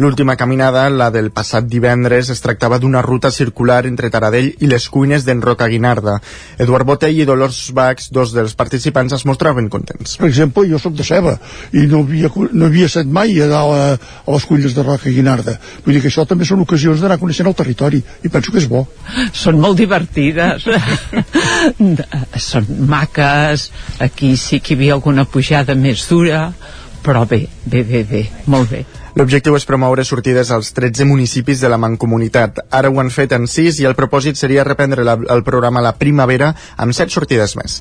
L'última 0.00 0.32
caminada, 0.34 0.86
la 0.88 1.10
del 1.12 1.26
passat 1.28 1.66
divendres, 1.68 2.30
es 2.32 2.40
tractava 2.40 2.78
d'una 2.80 3.02
ruta 3.04 3.28
circular 3.30 3.82
entre 3.84 4.08
Taradell 4.08 4.46
i 4.64 4.68
les 4.70 4.86
cuines 4.88 5.26
d'en 5.26 5.42
Roca 5.44 5.66
Guinarda. 5.68 6.14
Eduard 6.56 6.88
Botell 6.88 7.18
i 7.20 7.26
Dolors 7.28 7.58
Bax, 7.76 8.06
dos 8.08 8.32
dels 8.32 8.54
participants, 8.56 9.12
es 9.12 9.26
mostraven 9.28 9.68
contents. 9.68 10.14
Per 10.16 10.30
exemple, 10.30 10.64
jo 10.70 10.80
sóc 10.80 10.94
de 10.96 11.04
Ceba 11.04 11.34
i 11.76 11.84
no 11.90 12.00
havia, 12.00 12.30
no 12.32 12.70
havia 12.70 12.88
estat 12.88 13.10
mai 13.12 13.36
a 13.44 13.48
dalt 13.50 13.76
a, 13.76 13.82
a 14.24 14.38
les 14.38 14.46
cuines 14.48 14.78
de 14.78 14.86
Roca 14.86 15.12
Guinarda. 15.12 15.58
Vull 15.84 15.98
dir 15.98 16.02
que 16.06 16.08
això 16.08 16.24
també 16.30 16.48
són 16.48 16.64
ocasions 16.64 17.04
d'anar 17.04 17.20
coneixent 17.20 17.52
el 17.52 17.58
territori 17.58 18.00
i 18.00 18.32
penso 18.32 18.54
que 18.54 18.62
és 18.62 18.70
bo. 18.72 18.86
Són 19.36 19.60
molt 19.60 19.76
divertides. 19.82 20.64
són 22.48 22.72
maques, 22.88 23.68
aquí 24.00 24.32
sí 24.40 24.62
que 24.64 24.72
hi 24.72 24.80
havia 24.80 24.96
alguna 24.96 25.28
pujada 25.28 25.76
més 25.76 26.08
dura, 26.08 26.46
però 27.04 27.26
bé, 27.28 27.42
bé, 27.66 27.84
bé, 27.84 28.06
bé, 28.08 28.24
molt 28.48 28.72
bé. 28.72 28.84
L'objectiu 29.18 29.56
és 29.58 29.66
promoure 29.66 30.04
sortides 30.06 30.52
als 30.54 30.70
13 30.76 31.04
municipis 31.08 31.60
de 31.60 31.68
la 31.72 31.80
Mancomunitat. 31.82 32.60
Ara 32.70 32.90
ho 32.90 33.00
han 33.02 33.10
fet 33.10 33.34
en 33.34 33.48
6 33.50 33.80
i 33.82 33.88
el 33.88 33.96
propòsit 33.98 34.38
seria 34.38 34.64
reprendre 34.66 35.04
la, 35.06 35.16
el 35.34 35.42
programa 35.42 35.82
La 35.82 35.96
Primavera 35.98 36.52
amb 36.76 36.94
7 36.94 37.10
sortides 37.10 37.56
més. 37.58 37.80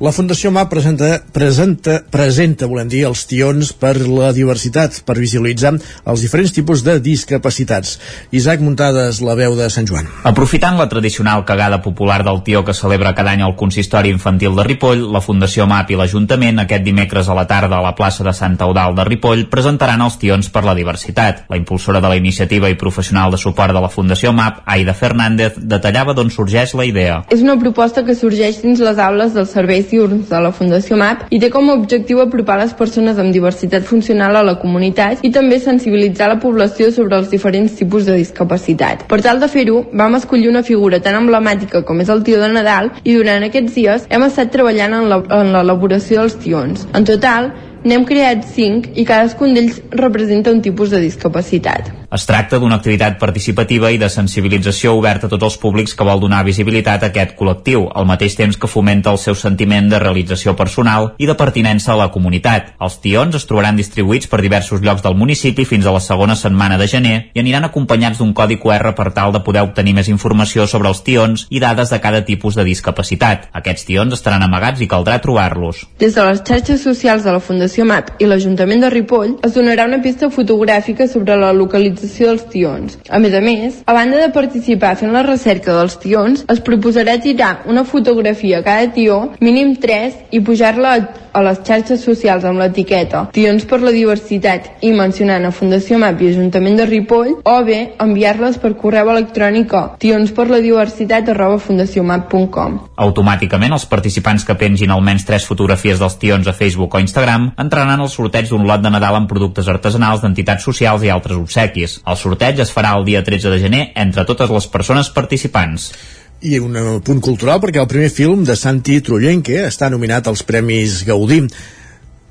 La 0.00 0.14
Fundació 0.16 0.48
MAP 0.48 0.70
presenta, 0.72 1.08
presenta, 1.28 1.98
presenta 2.08 2.64
volem 2.64 2.88
dir, 2.88 3.02
els 3.04 3.26
tions 3.28 3.74
per 3.76 3.98
la 4.00 4.30
diversitat, 4.32 5.02
per 5.04 5.18
visualitzar 5.18 5.74
els 6.08 6.22
diferents 6.24 6.54
tipus 6.56 6.80
de 6.86 6.94
discapacitats. 7.04 7.98
Isaac 8.32 8.62
Muntades, 8.64 9.18
la 9.20 9.34
veu 9.36 9.52
de 9.58 9.66
Sant 9.68 9.84
Joan. 9.84 10.08
Aprofitant 10.24 10.78
la 10.80 10.86
tradicional 10.88 11.44
cagada 11.44 11.82
popular 11.84 12.22
del 12.24 12.40
tió 12.46 12.62
que 12.64 12.72
celebra 12.72 13.12
cada 13.18 13.34
any 13.36 13.42
el 13.44 13.52
Consistori 13.60 14.08
Infantil 14.08 14.56
de 14.56 14.64
Ripoll, 14.70 15.02
la 15.12 15.20
Fundació 15.20 15.66
MAP 15.68 15.92
i 15.92 16.00
l'Ajuntament 16.00 16.64
aquest 16.64 16.88
dimecres 16.88 17.28
a 17.28 17.36
la 17.36 17.44
tarda 17.44 17.76
a 17.76 17.84
la 17.84 17.92
plaça 17.92 18.24
de 18.24 18.32
Santa 18.32 18.70
Eudal 18.70 18.96
de 18.96 19.04
Ripoll 19.04 19.44
presentaran 19.52 20.00
els 20.00 20.16
tions 20.16 20.48
per 20.48 20.64
la 20.64 20.78
diversitat. 20.80 21.44
La 21.52 21.60
impulsora 21.60 22.00
de 22.00 22.14
la 22.14 22.16
iniciativa 22.16 22.72
i 22.72 22.80
professional 22.80 23.36
de 23.36 23.42
suport 23.44 23.76
de 23.76 23.84
la 23.84 23.92
Fundació 23.92 24.32
MAP, 24.32 24.64
Aida 24.64 24.96
Fernández, 24.96 25.60
detallava 25.60 26.16
d'on 26.16 26.32
sorgeix 26.32 26.72
la 26.72 26.88
idea. 26.88 27.20
És 27.28 27.44
una 27.44 27.60
proposta 27.60 28.00
que 28.08 28.16
sorgeix 28.16 28.64
dins 28.64 28.80
les 28.80 29.04
aules 29.10 29.36
dels 29.36 29.52
serveis 29.60 29.89
diurns 29.90 30.28
de 30.30 30.40
la 30.40 30.52
Fundació 30.56 30.96
MAP 31.00 31.26
i 31.30 31.40
té 31.42 31.50
com 31.52 31.68
a 31.70 31.76
objectiu 31.78 32.22
apropar 32.22 32.58
les 32.60 32.74
persones 32.78 33.18
amb 33.18 33.34
diversitat 33.34 33.86
funcional 33.88 34.38
a 34.38 34.44
la 34.46 34.56
comunitat 34.62 35.24
i 35.26 35.32
també 35.34 35.60
sensibilitzar 35.60 36.30
la 36.32 36.40
població 36.42 36.90
sobre 36.94 37.18
els 37.18 37.30
diferents 37.30 37.76
tipus 37.78 38.08
de 38.08 38.18
discapacitat. 38.18 39.06
Per 39.10 39.20
tal 39.24 39.40
de 39.42 39.48
fer-ho, 39.52 39.84
vam 39.92 40.18
escollir 40.18 40.50
una 40.50 40.64
figura 40.66 41.00
tan 41.04 41.18
emblemàtica 41.20 41.84
com 41.86 42.00
és 42.00 42.12
el 42.12 42.24
tio 42.26 42.40
de 42.40 42.50
Nadal 42.52 42.92
i 43.04 43.16
durant 43.16 43.46
aquests 43.46 43.76
dies 43.76 44.06
hem 44.08 44.26
estat 44.26 44.52
treballant 44.54 44.96
en 45.00 45.54
l'elaboració 45.54 46.22
dels 46.24 46.38
tions. 46.42 46.86
En 46.94 47.06
total, 47.08 47.52
n'hem 47.84 48.04
creat 48.08 48.44
5 48.56 48.94
i 48.96 49.06
cadascun 49.08 49.56
d'ells 49.56 49.80
representa 50.04 50.52
un 50.52 50.62
tipus 50.64 50.90
de 50.94 51.00
discapacitat. 51.06 51.99
Es 52.10 52.24
tracta 52.26 52.58
d'una 52.58 52.74
activitat 52.80 53.20
participativa 53.20 53.92
i 53.94 53.98
de 53.98 54.08
sensibilització 54.10 54.96
oberta 54.98 55.28
a 55.28 55.30
tots 55.30 55.46
els 55.46 55.56
públics 55.62 55.92
que 55.94 56.02
vol 56.02 56.18
donar 56.18 56.40
visibilitat 56.42 57.04
a 57.04 57.10
aquest 57.12 57.36
col·lectiu, 57.38 57.84
al 57.94 58.08
mateix 58.08 58.34
temps 58.34 58.56
que 58.58 58.66
fomenta 58.66 59.12
el 59.14 59.18
seu 59.22 59.36
sentiment 59.38 59.86
de 59.86 60.00
realització 60.02 60.56
personal 60.58 61.12
i 61.22 61.28
de 61.28 61.36
pertinença 61.38 61.92
a 61.94 61.96
la 62.00 62.08
comunitat. 62.10 62.72
Els 62.82 62.96
tions 63.04 63.38
es 63.38 63.46
trobaran 63.46 63.78
distribuïts 63.78 64.26
per 64.26 64.40
diversos 64.42 64.82
llocs 64.82 65.04
del 65.04 65.14
municipi 65.20 65.62
fins 65.62 65.86
a 65.86 65.92
la 65.94 66.00
segona 66.02 66.34
setmana 66.34 66.80
de 66.80 66.88
gener 66.90 67.14
i 67.30 67.44
aniran 67.44 67.68
acompanyats 67.68 68.18
d'un 68.18 68.34
codi 68.34 68.58
QR 68.58 68.90
per 68.98 69.12
tal 69.14 69.30
de 69.30 69.44
poder 69.46 69.62
obtenir 69.68 69.94
més 69.94 70.10
informació 70.10 70.66
sobre 70.66 70.90
els 70.90 71.04
tions 71.06 71.46
i 71.48 71.62
dades 71.62 71.94
de 71.94 72.02
cada 72.02 72.24
tipus 72.26 72.58
de 72.58 72.66
discapacitat. 72.66 73.46
Aquests 73.62 73.86
tions 73.86 74.18
estaran 74.18 74.42
amagats 74.42 74.82
i 74.82 74.90
caldrà 74.90 75.20
trobar-los. 75.22 75.86
Des 76.02 76.18
de 76.18 76.26
les 76.26 76.42
xarxes 76.42 76.82
socials 76.82 77.22
de 77.22 77.38
la 77.38 77.38
Fundació 77.38 77.86
MAP 77.86 78.16
i 78.18 78.26
l'Ajuntament 78.26 78.82
de 78.82 78.90
Ripoll 78.98 79.38
es 79.46 79.54
donarà 79.54 79.86
una 79.86 80.02
pista 80.02 80.26
fotogràfica 80.34 81.06
sobre 81.06 81.38
la 81.38 81.54
localització 81.54 81.99
dels 82.00 82.46
tions. 82.52 82.98
A 83.08 83.18
més 83.22 83.34
a 83.34 83.40
més, 83.44 83.80
a 83.86 83.94
banda 83.96 84.18
de 84.20 84.30
participar 84.34 84.96
fent 85.00 85.12
la 85.14 85.24
recerca 85.26 85.76
dels 85.76 85.96
tions, 86.02 86.44
es 86.48 86.60
proposarà 86.66 87.18
tirar 87.22 87.62
una 87.70 87.84
fotografia 87.84 88.60
a 88.60 88.66
cada 88.66 88.90
tió, 88.94 89.20
mínim 89.40 89.76
3, 89.80 90.32
i 90.32 90.40
pujar-la 90.40 90.96
a, 90.96 91.04
a 91.32 91.42
les 91.44 91.60
xarxes 91.66 92.02
socials 92.04 92.44
amb 92.48 92.60
l'etiqueta 92.60 93.26
Tions 93.34 93.66
per 93.68 93.80
la 93.82 93.92
diversitat 93.94 94.82
i 94.86 94.90
mencionant 94.96 95.46
a 95.46 95.52
Fundació 95.54 95.98
MAP 96.00 96.22
i 96.24 96.30
Ajuntament 96.32 96.78
de 96.80 96.86
Ripoll, 96.88 97.32
o 97.44 97.56
bé 97.66 97.78
enviar-les 98.02 98.58
per 98.62 98.72
correu 98.80 99.10
electrònic 99.12 99.74
a 99.74 99.82
tionsperladiversitat 100.02 101.30
arroba 101.32 101.58
fundaciomap.com. 101.62 102.78
Automàticament, 103.06 103.74
els 103.76 103.86
participants 103.90 104.44
que 104.46 104.56
pengin 104.60 104.92
almenys 104.94 105.26
3 105.28 105.46
fotografies 105.48 106.00
dels 106.02 106.18
tions 106.20 106.48
a 106.50 106.56
Facebook 106.56 106.94
o 106.94 107.02
Instagram 107.02 107.50
entraran 107.60 108.00
al 108.00 108.12
sorteig 108.12 108.50
d'un 108.50 108.66
lot 108.68 108.82
de 108.84 108.92
Nadal 108.92 109.20
amb 109.20 109.30
productes 109.30 109.68
artesanals 109.68 110.24
d'entitats 110.24 110.64
socials 110.66 111.04
i 111.04 111.12
altres 111.12 111.38
obsequis. 111.40 112.00
El 112.06 112.18
sorteig 112.20 112.60
es 112.64 112.72
farà 112.74 112.96
el 112.98 113.06
dia 113.08 113.24
13 113.26 113.52
de 113.52 113.60
gener 113.62 113.84
entre 113.94 114.26
totes 114.28 114.50
les 114.50 114.66
persones 114.70 115.10
participants. 115.14 115.92
I 116.40 116.56
un 116.58 116.76
eh, 116.76 117.00
punt 117.04 117.18
cultural 117.20 117.60
perquè 117.60 117.82
el 117.82 117.88
primer 117.88 118.08
film 118.08 118.46
de 118.48 118.54
Santi 118.56 119.02
Trullenque 119.04 119.58
està 119.66 119.90
nominat 119.92 120.24
als 120.30 120.40
Premis 120.48 121.02
Gaudí. 121.04 121.42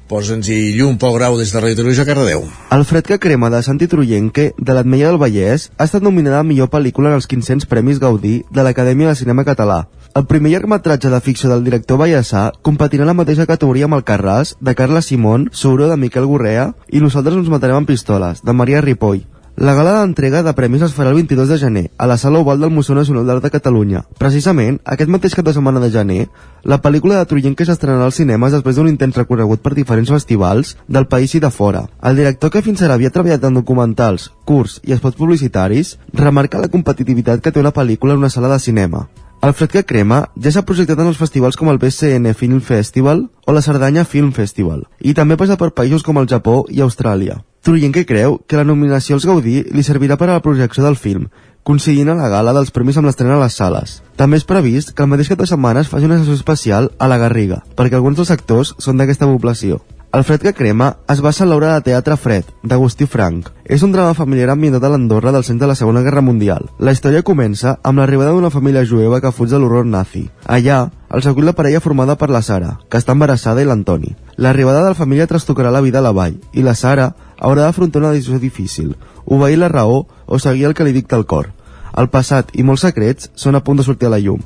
Posa'ns-hi 0.10 0.74
llum, 0.74 0.96
Pol 0.98 1.14
Grau, 1.14 1.38
des 1.38 1.52
de 1.54 1.62
Radio 1.62 1.78
Televisió 1.78 2.08
Cardedeu. 2.08 2.48
El 2.74 2.86
fred 2.90 3.06
que 3.06 3.20
crema 3.22 3.52
de 3.54 3.62
Santi 3.62 3.86
Trullenque, 3.86 4.48
de 4.58 4.74
l'Atmeia 4.74 5.12
del 5.12 5.22
Vallès, 5.22 5.68
ha 5.78 5.86
estat 5.86 6.02
nominada 6.02 6.42
a 6.42 6.48
millor 6.48 6.72
pel·lícula 6.74 7.14
en 7.14 7.20
els 7.20 7.30
500 7.30 7.70
Premis 7.70 8.02
Gaudí 8.02 8.40
de 8.50 8.66
l'Acadèmia 8.66 9.14
de 9.14 9.20
Cinema 9.22 9.46
Català. 9.46 9.84
El 10.18 10.26
primer 10.26 10.56
llargmetratge 10.56 11.14
de 11.14 11.22
ficció 11.22 11.54
del 11.54 11.62
director 11.62 12.02
Vallèsà 12.02 12.48
competirà 12.66 13.06
en 13.06 13.14
la 13.14 13.20
mateixa 13.22 13.46
categoria 13.46 13.86
amb 13.86 14.02
el 14.02 14.08
Carràs, 14.10 14.58
de 14.58 14.74
Carla 14.74 15.06
Simón, 15.06 15.52
Souro, 15.54 15.86
de 15.86 16.02
Miquel 16.02 16.26
Gorrea 16.26 16.72
i 16.90 17.06
Nosaltres 17.06 17.38
ens 17.38 17.54
matarem 17.54 17.84
amb 17.84 17.94
pistoles, 17.94 18.42
de 18.42 18.58
Maria 18.58 18.82
Ripoll. 18.82 19.28
La 19.60 19.74
gala 19.76 19.98
d'entrega 19.98 20.40
de 20.40 20.54
premis 20.56 20.86
es 20.86 20.94
farà 20.96 21.10
el 21.12 21.18
22 21.18 21.50
de 21.52 21.58
gener, 21.60 21.82
a 22.00 22.06
la 22.08 22.16
Sala 22.18 22.40
Oval 22.40 22.62
del 22.64 22.70
Museu 22.72 22.96
Nacional 22.96 23.26
d'Art 23.28 23.44
de 23.44 23.50
Catalunya. 23.52 24.06
Precisament, 24.16 24.78
aquest 24.88 25.12
mateix 25.12 25.36
cap 25.36 25.44
de 25.44 25.52
setmana 25.52 25.82
de 25.84 25.90
gener, 25.92 26.30
la 26.64 26.78
pel·lícula 26.80 27.18
de 27.18 27.26
Trullenque 27.28 27.68
s'estrenarà 27.68 28.08
als 28.08 28.22
cinemes 28.22 28.56
després 28.56 28.80
d'un 28.80 28.88
intens 28.88 29.20
recorregut 29.20 29.60
per 29.60 29.74
diferents 29.76 30.14
festivals 30.16 30.78
del 30.88 31.10
país 31.12 31.36
i 31.36 31.42
de 31.44 31.52
fora. 31.52 31.90
El 32.00 32.16
director 32.16 32.54
que 32.54 32.62
fins 32.64 32.86
ara 32.88 32.96
havia 32.96 33.12
treballat 33.12 33.44
en 33.44 33.60
documentals, 33.60 34.30
curts 34.48 34.80
i 34.88 34.96
spots 34.96 35.20
publicitaris, 35.20 35.98
remarca 36.14 36.64
la 36.64 36.72
competitivitat 36.72 37.44
que 37.44 37.52
té 37.52 37.60
una 37.60 37.76
pel·lícula 37.76 38.16
en 38.16 38.24
una 38.24 38.32
sala 38.32 38.54
de 38.54 38.64
cinema. 38.64 39.10
El 39.44 39.52
fred 39.52 39.76
que 39.76 39.84
crema 39.84 40.22
ja 40.40 40.56
s'ha 40.56 40.64
projectat 40.64 41.04
en 41.04 41.12
els 41.12 41.20
festivals 41.20 41.60
com 41.60 41.68
el 41.68 41.84
BCN 41.84 42.32
Film 42.32 42.64
Festival 42.64 43.28
o 43.44 43.52
la 43.52 43.62
Cerdanya 43.62 44.08
Film 44.08 44.32
Festival, 44.32 44.88
i 45.04 45.12
també 45.14 45.36
passa 45.36 45.60
per 45.60 45.74
països 45.76 46.04
com 46.04 46.24
el 46.24 46.32
Japó 46.32 46.62
i 46.72 46.80
Austràlia. 46.80 47.42
Trullenque 47.62 48.06
creu 48.08 48.38
que 48.48 48.56
la 48.56 48.64
nominació 48.64 49.18
als 49.18 49.26
Gaudí 49.28 49.66
li 49.76 49.84
servirà 49.84 50.16
per 50.16 50.30
a 50.30 50.38
la 50.38 50.44
projecció 50.44 50.84
del 50.86 50.96
film, 50.96 51.28
coincidint 51.68 52.08
a 52.10 52.16
la 52.16 52.30
gala 52.32 52.54
dels 52.56 52.72
premis 52.72 52.98
amb 52.98 53.10
l'estrena 53.10 53.36
a 53.36 53.44
les 53.44 53.58
sales. 53.60 54.00
També 54.16 54.40
és 54.40 54.48
previst 54.48 54.94
que 54.96 55.04
el 55.04 55.12
mateix 55.12 55.28
cap 55.34 55.44
de 55.44 55.48
setmana 55.50 55.84
es 55.84 55.92
faci 55.92 56.08
una 56.08 56.22
sessió 56.22 56.40
especial 56.40 56.92
a 56.98 57.12
la 57.12 57.20
Garriga, 57.20 57.60
perquè 57.76 58.00
alguns 58.00 58.22
dels 58.22 58.32
actors 58.32 58.76
són 58.80 58.98
d'aquesta 58.98 59.28
població. 59.28 59.82
El 60.12 60.24
fred 60.24 60.42
que 60.42 60.56
crema 60.56 60.98
es 61.08 61.20
basa 61.22 61.44
en 61.44 61.52
l'obra 61.52 61.76
de 61.76 61.82
teatre 61.86 62.16
Fred, 62.18 62.48
d'Agustí 62.66 63.06
Frank. 63.06 63.52
És 63.64 63.84
un 63.86 63.92
drama 63.94 64.16
familiar 64.18 64.48
ambientat 64.50 64.88
a 64.88 64.90
l'Andorra 64.90 65.30
del 65.36 65.44
centre 65.46 65.68
de 65.68 65.70
la 65.70 65.76
Segona 65.78 66.02
Guerra 66.02 66.24
Mundial. 66.26 66.66
La 66.80 66.96
història 66.96 67.22
comença 67.22 67.76
amb 67.84 68.02
l'arribada 68.02 68.32
d'una 68.34 68.50
família 68.50 68.82
jueva 68.90 69.20
que 69.22 69.32
fuig 69.32 69.54
de 69.54 69.60
l'horror 69.62 69.86
nazi. 69.86 70.24
Allà, 70.48 70.80
els 71.14 71.30
acull 71.30 71.46
la 71.46 71.54
parella 71.54 71.84
formada 71.86 72.18
per 72.18 72.32
la 72.34 72.42
Sara, 72.42 72.80
que 72.90 72.98
està 72.98 73.14
embarassada, 73.14 73.62
i 73.62 73.70
l'Antoni. 73.70 74.16
L'arribada 74.38 74.82
de 74.82 74.96
la 74.96 74.98
família 74.98 75.30
trastocarà 75.30 75.70
la 75.70 75.86
vida 75.86 76.02
a 76.02 76.08
la 76.08 76.16
vall, 76.18 76.42
i 76.54 76.66
la 76.66 76.74
Sara 76.74 77.12
haurà 77.38 77.68
d'afrontar 77.68 78.02
una 78.02 78.16
decisió 78.18 78.42
difícil, 78.42 78.96
obeir 79.26 79.62
la 79.62 79.70
raó 79.70 80.08
o 80.26 80.40
seguir 80.40 80.66
el 80.66 80.74
que 80.74 80.90
li 80.90 80.96
dicta 80.98 81.22
el 81.22 81.28
cor. 81.30 81.54
El 81.94 82.10
passat 82.10 82.50
i 82.58 82.66
molts 82.66 82.82
secrets 82.90 83.30
són 83.36 83.54
a 83.54 83.62
punt 83.62 83.78
de 83.78 83.86
sortir 83.86 84.10
a 84.10 84.18
la 84.18 84.24
llum. 84.26 84.42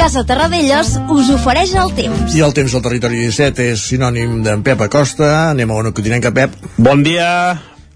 Casa 0.00 0.22
Terradellos 0.24 0.94
us 1.12 1.28
ofereix 1.28 1.74
el 1.76 1.90
temps. 1.92 2.32
I 2.32 2.40
el 2.40 2.54
temps 2.56 2.72
del 2.72 2.80
territori 2.80 3.18
17 3.20 3.66
és 3.74 3.82
sinònim 3.90 4.38
d'en 4.40 4.62
Pep 4.64 4.80
Acosta. 4.86 5.26
Anem 5.50 5.68
a 5.68 5.76
una 5.76 5.90
cotinenca, 5.92 6.30
Pep. 6.32 6.54
Bon 6.80 7.02
dia. 7.04 7.26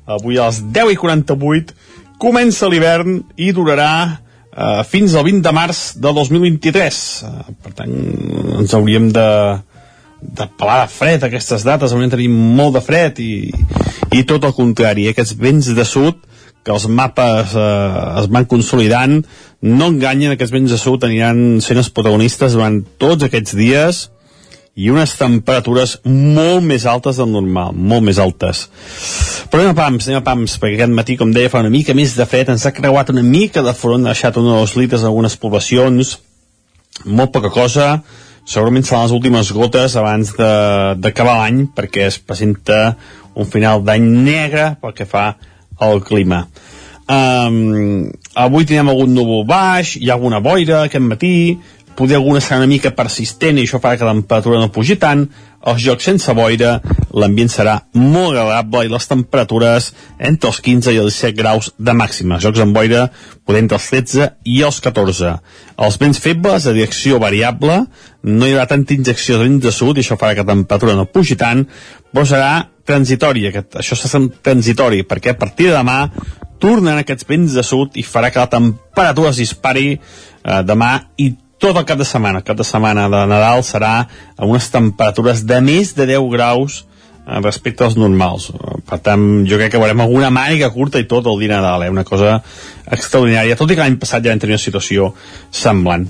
Avui 0.05 0.37
a 0.37 0.51
les 0.51 0.59
10 0.75 0.93
i 0.93 0.99
48 1.01 1.73
comença 2.21 2.69
l'hivern 2.69 3.23
i 3.41 3.49
durarà 3.57 3.95
eh, 4.13 4.83
fins 4.85 5.17
al 5.17 5.25
20 5.31 5.41
de 5.49 5.55
març 5.57 5.81
de 5.97 6.13
2023. 6.21 7.01
Eh, 7.25 7.57
per 7.65 7.73
tant, 7.81 7.97
ens 8.59 8.77
hauríem 8.77 9.09
de, 9.09 9.29
de 10.21 10.49
pelar 10.61 10.83
de 10.83 10.93
fred 10.93 11.25
aquestes 11.25 11.65
dates, 11.65 11.97
hauríem 11.97 12.13
de 12.13 12.19
tenir 12.19 12.29
molt 12.29 12.77
de 12.77 12.85
fred 12.85 13.25
i, 13.25 13.49
i 14.13 14.27
tot 14.29 14.45
el 14.45 14.53
contrari, 14.53 15.09
aquests 15.09 15.39
vents 15.41 15.73
de 15.73 15.89
sud 15.89 16.21
que 16.65 16.73
els 16.73 16.89
mapes 16.89 17.55
eh, 17.55 17.69
es 18.23 18.31
van 18.33 18.49
consolidant 18.49 19.21
no 19.65 19.91
enganyen, 19.93 20.35
aquests 20.35 20.53
vents 20.53 20.73
de 20.73 20.81
sud 20.81 21.05
aniran 21.07 21.61
sent 21.65 21.81
els 21.81 21.93
protagonistes 21.93 22.57
durant 22.57 22.83
tots 23.01 23.25
aquests 23.25 23.57
dies 23.57 24.03
i 24.75 24.91
unes 24.91 25.13
temperatures 25.15 25.99
molt 26.05 26.65
més 26.67 26.85
altes 26.91 27.21
del 27.21 27.31
normal, 27.31 27.77
molt 27.77 28.03
més 28.09 28.19
altes. 28.19 28.65
Però 29.51 29.63
anem 29.63 29.71
a 29.77 29.79
pams, 29.79 30.09
anem 30.09 30.19
a 30.19 30.27
pams, 30.27 30.57
perquè 30.59 30.81
aquest 30.81 30.97
matí, 30.97 31.15
com 31.21 31.31
deia, 31.33 31.53
fa 31.53 31.63
una 31.63 31.71
mica 31.71 31.95
més 31.95 32.17
de 32.19 32.27
fred, 32.27 32.51
ens 32.51 32.67
ha 32.67 32.75
creuat 32.75 33.13
una 33.15 33.23
mica 33.23 33.63
de 33.63 33.75
front, 33.79 34.03
ha 34.03 34.17
deixat 34.17 34.41
un 34.41 34.51
o 34.51 34.59
dos 34.59 34.75
litres 34.81 35.05
en 35.05 35.13
algunes 35.13 35.39
poblacions, 35.39 36.17
molt 37.07 37.33
poca 37.37 37.53
cosa, 37.55 37.89
segurament 38.51 38.85
seran 38.85 39.07
les 39.07 39.15
últimes 39.15 39.53
gotes 39.55 39.95
abans 39.97 40.35
d'acabar 40.37 41.39
l'any, 41.39 41.69
perquè 41.77 42.09
es 42.11 42.19
presenta 42.19 42.97
un 43.39 43.47
final 43.51 43.87
d'any 43.87 44.11
negre 44.27 44.73
pel 44.83 44.95
que 44.99 45.07
fa 45.09 45.29
al 45.79 46.03
clima. 46.05 46.45
Um, 47.05 48.09
avui 48.33 48.65
tenim 48.65 48.89
algun 48.89 49.13
núvol 49.13 49.45
baix, 49.49 49.97
hi 50.01 50.09
ha 50.09 50.15
alguna 50.17 50.41
boira 50.41 50.85
aquest 50.85 51.05
matí, 51.05 51.35
poder 51.95 52.17
alguna 52.17 52.41
serà 52.43 52.59
una 52.63 52.71
mica 52.71 52.95
persistent 52.97 53.59
i 53.59 53.65
això 53.67 53.79
farà 53.83 53.99
que 53.99 54.07
la 54.07 54.15
temperatura 54.17 54.61
no 54.61 54.71
pugi 54.73 54.97
tant, 55.01 55.27
els 55.65 55.81
jocs 55.81 56.05
sense 56.09 56.33
boira, 56.37 56.79
l'ambient 57.17 57.53
serà 57.53 57.77
molt 57.97 58.37
agradable 58.37 58.85
i 58.85 58.93
les 58.93 59.09
temperatures 59.09 59.91
entre 60.19 60.51
els 60.51 60.61
15 60.65 60.93
i 60.93 61.01
els 61.01 61.15
17 61.15 61.39
graus 61.39 61.71
de 61.79 61.95
màxima. 61.97 62.41
Jocs 62.43 62.65
amb 62.65 62.77
boira 62.77 63.07
poder 63.45 63.63
entre 63.65 63.79
els 63.81 63.89
13 63.93 64.31
i 64.51 64.61
els 64.67 64.81
14. 64.85 65.37
Els 65.87 66.01
vents 66.01 66.21
febles 66.21 66.69
de 66.69 66.75
direcció 66.77 67.21
variable, 67.23 67.85
no 68.25 68.47
hi 68.47 68.55
haurà 68.55 68.67
tanta 68.69 68.95
injecció 68.95 69.39
de 69.39 69.49
de 69.61 69.73
sud 69.73 69.99
i 69.99 70.05
això 70.05 70.17
farà 70.21 70.35
que 70.35 70.45
la 70.45 70.53
temperatura 70.55 70.97
no 70.97 71.05
pugi 71.05 71.37
tant, 71.37 71.67
però 72.13 72.25
serà 72.25 72.69
transitori, 72.85 73.47
aquest, 73.49 73.77
això 73.81 73.97
serà 73.97 74.25
transitori, 74.43 75.05
perquè 75.05 75.33
a 75.33 75.39
partir 75.39 75.69
de 75.69 75.77
demà 75.77 76.09
tornen 76.61 76.97
aquests 76.99 77.27
vents 77.29 77.53
de 77.53 77.63
sud 77.63 77.99
i 78.01 78.05
farà 78.07 78.31
que 78.33 78.41
la 78.41 78.49
temperatura 78.49 79.31
es 79.31 79.41
dispari 79.43 79.95
eh, 79.95 80.63
demà 80.65 80.95
i 81.21 81.35
tot 81.61 81.77
el 81.77 81.85
cap 81.89 81.99
de 81.99 82.07
setmana. 82.09 82.41
El 82.41 82.47
cap 82.47 82.57
de 82.57 82.65
setmana 82.65 83.07
de 83.13 83.21
Nadal 83.29 83.63
serà 83.65 83.95
a 84.37 84.49
unes 84.49 84.69
temperatures 84.73 85.45
de 85.49 85.61
més 85.65 85.95
de 85.97 86.07
10 86.09 86.29
graus 86.33 86.83
eh, 86.83 87.41
respecte 87.45 87.85
als 87.85 87.97
normals. 88.01 88.51
Per 88.89 88.99
tant, 89.05 89.45
jo 89.49 89.61
crec 89.61 89.75
que 89.75 89.83
veurem 89.83 90.05
alguna 90.05 90.33
màniga 90.33 90.73
curta 90.73 91.01
i 91.01 91.09
tot 91.11 91.29
el 91.29 91.41
dia 91.43 91.57
Nadal, 91.57 91.87
eh? 91.87 91.93
una 91.93 92.05
cosa 92.09 92.39
extraordinària, 92.85 93.57
tot 93.61 93.71
i 93.71 93.77
que 93.77 93.85
l'any 93.85 94.01
passat 94.01 94.25
ja 94.25 94.33
vam 94.33 94.41
tenir 94.41 94.57
una 94.57 94.65
situació 94.65 95.13
semblant. 95.53 96.09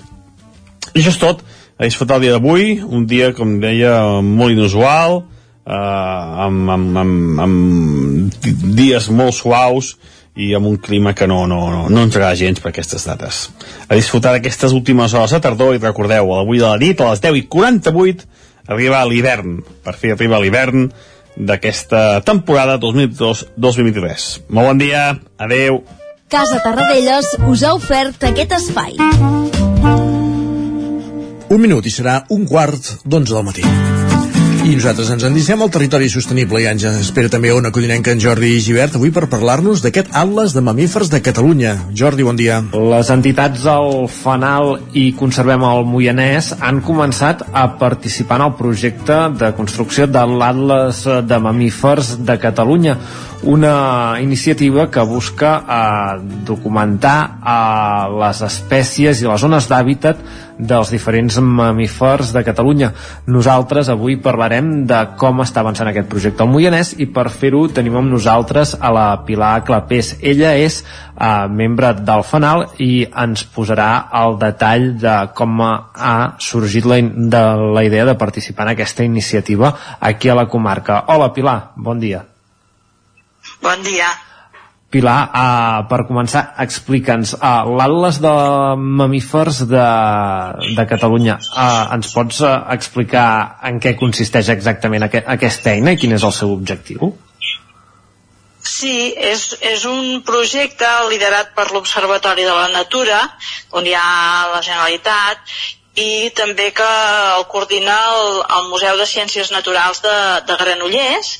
I 0.95 1.01
això 1.01 1.15
és 1.15 1.20
tot, 1.23 1.43
a 1.78 1.84
disfrutar 1.84 2.18
el 2.20 2.26
dia 2.26 2.34
d'avui, 2.36 2.80
un 2.84 3.06
dia, 3.10 3.32
com 3.34 3.59
deia, 3.62 3.94
molt 4.22 4.55
inusual, 4.55 5.22
eh, 5.66 5.78
amb, 6.46 6.70
amb, 6.70 6.98
amb, 7.05 7.40
amb 7.46 8.51
dies 8.76 9.10
molt 9.10 9.34
suaus, 9.34 9.94
i 10.34 10.51
amb 10.55 10.66
un 10.66 10.76
clima 10.82 11.14
que 11.14 11.26
no, 11.30 11.44
no, 11.46 11.60
no, 11.70 11.86
no 11.88 12.02
ens 12.02 12.16
agrada 12.16 12.34
gens 12.38 12.60
per 12.60 12.72
aquestes 12.72 13.06
dates. 13.06 13.48
A 13.86 13.94
disfrutar 13.94 14.34
d'aquestes 14.34 14.74
últimes 14.74 15.14
hores 15.14 15.34
de 15.34 15.40
tardor 15.42 15.76
i 15.76 15.82
recordeu, 15.82 16.34
avui 16.34 16.59
de 16.59 16.66
la 16.66 16.78
nit, 16.80 17.01
a 17.01 17.12
les 17.12 17.22
10 17.22 17.38
i 17.38 17.44
48, 17.51 18.26
arriba 18.66 19.05
l'hivern. 19.06 19.60
Per 19.84 19.94
fi 19.98 20.14
arriba 20.14 20.42
l'hivern 20.42 20.88
d'aquesta 21.36 22.20
temporada 22.26 22.78
2022-2023. 22.82 24.28
Molt 24.51 24.72
bon 24.72 24.82
dia, 24.82 25.06
adeu. 25.38 25.84
Casa 26.34 26.59
Tarradellas 26.64 27.36
us 27.46 27.62
ha 27.62 27.74
ofert 27.78 28.26
aquest 28.26 28.59
espai. 28.59 28.98
Un 31.55 31.62
minut 31.62 31.86
i 31.86 31.90
serà 31.94 32.16
un 32.35 32.48
quart 32.51 32.89
d'onze 33.06 33.31
del 33.31 33.44
matí. 33.47 33.62
I 34.64 34.72
nosaltres 34.74 35.10
ens 35.12 35.22
endicem 35.28 35.60
al 35.62 35.70
territori 35.70 36.09
sostenible 36.10 36.59
i 36.59 36.64
ens 36.66 36.82
espera 36.89 37.31
també 37.31 37.52
una 37.55 37.70
collinenca 37.70 38.10
en 38.10 38.18
Jordi 38.18 38.56
Givert 38.64 38.97
avui 38.98 39.12
per 39.14 39.28
parlar-nos 39.31 39.85
d'aquest 39.85 40.10
atles 40.18 40.56
de 40.56 40.62
mamífers 40.66 41.12
de 41.12 41.20
Catalunya. 41.22 41.76
Jordi, 41.94 42.26
bon 42.26 42.40
dia. 42.40 42.56
Les 42.74 43.12
entitats 43.14 43.62
del 43.68 44.09
Fanal 44.10 44.81
i 44.98 45.05
Conservem 45.14 45.62
el 45.68 45.86
Moianès 45.86 46.55
han 46.59 46.81
començat 46.82 47.44
a 47.52 47.68
participar 47.78 48.40
en 48.40 48.47
el 48.48 48.56
projecte 48.59 49.20
de 49.39 49.52
construcció 49.55 50.09
de 50.10 50.24
l'Atles 50.26 51.05
de 51.28 51.39
mamífers 51.44 52.16
de 52.24 52.39
Catalunya, 52.43 52.97
una 53.45 54.16
iniciativa 54.21 54.91
que 54.91 55.01
busca 55.01 55.65
eh, 55.69 56.21
documentar 56.45 57.19
eh, 57.45 58.16
les 58.21 58.41
espècies 58.47 59.21
i 59.21 59.29
les 59.29 59.41
zones 59.41 59.69
d'hàbitat 59.69 60.21
dels 60.59 60.91
diferents 60.93 61.37
mamífers 61.43 62.33
de 62.33 62.45
Catalunya. 62.47 62.93
Nosaltres 63.27 63.91
avui 63.93 64.16
parlarem 64.23 64.85
de 64.89 65.01
com 65.21 65.43
està 65.45 65.61
avançant 65.61 65.91
aquest 65.91 66.09
projecte 66.09 66.45
al 66.45 66.51
Moianès 66.53 66.95
i 66.99 67.09
per 67.11 67.27
fer-ho 67.29 67.66
tenim 67.69 67.99
amb 68.01 68.12
nosaltres 68.15 68.77
a 68.81 68.93
la 68.95 69.07
Pilar 69.27 69.65
Clapés. 69.66 70.15
Ella 70.23 70.55
és 70.57 70.81
eh, 70.81 71.47
membre 71.49 71.95
del 72.01 72.25
FANAL 72.25 72.69
i 72.81 73.07
ens 73.07 73.47
posarà 73.55 73.91
el 74.25 74.39
detall 74.41 74.93
de 75.01 75.16
com 75.37 75.61
ha 75.65 76.15
sorgit 76.39 76.87
la, 76.89 77.01
de 77.01 77.43
la 77.77 77.85
idea 77.85 78.07
de 78.09 78.19
participar 78.19 78.69
en 78.69 78.77
aquesta 78.77 79.05
iniciativa 79.05 79.75
aquí 80.01 80.29
a 80.29 80.39
la 80.39 80.49
comarca. 80.49 81.05
Hola 81.09 81.33
Pilar, 81.35 81.59
bon 81.77 82.01
dia. 82.01 82.34
Bon 83.65 83.81
dia. 83.81 84.11
Pilar, 84.93 85.20
uh, 85.32 85.78
per 85.91 86.05
començar, 86.07 86.43
explica'ns, 86.62 87.32
uh, 87.39 87.65
l'Atles 87.78 88.19
de 88.23 88.32
mamífers 89.01 89.62
de, 89.70 89.85
de 90.77 90.85
Catalunya, 90.91 91.39
uh, 91.41 91.95
ens 91.97 92.12
pots 92.15 92.43
uh, 92.45 92.51
explicar 92.74 93.27
en 93.70 93.81
què 93.82 93.95
consisteix 93.99 94.53
exactament 94.55 95.07
aqu 95.09 95.23
aquesta 95.36 95.73
eina 95.73 95.95
i 95.97 96.01
quin 96.03 96.12
és 96.15 96.27
el 96.28 96.35
seu 96.36 96.53
objectiu? 96.55 97.15
Sí, 98.74 99.15
és, 99.32 99.47
és 99.73 99.86
un 99.89 100.20
projecte 100.28 100.91
liderat 101.09 101.57
per 101.57 101.70
l'Observatori 101.73 102.45
de 102.45 102.53
la 102.53 102.69
Natura, 102.77 103.23
on 103.81 103.89
hi 103.89 103.97
ha 103.97 104.05
la 104.53 104.61
Generalitat, 104.61 105.57
i 106.05 106.31
també 106.36 106.69
que 106.77 106.91
el 107.39 107.49
coordina 107.49 107.97
el, 108.12 108.39
el 108.59 108.70
Museu 108.70 109.01
de 109.01 109.09
Ciències 109.09 109.51
Naturals 109.57 110.05
de, 110.05 110.16
de 110.49 110.61
Granollers, 110.61 111.35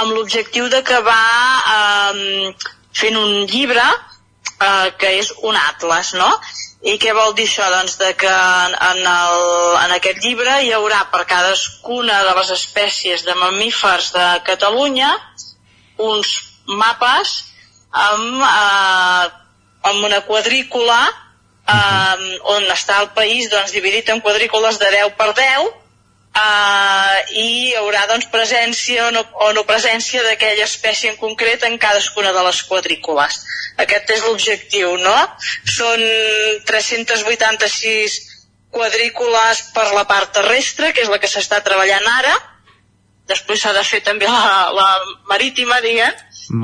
amb 0.00 0.12
l'objectiu 0.14 0.68
d'acabar 0.72 1.14
eh, 1.76 2.50
fent 2.94 3.16
un 3.18 3.44
llibre 3.50 3.84
eh, 3.84 4.90
que 4.98 5.14
és 5.20 5.32
un 5.42 5.56
atles, 5.58 6.14
no? 6.18 6.30
I 6.84 6.98
què 7.00 7.14
vol 7.16 7.32
dir 7.36 7.46
això? 7.48 7.64
Doncs 7.72 7.96
de 7.96 8.10
que 8.20 8.30
en, 8.30 9.00
el, 9.00 9.38
en 9.80 9.94
aquest 9.96 10.20
llibre 10.24 10.58
hi 10.66 10.72
haurà 10.76 11.04
per 11.12 11.22
cadascuna 11.30 12.18
de 12.26 12.34
les 12.40 12.50
espècies 12.58 13.24
de 13.24 13.36
mamífers 13.40 14.10
de 14.16 14.26
Catalunya 14.44 15.14
uns 16.04 16.34
mapes 16.66 17.32
amb, 17.94 18.42
eh, 18.42 19.30
amb 19.90 20.08
una 20.10 20.20
quadrícula 20.28 20.98
eh, 21.08 22.26
on 22.56 22.68
està 22.74 23.00
el 23.04 23.10
país 23.16 23.48
doncs, 23.52 23.72
dividit 23.72 24.10
en 24.12 24.20
quadrícules 24.20 24.82
de 24.82 24.92
10 24.98 25.16
per 25.16 25.30
10 25.40 25.72
uh, 26.38 27.16
i 27.32 27.46
hi 27.46 27.74
haurà 27.78 28.04
doncs, 28.10 28.28
presència 28.32 29.08
o 29.08 29.10
no, 29.14 29.24
o 29.46 29.52
no 29.56 29.64
presència 29.68 30.22
d'aquella 30.26 30.66
espècie 30.68 31.12
en 31.12 31.18
concret 31.20 31.64
en 31.68 31.78
cadascuna 31.78 32.32
de 32.36 32.44
les 32.48 32.62
quadrícules. 32.68 33.40
Aquest 33.84 34.10
és 34.16 34.24
l'objectiu, 34.26 34.96
no? 35.02 35.16
Són 35.76 36.02
386 36.68 38.18
quadrícules 38.74 39.62
per 39.74 39.88
la 39.94 40.04
part 40.10 40.34
terrestre, 40.34 40.92
que 40.92 41.04
és 41.06 41.10
la 41.10 41.20
que 41.22 41.30
s'està 41.30 41.60
treballant 41.66 42.06
ara, 42.18 42.34
després 43.30 43.62
s'ha 43.62 43.72
de 43.72 43.84
fer 43.86 44.02
també 44.04 44.28
la, 44.28 44.70
la 44.74 44.88
marítima, 45.30 45.80
diguem, 45.84 46.12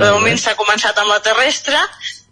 de 0.01 0.11
moment 0.13 0.39
s'ha 0.39 0.59
començat 0.59 0.99
amb 1.01 1.13
la 1.15 1.21
terrestre, 1.25 1.79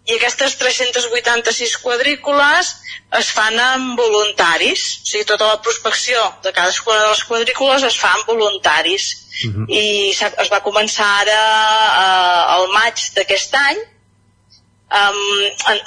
i 0.09 0.15
aquestes 0.17 0.55
386 0.57 1.77
quadrícules 1.83 2.71
es 3.19 3.29
fan 3.33 3.57
amb 3.61 3.99
voluntaris, 3.99 4.85
o 5.03 5.09
sigui, 5.11 5.25
tota 5.29 5.51
la 5.51 5.61
prospecció 5.65 6.21
de 6.43 6.53
cadascuna 6.53 6.99
de 7.03 7.11
les 7.13 7.23
quadrícules 7.29 7.85
es 7.89 7.97
fa 7.97 8.15
amb 8.17 8.27
voluntaris. 8.33 9.07
Uh 9.45 9.53
-huh. 9.53 9.65
I 9.69 10.09
es 10.43 10.51
va 10.51 10.65
començar 10.65 11.07
ara 11.21 11.39
eh, 12.03 12.55
al 12.55 12.67
maig 12.73 12.97
d'aquest 13.15 13.55
any, 13.55 13.79
amb, 14.89 15.17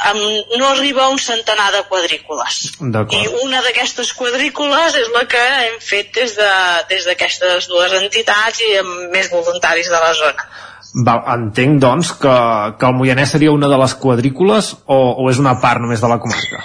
amb, 0.08 0.20
no 0.58 0.68
arriba 0.68 1.04
a 1.04 1.08
un 1.08 1.18
centenar 1.18 1.70
de 1.72 1.82
quadrícules. 1.90 2.72
I 3.18 3.28
una 3.42 3.62
d'aquestes 3.62 4.12
quadrícules 4.14 4.94
és 4.94 5.08
la 5.16 5.24
que 5.26 5.42
hem 5.66 5.78
fet 5.80 6.12
des 6.14 6.36
d'aquestes 6.36 7.40
de, 7.40 7.54
des 7.56 7.68
dues 7.68 7.92
entitats 8.02 8.60
i 8.60 8.76
amb 8.78 9.10
més 9.10 9.30
voluntaris 9.30 9.90
de 9.90 9.98
la 10.06 10.12
zona. 10.14 10.46
Va, 10.92 11.14
entenc, 11.32 11.78
doncs, 11.80 12.12
que, 12.20 12.32
que 12.76 12.88
el 12.88 12.96
Moianès 12.98 13.32
seria 13.32 13.52
una 13.56 13.68
de 13.72 13.78
les 13.80 13.94
quadrícules 13.96 14.74
o, 14.84 14.98
o 15.24 15.30
és 15.30 15.40
una 15.40 15.54
part 15.62 15.80
només 15.80 16.02
de 16.04 16.10
la 16.10 16.18
comarca? 16.20 16.60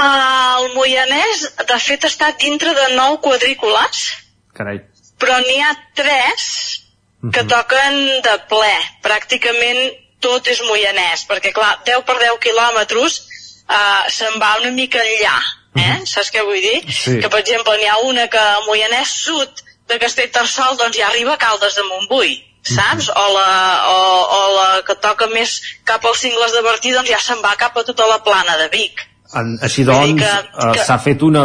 El 0.00 0.70
Moianès, 0.72 1.42
de 1.68 1.78
fet, 1.84 2.06
està 2.08 2.30
dintre 2.40 2.72
de 2.72 2.86
nou 2.94 3.18
quadrícules. 3.20 4.06
Carai. 4.56 4.80
Però 5.20 5.36
n'hi 5.44 5.58
ha 5.60 5.74
tres 5.98 6.46
que 7.20 7.42
uh 7.42 7.44
-huh. 7.44 7.48
toquen 7.52 8.22
de 8.24 8.34
ple. 8.48 8.74
Pràcticament 9.04 9.92
tot 10.24 10.48
és 10.48 10.62
Moianès, 10.64 11.26
perquè, 11.28 11.52
clar, 11.52 11.82
10 11.84 12.04
per 12.08 12.16
10 12.16 12.40
quilòmetres 12.40 13.20
uh, 13.68 14.08
se'n 14.08 14.40
va 14.40 14.56
una 14.62 14.70
mica 14.70 14.98
enllà. 15.04 15.38
Eh? 15.74 15.80
Uh 15.80 15.96
-huh. 15.98 16.06
Saps 16.06 16.32
què 16.32 16.44
vull 16.44 16.62
dir? 16.62 16.80
Sí. 16.88 17.20
Que, 17.20 17.28
per 17.28 17.40
exemple, 17.40 17.76
n'hi 17.76 17.88
ha 17.88 17.98
una 17.98 18.28
que 18.28 18.38
a 18.38 18.60
Moianès 18.66 19.08
Sud 19.24 19.50
de 19.88 19.98
Castellterçol 19.98 20.76
doncs 20.76 20.96
ja 20.96 21.08
arriba 21.08 21.34
a 21.34 21.36
Caldes 21.38 21.74
de 21.74 21.82
Montbui 21.82 22.47
saps? 22.76 23.10
O 23.10 23.26
la, 23.34 23.50
o, 23.90 24.00
o 24.38 24.40
la 24.56 24.70
que 24.86 24.98
toca 25.02 25.28
més 25.32 25.58
cap 25.88 26.04
als 26.04 26.24
cingles 26.24 26.56
de 26.56 26.64
Bertí 26.66 26.94
doncs 26.96 27.10
ja 27.12 27.20
se'n 27.22 27.44
va 27.44 27.56
cap 27.60 27.76
a 27.76 27.86
tota 27.86 28.08
la 28.10 28.20
plana 28.24 28.58
de 28.62 28.68
Vic 28.74 29.08
en, 29.36 29.58
així 29.64 29.84
doncs, 29.84 30.22
que, 30.22 30.30
eh, 30.30 30.70
que... 30.72 30.84
s'ha 30.86 30.96
fet 31.04 31.22
una 31.26 31.44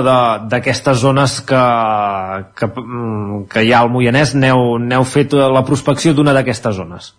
d'aquestes 0.52 1.02
zones 1.02 1.40
que, 1.48 1.64
que, 2.60 2.70
mm, 2.70 3.44
que 3.52 3.66
hi 3.66 3.74
ha 3.74 3.82
al 3.84 3.91
Moianès, 3.91 4.36
n'heu 4.40 5.04
fet 5.10 5.36
la 5.36 5.66
prospecció 5.68 6.14
d'una 6.16 6.36
d'aquestes 6.38 6.80
zones. 6.80 7.14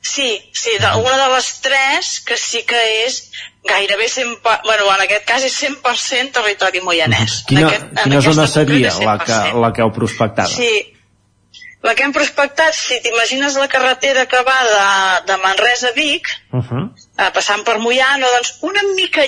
Sí, 0.00 0.28
sí, 0.54 0.76
de, 0.78 0.90
una 1.02 1.16
de 1.18 1.26
les 1.34 1.48
tres 1.60 2.12
que 2.24 2.36
sí 2.38 2.62
que 2.68 2.78
és 3.04 3.18
gairebé 3.66 4.06
100%, 4.06 4.38
bueno, 4.64 4.86
en 4.94 5.02
aquest 5.04 5.26
cas 5.26 5.44
és 5.44 5.56
100% 5.58 6.32
territori 6.38 6.80
moianès. 6.84 7.42
Quina, 7.48 7.66
aquest, 7.66 7.90
quina 8.04 8.20
zona 8.24 8.46
seria 8.48 8.94
la 9.02 9.16
que, 9.20 9.40
la 9.58 9.72
que 9.74 9.82
heu 9.84 9.90
prospectat? 9.92 10.54
Sí, 10.54 10.70
la 11.82 11.94
que 11.94 12.02
hem 12.02 12.12
prospectat, 12.12 12.74
si 12.74 12.98
t'imagines 13.04 13.56
la 13.60 13.68
carretera 13.70 14.26
que 14.26 14.40
va 14.46 14.56
de, 14.68 14.86
de 15.30 15.36
Manresa 15.44 15.92
a 15.92 15.96
Vic, 15.96 16.26
uh 16.52 16.62
-huh. 16.62 16.84
eh, 17.18 17.30
passant 17.36 17.62
per 17.64 17.78
Mollà, 17.78 18.16
no, 18.18 18.30
doncs 18.34 18.54
una 18.70 18.82
mica, 18.96 19.22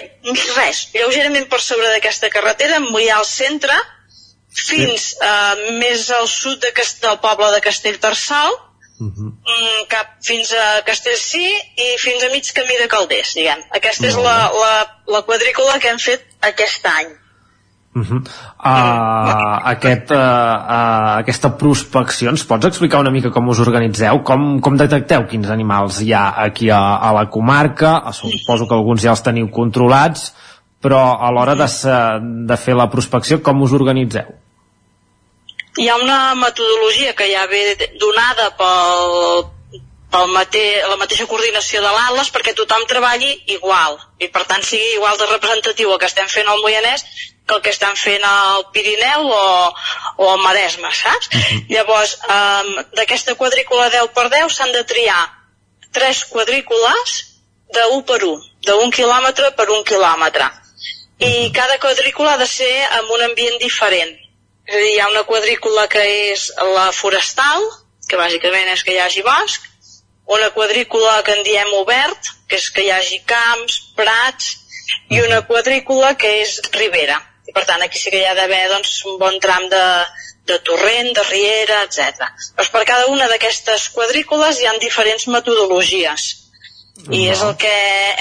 res, 0.56 0.88
lleugerament 0.94 1.46
per 1.48 1.60
sobre 1.60 1.86
d'aquesta 1.88 2.28
carretera, 2.28 2.80
Mollà 2.80 3.18
al 3.18 3.26
centre, 3.26 3.76
fins 4.52 5.02
sí. 5.10 5.16
eh, 5.22 5.78
més 5.78 6.10
al 6.10 6.26
sud 6.28 6.58
de, 6.60 6.72
del 7.02 7.18
poble 7.18 7.52
de 7.54 7.60
Castellterçal, 7.60 8.50
uh 9.00 9.06
-huh. 9.06 9.30
Mm, 9.50 9.86
cap 9.88 10.06
fins 10.22 10.52
a 10.52 10.82
Castellcí 10.82 11.46
i 11.76 11.96
fins 11.98 12.22
a 12.22 12.28
mig 12.28 12.52
camí 12.52 12.76
de 12.76 12.88
Calders, 12.88 13.34
diguem. 13.34 13.62
Aquesta 13.70 14.06
uh 14.06 14.10
-huh. 14.10 14.18
és 14.18 14.24
la, 14.26 14.50
la, 14.62 15.00
la 15.06 15.22
quadrícula 15.22 15.78
que 15.78 15.88
hem 15.88 15.98
fet 15.98 16.26
aquest 16.40 16.86
any. 16.86 17.08
Uh 17.92 18.02
-huh. 18.06 18.22
uh, 18.22 19.66
aquest, 19.66 20.12
uh, 20.12 20.16
uh, 20.16 21.18
aquesta 21.18 21.56
prospecció 21.58 22.30
ens 22.30 22.44
pots 22.44 22.66
explicar 22.66 23.00
una 23.00 23.10
mica 23.10 23.30
com 23.30 23.48
us 23.48 23.58
organitzeu 23.58 24.22
com, 24.22 24.60
com 24.60 24.76
detecteu 24.76 25.26
quins 25.26 25.50
animals 25.50 26.00
hi 26.00 26.12
ha 26.12 26.34
aquí 26.44 26.70
a, 26.70 26.78
a 26.78 27.12
la 27.12 27.26
comarca 27.28 28.12
suposo 28.12 28.68
que 28.68 28.74
alguns 28.74 29.02
ja 29.02 29.10
els 29.10 29.22
teniu 29.22 29.50
controlats 29.50 30.32
però 30.80 31.18
a 31.20 31.30
l'hora 31.34 31.56
de, 31.58 31.68
de 32.48 32.56
fer 32.56 32.76
la 32.76 32.88
prospecció 32.88 33.42
com 33.42 33.62
us 33.62 33.72
organitzeu? 33.72 34.28
Hi 35.78 35.88
ha 35.88 35.96
una 35.96 36.34
metodologia 36.34 37.14
que 37.14 37.26
ja 37.32 37.46
ve 37.46 37.90
donada 38.00 38.50
pel, 38.60 39.44
pel 40.10 40.32
mate, 40.34 40.62
la 40.88 40.96
mateixa 40.96 41.28
coordinació 41.30 41.82
de 41.84 41.90
l'Atlas 41.90 42.32
perquè 42.34 42.54
tothom 42.56 42.86
treballi 42.90 43.30
igual 43.54 43.98
i 44.18 44.28
per 44.28 44.46
tant 44.48 44.64
sigui 44.66 44.96
igual 44.96 45.20
de 45.20 45.28
representatiu 45.30 45.92
el 45.92 46.00
que 46.00 46.08
estem 46.10 46.32
fent 46.32 46.48
al 46.48 46.62
Moianès 46.64 47.04
el 47.54 47.62
que 47.62 47.72
estan 47.74 47.96
fent 47.96 48.24
al 48.26 48.66
Pirineu 48.74 49.26
o, 49.26 49.74
o 50.16 50.30
al 50.30 50.40
Maresme, 50.44 50.90
saps? 50.94 51.28
Uh 51.28 51.40
-huh. 51.40 51.60
Llavors, 51.74 52.18
um, 52.36 52.70
d'aquesta 52.96 53.34
quadrícula 53.34 53.90
10 53.90 54.08
per 54.14 54.28
10 54.30 54.54
s'han 54.56 54.72
de 54.72 54.84
triar 54.84 55.24
tres 55.92 56.24
quadrícules 56.24 57.26
de 57.72 57.84
1 57.96 58.02
per 58.04 58.24
1, 58.24 58.40
de 58.66 58.74
1 58.74 58.90
quilòmetre 58.90 59.52
per 59.58 59.70
1 59.70 59.84
quilòmetre. 59.84 60.50
I 61.18 61.52
cada 61.52 61.78
quadrícula 61.78 62.32
ha 62.32 62.42
de 62.42 62.46
ser 62.46 62.88
en 62.98 63.04
un 63.14 63.22
ambient 63.22 63.58
diferent. 63.58 64.12
És 64.66 64.74
a 64.74 64.78
dir, 64.78 64.92
hi 64.94 65.00
ha 65.00 65.08
una 65.08 65.24
quadrícula 65.24 65.88
que 65.88 66.02
és 66.32 66.52
la 66.76 66.92
forestal, 66.92 67.62
que 68.08 68.16
bàsicament 68.16 68.68
és 68.72 68.82
que 68.82 68.92
hi 68.92 68.98
hagi 68.98 69.22
bosc, 69.22 69.60
una 70.26 70.50
quadrícula 70.50 71.22
que 71.22 71.32
en 71.32 71.42
diem 71.42 71.72
obert, 71.74 72.30
que 72.48 72.56
és 72.56 72.70
que 72.70 72.82
hi 72.82 72.90
hagi 72.90 73.22
camps, 73.26 73.80
prats, 73.96 74.56
i 75.10 75.20
una 75.20 75.42
quadrícula 75.42 76.14
que 76.16 76.40
és 76.42 76.60
ribera 76.72 77.20
i 77.50 77.54
per 77.54 77.64
tant 77.66 77.82
aquí 77.82 77.98
sí 77.98 78.12
que 78.14 78.20
hi 78.22 78.26
ha 78.30 78.36
d'haver 78.38 78.66
doncs, 78.70 78.92
un 79.10 79.16
bon 79.18 79.38
tram 79.42 79.66
de, 79.72 79.84
de 80.46 80.58
torrent, 80.66 81.10
de 81.16 81.24
riera, 81.30 81.80
etc. 81.86 82.28
Doncs 82.58 82.70
per 82.74 82.84
cada 82.88 83.08
una 83.10 83.26
d'aquestes 83.32 83.88
quadrícules 83.96 84.60
hi 84.60 84.68
han 84.70 84.78
diferents 84.82 85.26
metodologies. 85.34 86.28
I 87.10 87.22
és 87.32 87.40
el 87.42 87.54
que 87.58 87.72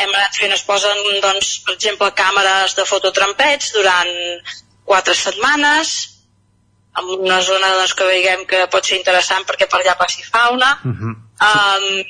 hem 0.02 0.14
anat 0.14 0.38
fent. 0.40 0.54
Es 0.56 0.64
posen 0.66 1.02
doncs, 1.22 1.52
per 1.68 1.76
exemple 1.76 2.10
càmeres 2.18 2.78
de 2.78 2.86
fototrampeig 2.90 3.68
durant 3.76 4.14
quatre 4.88 5.14
setmanes 5.20 5.92
en 7.00 7.12
una 7.18 7.42
zona 7.46 7.74
doncs, 7.76 7.94
que 7.94 8.08
veiem 8.08 8.48
que 8.50 8.64
pot 8.74 8.88
ser 8.88 8.98
interessant 8.98 9.46
perquè 9.46 9.68
per 9.70 9.84
allà 9.84 9.98
passi 10.00 10.26
fauna. 10.26 10.72
Uh 10.82 10.96
-huh. 10.96 11.14
um, 11.52 12.02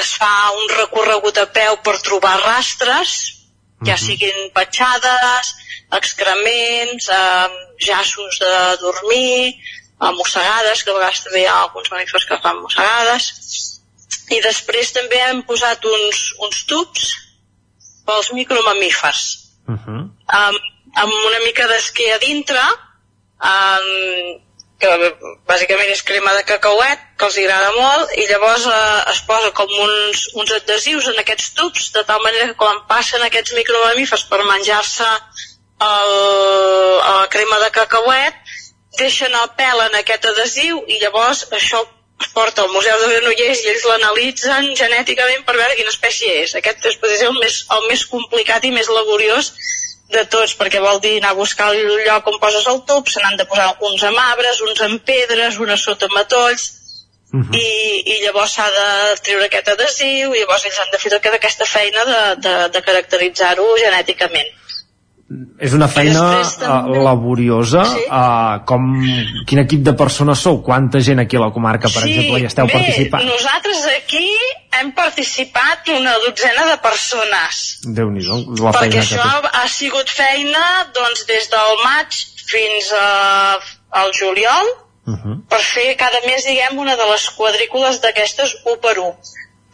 es 0.00 0.16
fa 0.18 0.32
un 0.58 0.68
recorregut 0.80 1.38
a 1.38 1.46
peu 1.46 1.76
per 1.86 2.00
trobar 2.02 2.40
rastres 2.40 3.43
ja 3.82 3.96
siguin 3.98 4.50
petjades 4.54 5.54
excrements 5.98 7.08
um, 7.12 7.56
llaços 7.86 8.38
de 8.38 8.54
dormir 8.80 9.54
uh, 10.00 10.12
mossegades, 10.16 10.82
que 10.82 10.90
a 10.90 10.98
vegades 10.98 11.24
també 11.26 11.42
hi 11.42 11.48
ha 11.50 11.58
alguns 11.62 11.90
mamífers 11.92 12.26
que 12.28 12.40
fan 12.42 12.62
mossegades. 12.62 13.30
I 14.32 14.40
després 14.44 14.92
també 14.96 15.20
hem 15.28 15.42
posat 15.48 15.84
uns, 15.84 16.22
uns 16.46 16.64
tubs 16.70 17.10
pels 18.06 18.32
micromamífers. 18.32 19.24
Uh 19.68 19.76
-huh. 19.80 20.00
um, 20.38 20.56
amb 21.02 21.12
una 21.12 21.40
mica 21.44 21.66
d'esquer 21.68 22.14
a 22.14 22.18
dintre 22.18 22.60
um, 23.40 24.40
que 24.82 24.90
bàsicament 25.48 25.90
és 25.92 26.02
crema 26.02 26.32
de 26.34 26.44
cacauet 26.48 27.02
que 27.18 27.28
els 27.28 27.38
agrada 27.40 27.70
molt 27.76 28.14
i 28.18 28.26
llavors 28.28 28.66
eh, 28.66 29.10
es 29.12 29.20
posa 29.28 29.50
com 29.56 29.70
uns, 29.86 30.28
uns 30.34 30.52
adhesius 30.58 31.08
en 31.12 31.20
aquests 31.22 31.52
tubs 31.58 31.90
de 31.94 32.04
tal 32.08 32.22
manera 32.26 32.50
que 32.50 32.60
quan 32.62 32.82
passen 32.90 33.22
aquests 33.22 33.54
micromamífers 33.58 34.26
per 34.30 34.42
menjar-se 34.44 35.10
la 35.84 37.26
crema 37.30 37.58
de 37.62 37.70
cacauet 37.74 38.34
deixen 38.98 39.34
el 39.34 39.50
pèl 39.58 39.82
en 39.88 39.98
aquest 40.00 40.26
adhesiu 40.30 40.82
i 40.86 40.98
llavors 41.02 41.44
això 41.50 41.82
es 42.22 42.28
porta 42.34 42.62
al 42.62 42.70
Museu 42.72 43.00
de 43.00 43.08
Granollers 43.10 43.62
i 43.64 43.70
ells 43.72 43.86
l'analitzen 43.90 44.68
genèticament 44.78 45.42
per 45.46 45.56
veure 45.58 45.74
quina 45.78 45.90
espècie 45.90 46.36
és. 46.44 46.54
Aquest 46.54 46.84
després 46.86 47.16
és 47.16 47.24
el 47.26 47.34
més, 47.40 47.56
el 47.74 47.88
més 47.90 48.04
complicat 48.06 48.64
i 48.64 48.70
més 48.74 48.88
laboriós 48.88 49.50
de 50.16 50.24
tots, 50.36 50.54
perquè 50.60 50.80
vol 50.82 51.00
dir 51.04 51.16
anar 51.18 51.34
a 51.34 51.40
buscar 51.40 51.72
el 51.72 51.82
lloc 52.06 52.30
on 52.30 52.40
poses 52.42 52.66
el 52.72 52.80
tub, 52.88 53.10
se 53.10 53.20
n'han 53.22 53.36
de 53.40 53.46
posar 53.50 53.68
uns 53.90 54.06
amb 54.08 54.22
arbres, 54.22 54.62
uns 54.68 54.80
amb 54.86 55.04
pedres, 55.10 55.60
unes 55.66 55.84
sota 55.90 56.08
matolls, 56.14 56.70
i, 57.34 57.68
i 58.14 58.18
llavors 58.22 58.52
s'ha 58.54 58.66
de 58.70 58.88
treure 59.26 59.46
aquest 59.48 59.70
adhesiu 59.72 60.34
i 60.34 60.42
llavors 60.42 60.66
ells 60.68 60.78
han 60.78 60.92
de 60.92 61.00
fer 61.02 61.10
tota 61.14 61.32
aquesta 61.34 61.66
feina 61.66 62.04
de, 62.10 62.20
de, 62.46 62.52
de 62.76 62.82
caracteritzar-ho 62.88 63.66
genèticament. 63.80 64.52
És 65.58 65.72
una 65.72 65.88
feina 65.88 66.20
després 66.36 66.56
també- 66.60 67.02
laboriosa. 67.04 67.82
Uh, 68.06 68.64
com, 68.68 68.86
quin 69.46 69.58
equip 69.64 69.82
de 69.86 69.94
persones 69.94 70.38
sou? 70.38 70.60
Quanta 70.62 71.00
gent 71.00 71.20
aquí 71.20 71.36
a 71.36 71.40
la 71.40 71.50
comarca, 71.52 71.88
per 71.88 72.04
exemple, 72.08 72.40
hi 72.40 72.46
esteu 72.50 72.66
bé, 72.66 72.72
participant? 72.72 73.24
nosaltres 73.24 73.84
aquí 73.96 74.28
hem 74.80 74.92
participat 74.92 75.88
una 75.96 76.14
dotzena 76.26 76.66
de 76.70 76.76
persones. 76.82 77.80
Déu-n'hi-do, 77.86 78.38
la 78.62 78.72
perquè 78.72 78.80
feina 78.80 78.94
que 78.94 79.18
això 79.18 79.40
té. 79.42 79.50
ha 79.60 79.68
sigut 79.68 80.08
feina 80.10 80.64
doncs, 80.94 81.26
des 81.26 81.50
del 81.50 81.76
maig 81.84 82.10
fins 82.46 82.92
a, 82.92 83.58
al 84.02 84.10
juliol 84.12 84.66
Uh 85.06 85.12
-huh. 85.20 85.34
per 85.50 85.60
fer 85.60 85.96
cada 86.00 86.16
mes, 86.26 86.44
diguem, 86.46 86.78
una 86.78 86.96
de 86.96 87.04
les 87.12 87.28
quadrícules 87.36 88.00
d'aquestes 88.00 88.54
1 88.64 88.78
per 88.80 88.98
1. 88.98 89.12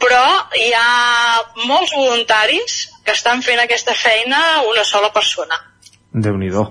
Però 0.00 0.22
hi 0.56 0.70
ha 0.72 1.42
molts 1.68 1.92
voluntaris 1.94 2.76
que 3.04 3.12
estan 3.12 3.42
fent 3.44 3.60
aquesta 3.60 3.94
feina 3.94 4.62
una 4.70 4.84
sola 4.84 5.10
persona. 5.12 5.58
Déu-n'hi-do. 6.12 6.62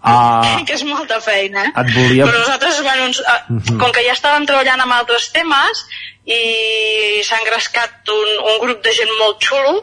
Uh, 0.00 0.62
que 0.66 0.76
és 0.78 0.84
molta 0.88 1.18
feina, 1.20 1.66
eh? 1.68 1.72
et 1.82 1.90
volia- 1.96 2.24
Però 2.28 2.38
nosaltres, 2.38 2.78
bueno, 2.86 3.08
ens, 3.10 3.18
uh, 3.20 3.40
Mhm. 3.52 3.78
com 3.80 3.92
que 3.92 4.04
ja 4.06 4.14
estàvem 4.14 4.46
treballant 4.48 4.80
amb 4.80 4.94
altres 4.96 5.30
temes 5.34 5.82
i 6.24 7.20
s'ha 7.24 7.38
engrescat 7.42 8.08
un, 8.14 8.28
un 8.52 8.58
grup 8.64 8.82
de 8.84 8.92
gent 8.96 9.12
molt 9.18 9.42
xulo 9.44 9.74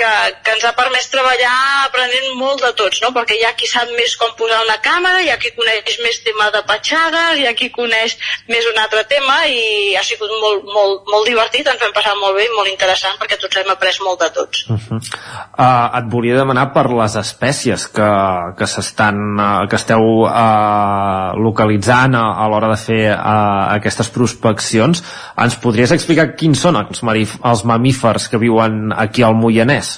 que, 0.00 0.10
que 0.44 0.54
ens 0.56 0.64
ha 0.64 0.72
permès 0.78 1.08
treballar 1.12 1.56
aprenent 1.84 2.30
molt 2.40 2.64
de 2.64 2.72
tots, 2.78 3.02
no? 3.04 3.12
perquè 3.16 3.36
hi 3.36 3.44
ha 3.44 3.52
qui 3.58 3.68
sap 3.68 3.90
més 3.98 4.16
com 4.20 4.32
posar 4.38 4.62
una 4.64 4.78
càmera, 4.84 5.20
hi 5.24 5.30
ha 5.32 5.38
qui 5.40 5.52
coneix 5.56 5.98
més 6.04 6.20
tema 6.24 6.48
de 6.54 6.62
petjades, 6.68 7.40
hi 7.40 7.46
ha 7.48 7.54
qui 7.58 7.70
coneix 7.74 8.16
més 8.48 8.68
un 8.70 8.80
altre 8.80 9.04
tema 9.10 9.42
i 9.50 9.96
ha 9.98 10.04
sigut 10.06 10.32
molt, 10.42 10.64
molt, 10.72 11.04
molt 11.10 11.28
divertit, 11.28 11.68
ens 11.68 11.84
hem 11.84 11.94
passat 11.96 12.16
molt 12.20 12.38
bé 12.38 12.46
i 12.48 12.52
molt 12.54 12.70
interessant 12.72 13.18
perquè 13.20 13.38
tots 13.40 13.60
hem 13.60 13.72
après 13.74 14.00
molt 14.04 14.24
de 14.24 14.30
tots. 14.38 14.64
Uh 14.70 14.78
-huh. 14.78 15.00
uh, 15.00 15.98
et 15.98 16.10
volia 16.14 16.38
demanar 16.38 16.70
per 16.72 16.86
les 16.90 17.16
espècies 17.16 17.86
que, 17.96 18.10
que 18.58 18.64
uh, 18.64 19.68
que 19.68 19.76
esteu 19.76 20.04
uh, 20.24 21.36
localitzant 21.36 22.14
a, 22.14 22.24
a 22.42 22.48
l'hora 22.48 22.72
de 22.72 22.76
fer 22.76 23.02
uh, 23.12 23.74
aquestes 23.76 24.08
prospeccions 24.08 25.02
ens 25.36 25.56
podries 25.56 25.92
explicar 25.92 26.34
quins 26.36 26.60
són 26.60 26.76
els, 26.76 27.02
els 27.02 27.64
mamífers 27.64 28.28
que 28.28 28.38
viuen 28.38 28.92
aquí 28.96 29.22
al 29.22 29.34
Moianès? 29.34 29.89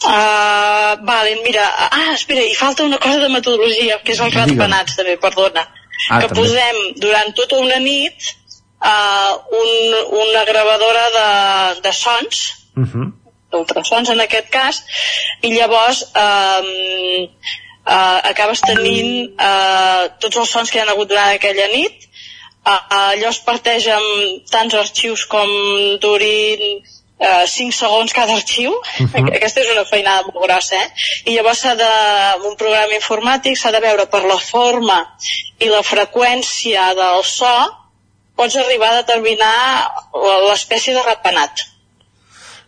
Uh, 0.00 0.96
vale, 1.04 1.34
mira, 1.44 1.66
ah, 1.90 2.14
espera, 2.14 2.40
i 2.40 2.54
falta 2.56 2.84
una 2.84 2.98
cosa 2.98 3.18
de 3.20 3.28
metodologia, 3.28 3.98
que 4.02 4.12
és 4.14 4.20
els 4.20 4.32
Digue'm. 4.32 4.48
ratpenats 4.56 4.96
també, 4.96 5.16
perdona. 5.20 5.66
Ah, 6.08 6.20
que 6.22 6.28
també. 6.28 6.40
posem 6.40 6.76
durant 6.96 7.34
tota 7.36 7.58
una 7.60 7.76
nit 7.78 8.30
uh, 8.80 9.32
un, 9.60 9.70
una 10.22 10.44
gravadora 10.48 11.06
de, 11.18 11.28
de 11.84 11.92
sons, 11.92 12.56
Uh 12.80 12.86
-huh. 12.86 13.06
d'ultrasons 13.50 14.08
en 14.08 14.20
aquest 14.20 14.48
cas, 14.48 14.76
i 15.42 15.48
llavors 15.52 16.02
um, 16.14 16.68
uh, 17.84 18.18
acabes 18.30 18.60
tenint 18.60 19.34
uh, 19.36 20.08
tots 20.20 20.36
els 20.36 20.50
sons 20.50 20.70
que 20.70 20.78
hi 20.78 20.80
ha 20.80 20.90
hagut 20.92 21.08
durant 21.08 21.34
aquella 21.34 21.66
nit, 21.66 22.06
uh, 22.64 22.72
uh, 22.72 23.10
allò 23.12 23.28
es 23.28 23.40
parteix 23.40 23.86
amb 23.88 24.48
tants 24.50 24.74
arxius 24.74 25.26
com 25.26 25.48
durin 26.00 26.82
uh, 27.20 27.46
5 27.46 27.72
segons 27.76 28.12
cada 28.16 28.34
arxiu, 28.34 28.74
Mhm. 28.98 29.32
aquesta 29.38 29.60
és 29.60 29.72
una 29.74 29.84
feinada 29.84 30.26
molt 30.28 30.44
grossa, 30.46 30.76
eh? 30.76 30.88
I 31.26 31.36
llavors 31.36 31.60
s'ha 31.64 31.74
de, 31.78 31.90
amb 32.36 32.46
un 32.52 32.56
programa 32.56 32.96
informàtic 32.96 33.56
s'ha 33.58 33.72
de 33.72 33.80
veure 33.80 34.06
per 34.06 34.22
la 34.24 34.38
forma 34.38 34.98
i 35.58 35.68
la 35.68 35.82
freqüència 35.82 36.94
del 36.94 37.24
so 37.24 37.52
pots 38.36 38.56
arribar 38.56 38.90
a 38.90 39.02
determinar 39.02 39.90
l'espècie 40.48 40.94
de 40.96 41.02
ratpenat 41.02 41.66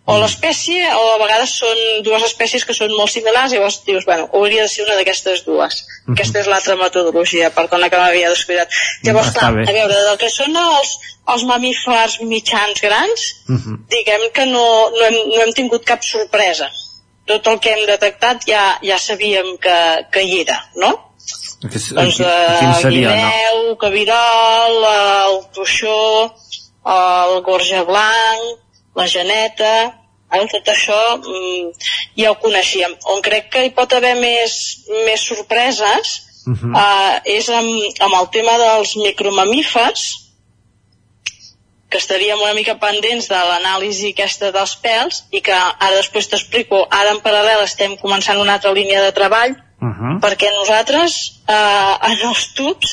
o 0.05 0.17
l'espècie 0.19 0.83
o 0.99 1.03
a 1.15 1.19
vegades 1.23 1.51
són 1.61 1.79
dues 2.03 2.23
espècies 2.27 2.65
que 2.67 2.75
són 2.75 2.91
molt 2.97 3.11
similars 3.13 3.53
i 3.53 3.57
llavors 3.57 3.85
dius, 3.87 4.05
bueno, 4.05 4.29
hauria 4.35 4.63
de 4.63 4.69
ser 4.69 4.85
una 4.85 4.97
d'aquestes 4.99 5.45
dues 5.47 5.85
Mhm. 6.07 6.15
aquesta 6.17 6.41
és 6.41 6.47
l'altra 6.51 6.75
metodologia 6.77 7.51
perdona 7.55 7.89
que 7.91 7.97
m'havia 8.01 8.31
descuidat 8.31 8.69
llavors, 9.05 9.29
Està 9.29 9.41
clar, 9.41 9.53
bé. 9.55 9.63
a 9.69 9.73
veure, 9.73 9.95
del 10.09 10.19
que 10.19 10.31
són 10.31 10.57
els, 10.57 10.99
els 11.35 11.45
mamífers 11.45 12.21
mitjans 12.23 12.81
grans 12.83 13.21
Uh 13.49 13.55
-huh. 13.55 13.77
diguem 13.89 14.31
que 14.35 14.47
no, 14.47 14.91
no, 14.91 15.05
hem, 15.07 15.15
no 15.37 15.41
hem 15.43 15.53
tingut 15.53 15.85
cap 15.85 16.03
sorpresa 16.03 16.69
tot 17.27 17.47
el 17.47 17.61
que 17.61 17.71
hem 17.73 17.87
detectat 17.87 18.43
ja, 18.49 18.79
ja 18.83 18.99
sabíem 18.99 19.57
que, 19.59 20.07
que 20.11 20.23
hi 20.23 20.41
era, 20.41 20.59
no? 20.75 21.13
Que, 21.63 21.79
doncs 21.95 22.19
eh, 22.19 22.57
quin 22.59 22.75
seria? 22.83 23.09
No? 23.09 23.15
guineu, 23.15 23.77
cabirol, 23.79 24.85
eh, 24.85 25.25
el 25.29 25.37
toixó, 25.55 26.35
el 26.85 27.41
gorja 27.43 27.85
blanc, 27.85 28.59
la 28.95 29.07
geneta, 29.07 29.73
eh, 30.33 30.43
tot 30.53 30.69
això 30.75 31.01
mm, 31.19 31.87
ja 32.17 32.33
ho 32.33 32.41
coneixíem. 32.43 32.97
On 33.15 33.23
crec 33.23 33.51
que 33.53 33.65
hi 33.67 33.73
pot 33.77 33.93
haver 33.93 34.17
més, 34.21 34.59
més 35.07 35.21
sorpreses 35.31 36.21
Uh 36.43 36.59
-huh. 36.59 36.75
eh, 36.75 37.37
és 37.39 37.49
amb, 37.49 37.71
amb 38.01 38.15
el 38.21 38.29
tema 38.31 38.59
dels 38.59 38.97
micromamífers, 38.97 40.23
que 41.93 41.99
estaríem 41.99 42.41
una 42.41 42.55
mica 42.57 42.79
pendents 42.81 43.29
de 43.29 43.41
l'anàlisi 43.49 44.11
aquesta 44.11 44.51
dels 44.55 44.73
pèls 44.85 45.25
i 45.31 45.43
que 45.45 45.53
ara 45.55 45.99
després 45.99 46.31
t'explico, 46.33 46.87
ara 47.01 47.13
en 47.13 47.21
paral·lel 47.27 47.65
estem 47.67 47.99
començant 48.01 48.41
una 48.41 48.57
altra 48.57 48.73
línia 48.73 49.03
de 49.03 49.13
treball 49.13 49.55
Uh 49.83 49.89
-huh. 49.89 50.21
perquè 50.23 50.49
nosaltres 50.55 51.13
eh, 51.49 51.95
en 52.11 52.19
els 52.29 52.43
tubs 52.55 52.89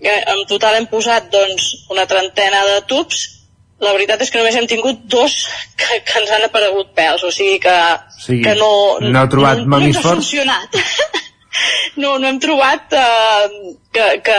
eh, 0.00 0.22
en 0.32 0.40
total 0.46 0.74
hem 0.74 0.86
posat 0.86 1.30
doncs, 1.30 1.86
una 1.94 2.06
trentena 2.06 2.64
de 2.66 2.80
tubs 2.90 3.43
la 3.82 3.92
veritat 3.92 4.22
és 4.22 4.30
que 4.30 4.38
només 4.38 4.54
hem 4.56 4.66
tingut 4.70 5.02
dos 5.10 5.34
que, 5.76 6.00
que 6.06 6.18
ens 6.20 6.30
han 6.30 6.44
aparegut 6.46 6.92
pèls 6.96 7.24
o 7.26 7.30
sigui 7.34 7.58
que, 7.60 7.74
O 7.74 8.20
sigui, 8.26 8.42
que 8.46 8.54
no, 8.60 8.70
no 9.00 9.20
heu 9.20 9.28
trobat 9.32 9.58
no, 9.64 9.66
no 9.66 9.80
ens 9.82 9.98
ha 9.98 10.02
mamífers? 10.02 10.14
funcionat 10.14 10.78
no, 12.02 12.18
no 12.18 12.28
hem 12.28 12.38
trobat 12.42 12.94
eh, 12.98 13.48
que, 13.94 14.06
que 14.26 14.38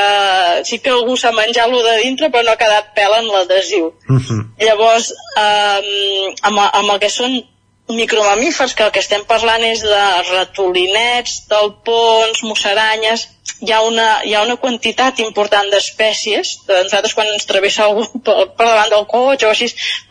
sí 0.68 0.80
que 0.84 0.94
algú 0.96 1.18
s'ha 1.20 1.32
menjat 1.36 1.70
lo 1.72 1.82
de 1.84 1.98
dintre 2.04 2.30
però 2.32 2.44
no 2.48 2.56
ha 2.56 2.62
quedat 2.64 2.94
pèl 2.96 3.20
en 3.20 3.28
l'adhesiu 3.34 3.92
Uh 4.10 4.20
-huh. 4.22 4.42
Llavors, 4.60 5.12
eh, 5.38 6.34
amb, 6.42 6.60
amb 6.60 6.90
el 6.94 7.00
que 7.00 7.10
són 7.10 7.42
micromamífers, 7.90 8.74
que 8.74 8.84
el 8.84 8.92
que 8.92 9.02
estem 9.04 9.24
parlant 9.30 9.64
és 9.64 9.84
de 9.86 10.04
ratolinets, 10.32 11.44
talpons, 11.50 12.42
musaranyes, 12.44 13.28
hi 13.62 13.72
ha 13.72 13.82
una, 13.86 14.08
hi 14.26 14.34
ha 14.36 14.42
una 14.44 14.58
quantitat 14.60 15.20
important 15.24 15.70
d'espècies. 15.72 16.56
Nosaltres 16.68 17.16
quan 17.16 17.30
ens 17.32 17.48
travessa 17.50 17.86
algú 17.86 18.06
per, 18.26 18.38
per 18.58 18.68
davant 18.68 18.92
del 18.94 19.08
cotxe 19.12 19.48
o 19.48 19.54
així, 19.54 19.70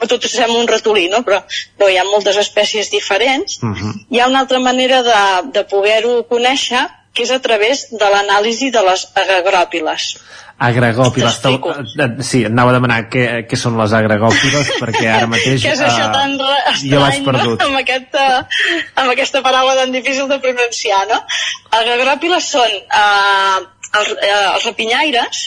tot 0.09 0.29
sembla 0.31 0.61
un 0.63 0.71
ratolí, 0.71 1.09
no? 1.13 1.25
Però, 1.27 1.43
però 1.79 1.91
hi 1.91 1.99
ha 2.01 2.07
moltes 2.09 2.39
espècies 2.41 2.91
diferents. 2.95 3.59
Uh 3.63 3.75
-huh. 3.75 3.95
Hi 4.11 4.21
ha 4.21 4.29
una 4.31 4.45
altra 4.47 4.59
manera 4.59 5.03
de, 5.03 5.23
de 5.59 5.65
poder-ho 5.65 6.23
conèixer, 6.31 6.87
que 7.15 7.23
és 7.23 7.31
a 7.31 7.41
través 7.43 7.87
de 7.95 8.07
l'anàlisi 8.15 8.71
de 8.75 8.83
les 8.83 9.07
agagròpiles 9.15 10.15
agregòpiles. 10.59 11.41
Eh, 11.45 12.23
sí, 12.23 12.45
anava 12.47 12.71
a 12.71 12.77
demanar 12.77 12.99
què, 13.11 13.25
què 13.49 13.59
són 13.59 13.79
les 13.81 13.95
agregòpiles 13.97 14.71
perquè 14.83 15.09
ara 15.11 15.31
mateix 15.31 15.65
què 15.65 15.73
és 15.75 15.83
això 15.83 16.09
uh, 16.09 16.13
tan 16.15 16.37
jo 16.79 17.01
l'haig 17.01 17.25
perdut. 17.27 17.59
No? 17.59 17.71
Amb, 17.71 17.81
aquesta, 17.81 18.27
amb 19.03 19.15
aquesta 19.15 19.43
paraula 19.47 19.75
tan 19.81 19.95
difícil 19.95 20.31
de 20.31 20.39
pronunciar, 20.43 21.03
no? 21.11 21.19
Agregòpiles 21.81 22.53
són 22.55 22.79
uh, 22.87 23.59
els, 23.99 24.15
uh, 24.15 24.55
els 24.55 24.69
rapinyaires 24.71 25.43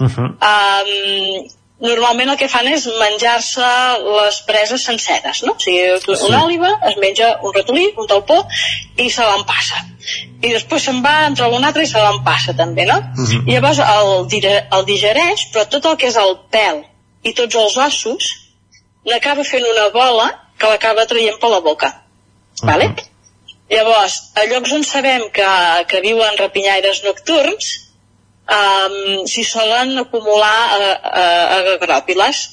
uh 0.00 0.10
-huh. 0.10 0.28
um, 0.50 1.46
normalment 1.80 2.32
el 2.32 2.38
que 2.38 2.48
fan 2.50 2.66
és 2.70 2.86
menjar-se 2.98 3.66
les 4.04 4.40
preses 4.48 4.84
senceres, 4.88 5.42
no? 5.46 5.54
O 5.54 5.62
sigui, 5.62 5.84
sí. 6.02 6.16
una 6.26 6.42
òliva 6.46 6.72
es 6.90 6.96
menja 6.98 7.30
un 7.46 7.54
ratolí, 7.54 7.86
un 7.96 8.08
talpó, 8.10 8.40
i 8.98 9.06
se 9.14 9.26
l'empassa. 9.26 9.84
I 10.42 10.52
després 10.56 10.88
se'n 10.88 10.98
va 11.04 11.14
entre 11.28 11.46
un 11.54 11.64
altre 11.64 11.84
i 11.86 11.90
se 11.90 12.02
l'empassa 12.02 12.56
també, 12.58 12.86
no? 12.88 12.98
Uh 12.98 13.28
-huh. 13.28 13.44
I 13.46 13.54
llavors 13.54 13.78
el, 13.78 14.10
el 14.78 14.84
digereix, 14.90 15.46
però 15.52 15.68
tot 15.68 15.86
el 15.86 15.96
que 15.96 16.08
és 16.08 16.16
el 16.16 16.36
pèl 16.50 16.82
i 17.22 17.34
tots 17.34 17.54
els 17.54 17.76
ossos 17.76 18.34
n'acaba 19.06 19.44
fent 19.44 19.64
una 19.64 19.88
bola 19.94 20.28
que 20.58 20.66
l'acaba 20.66 21.06
traient 21.06 21.38
per 21.38 21.50
la 21.50 21.60
boca. 21.60 21.86
Uh 21.88 22.62
-huh. 22.62 22.66
Vale? 22.66 22.94
Llavors, 23.70 24.32
a 24.34 24.46
llocs 24.46 24.72
on 24.72 24.84
sabem 24.84 25.30
que, 25.30 25.48
que 25.88 26.00
viuen 26.00 26.36
rapinyaires 26.38 27.04
nocturns, 27.04 27.87
um, 28.48 29.26
s'hi 29.28 29.44
solen 29.44 29.98
acumular 30.04 30.58
uh, 30.78 30.94
uh, 30.96 31.46
agagròpiles. 31.60 32.44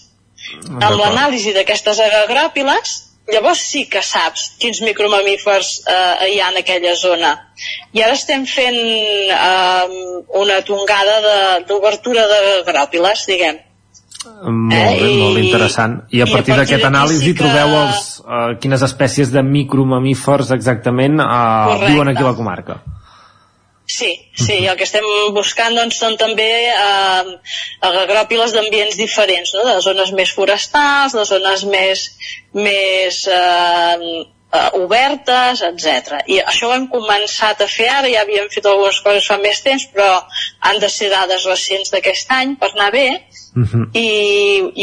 Amb 0.76 1.00
l'anàlisi 1.00 1.56
d'aquestes 1.56 2.00
agagròpiles, 2.04 2.96
llavors 3.34 3.62
sí 3.72 3.86
que 3.90 4.02
saps 4.06 4.52
quins 4.62 4.82
micromamífers 4.86 5.70
eh, 5.90 6.34
hi 6.34 6.40
ha 6.40 6.52
en 6.54 6.60
aquella 6.62 6.94
zona. 7.00 7.32
I 7.96 8.04
ara 8.06 8.14
estem 8.14 8.46
fent 8.46 8.78
eh, 8.78 9.96
una 10.42 10.60
tongada 10.68 11.16
d'obertura 11.66 12.28
de, 12.30 12.42
diguem. 13.32 13.64
Molt 14.26 14.74
eh? 14.74 15.00
bé, 15.02 15.10
molt 15.22 15.42
interessant. 15.42 16.00
I 16.10 16.22
a 16.22 16.26
partir, 16.26 16.56
partir 16.56 16.60
d'aquest 16.62 16.88
anàlisi 16.88 17.28
sí 17.28 17.34
que... 17.34 17.44
trobeu 17.44 17.76
els, 17.78 18.08
uh, 18.26 18.56
quines 18.62 18.82
espècies 18.86 19.30
de 19.34 19.44
micromamífers 19.46 20.50
exactament 20.56 21.22
uh, 21.22 21.76
viuen 21.86 22.10
aquí 22.10 22.24
a 22.26 22.32
la 22.32 22.38
comarca. 22.38 22.80
Sí, 23.96 24.12
sí, 24.36 24.56
el 24.68 24.76
que 24.76 24.84
estem 24.84 25.06
buscant 25.36 25.78
doncs, 25.78 26.02
són 26.02 26.18
també 26.20 26.50
eh, 26.68 27.36
agròpiles 27.90 28.52
d'ambients 28.56 28.98
diferents, 29.00 29.54
no? 29.56 29.64
de 29.70 29.76
zones 29.86 30.12
més 30.18 30.34
forestals, 30.36 31.16
de 31.16 31.24
zones 31.30 31.64
més, 31.72 32.04
més 32.68 33.22
eh, 33.32 34.26
eh, 34.56 34.82
obertes, 34.82 35.62
etc. 35.70 36.22
I 36.32 36.40
això 36.42 36.70
ho 36.70 36.76
hem 36.76 36.88
començat 36.92 37.62
a 37.62 37.70
fer 37.72 37.90
ara, 37.92 38.12
ja 38.12 38.24
havíem 38.24 38.50
fet 38.54 38.68
algunes 38.70 39.00
coses 39.06 39.28
fa 39.28 39.38
més 39.42 39.62
temps, 39.66 39.88
però 39.94 40.10
han 40.70 40.80
de 40.84 40.90
ser 40.90 41.12
dades 41.14 41.46
recents 41.50 41.92
d'aquest 41.94 42.32
any 42.38 42.56
per 42.62 42.72
anar 42.74 42.92
bé, 42.96 43.08
uh 43.56 43.60
mhm. 43.60 43.68
-huh. 43.72 43.86
i, 43.94 44.08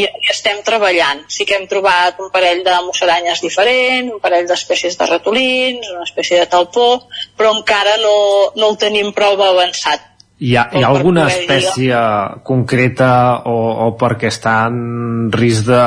i 0.01 0.07
estem 0.29 0.63
treballant. 0.63 1.25
Sí 1.27 1.45
que 1.45 1.55
hem 1.55 1.67
trobat 1.67 2.19
un 2.19 2.29
parell 2.31 2.63
de 2.63 2.75
musaranyes 2.85 3.41
diferent, 3.41 4.13
un 4.13 4.19
parell 4.19 4.47
d'espècies 4.47 4.97
de 4.97 5.05
ratolins, 5.05 5.91
una 5.95 6.03
espècie 6.03 6.39
de 6.39 6.47
talpó, 6.47 7.03
però 7.37 7.55
encara 7.57 7.97
no, 7.97 8.15
no 8.55 8.69
el 8.69 8.77
tenim 8.77 9.13
prou 9.13 9.41
avançat. 9.41 10.13
Hi 10.43 10.55
ha, 10.57 10.63
hi 10.73 10.81
ha 10.83 10.87
alguna 10.87 11.27
espècie 11.27 11.85
dir 11.85 12.41
concreta 12.43 13.11
o, 13.45 13.57
o 13.85 13.87
perquè 13.95 14.27
està 14.27 14.65
en 14.67 15.29
risc 15.31 15.69
de, 15.69 15.83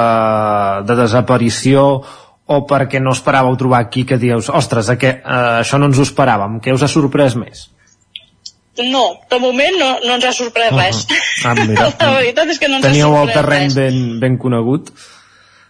de 0.89 0.95
desaparició 1.03 1.83
o 2.47 2.61
perquè 2.67 3.01
no 3.03 3.15
esperàveu 3.15 3.57
trobar 3.59 3.81
aquí 3.85 4.05
que 4.07 4.19
dius, 4.23 4.51
ostres, 4.55 4.91
que, 5.01 5.17
eh, 5.19 5.41
això 5.63 5.81
no 5.83 5.91
ens 5.91 5.99
ho 5.99 6.07
esperàvem, 6.07 6.61
què 6.63 6.75
us 6.75 6.85
ha 6.87 6.91
sorprès 6.91 7.35
més? 7.39 7.67
No, 8.85 9.23
de 9.31 9.39
moment 9.41 9.79
no, 9.81 9.91
no 10.05 10.17
ens 10.19 10.25
ha 10.29 10.33
sorprès 10.37 10.71
uh 10.71 10.77
-huh. 10.77 10.85
res. 10.85 11.07
Ah, 11.45 11.55
mira. 11.55 11.93
la 12.01 12.13
veritat 12.21 12.49
és 12.49 12.59
que 12.59 12.69
no 12.69 12.77
ens 12.77 12.87
Teníeu 12.87 13.15
ha 13.15 13.25
sorprès 13.25 13.37
el 13.37 13.43
terreny 13.43 13.75
ben, 13.75 14.21
ben 14.21 14.39
conegut? 14.39 14.93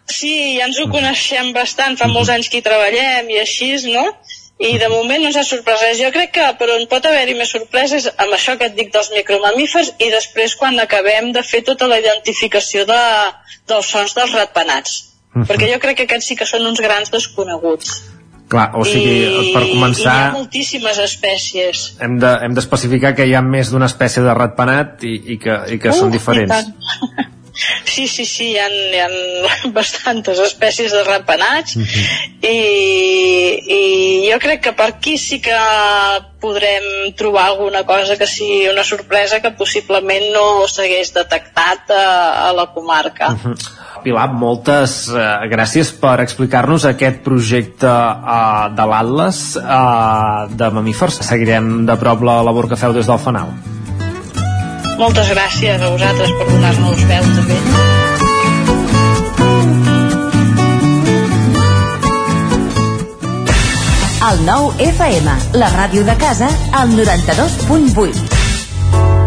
Sí, 0.07 0.59
ja 0.59 0.67
ens 0.67 0.79
ho 0.81 0.89
coneixem 0.91 1.53
bastant, 1.53 1.97
fa 1.97 2.07
molts 2.09 2.29
anys 2.31 2.49
que 2.49 2.59
hi 2.59 2.63
treballem 2.63 3.31
i 3.31 3.39
així, 3.39 3.73
no? 3.93 4.05
I 4.59 4.79
de 4.79 4.89
moment 4.89 5.21
no 5.21 5.29
ens 5.29 5.37
ha 5.37 5.45
sorprès 5.45 5.81
res. 5.81 5.99
Jo 5.99 6.11
crec 6.11 6.31
que 6.33 6.53
per 6.59 6.71
on 6.71 6.87
pot 6.87 7.07
haver-hi 7.07 7.35
més 7.35 7.51
sorpreses 7.51 8.09
amb 8.17 8.33
això 8.33 8.57
que 8.59 8.67
et 8.67 8.75
dic 8.75 8.93
dels 8.93 9.11
micromamífers 9.11 9.93
i 9.99 10.11
després 10.11 10.57
quan 10.57 10.79
acabem 10.81 11.33
de 11.33 11.43
fer 11.43 11.63
tota 11.63 11.87
la 11.87 11.99
identificació 11.99 12.87
de, 12.87 13.03
dels 13.69 13.87
sons 13.87 14.15
dels 14.15 14.33
ratpenats. 14.33 15.06
Uh 15.37 15.43
-huh. 15.43 15.49
Perquè 15.53 15.73
jo 15.73 15.79
crec 15.79 15.97
que 15.99 16.05
aquests 16.09 16.27
sí 16.33 16.37
que 16.37 16.47
són 16.49 16.65
uns 16.67 16.81
grans 16.81 17.11
desconeguts. 17.13 18.03
Clar, 18.49 18.71
o 18.79 18.85
sigui, 18.85 19.15
I, 19.27 19.53
per 19.53 19.65
començar... 19.73 20.13
I 20.15 20.19
hi 20.19 20.29
ha 20.29 20.33
moltíssimes 20.33 20.99
espècies. 21.03 21.97
Hem 22.01 22.19
d'especificar 22.55 23.11
de, 23.11 23.15
hem 23.15 23.17
que 23.17 23.27
hi 23.27 23.35
ha 23.35 23.43
més 23.43 23.71
d'una 23.71 23.87
espècie 23.87 24.23
de 24.23 24.35
ratpenat 24.35 25.03
i, 25.03 25.15
i 25.35 25.39
que, 25.43 25.57
i 25.75 25.79
que 25.83 25.91
uh, 25.91 25.93
són 25.93 26.11
diferents. 26.15 26.55
Sí, 27.85 28.07
sí, 28.07 28.27
sí, 28.29 28.51
hi 28.53 28.59
ha, 28.61 28.69
hi 28.69 29.01
ha 29.01 29.09
bastantes 29.79 30.41
espècies 30.45 30.93
de 30.93 31.03
ratpenats 31.07 31.77
uh 31.77 31.81
mhm. 31.81 31.87
-huh. 31.87 32.51
i, 32.51 32.61
i 33.79 34.31
jo 34.31 34.39
crec 34.39 34.61
que 34.61 34.73
per 34.73 34.91
aquí 34.93 35.17
sí 35.19 35.41
que 35.41 35.57
podrem 36.41 37.15
trobar 37.17 37.47
alguna 37.47 37.85
cosa 37.85 38.17
que 38.17 38.27
sigui 38.27 38.69
una 38.69 38.85
sorpresa 38.85 39.41
que 39.41 39.51
possiblement 39.51 40.33
no 40.35 40.69
s'hagués 40.69 41.15
detectat 41.15 41.91
a, 41.91 42.49
a 42.49 42.53
la 42.53 42.67
comarca. 42.75 43.29
Uh 43.29 43.33
mhm. 43.33 43.53
-huh. 43.53 43.85
Pilar, 44.07 44.29
moltes 44.33 45.09
eh, 45.09 45.49
gràcies 45.51 45.91
per 45.99 46.21
explicar-nos 46.21 46.85
aquest 46.85 47.25
projecte 47.25 47.87
eh, 47.89 48.69
de 48.79 48.87
l'Atlas 48.87 49.57
eh, 49.57 50.57
de 50.61 50.71
mamífers. 50.71 51.19
Seguirem 51.27 51.87
de 51.87 51.97
prop 51.97 52.23
la 52.23 52.43
labor 52.43 52.69
que 52.69 52.77
feu 52.77 52.93
des 52.93 53.07
del 53.07 53.19
Fanal. 53.19 53.76
Moltes 54.97 55.29
gràcies 55.29 55.83
a 55.83 55.91
vosaltres 55.93 56.31
per 56.39 56.47
donar-nos 56.49 57.03
veu 57.11 57.27
també. 57.37 57.59
El 64.27 64.41
nou 64.49 64.73
FM, 64.83 65.37
la 65.61 65.69
ràdio 65.77 66.03
de 66.09 66.17
casa, 66.19 66.49
al 66.81 66.97
92.8. 66.97 68.36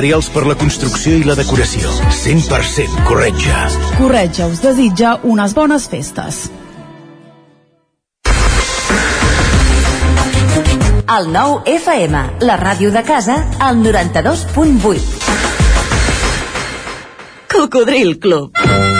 materials 0.00 0.30
per 0.32 0.46
la 0.48 0.54
construcció 0.56 1.12
i 1.20 1.24
la 1.28 1.34
decoració. 1.36 1.90
100% 2.16 3.02
Corretja. 3.04 3.66
Corretja 3.98 4.46
us 4.48 4.62
desitja 4.64 5.18
unes 5.28 5.52
bones 5.52 5.84
festes. 5.92 6.38
El 11.10 11.28
nou 11.34 11.58
FM, 11.68 12.24
la 12.48 12.56
ràdio 12.56 12.94
de 12.96 13.04
casa, 13.04 13.36
al 13.60 13.84
92.8. 13.84 15.04
Cocodril 17.52 18.16
Club. 18.24 18.99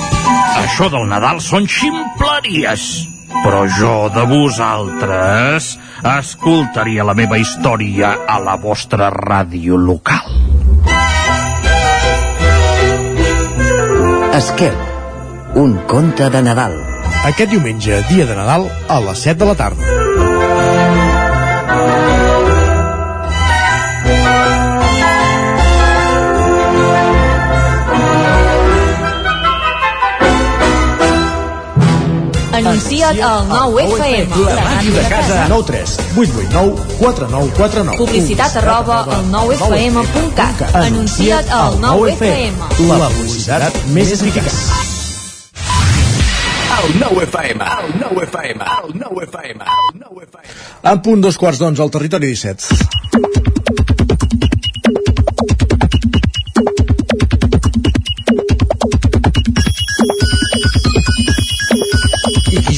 Això 0.71 0.85
del 0.87 1.09
Nadal 1.11 1.41
són 1.43 1.65
ximpleries. 1.67 2.83
Però 3.43 3.65
jo 3.75 3.95
de 4.15 4.21
vosaltres 4.29 5.65
escoltaria 6.07 7.03
la 7.03 7.11
meva 7.11 7.35
història 7.41 8.13
a 8.23 8.37
la 8.39 8.53
vostra 8.55 9.09
ràdio 9.11 9.75
local. 9.75 10.31
Esquerp, 14.39 15.59
un 15.59 15.75
conte 15.91 16.31
de 16.31 16.45
Nadal. 16.47 16.79
Aquest 17.27 17.51
diumenge, 17.51 17.99
dia 18.07 18.29
de 18.31 18.39
Nadal, 18.39 18.69
a 18.87 19.03
les 19.09 19.27
7 19.27 19.43
de 19.43 19.51
la 19.51 19.59
tarda. 19.65 20.10
Anuncia't 33.11 33.27
al 33.27 33.47
9FM. 33.47 34.29
La 34.55 34.63
màquina 34.63 35.01
de 35.01 35.09
casa. 35.09 35.45
9 35.49 35.63
3 35.67 35.97
8 36.15 36.31
8 36.39 36.49
9 36.51 36.75
4 36.99 37.27
9 37.29 37.51
4 37.57 37.83
9. 37.83 37.97
Publicitat 37.97 38.55
arroba 38.61 39.03
al 39.03 39.25
9FM.cat. 39.31 40.75
Anuncia't 40.75 41.51
al 41.51 41.75
9FM. 41.81 42.55
La 42.87 43.09
publicitat 43.09 43.75
més 43.91 44.13
eficaç. 44.15 44.55
El 46.81 46.95
9 46.99 47.27
FM, 47.27 47.67
el 47.83 47.99
9 47.99 48.23
FM, 48.29 48.63
el 48.63 48.95
9 48.95 49.27
FM, 49.27 49.65
el 49.65 49.99
9 49.99 50.25
FM. 50.29 50.55
En 50.91 51.01
punt 51.05 51.21
dos 51.21 51.37
quarts 51.37 51.59
d'onze 51.59 51.83
al 51.83 51.91
territori 51.91 52.31
17. 52.31 53.30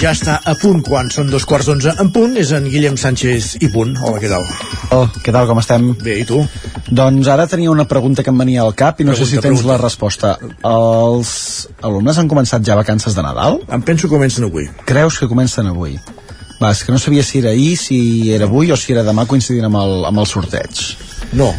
Ja 0.04 0.12
està 0.12 0.34
a 0.44 0.52
punt 0.60 0.82
quan 0.84 1.08
són 1.14 1.30
dos 1.32 1.46
quarts 1.48 1.70
d'onze 1.70 1.94
en 2.02 2.10
punt 2.12 2.34
és 2.40 2.50
en 2.56 2.66
Guillem 2.68 2.98
Sánchez 3.00 3.54
i 3.64 3.70
punt. 3.72 3.94
Hola, 4.04 4.20
què 4.20 4.28
tal? 4.32 4.44
Oh, 4.92 5.06
què 5.24 5.32
tal, 5.32 5.48
com 5.48 5.62
estem? 5.62 5.86
Bé, 6.04 6.18
i 6.20 6.26
tu? 6.28 6.42
Doncs 6.92 7.30
ara 7.32 7.46
tenia 7.48 7.72
una 7.72 7.86
pregunta 7.88 8.26
que 8.26 8.34
em 8.34 8.42
venia 8.44 8.66
al 8.66 8.74
cap 8.76 9.00
i 9.00 9.08
no 9.08 9.14
Pregunta, 9.14 9.30
sé 9.30 9.30
si 9.32 9.40
tens 9.40 9.62
pregunta. 9.62 9.72
la 9.72 9.78
resposta. 9.80 10.34
Els 10.68 11.32
alumnes 11.88 12.20
han 12.20 12.28
començat 12.32 12.66
ja 12.68 12.76
vacances 12.80 13.16
de 13.16 13.24
Nadal? 13.24 13.62
Em 13.72 13.82
penso 13.88 14.10
que 14.10 14.16
comencen 14.18 14.50
avui. 14.50 14.68
Creus 14.90 15.22
que 15.22 15.30
comencen 15.32 15.72
avui? 15.72 15.96
Va, 16.60 16.72
és 16.72 16.84
que 16.84 16.92
no 16.92 17.00
sabia 17.00 17.24
si 17.24 17.40
era 17.40 17.56
ahir, 17.56 17.78
si 17.80 18.32
era 18.36 18.46
avui 18.52 18.72
o 18.72 18.78
si 18.80 18.92
era 18.94 19.04
demà 19.08 19.26
coincidint 19.28 19.66
amb 19.72 19.80
el, 19.80 19.96
amb 20.12 20.20
el 20.20 20.28
sorteig. 20.28 20.84
No. 21.34 21.50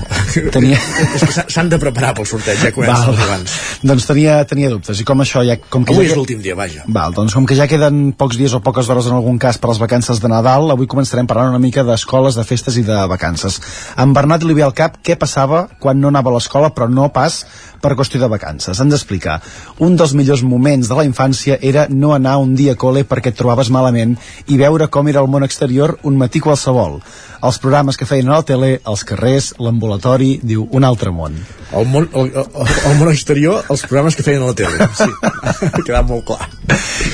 Tenia... 0.54 0.78
és 1.14 1.22
que 1.24 1.32
s'ha- 1.34 1.44
s'han 1.50 1.68
de 1.72 1.78
preparar 1.82 2.12
pel 2.16 2.26
sorteig, 2.28 2.58
ja 2.62 2.70
comencen 2.74 3.10
Val. 3.14 3.22
abans. 3.26 3.54
Doncs 3.84 4.06
tenia, 4.08 4.36
tenia 4.50 4.70
dubtes. 4.72 5.00
I 5.00 5.06
com 5.06 5.22
això 5.24 5.42
ja... 5.46 5.56
Com 5.70 5.84
que 5.86 5.94
Avui 5.94 6.06
ja 6.08 6.12
és 6.14 6.18
l'últim 6.18 6.40
dia, 6.44 6.54
vaja. 6.58 6.84
Val, 6.94 7.14
doncs 7.16 7.34
com 7.36 7.46
que 7.46 7.56
ja 7.58 7.66
queden 7.70 8.12
pocs 8.18 8.38
dies 8.40 8.54
o 8.56 8.62
poques 8.64 8.88
hores 8.90 9.08
en 9.10 9.16
algun 9.18 9.38
cas 9.42 9.58
per 9.58 9.70
les 9.72 9.80
vacances 9.82 10.22
de 10.22 10.30
Nadal, 10.30 10.70
avui 10.74 10.86
començarem 10.90 11.26
parlant 11.30 11.52
una 11.54 11.62
mica 11.62 11.84
d'escoles, 11.86 12.38
de 12.38 12.46
festes 12.46 12.78
i 12.80 12.86
de 12.86 12.98
vacances. 13.10 13.60
En 14.00 14.14
Bernat 14.16 14.46
li 14.46 14.54
ve 14.56 14.64
al 14.66 14.74
cap 14.76 14.98
què 15.04 15.18
passava 15.20 15.66
quan 15.82 16.00
no 16.00 16.10
anava 16.14 16.30
a 16.32 16.38
l'escola, 16.38 16.70
però 16.74 16.88
no 16.90 17.10
pas 17.14 17.42
per 17.84 17.92
qüestió 17.98 18.16
de 18.22 18.30
vacances. 18.32 18.78
Ens 18.80 18.94
explica. 18.96 19.38
Un 19.84 19.98
dels 20.00 20.14
millors 20.16 20.40
moments 20.46 20.88
de 20.88 20.96
la 20.96 21.04
infància 21.04 21.58
era 21.60 21.84
no 21.90 22.14
anar 22.16 22.38
un 22.40 22.54
dia 22.56 22.72
a 22.72 22.80
col·le 22.80 23.02
perquè 23.04 23.34
et 23.34 23.36
trobaves 23.36 23.68
malament 23.74 24.14
i 24.48 24.56
veure 24.56 24.88
com 24.88 25.10
era 25.12 25.20
el 25.20 25.28
món 25.28 25.44
exterior 25.44 25.98
un 26.08 26.16
matí 26.16 26.40
qualsevol. 26.40 27.00
Els 27.44 27.58
programes 27.60 27.98
que 28.00 28.06
feien 28.08 28.30
a 28.32 28.38
la 28.38 28.46
tele, 28.48 28.78
els 28.88 29.02
carrers, 29.04 29.50
l'ambulatori, 29.64 30.38
diu, 30.42 30.68
un 30.72 30.84
altre 30.84 31.12
món. 31.14 31.36
El 31.74 31.88
món, 31.90 32.06
el, 32.14 32.28
el, 32.30 32.68
el 32.90 32.98
món 33.00 33.10
exterior, 33.10 33.64
els 33.72 33.82
programes 33.88 34.14
que 34.14 34.22
feien 34.22 34.44
a 34.44 34.50
la 34.52 34.54
tele. 34.58 34.88
Sí, 34.94 35.08
ha 35.72 35.80
quedat 35.80 36.06
molt 36.06 36.26
clar. 36.28 36.46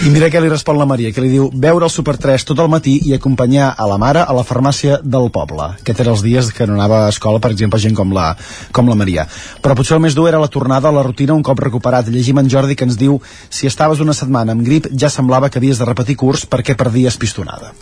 I 0.05 0.11
mira 0.13 0.29
què 0.33 0.43
li 0.43 0.51
respon 0.51 0.79
la 0.79 0.87
Maria, 0.89 1.13
que 1.15 1.23
li 1.25 1.31
diu 1.33 1.49
veure 1.53 1.87
el 1.87 1.93
Super 1.93 2.17
3 2.21 2.45
tot 2.51 2.61
el 2.61 2.69
matí 2.73 2.99
i 3.09 3.15
acompanyar 3.17 3.71
a 3.73 3.87
la 3.89 3.97
mare 4.01 4.25
a 4.27 4.37
la 4.37 4.45
farmàcia 4.47 4.99
del 5.03 5.31
poble. 5.33 5.71
Aquest 5.81 6.03
eren 6.05 6.13
els 6.15 6.25
dies 6.27 6.53
que 6.57 6.69
no 6.69 6.77
anava 6.77 7.05
a 7.07 7.11
escola, 7.15 7.41
per 7.41 7.53
exemple, 7.55 7.81
gent 7.81 7.97
com 7.97 8.13
la, 8.17 8.35
com 8.77 8.91
la 8.91 8.99
Maria. 8.99 9.27
Però 9.65 9.77
potser 9.79 9.97
el 9.97 10.05
més 10.05 10.17
dur 10.19 10.29
era 10.29 10.43
la 10.43 10.53
tornada 10.53 10.91
a 10.91 10.95
la 10.95 11.05
rutina 11.07 11.37
un 11.37 11.45
cop 11.47 11.61
recuperat. 11.65 12.11
Llegim 12.13 12.43
en 12.43 12.51
Jordi 12.53 12.77
que 12.77 12.89
ens 12.89 13.01
diu 13.01 13.21
si 13.49 13.71
estaves 13.71 14.05
una 14.05 14.17
setmana 14.17 14.57
amb 14.57 14.67
grip 14.67 14.91
ja 14.93 15.13
semblava 15.13 15.49
que 15.49 15.63
havies 15.63 15.81
de 15.81 15.89
repetir 15.89 16.19
curs 16.21 16.45
perquè 16.49 16.77
perdies 16.77 17.17
pistonada. 17.21 17.73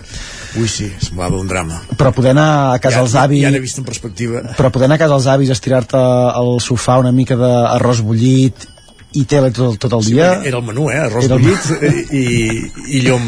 Ui, 0.56 0.68
sí, 0.68 0.88
semblava 1.04 1.36
un 1.36 1.46
drama. 1.50 1.82
Però 1.98 2.12
poder 2.16 2.30
anar 2.32 2.72
a 2.72 2.78
casa 2.80 3.04
ja, 3.04 3.22
avis... 3.26 3.42
Ja 3.44 3.50
n'he 3.52 3.60
vist 3.60 3.78
en 3.78 3.84
perspectiva. 3.84 4.40
Però 4.56 4.70
poder 4.72 4.88
anar 4.88 4.96
a 4.96 5.02
casa 5.04 5.14
als 5.18 5.26
avis, 5.28 5.50
estirar-te 5.52 5.98
al 6.00 6.56
sofà 6.64 6.96
una 7.02 7.12
mica 7.12 7.36
d'arròs 7.36 8.00
bullit 8.06 8.64
i 9.16 9.22
tele 9.24 9.48
tot, 9.56 9.78
tot 9.80 9.92
el 9.96 10.02
Sí, 10.04 10.12
dia... 10.16 10.34
era 10.44 10.58
el 10.58 10.64
menú, 10.64 10.90
eh? 10.92 10.98
Arròs 11.00 11.24
Era 11.24 11.36
el- 11.36 11.42
bullit 11.42 11.62
i, 12.12 12.24
i 12.98 13.00
llom... 13.06 13.24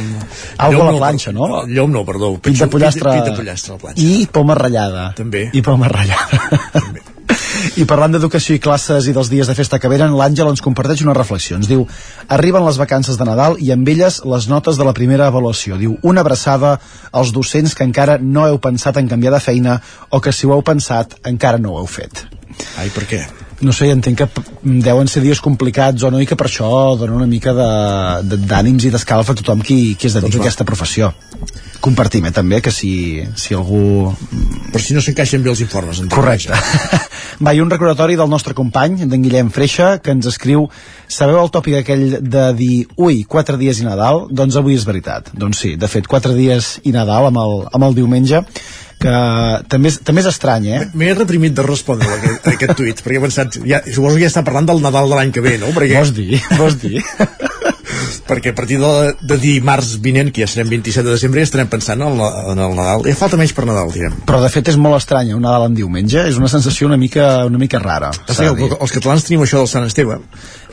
Algo 0.60 0.78
llom 0.82 0.88
a 0.88 0.92
la 0.92 0.98
planxa, 1.00 1.32
no? 1.32 1.46
Llom 1.68 1.92
no, 1.92 2.02
perdó. 2.08 2.34
Pit 2.40 2.58
de 2.60 2.68
pollastre, 2.72 3.14
Pit 3.16 3.30
de 3.30 3.36
pollastre 3.38 3.72
a 3.72 3.76
la 3.76 3.82
planxa. 3.86 4.02
i 4.04 4.26
poma 4.32 4.56
ratllada 4.58 5.06
També. 5.16 5.46
i 5.56 5.62
poma 5.64 5.88
ratllada 5.88 6.40
i 7.80 7.86
parlant 7.88 8.14
d'educació 8.14 8.56
i 8.56 8.62
classes 8.62 9.08
i 9.08 9.14
dels 9.16 9.30
dies 9.32 9.50
de 9.50 9.56
festa 9.58 9.78
que 9.80 9.90
venen, 9.90 10.14
l'Àngel 10.16 10.50
ens 10.52 10.64
comparteix 10.64 11.04
una 11.04 11.16
reflexió. 11.16 11.58
Ens 11.60 11.68
diu, 11.70 11.86
arriben 12.28 12.64
les 12.66 12.80
vacances 12.80 13.18
de 13.18 13.26
Nadal 13.28 13.58
i 13.60 13.72
amb 13.74 13.88
elles 13.88 14.20
les 14.24 14.48
notes 14.50 14.80
de 14.80 14.86
la 14.86 14.96
primera 14.96 15.28
avaluació. 15.30 15.78
Diu, 15.80 15.96
una 16.02 16.24
abraçada 16.24 16.78
als 17.12 17.34
docents 17.36 17.74
que 17.74 17.86
encara 17.86 18.18
no 18.22 18.46
heu 18.46 18.58
pensat 18.62 19.00
en 19.00 19.10
canviar 19.10 19.36
de 19.36 19.44
feina 19.44 19.80
o 20.10 20.20
que 20.20 20.32
si 20.32 20.46
ho 20.46 20.54
heu 20.56 20.64
pensat 20.66 21.18
encara 21.24 21.58
no 21.58 21.74
ho 21.74 21.84
heu 21.84 21.90
fet. 21.90 22.26
Ai, 22.78 22.90
per 22.94 23.06
què? 23.08 23.24
No 23.60 23.72
sé, 23.76 23.90
entenc 23.92 24.16
que 24.22 24.26
deuen 24.62 25.08
ser 25.08 25.20
dies 25.22 25.40
complicats 25.44 26.02
o 26.02 26.10
no 26.10 26.20
i 26.22 26.26
que 26.26 26.36
per 26.36 26.46
això 26.48 26.96
dona 26.96 27.12
una 27.18 27.26
mica 27.28 27.52
de- 27.52 28.22
de- 28.30 28.38
d'ànims 28.48 28.84
i 28.86 28.90
d'escalfa 28.90 29.32
a 29.32 29.36
tothom 29.36 29.60
qui, 29.60 29.94
qui 29.96 30.06
es 30.06 30.14
dedica 30.14 30.30
Doncs 30.30 30.36
a 30.36 30.38
va. 30.38 30.44
aquesta 30.46 30.64
professió. 30.64 31.12
Compartim, 31.80 32.24
eh, 32.26 32.30
també, 32.30 32.60
que 32.60 32.70
si, 32.70 33.22
si 33.36 33.54
algú 33.54 34.14
Per 34.72 34.80
si 34.80 34.92
no 34.94 35.00
s'encaixen 35.00 35.42
bé 35.42 35.50
els 35.50 35.60
informes. 35.60 35.98
entenc. 36.00 36.14
Correcte. 36.14 36.52
Va, 37.44 37.54
i 37.54 37.60
un 37.60 37.70
recordatori 37.70 38.16
del 38.16 38.28
nostre 38.28 38.52
company, 38.54 39.06
d'en 39.08 39.22
Guillem 39.22 39.50
Freixa, 39.50 39.98
que 40.00 40.10
ens 40.12 40.26
escriu 40.26 40.68
Sabeu 41.08 41.40
el 41.42 41.50
tòpic 41.50 41.78
aquell 41.80 42.18
de 42.20 42.52
dir 42.54 42.86
ui, 42.96 43.24
quatre 43.24 43.56
dies 43.56 43.80
i 43.80 43.84
Nadal? 43.84 44.26
Doncs 44.30 44.56
avui 44.56 44.74
és 44.76 44.84
veritat. 44.84 45.30
Doncs 45.32 45.58
sí, 45.58 45.76
de 45.76 45.88
fet, 45.88 46.06
quatre 46.06 46.34
dies 46.34 46.78
i 46.84 46.92
Nadal 46.92 47.26
amb 47.30 47.38
el, 47.38 47.66
amb 47.72 47.84
el 47.84 47.94
diumenge, 47.94 48.44
que 49.00 49.16
també 49.72 49.90
és, 49.92 50.00
també 50.04 50.20
és 50.24 50.28
estrany, 50.30 50.68
eh? 50.74 50.80
M'he 50.98 51.14
reprimit 51.16 51.56
de 51.56 51.64
respondre 51.66 52.08
a 52.08 52.18
aquest, 52.18 52.44
a 52.44 52.56
aquest 52.56 52.76
tuit, 52.78 53.00
perquè 53.04 53.20
he 53.20 53.24
pensat, 53.24 53.60
ja, 53.68 53.80
suposo 53.86 54.18
que 54.18 54.26
ja 54.26 54.32
està 54.32 54.44
parlant 54.46 54.68
del 54.68 54.82
Nadal 54.84 55.08
de 55.08 55.16
l'any 55.18 55.32
que 55.32 55.44
ve, 55.44 55.56
no? 55.62 55.72
Perquè, 55.76 55.96
Vols 56.00 56.12
dir, 56.16 56.40
vols 56.58 56.76
dir. 56.82 57.00
perquè 58.30 58.52
a 58.52 58.56
partir 58.56 58.78
de, 58.80 58.90
de 59.26 59.38
dimarts 59.40 59.96
vinent, 60.04 60.30
que 60.34 60.44
ja 60.44 60.50
serem 60.50 60.70
27 60.70 61.06
de 61.06 61.14
desembre, 61.16 61.42
ja 61.42 61.48
estarem 61.48 61.70
pensant 61.72 62.02
en, 62.04 62.18
la, 62.20 62.28
en 62.52 62.62
el 62.62 62.76
Nadal. 62.78 63.04
Ja 63.08 63.16
falta 63.18 63.40
menys 63.40 63.54
per 63.56 63.66
Nadal, 63.68 63.90
direm. 63.94 64.20
Però 64.28 64.40
de 64.42 64.50
fet 64.52 64.70
és 64.72 64.78
molt 64.80 65.00
estrany, 65.00 65.32
un 65.36 65.44
Nadal 65.44 65.68
en 65.70 65.78
diumenge, 65.78 66.26
és 66.30 66.38
una 66.40 66.50
sensació 66.52 66.90
una 66.90 67.00
mica, 67.00 67.30
una 67.48 67.60
mica 67.60 67.82
rara. 67.82 68.12
Que 68.28 68.52
els 68.52 68.94
catalans 68.94 69.26
tenim 69.26 69.44
això 69.46 69.62
del 69.62 69.70
Sant 69.70 69.88
Esteve. 69.88 70.20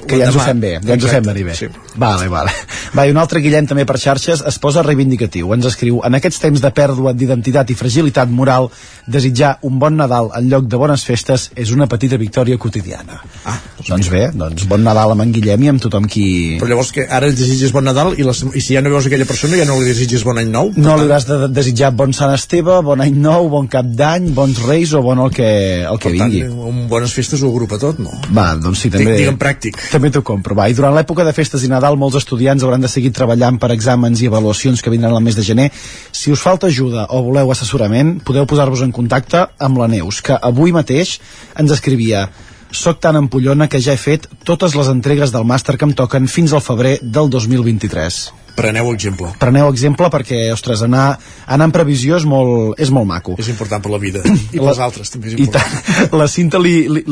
Que 0.07 0.17
ja 0.19 0.29
ens 0.31 0.35
ho 0.35 0.43
fem 0.43 0.59
bé, 0.63 0.73
ja 0.83 0.93
ens 0.95 1.03
ho 1.05 1.11
fem 1.11 1.23
venir 1.27 1.43
bé. 1.47 1.55
Sí. 1.59 1.67
Vale, 1.95 2.27
vale. 2.31 2.51
Va, 2.95 3.05
i 3.07 3.11
un 3.13 3.17
altre 3.21 3.41
Guillem 3.43 3.67
també 3.67 3.85
per 3.85 3.97
xarxes 3.99 4.41
es 4.47 4.57
posa 4.63 4.83
reivindicatiu. 4.85 5.51
Ens 5.53 5.65
escriu, 5.69 5.99
en 6.07 6.15
aquests 6.17 6.39
temps 6.43 6.61
de 6.63 6.71
pèrdua 6.71 7.13
d'identitat 7.13 7.69
i 7.73 7.75
fragilitat 7.77 8.29
moral, 8.31 8.69
desitjar 9.07 9.57
un 9.67 9.79
bon 9.79 9.95
Nadal 9.97 10.29
en 10.37 10.49
lloc 10.51 10.67
de 10.69 10.77
bones 10.79 11.03
festes 11.07 11.49
és 11.55 11.71
una 11.75 11.87
petita 11.87 12.17
victòria 12.17 12.57
quotidiana. 12.57 13.21
Ah, 13.45 13.57
doncs 13.87 14.09
bé, 14.13 14.27
doncs 14.33 14.65
bon 14.69 14.83
Nadal 14.83 15.11
amb 15.15 15.23
en 15.25 15.31
Guillem 15.35 15.63
i 15.63 15.69
amb 15.73 15.81
tothom 15.83 16.05
qui... 16.11 16.25
Però 16.61 16.69
llavors 16.71 16.91
que 16.95 17.05
ara 17.09 17.27
els 17.29 17.37
desitges 17.39 17.71
bon 17.75 17.85
Nadal 17.87 18.13
i, 18.17 18.23
les, 18.27 18.43
i 18.53 18.61
si 18.63 18.75
ja 18.75 18.81
no 18.83 18.91
veus 18.93 19.07
aquella 19.09 19.25
persona 19.29 19.57
ja 19.59 19.65
no 19.67 19.79
li 19.81 19.89
desitges 19.91 20.23
bon 20.27 20.37
any 20.41 20.51
nou? 20.53 20.71
No 20.77 20.95
li 20.97 21.05
hauràs 21.07 21.27
de 21.29 21.37
de- 21.45 21.51
desitjar 21.57 21.91
bon 21.97 22.13
Sant 22.17 22.33
Esteve, 22.35 22.79
bon 22.85 23.01
any 23.03 23.15
nou, 23.19 23.49
bon 23.51 23.67
cap 23.71 23.85
d'any, 23.87 24.29
bons 24.37 24.59
reis 24.67 24.93
o 24.97 25.01
bon 25.05 25.19
el 25.25 25.31
que, 25.35 25.49
el 25.87 25.99
que 25.99 26.11
Per 26.11 26.19
tant, 26.19 26.31
vingui. 26.31 26.47
un 26.71 26.87
bones 26.91 27.13
festes 27.15 27.41
ho 27.43 27.49
agrupa 27.51 27.79
tot, 27.81 27.99
no? 28.03 28.11
Va, 28.35 28.49
doncs 28.61 28.83
sí, 28.85 28.89
també... 28.93 29.05
Digue- 29.11 29.17
digue'm 29.23 29.39
pràctic. 29.41 29.79
També 29.97 30.11
t'ho 30.13 30.21
compro, 30.21 30.55
va. 30.57 30.67
I 30.69 30.75
durant 30.77 30.93
l'època 30.93 31.25
de 31.25 31.33
festes 31.33 31.63
i 31.65 31.71
Nadal 31.71 31.97
molts 31.97 32.19
estudiants 32.19 32.63
hauran 32.63 32.83
de 32.83 32.91
seguir 32.91 33.11
treballant 33.17 33.57
per 33.57 33.71
exàmens 33.73 34.21
i 34.21 34.29
avaluacions 34.29 34.83
que 34.83 34.93
vindran 34.93 35.15
al 35.17 35.25
mes 35.25 35.37
de 35.37 35.45
gener. 35.45 35.69
Si 36.13 36.31
us 36.31 36.43
falta 36.43 36.69
ajuda 36.69 37.07
o 37.09 37.23
voleu 37.25 37.51
assessorament, 37.51 38.17
podeu 38.27 38.45
posar-vos 38.45 38.85
en 38.85 38.93
contacte 38.93 39.47
amb 39.57 39.81
la 39.81 39.89
Neus, 39.89 40.21
que 40.21 40.37
avui 40.37 40.75
mateix 40.75 41.17
ens 41.57 41.73
escrivia 41.73 42.27
soc 42.71 42.99
tan 43.01 43.17
empollona 43.17 43.69
que 43.71 43.81
ja 43.81 43.95
he 43.95 44.01
fet 44.01 44.27
totes 44.45 44.75
les 44.77 44.91
entregues 44.91 45.33
del 45.33 45.47
màster 45.47 45.77
que 45.77 45.87
em 45.87 45.95
toquen 45.97 46.27
fins 46.27 46.53
al 46.53 46.65
febrer 46.65 46.99
del 47.01 47.31
2023. 47.33 48.46
Preneu 48.57 48.89
exemple. 48.89 49.29
Preneu 49.37 49.69
exemple 49.69 50.09
perquè, 50.13 50.39
ostres, 50.53 50.81
anar, 50.85 51.11
anar 51.45 51.67
en 51.69 51.73
previsió 51.75 52.17
és 52.17 52.25
molt, 52.25 52.73
és 52.81 52.89
molt 52.93 53.05
maco. 53.09 53.35
És 53.37 53.51
important 53.53 53.83
per 53.85 53.91
la 53.93 53.99
vida. 54.01 54.23
I 54.55 54.57
pels 54.57 54.81
altres 54.81 55.13
també 55.13 55.29
és 55.29 55.37
important. 55.37 55.77
tant. 55.85 56.17
La 56.17 56.27
Cinta 56.31 56.57
li, 56.61 56.75
li, 56.89 57.03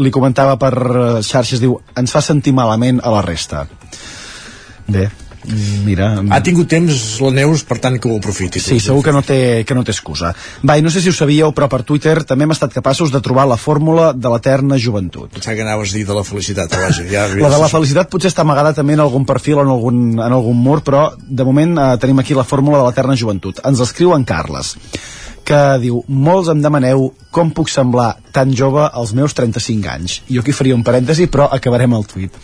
li- 0.00 0.14
comentava 0.14 0.56
per 0.60 0.72
xarxes, 1.26 1.60
diu, 1.60 1.76
ens 2.00 2.14
fa 2.14 2.22
sentir 2.24 2.54
malament 2.56 3.02
a 3.04 3.12
la 3.12 3.20
resta. 3.26 3.66
Bé, 4.86 5.08
mira... 5.84 6.10
Ha 6.30 6.40
tingut 6.44 6.68
temps 6.70 7.00
la 7.24 7.30
Neus, 7.34 7.64
per 7.66 7.78
tant 7.82 7.98
que 8.00 8.10
ho 8.10 8.16
aprofiti. 8.18 8.62
Sí, 8.62 8.78
segur 8.82 9.04
que 9.04 9.14
no 9.14 9.22
té, 9.26 9.38
que 9.66 9.76
no 9.76 9.84
té 9.86 9.94
excusa. 9.94 10.32
Va, 10.66 10.76
i 10.78 10.84
no 10.84 10.92
sé 10.92 11.02
si 11.04 11.12
ho 11.12 11.16
sabíeu, 11.16 11.52
però 11.56 11.68
per 11.72 11.82
Twitter 11.86 12.16
també 12.28 12.48
hem 12.48 12.54
estat 12.54 12.74
capaços 12.74 13.12
de 13.14 13.22
trobar 13.24 13.46
la 13.50 13.58
fórmula 13.60 14.12
de 14.16 14.32
l'eterna 14.32 14.78
joventut. 14.80 15.32
Pensava 15.34 15.56
que 15.58 15.66
anaves 15.66 15.94
a 15.94 15.98
dir 15.98 16.06
de 16.08 16.16
la 16.16 16.24
felicitat, 16.26 16.70
però 16.72 16.88
vaja, 16.88 17.08
ja... 17.10 17.26
La 17.34 17.52
de 17.52 17.60
la 17.60 17.72
felicitat 17.72 18.12
potser 18.12 18.32
està 18.32 18.44
amagada 18.46 18.74
també 18.76 18.96
en 18.98 19.04
algun 19.04 19.26
perfil 19.28 19.60
o 19.60 19.66
en 19.66 19.74
algun, 19.74 20.00
en 20.18 20.38
algun 20.38 20.62
mur, 20.64 20.80
però 20.86 21.08
de 21.18 21.46
moment 21.46 21.76
eh, 21.76 21.90
tenim 22.02 22.22
aquí 22.22 22.36
la 22.36 22.46
fórmula 22.48 22.80
de 22.80 22.88
l'eterna 22.88 23.18
joventut. 23.18 23.60
Ens 23.68 23.84
escriu 23.84 24.16
en 24.16 24.24
Carles 24.28 24.74
que 25.44 25.60
diu, 25.80 26.00
molts 26.08 26.48
em 26.48 26.60
demaneu 26.64 27.10
com 27.34 27.50
puc 27.54 27.68
semblar 27.68 28.14
tan 28.34 28.54
jove 28.56 28.86
als 28.86 29.12
meus 29.16 29.36
35 29.36 29.90
anys. 29.92 30.16
Jo 30.30 30.40
aquí 30.40 30.54
faria 30.56 30.76
un 30.76 30.84
parèntesi, 30.86 31.28
però 31.30 31.50
acabarem 31.52 31.94
el 31.98 32.06
tuit. 32.08 32.38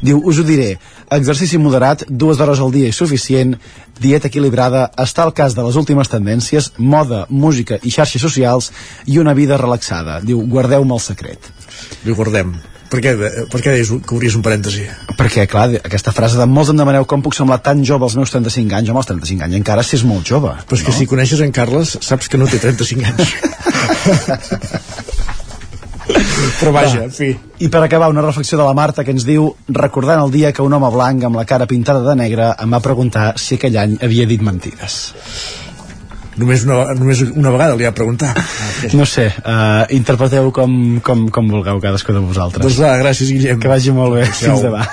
Diu, 0.00 0.22
us 0.24 0.40
ho 0.40 0.46
diré, 0.46 0.70
exercici 1.10 1.58
moderat, 1.58 2.04
dues 2.08 2.40
hores 2.40 2.60
al 2.60 2.72
dia 2.74 2.90
és 2.90 2.96
suficient, 2.98 3.56
dieta 4.00 4.30
equilibrada, 4.30 4.90
està 4.98 5.24
al 5.24 5.34
cas 5.36 5.54
de 5.56 5.64
les 5.66 5.76
últimes 5.76 6.10
tendències, 6.12 6.72
moda, 6.78 7.26
música 7.30 7.78
i 7.82 7.92
xarxes 7.94 8.22
socials 8.22 8.72
i 9.06 9.18
una 9.22 9.34
vida 9.34 9.58
relaxada. 9.60 10.20
Diu, 10.24 10.42
guardeu-me 10.46 10.94
el 10.96 11.04
secret. 11.04 11.52
Li 12.04 12.16
guardem. 12.16 12.56
Per 12.86 13.00
què, 13.02 13.12
per 13.50 13.60
què 13.60 13.72
deies 13.74 13.88
que 13.90 14.14
obries 14.14 14.36
un 14.38 14.44
parèntesi? 14.46 14.84
Perquè, 15.18 15.46
clar, 15.50 15.66
aquesta 15.80 16.12
frase 16.14 16.38
de 16.38 16.46
molts 16.46 16.70
em 16.70 16.78
demaneu 16.78 17.06
com 17.08 17.24
puc 17.24 17.34
semblar 17.34 17.58
tan 17.64 17.82
jove 17.84 18.06
als 18.06 18.14
meus 18.18 18.30
35 18.30 18.78
anys, 18.78 18.92
home, 18.92 19.02
als 19.02 19.10
35 19.10 19.42
anys 19.48 19.58
encara 19.58 19.82
si 19.86 19.98
és 19.98 20.04
molt 20.06 20.28
jove. 20.28 20.52
Però 20.68 20.78
és 20.78 20.84
que 20.86 20.94
si 20.94 21.08
coneixes 21.10 21.42
en 21.42 21.54
Carles, 21.56 21.96
saps 22.06 22.30
que 22.30 22.38
no 22.38 22.46
té 22.50 22.62
35 22.62 23.10
anys. 23.10 23.28
Però 26.60 26.72
vaja, 26.74 27.04
en 27.04 27.12
fi. 27.14 27.32
I 27.62 27.68
per 27.72 27.82
acabar, 27.84 28.08
una 28.12 28.24
reflexió 28.24 28.58
de 28.58 28.64
la 28.64 28.74
Marta 28.76 29.04
que 29.04 29.14
ens 29.14 29.26
diu 29.26 29.48
recordant 29.68 30.22
el 30.22 30.32
dia 30.34 30.52
que 30.54 30.64
un 30.64 30.72
home 30.76 30.90
blanc 30.94 31.24
amb 31.26 31.38
la 31.40 31.46
cara 31.48 31.68
pintada 31.70 32.04
de 32.06 32.16
negre 32.18 32.52
em 32.62 32.74
va 32.74 32.82
preguntar 32.84 33.32
si 33.40 33.56
aquell 33.56 33.78
any 33.82 33.96
havia 34.02 34.26
dit 34.30 34.42
mentides. 34.44 34.98
Només 36.36 36.66
una, 36.66 36.92
només 36.98 37.22
una 37.30 37.50
vegada 37.54 37.78
li 37.80 37.86
ha 37.88 37.94
preguntat. 37.96 38.36
No 38.92 39.06
sé, 39.08 39.30
uh, 39.40 39.86
interpreteu 39.96 40.50
com, 40.52 40.72
com, 41.04 41.26
com 41.32 41.48
vulgueu 41.48 41.80
cadascú 41.80 42.12
de 42.12 42.20
vosaltres. 42.20 42.66
Doncs 42.66 42.80
va, 42.82 42.92
gràcies, 43.00 43.32
Guillem. 43.32 43.60
Que 43.62 43.72
vagi 43.72 43.94
molt 43.96 44.18
bé. 44.18 44.26
Fins 44.36 44.66
demà. 44.66 44.84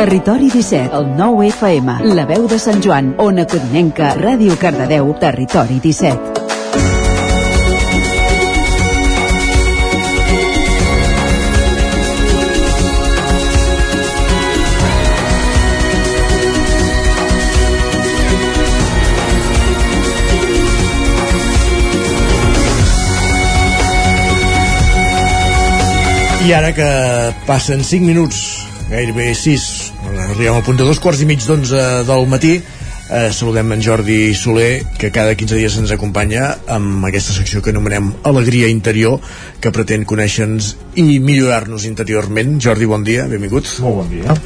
Territori 0.00 0.48
17, 0.48 0.96
el 0.96 1.14
9 1.14 1.48
FM, 1.48 2.14
la 2.16 2.22
veu 2.24 2.46
de 2.48 2.56
Sant 2.58 2.80
Joan, 2.80 3.10
Ona 3.20 3.44
Codinenca, 3.44 4.14
Ràdio 4.16 4.56
Cardedeu, 4.56 5.10
Territori 5.20 5.76
17. 5.76 6.40
I 26.48 26.56
ara 26.56 26.72
que 26.72 26.88
passen 27.44 27.84
5 27.84 28.08
minuts, 28.08 28.64
gairebé 28.88 29.34
6, 29.34 29.89
arribem 30.08 30.54
al 30.56 30.64
punt 30.64 30.78
de 30.78 30.86
dos 30.88 31.00
quarts 31.02 31.20
i 31.20 31.26
mig 31.28 31.42
d'onze 31.44 31.80
del 32.08 32.26
matí, 32.30 32.54
eh, 33.10 33.30
saludem 33.32 33.72
en 33.72 33.82
Jordi 33.82 34.34
Soler, 34.34 34.84
que 34.98 35.10
cada 35.10 35.34
15 35.34 35.58
dies 35.58 35.76
ens 35.76 35.92
acompanya 35.92 36.54
amb 36.70 37.04
aquesta 37.04 37.34
secció 37.36 37.60
que 37.62 37.74
anomenem 37.74 38.12
Alegria 38.24 38.70
Interior, 38.70 39.18
que 39.60 39.72
pretén 39.74 40.06
conèixer-nos 40.08 40.74
i 40.94 41.18
millorar-nos 41.18 41.84
interiorment. 41.84 42.58
Jordi, 42.62 42.86
bon 42.86 43.04
dia, 43.04 43.26
benvingut. 43.28 43.68
Molt 43.84 44.02
bon 44.02 44.10
dia. 44.10 44.36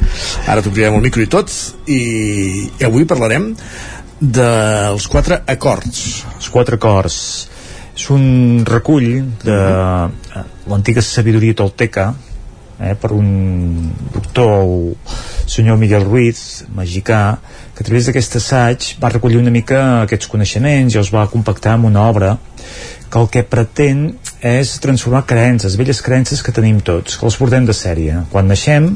Ara 0.47 0.65
t'obrirem 0.65 0.97
el 0.97 1.05
micro 1.05 1.23
i 1.23 1.31
tot, 1.31 1.53
i, 1.87 2.69
avui 2.83 3.05
parlarem 3.05 3.53
dels 4.19 5.07
quatre 5.11 5.43
acords. 5.47 6.25
Els 6.35 6.49
quatre 6.49 6.79
acords 6.81 7.17
és 7.95 8.09
un 8.11 8.63
recull 8.67 9.11
de 9.45 9.55
eh, 9.55 10.47
l'antiga 10.67 11.03
sabidoria 11.05 11.55
tolteca 11.55 12.09
eh, 12.79 12.95
per 12.95 13.11
un 13.15 13.91
doctor 14.13 14.63
el 14.63 14.95
senyor 15.45 15.77
Miguel 15.77 16.05
Ruiz 16.05 16.65
mexicà 16.75 17.37
que 17.75 17.83
a 17.83 17.87
través 17.87 18.07
d'aquest 18.07 18.37
assaig 18.39 18.95
va 19.01 19.11
recollir 19.13 19.39
una 19.39 19.53
mica 19.53 19.81
aquests 20.03 20.29
coneixements 20.31 20.95
i 20.95 21.01
els 21.01 21.11
va 21.13 21.27
compactar 21.31 21.75
en 21.79 21.85
una 21.91 22.07
obra 22.09 22.37
que 23.09 23.19
el 23.21 23.29
que 23.31 23.43
pretén 23.47 24.07
és 24.45 24.75
transformar 24.83 25.25
creences, 25.29 25.77
velles 25.79 26.01
creences 26.05 26.41
que 26.43 26.53
tenim 26.53 26.81
tots, 26.83 27.15
que 27.17 27.25
les 27.25 27.37
portem 27.39 27.65
de 27.65 27.73
sèrie. 27.73 28.25
Quan 28.31 28.49
naixem, 28.49 28.91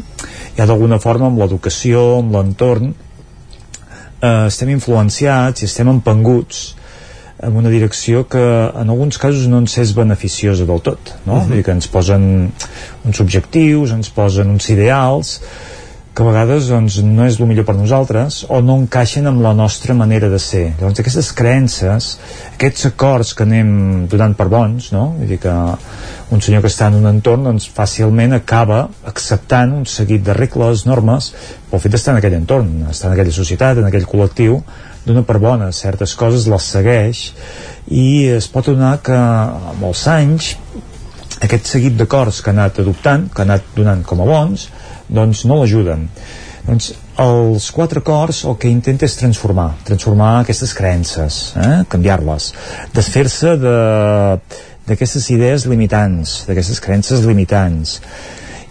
ja 0.58 0.66
d'alguna 0.70 1.00
forma 1.00 1.30
amb 1.30 1.40
l'educació, 1.40 2.20
amb 2.20 2.36
l'entorn, 2.36 2.92
eh, 4.22 4.48
estem 4.48 4.74
influenciats 4.76 5.64
i 5.64 5.70
estem 5.70 5.90
empenguts 5.94 6.79
en 7.42 7.56
una 7.56 7.70
direcció 7.72 8.26
que 8.28 8.40
en 8.40 8.90
alguns 8.90 9.18
casos 9.18 9.48
no 9.48 9.62
ens 9.64 9.78
és 9.80 9.96
beneficiosa 9.96 10.68
del 10.68 10.82
tot 10.84 11.16
no? 11.26 11.34
Uh 11.34 11.40
-huh. 11.40 11.48
Vull 11.48 11.56
dir 11.58 11.66
que 11.66 11.72
ens 11.72 11.88
posen 11.88 12.52
uns 13.06 13.20
objectius, 13.20 13.92
ens 13.92 14.10
posen 14.10 14.50
uns 14.50 14.70
ideals 14.70 15.40
que 16.20 16.24
a 16.24 16.26
vegades 16.26 16.68
doncs, 16.68 16.98
no 17.00 17.24
és 17.24 17.38
el 17.40 17.48
millor 17.48 17.64
per 17.64 17.78
nosaltres 17.78 18.42
o 18.52 18.58
no 18.66 18.76
encaixen 18.82 19.30
amb 19.30 19.40
la 19.40 19.54
nostra 19.56 19.94
manera 19.96 20.28
de 20.28 20.40
ser. 20.44 20.74
Llavors 20.80 21.00
aquestes 21.00 21.30
creences, 21.32 22.10
aquests 22.58 22.90
acords 22.90 23.32
que 23.34 23.46
anem 23.48 23.70
donant 24.12 24.36
per 24.36 24.50
bons, 24.52 24.90
no? 24.92 25.06
Vull 25.20 25.32
dir 25.32 25.38
que 25.40 25.54
un 26.36 26.44
senyor 26.44 26.66
que 26.66 26.68
està 26.74 26.90
en 26.92 26.98
un 27.00 27.08
entorn 27.08 27.48
doncs, 27.48 27.70
fàcilment 27.72 28.36
acaba 28.36 28.82
acceptant 29.08 29.72
un 29.78 29.86
seguit 29.86 30.26
de 30.26 30.36
regles, 30.36 30.84
normes, 30.90 31.32
pel 31.72 31.86
fet 31.86 31.96
d'estar 31.96 32.18
en 32.18 32.20
aquell 32.20 32.36
entorn, 32.42 32.74
estar 32.92 33.14
en 33.14 33.16
aquella 33.16 33.38
societat, 33.40 33.80
en 33.80 33.88
aquell 33.88 34.10
col·lectiu, 34.10 34.60
dona 35.06 35.24
per 35.28 35.40
bones 35.42 35.80
certes 35.84 36.14
coses, 36.20 36.48
les 36.52 36.70
segueix 36.76 37.24
i 37.90 38.30
es 38.36 38.50
pot 38.52 38.70
donar 38.70 38.98
que 39.06 39.16
amb 39.16 39.84
els 39.90 40.06
anys 40.12 40.54
aquest 41.40 41.72
seguit 41.72 41.96
d'acords 42.00 42.42
que 42.44 42.52
ha 42.52 42.56
anat 42.56 42.82
adoptant, 42.84 43.30
que 43.32 43.44
ha 43.44 43.48
anat 43.48 43.74
donant 43.76 44.04
com 44.06 44.22
a 44.22 44.28
bons, 44.28 44.68
doncs 45.08 45.46
no 45.48 45.62
l'ajuden. 45.62 46.08
Doncs 46.68 46.92
els 47.20 47.70
quatre 47.76 48.04
acords 48.04 48.44
el 48.48 48.58
que 48.60 48.72
intenta 48.72 49.08
és 49.08 49.16
transformar, 49.20 49.72
transformar 49.88 50.34
aquestes 50.42 50.76
creences, 50.78 51.40
eh? 51.60 51.78
canviar-les, 51.92 52.52
desfer-se 52.96 53.56
de 53.62 53.78
d'aquestes 54.90 55.28
idees 55.30 55.68
limitants, 55.70 56.48
d'aquestes 56.48 56.80
creences 56.82 57.22
limitants. 57.22 58.00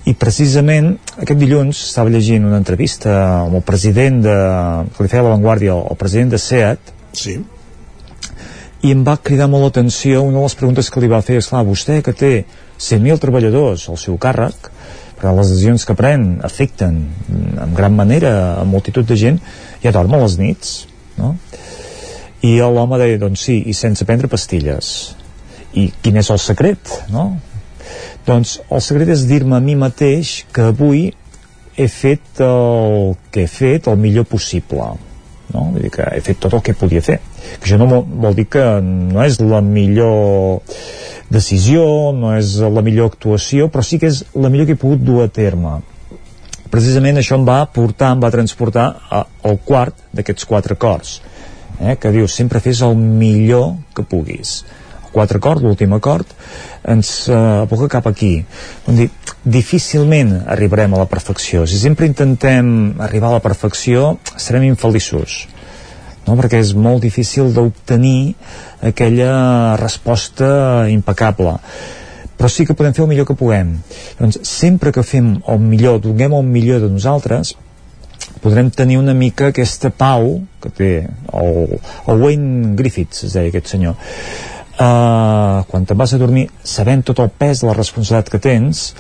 I 0.08 0.14
precisament 0.16 0.94
aquest 1.18 1.40
dilluns 1.40 1.82
estava 1.90 2.12
llegint 2.12 2.46
una 2.48 2.60
entrevista 2.60 3.12
amb 3.44 3.58
el 3.58 3.64
president 3.66 4.22
de, 4.24 4.36
que 4.94 5.04
li 5.04 5.10
feia 5.12 5.24
la 5.26 5.34
Vanguardia, 5.34 5.74
el 5.76 5.98
president 6.00 6.32
de 6.32 6.40
SEAT, 6.40 6.92
sí. 7.12 7.34
i 8.86 8.94
em 8.94 9.02
va 9.04 9.18
cridar 9.20 9.50
molt 9.52 9.66
l'atenció 9.66 10.22
una 10.24 10.38
de 10.38 10.46
les 10.46 10.56
preguntes 10.56 10.88
que 10.88 11.02
li 11.02 11.10
va 11.12 11.20
fer 11.26 11.36
és 11.42 11.50
clar, 11.50 11.64
vostè 11.66 12.00
que 12.06 12.16
té 12.16 12.32
100.000 12.78 13.20
treballadors 13.20 13.88
al 13.90 14.00
seu 14.00 14.16
càrrec 14.22 14.70
però 15.18 15.34
les 15.34 15.50
decisions 15.50 15.84
que 15.84 15.96
pren 15.98 16.38
afecten 16.46 17.00
en 17.58 17.74
gran 17.74 17.96
manera 17.98 18.32
a 18.60 18.64
multitud 18.64 19.06
de 19.06 19.16
gent 19.18 19.40
ja 19.82 19.92
dorm 19.94 20.14
a 20.14 20.22
les 20.22 20.38
nits 20.38 20.76
no? 21.18 21.34
i 22.46 22.54
l'home 22.62 23.00
deia 23.02 23.18
doncs 23.18 23.48
sí, 23.48 23.58
i 23.66 23.74
sense 23.74 24.06
prendre 24.06 24.30
pastilles 24.30 24.92
i 25.74 25.88
quin 26.02 26.22
és 26.22 26.30
el 26.30 26.38
secret 26.42 26.94
no? 27.10 27.32
Doncs 28.28 28.58
el 28.68 28.84
secret 28.84 29.14
és 29.16 29.26
dir-me 29.28 29.56
a 29.56 29.64
mi 29.64 29.76
mateix 29.78 30.42
que 30.54 30.68
avui 30.70 31.08
he 31.78 31.88
fet 31.88 32.42
el 32.44 33.16
que 33.32 33.46
he 33.46 33.50
fet 33.50 33.88
el 33.90 33.98
millor 34.00 34.28
possible 34.28 34.92
no? 35.54 35.64
Vull 35.72 35.82
dir 35.86 35.92
que 35.94 36.06
he 36.12 36.22
fet 36.24 36.40
tot 36.44 36.56
el 36.58 36.64
que 36.64 36.76
podia 36.76 37.04
fer 37.04 37.18
que 37.58 37.64
això 37.64 37.78
no 37.80 37.88
vol, 37.90 38.04
vol 38.26 38.36
dir 38.36 38.48
que 38.52 38.64
no 38.84 39.24
és 39.24 39.40
la 39.40 39.62
millor 39.64 40.60
decisió, 41.28 42.12
no 42.16 42.32
és 42.36 42.56
la 42.60 42.82
millor 42.84 43.12
actuació, 43.12 43.68
però 43.72 43.84
sí 43.84 43.98
que 44.00 44.10
és 44.10 44.22
la 44.34 44.50
millor 44.52 44.68
que 44.68 44.76
he 44.76 44.80
pogut 44.80 45.04
dur 45.04 45.22
a 45.24 45.28
terme. 45.28 45.78
Precisament 46.72 47.20
això 47.20 47.36
em 47.38 47.46
va 47.48 47.60
portar, 47.72 48.12
em 48.14 48.22
va 48.24 48.32
transportar 48.32 48.88
al 49.12 49.58
quart 49.64 49.96
d'aquests 50.16 50.48
quatre 50.48 50.76
acords, 50.76 51.18
eh, 51.80 51.96
que 52.00 52.12
diu 52.12 52.28
sempre 52.28 52.60
fes 52.64 52.82
el 52.84 52.96
millor 52.96 53.74
que 53.96 54.04
puguis. 54.04 54.62
Quatre 55.18 55.40
acord, 55.42 55.64
l'últim 55.66 55.96
acord, 55.96 56.30
ens 56.86 57.08
eh, 57.26 57.34
aboca 57.34 57.88
cap 57.96 58.06
aquí. 58.06 58.36
Vull 58.86 59.00
dir, 59.02 59.08
difícilment 59.42 60.44
arribarem 60.46 60.94
a 60.94 61.00
la 61.00 61.08
perfecció. 61.10 61.64
Si 61.66 61.80
sempre 61.80 62.06
intentem 62.06 62.68
arribar 63.02 63.32
a 63.32 63.40
la 63.40 63.42
perfecció, 63.42 64.12
serem 64.38 64.68
infeliços. 64.68 65.40
No? 66.28 66.36
Perquè 66.38 66.60
és 66.62 66.70
molt 66.78 67.02
difícil 67.02 67.50
d'obtenir 67.56 68.36
aquella 68.92 69.32
resposta 69.80 70.86
impecable 70.92 71.58
però 72.38 72.46
sí 72.46 72.62
que 72.62 72.76
podem 72.78 72.94
fer 72.94 73.02
el 73.02 73.08
millor 73.10 73.26
que 73.26 73.34
puguem. 73.34 73.72
Doncs 74.20 74.38
sempre 74.46 74.92
que 74.94 75.02
fem 75.02 75.32
el 75.50 75.58
millor, 75.58 75.98
donem 76.04 76.36
el 76.38 76.44
millor 76.46 76.84
de 76.84 76.90
nosaltres, 76.92 77.56
podrem 78.44 78.70
tenir 78.70 79.00
una 79.00 79.14
mica 79.18 79.48
aquesta 79.50 79.90
pau 79.90 80.36
que 80.62 80.70
té 80.70 80.92
el, 81.34 81.74
el 82.06 82.22
Wayne 82.22 82.76
Griffiths, 82.78 83.24
es 83.26 83.34
deia 83.34 83.50
aquest 83.50 83.74
senyor. 83.74 83.98
Uh, 84.78 85.64
quan 85.66 85.82
te'n 85.82 85.98
vas 85.98 86.12
a 86.14 86.20
dormir 86.20 86.44
sabent 86.62 87.00
tot 87.02 87.18
el 87.18 87.32
pes 87.34 87.64
de 87.64 87.66
la 87.66 87.74
responsabilitat 87.74 88.28
que 88.30 88.38
tens 88.38 88.92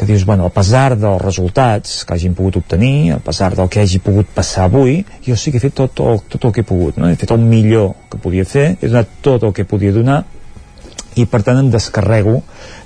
que 0.00 0.06
dius, 0.08 0.24
bueno, 0.24 0.46
a 0.48 0.50
pesar 0.50 0.96
dels 0.96 1.20
resultats 1.20 2.06
que 2.08 2.14
hagin 2.16 2.32
pogut 2.34 2.56
obtenir, 2.56 3.12
a 3.12 3.18
pesar 3.20 3.52
del 3.54 3.68
que 3.68 3.82
hagi 3.82 4.00
pogut 4.00 4.30
passar 4.32 4.64
avui, 4.64 5.04
jo 5.26 5.36
sí 5.36 5.52
que 5.52 5.60
he 5.60 5.62
fet 5.66 5.76
tot 5.76 6.00
el, 6.00 6.22
tot 6.32 6.46
el 6.48 6.54
que 6.56 6.64
he 6.64 6.66
pogut, 6.66 6.96
no? 6.96 7.10
he 7.10 7.18
fet 7.20 7.34
el 7.36 7.44
millor 7.44 7.92
que 8.08 8.18
podia 8.18 8.46
fer, 8.48 8.78
he 8.80 8.88
donat 8.88 9.12
tot 9.20 9.44
el 9.44 9.52
que 9.52 9.68
podia 9.68 9.92
donar 9.92 10.22
i 11.18 11.26
per 11.26 11.42
tant 11.46 11.58
em 11.58 11.70
descarrego 11.72 12.40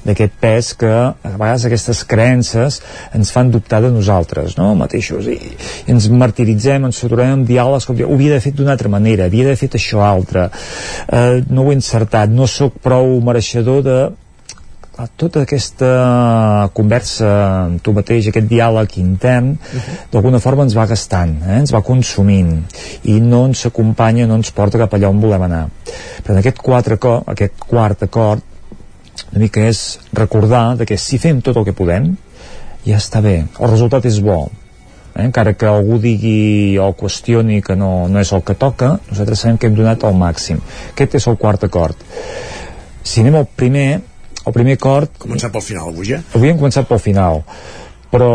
d'aquest 0.04 0.34
pes 0.40 0.72
que 0.80 0.90
a 0.90 1.32
vegades 1.36 1.66
aquestes 1.68 2.02
creences 2.08 2.80
ens 3.16 3.32
fan 3.34 3.50
dubtar 3.52 3.82
de 3.84 3.90
nosaltres 3.92 4.56
no? 4.58 4.70
mateixos 4.78 5.28
i, 5.28 5.36
i 5.84 5.94
ens 5.94 6.08
martiritzem, 6.12 6.88
ens 6.88 7.00
saturem 7.04 7.38
amb 7.38 7.48
diàlegs 7.48 7.88
com 7.88 8.00
ho 8.00 8.10
havia 8.16 8.34
d'haver 8.34 8.46
fet 8.48 8.58
d'una 8.58 8.74
altra 8.76 8.92
manera 8.92 9.28
havia 9.28 9.48
d'haver 9.48 9.60
fet 9.60 9.78
això 9.80 10.04
altre 10.04 10.48
eh, 10.48 11.42
no 11.50 11.64
ho 11.64 11.72
he 11.72 11.78
encertat, 11.78 12.32
no 12.32 12.48
sóc 12.50 12.80
prou 12.84 13.18
mereixedor 13.24 13.84
de 13.84 13.98
clar, 14.94 15.08
tota 15.18 15.42
aquesta 15.42 16.70
conversa 16.76 17.30
amb 17.66 17.82
tu 17.82 17.94
mateix, 17.96 18.28
aquest 18.30 18.48
diàleg 18.50 18.98
intern, 19.02 19.52
uh 19.54 19.58
-huh. 19.58 19.98
d'alguna 20.12 20.40
forma 20.40 20.62
ens 20.62 20.76
va 20.76 20.86
gastant, 20.86 21.36
eh? 21.42 21.58
ens 21.58 21.72
va 21.74 21.82
consumint 21.82 22.64
i 23.02 23.20
no 23.20 23.46
ens 23.46 23.66
acompanya, 23.66 24.26
no 24.26 24.36
ens 24.36 24.50
porta 24.50 24.78
cap 24.78 24.92
allà 24.94 25.08
on 25.08 25.20
volem 25.20 25.42
anar. 25.42 25.68
Però 26.22 26.32
en 26.32 26.38
aquest, 26.38 26.58
quatre, 26.58 26.98
aquest 27.26 27.52
quart 27.66 28.02
acord 28.02 28.42
una 29.32 29.40
mica 29.40 29.60
és 29.60 29.98
recordar 30.12 30.76
de 30.76 30.86
que 30.86 30.96
si 30.96 31.18
fem 31.18 31.40
tot 31.40 31.56
el 31.56 31.64
que 31.64 31.72
podem, 31.72 32.16
ja 32.86 32.96
està 32.96 33.20
bé, 33.20 33.44
el 33.60 33.70
resultat 33.70 34.04
és 34.04 34.20
bo, 34.20 34.50
eh? 35.14 35.24
encara 35.24 35.54
que 35.54 35.66
algú 35.66 35.98
digui 35.98 36.78
o 36.78 36.92
qüestioni 36.92 37.60
que 37.62 37.74
no, 37.74 38.08
no 38.08 38.20
és 38.20 38.32
el 38.32 38.42
que 38.42 38.54
toca, 38.54 38.98
nosaltres 39.10 39.40
sabem 39.40 39.58
que 39.58 39.66
hem 39.66 39.74
donat 39.74 40.04
el 40.04 40.14
màxim. 40.14 40.60
Aquest 40.92 41.14
és 41.14 41.26
el 41.26 41.36
quart 41.36 41.64
acord. 41.64 41.96
Si 43.02 43.20
anem 43.20 43.34
al 43.36 43.46
primer, 43.46 44.00
el 44.44 44.56
primer 44.56 44.76
acord... 44.78 45.10
Començat 45.22 45.52
pel 45.54 45.64
final, 45.64 45.90
avui 45.94 46.12
ja? 46.12 46.20
Avui 46.36 46.52
hem 46.52 46.60
començat 46.60 46.88
pel 46.88 47.00
final, 47.02 47.42
però 48.12 48.30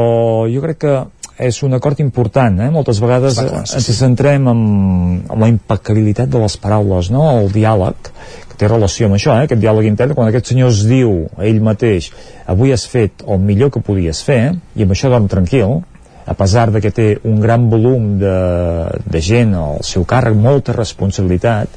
jo 0.52 0.64
crec 0.65 0.81
que 0.84 0.98
és 1.40 1.61
un 1.64 1.73
acord 1.77 2.02
important, 2.03 2.57
eh? 2.60 2.68
moltes 2.73 2.99
vegades 2.99 3.38
clar, 3.40 3.64
sí, 3.64 3.77
ens 3.80 3.88
centrem 3.95 4.49
en, 4.52 4.64
en 5.23 5.40
la 5.40 5.48
impecabilitat 5.48 6.27
de 6.31 6.41
les 6.41 6.57
paraules, 6.60 7.11
no? 7.15 7.23
el 7.38 7.48
diàleg, 7.53 8.10
que 8.49 8.60
té 8.60 8.68
relació 8.68 9.07
amb 9.07 9.15
això, 9.15 9.38
eh? 9.38 9.48
aquest 9.48 9.61
diàleg 9.64 9.88
intern, 9.88 10.18
quan 10.18 10.27
aquest 10.27 10.52
senyor 10.52 10.73
es 10.73 10.84
diu 10.90 11.14
a 11.38 11.45
ell 11.48 11.61
mateix 11.64 12.11
avui 12.52 12.76
has 12.76 12.84
fet 12.91 13.23
el 13.23 13.40
millor 13.40 13.72
que 13.72 13.84
podies 13.86 14.19
fer, 14.26 14.41
i 14.76 14.84
amb 14.84 14.98
això 14.98 15.11
dorm 15.14 15.31
tranquil, 15.31 15.80
a 16.30 16.36
pesar 16.38 16.68
de 16.76 16.84
que 16.84 16.91
té 16.94 17.07
un 17.26 17.40
gran 17.41 17.69
volum 17.72 18.18
de, 18.22 18.38
de 19.07 19.22
gent 19.23 19.56
al 19.57 19.80
seu 19.88 20.03
càrrec, 20.06 20.36
molta 20.38 20.76
responsabilitat, 20.76 21.72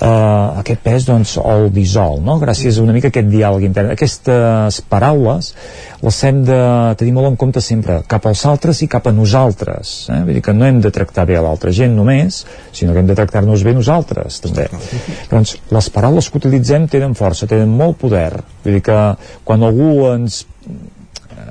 eh, 0.00 0.60
aquest 0.60 0.82
pes 0.84 1.06
doncs 1.08 1.36
el 1.42 1.68
dissol 1.74 2.20
no? 2.24 2.38
gràcies 2.42 2.78
a 2.78 2.84
una 2.84 2.94
mica 2.96 3.10
aquest 3.10 3.30
diàleg 3.30 3.66
intern 3.68 3.94
aquestes 3.94 4.80
paraules 4.90 5.52
les 6.00 6.20
hem 6.24 6.42
de 6.46 6.60
tenir 7.00 7.14
molt 7.16 7.30
en 7.32 7.38
compte 7.40 7.62
sempre 7.64 8.00
cap 8.10 8.28
als 8.30 8.44
altres 8.48 8.82
i 8.84 8.90
cap 8.90 9.08
a 9.10 9.14
nosaltres 9.14 9.94
eh? 10.12 10.20
vull 10.26 10.38
dir 10.38 10.44
que 10.46 10.56
no 10.56 10.68
hem 10.68 10.80
de 10.84 10.92
tractar 10.94 11.26
bé 11.28 11.38
a 11.38 11.44
l'altra 11.44 11.74
gent 11.74 11.96
només 11.96 12.44
sinó 12.72 12.94
que 12.94 13.02
hem 13.02 13.10
de 13.10 13.18
tractar-nos 13.18 13.64
bé 13.66 13.74
nosaltres 13.76 14.40
també 14.46 14.68
doncs 15.32 15.56
les 15.70 15.90
paraules 15.90 16.30
que 16.30 16.40
utilitzem 16.40 16.88
tenen 16.90 17.16
força, 17.18 17.50
tenen 17.50 17.70
molt 17.70 17.98
poder 18.00 18.32
vull 18.64 18.78
dir 18.78 18.84
que 18.86 19.00
quan 19.44 19.66
algú 19.66 19.92
ens 20.12 20.44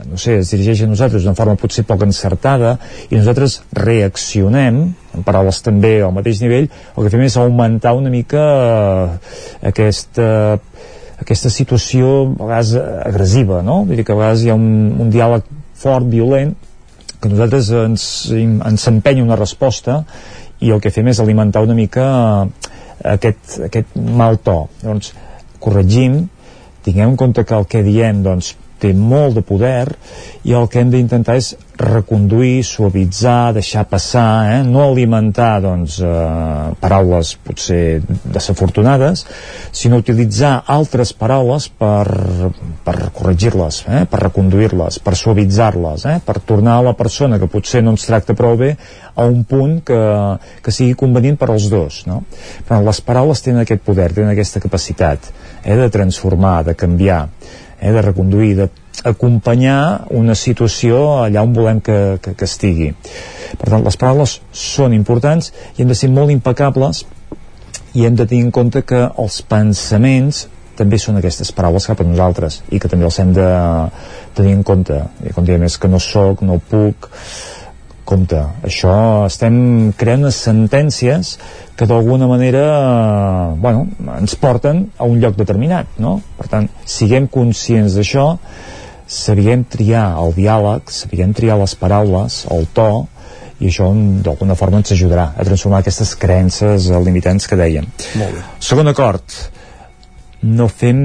no 0.08 0.18
sé, 0.18 0.40
es 0.44 0.52
dirigeix 0.54 0.84
a 0.84 0.90
nosaltres 0.90 1.24
d'una 1.24 1.38
forma 1.38 1.58
potser 1.60 1.86
poc 1.88 2.06
encertada 2.06 2.78
i 3.10 3.18
nosaltres 3.18 3.60
reaccionem 3.76 4.82
en 5.18 5.26
paraules 5.26 5.62
també 5.66 5.98
al 6.06 6.14
mateix 6.16 6.42
nivell 6.44 6.70
el 6.70 7.04
que 7.04 7.12
fem 7.14 7.26
és 7.26 7.38
augmentar 7.42 7.96
una 7.98 8.12
mica 8.14 8.46
eh, 8.46 9.70
aquesta 9.72 10.30
aquesta 11.20 11.52
situació 11.52 12.12
a 12.38 12.46
vegades 12.46 12.74
agressiva 12.80 13.64
no? 13.66 13.84
Vull 13.88 14.00
dir 14.00 14.08
que 14.08 14.16
a 14.16 14.20
vegades 14.20 14.46
hi 14.46 14.54
ha 14.54 14.58
un, 14.58 14.70
un 15.04 15.12
diàleg 15.14 15.48
fort, 15.80 16.08
violent 16.12 16.56
que 17.20 17.32
nosaltres 17.32 17.72
ens, 17.76 18.04
ens 18.32 18.88
empenya 18.92 19.26
una 19.26 19.40
resposta 19.40 20.04
i 20.64 20.72
el 20.72 20.80
que 20.84 20.92
fem 20.92 21.08
és 21.12 21.20
alimentar 21.20 21.64
una 21.66 21.76
mica 21.76 22.06
aquest, 23.04 23.60
aquest 23.68 23.96
mal 23.96 24.40
to 24.44 24.62
llavors 24.82 25.14
corregim 25.60 26.22
tinguem 26.84 27.12
en 27.12 27.20
compte 27.20 27.44
que 27.44 27.56
el 27.56 27.68
que 27.68 27.84
diem 27.84 28.24
doncs, 28.24 28.56
té 28.80 28.94
molt 28.96 29.38
de 29.38 29.44
poder 29.46 29.88
i 30.48 30.56
el 30.56 30.70
que 30.72 30.80
hem 30.82 30.92
d'intentar 30.94 31.36
és 31.40 31.54
reconduir, 31.80 32.64
suavitzar, 32.68 33.54
deixar 33.56 33.86
passar, 33.88 34.52
eh? 34.52 34.64
no 34.68 34.84
alimentar 34.84 35.62
doncs, 35.64 36.00
eh, 36.04 36.72
paraules 36.82 37.34
potser 37.44 38.02
desafortunades, 38.24 39.24
sinó 39.72 40.02
utilitzar 40.04 40.58
altres 40.68 41.14
paraules 41.16 41.70
per, 41.72 42.06
per 42.84 42.98
corregir-les, 43.16 43.82
eh? 43.88 44.04
per 44.12 44.24
reconduir-les, 44.26 45.00
per 45.04 45.16
suavitzar-les, 45.16 46.08
eh? 46.12 46.18
per 46.26 46.40
tornar 46.44 46.80
a 46.80 46.88
la 46.90 46.96
persona 47.00 47.40
que 47.40 47.52
potser 47.52 47.84
no 47.84 47.96
ens 47.96 48.08
tracta 48.10 48.36
prou 48.36 48.60
bé 48.60 48.74
a 49.16 49.28
un 49.28 49.46
punt 49.48 49.80
que, 49.88 50.02
que 50.64 50.76
sigui 50.76 50.98
convenient 51.00 51.40
per 51.40 51.52
als 51.54 51.70
dos. 51.72 52.04
No? 52.10 52.22
Però 52.68 52.82
les 52.84 53.00
paraules 53.04 53.44
tenen 53.46 53.64
aquest 53.64 53.88
poder, 53.88 54.12
tenen 54.16 54.36
aquesta 54.36 54.60
capacitat 54.64 55.32
eh? 55.64 55.80
de 55.80 55.90
transformar, 55.96 56.62
de 56.68 56.76
canviar 56.76 57.26
eh, 57.80 57.92
de 57.92 58.02
reconduir, 58.02 58.52
d'acompanyar 58.60 60.08
una 60.16 60.36
situació 60.36 61.24
allà 61.24 61.44
on 61.46 61.56
volem 61.56 61.82
que, 61.82 62.20
que, 62.24 62.36
que 62.36 62.48
estigui. 62.48 62.92
Per 63.58 63.72
tant, 63.72 63.84
les 63.86 63.98
paraules 63.98 64.40
són 64.52 64.94
importants 64.94 65.52
i 65.78 65.84
hem 65.84 65.92
de 65.92 65.98
ser 65.98 66.12
molt 66.14 66.34
impecables 66.36 67.06
i 67.98 68.06
hem 68.06 68.16
de 68.16 68.26
tenir 68.26 68.46
en 68.46 68.56
compte 68.56 68.84
que 68.86 69.08
els 69.18 69.42
pensaments 69.50 70.48
també 70.80 71.00
són 71.02 71.20
aquestes 71.20 71.52
paraules 71.56 71.88
cap 71.90 72.00
a 72.00 72.08
nosaltres 72.08 72.62
i 72.72 72.80
que 72.80 72.92
també 72.92 73.08
els 73.08 73.18
hem 73.20 73.34
de 73.36 73.48
tenir 74.38 74.54
en 74.56 74.64
compte. 74.64 75.00
I 75.28 75.34
com 75.36 75.48
diem, 75.48 75.66
és 75.68 75.76
que 75.78 75.90
no 75.92 76.00
sóc, 76.00 76.44
no 76.46 76.60
puc, 76.72 77.10
compte, 78.10 78.40
això 78.66 78.94
estem 79.28 79.92
creant 80.00 80.26
unes 80.26 80.40
sentències 80.48 81.36
que 81.78 81.88
d'alguna 81.90 82.28
manera 82.30 82.64
eh, 82.66 83.54
bueno, 83.62 83.86
ens 84.18 84.36
porten 84.42 84.88
a 84.98 85.08
un 85.08 85.22
lloc 85.22 85.38
determinat 85.38 86.00
no? 86.02 86.18
per 86.40 86.50
tant, 86.52 86.70
siguem 86.86 87.30
conscients 87.32 87.98
d'això 87.98 88.32
sabiguem 89.10 89.64
triar 89.66 90.08
el 90.22 90.36
diàleg 90.38 90.92
sabiguem 90.94 91.34
triar 91.38 91.58
les 91.62 91.76
paraules 91.80 92.44
el 92.54 92.68
to 92.74 92.90
i 93.60 93.68
això 93.70 93.90
d'alguna 94.26 94.56
forma 94.56 94.80
ens 94.82 94.94
ajudarà 94.96 95.32
a 95.36 95.46
transformar 95.48 95.82
aquestes 95.84 96.14
creences 96.20 96.90
limitants 97.06 97.48
que 97.50 97.58
dèiem 97.60 97.88
Molt 98.20 98.36
bé. 98.38 98.44
segon 98.64 98.92
acord 98.92 99.40
no 100.46 100.70
fem 100.72 101.00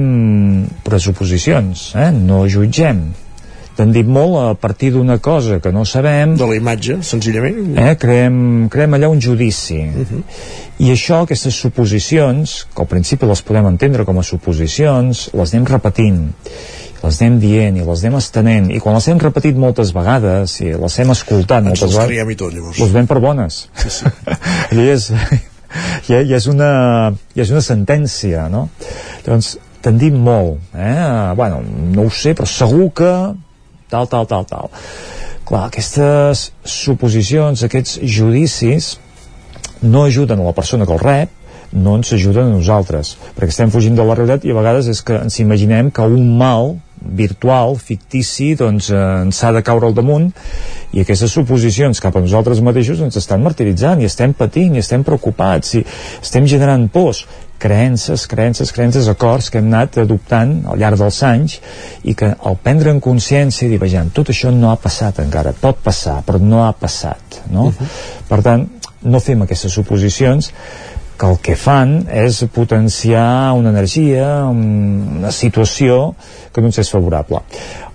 pressuposicions 0.85 1.91
eh? 1.99 2.11
no 2.15 2.45
jutgem 2.47 3.07
tendim 3.75 4.07
molt 4.15 4.37
a 4.39 4.53
partir 4.59 4.91
d'una 4.95 5.17
cosa 5.23 5.59
que 5.59 5.71
no 5.75 5.85
sabem 5.85 6.35
de 6.39 6.47
la 6.47 6.55
imatge, 6.57 6.99
senzillament 7.03 7.75
eh, 7.77 7.95
creem, 7.99 8.37
creem 8.71 8.95
allà 8.97 9.09
un 9.11 9.21
judici 9.21 9.81
uh 9.83 10.05
-huh. 10.05 10.21
i 10.79 10.91
això, 10.91 11.23
aquestes 11.23 11.55
suposicions 11.55 12.65
que 12.73 12.81
al 12.81 12.87
principi 12.87 13.25
les 13.25 13.41
podem 13.41 13.67
entendre 13.67 14.05
com 14.05 14.19
a 14.19 14.23
suposicions 14.23 15.29
les 15.33 15.53
anem 15.53 15.65
repetint 15.65 16.33
les 17.03 17.21
anem 17.21 17.39
dient 17.39 17.77
i 17.77 17.83
les 17.85 18.03
anem 18.03 18.17
estenent 18.17 18.71
i 18.71 18.79
quan 18.79 18.95
les 18.95 19.07
hem 19.07 19.19
repetit 19.19 19.57
moltes 19.57 19.91
vegades 19.93 20.61
i 20.61 20.71
les 20.73 20.99
hem 20.99 21.11
escoltat 21.11 21.63
Ens 21.63 21.67
moltes 21.81 21.97
vegades 21.97 22.31
i 22.31 22.35
tot 22.35 22.53
llavors 22.53 22.79
les 22.79 22.91
ven 22.91 23.07
per 23.07 23.19
bones 23.19 23.67
sí, 23.75 23.89
sí. 23.89 24.05
ja 24.77 24.93
és, 24.93 25.11
ja, 26.07 26.21
ja, 26.21 26.35
és 26.35 26.47
una, 26.47 27.13
ja 27.35 27.41
és 27.41 27.51
una 27.51 27.61
sentència 27.61 28.47
no? 28.49 28.69
llavors 29.25 29.57
tendim 29.81 30.17
molt 30.17 30.57
eh? 30.73 31.33
bueno, 31.35 31.61
no 31.93 32.07
ho 32.07 32.09
sé 32.09 32.33
però 32.33 32.47
segur 32.49 32.89
que 32.97 33.11
tal, 33.95 34.07
tal, 34.11 34.27
tal, 34.27 34.45
tal. 34.49 34.69
Clar, 35.45 35.67
aquestes 35.69 36.49
suposicions, 36.65 37.63
aquests 37.63 37.99
judicis 38.01 38.95
no 39.85 40.05
ajuden 40.09 40.41
a 40.41 40.47
la 40.49 40.55
persona 40.57 40.87
que 40.87 40.95
el 40.95 41.03
rep, 41.03 41.29
no 41.75 41.95
ens 41.99 42.13
ajuden 42.15 42.49
a 42.49 42.55
nosaltres, 42.55 43.15
perquè 43.35 43.53
estem 43.53 43.71
fugint 43.73 43.97
de 43.97 44.05
la 44.05 44.15
realitat 44.17 44.45
i 44.47 44.53
a 44.53 44.57
vegades 44.57 44.89
és 44.91 45.01
que 45.05 45.17
ens 45.19 45.39
imaginem 45.43 45.91
que 45.91 46.07
un 46.07 46.37
mal 46.39 46.75
virtual, 47.05 47.75
fictici, 47.77 48.53
doncs 48.59 48.89
eh, 48.91 48.99
ens 49.25 49.41
ha 49.43 49.51
de 49.55 49.63
caure 49.65 49.89
al 49.89 49.95
damunt 49.97 50.31
i 50.95 51.03
aquestes 51.03 51.33
suposicions 51.35 52.01
cap 52.03 52.15
a 52.15 52.23
nosaltres 52.23 52.61
mateixos 52.65 53.01
ens 53.05 53.17
estan 53.21 53.43
martiritzant 53.45 54.01
i 54.01 54.09
estem 54.09 54.33
patint 54.37 54.75
i 54.75 54.83
estem 54.83 55.03
preocupats 55.05 55.75
i 55.79 55.83
estem 56.21 56.47
generant 56.49 56.87
pors 56.91 57.25
creences, 57.57 58.25
creences, 58.27 58.71
creences, 58.75 59.07
acords 59.07 59.49
que 59.49 59.61
hem 59.61 59.69
anat 59.71 59.97
adoptant 60.03 60.57
al 60.67 60.79
llarg 60.79 60.99
dels 60.99 61.21
anys 61.23 61.59
i 62.03 62.15
que 62.17 62.33
al 62.35 62.57
prendre 62.61 62.91
en 62.91 62.99
consciència 63.03 63.65
i 63.65 63.71
dir, 63.71 63.79
vejam, 63.81 64.11
tot 64.13 64.29
això 64.33 64.51
no 64.53 64.73
ha 64.73 64.79
passat 64.81 65.21
encara, 65.23 65.55
pot 65.61 65.79
passar, 65.83 66.19
però 66.27 66.41
no 66.41 66.65
ha 66.65 66.73
passat, 66.75 67.41
no? 67.51 67.69
Uh 67.69 67.73
-huh. 67.79 67.87
Per 68.27 68.41
tant, 68.43 68.67
no 69.01 69.19
fem 69.19 69.41
aquestes 69.41 69.71
suposicions 69.71 70.51
que 71.19 71.29
el 71.31 71.37
que 71.43 71.55
fan 71.59 71.97
és 72.11 72.41
potenciar 72.53 73.53
una 73.55 73.71
energia, 73.71 74.45
una 74.51 75.31
situació 75.31 76.15
que 76.51 76.63
no 76.63 76.71
ens 76.71 76.81
és 76.83 76.91
favorable. 76.91 77.43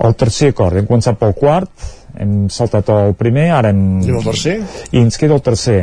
El 0.00 0.16
tercer 0.20 0.54
acord, 0.54 0.78
hem 0.78 0.88
començat 0.88 1.18
pel 1.20 1.36
quart, 1.36 1.72
hem 2.20 2.48
saltat 2.52 2.88
el 2.94 3.12
primer, 3.18 3.50
ara 3.56 3.74
hem... 3.74 4.00
I 4.06 4.16
el 4.16 4.24
tercer? 4.24 4.56
I 4.90 5.04
ens 5.04 5.20
queda 5.20 5.36
el 5.36 5.44
tercer. 5.44 5.82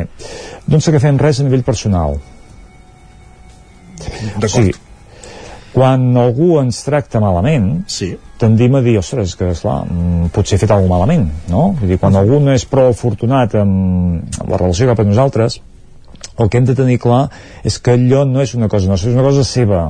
Doncs 0.66 0.90
agafem 0.90 1.20
res 1.20 1.40
a 1.40 1.46
nivell 1.46 1.64
personal 1.66 2.18
D'acord. 4.38 4.70
Sí. 4.70 4.72
Quan 5.74 6.16
algú 6.18 6.56
ens 6.62 6.80
tracta 6.86 7.20
malament, 7.22 7.84
sí. 7.92 8.10
tendim 8.40 8.78
a 8.78 8.80
dir, 8.82 8.96
ostres, 8.98 9.34
que 9.38 9.50
esclar, 9.52 9.82
mm, 9.84 10.30
potser 10.34 10.56
he 10.56 10.62
fet 10.62 10.72
alguna 10.74 10.96
malament, 10.96 11.26
no? 11.52 11.74
Vull 11.78 11.92
dir, 11.92 11.98
quan 12.00 12.16
algú 12.18 12.40
no 12.42 12.54
és 12.54 12.64
prou 12.66 12.90
afortunat 12.90 13.54
amb, 13.60 14.24
amb 14.40 14.48
la 14.50 14.58
relació 14.58 14.88
cap 14.88 15.02
a 15.02 15.06
nosaltres, 15.06 15.60
el 16.38 16.48
que 16.48 16.60
hem 16.60 16.68
de 16.68 16.76
tenir 16.78 16.98
clar 17.02 17.26
és 17.66 17.78
que 17.82 17.96
allò 17.96 18.24
no 18.28 18.42
és 18.44 18.54
una 18.54 18.68
cosa 18.70 18.90
nostra, 18.90 19.10
és 19.10 19.16
una 19.16 19.26
cosa 19.26 19.44
seva. 19.46 19.82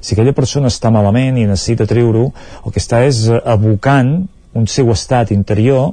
Si 0.00 0.14
aquella 0.14 0.36
persona 0.36 0.72
està 0.72 0.92
malament 0.92 1.38
i 1.38 1.46
necessita 1.48 1.88
treure-ho, 1.88 2.30
el 2.64 2.74
que 2.74 2.82
està 2.82 3.02
és 3.06 3.26
abocant 3.30 4.14
un 4.56 4.66
seu 4.66 4.90
estat 4.92 5.30
interior 5.30 5.92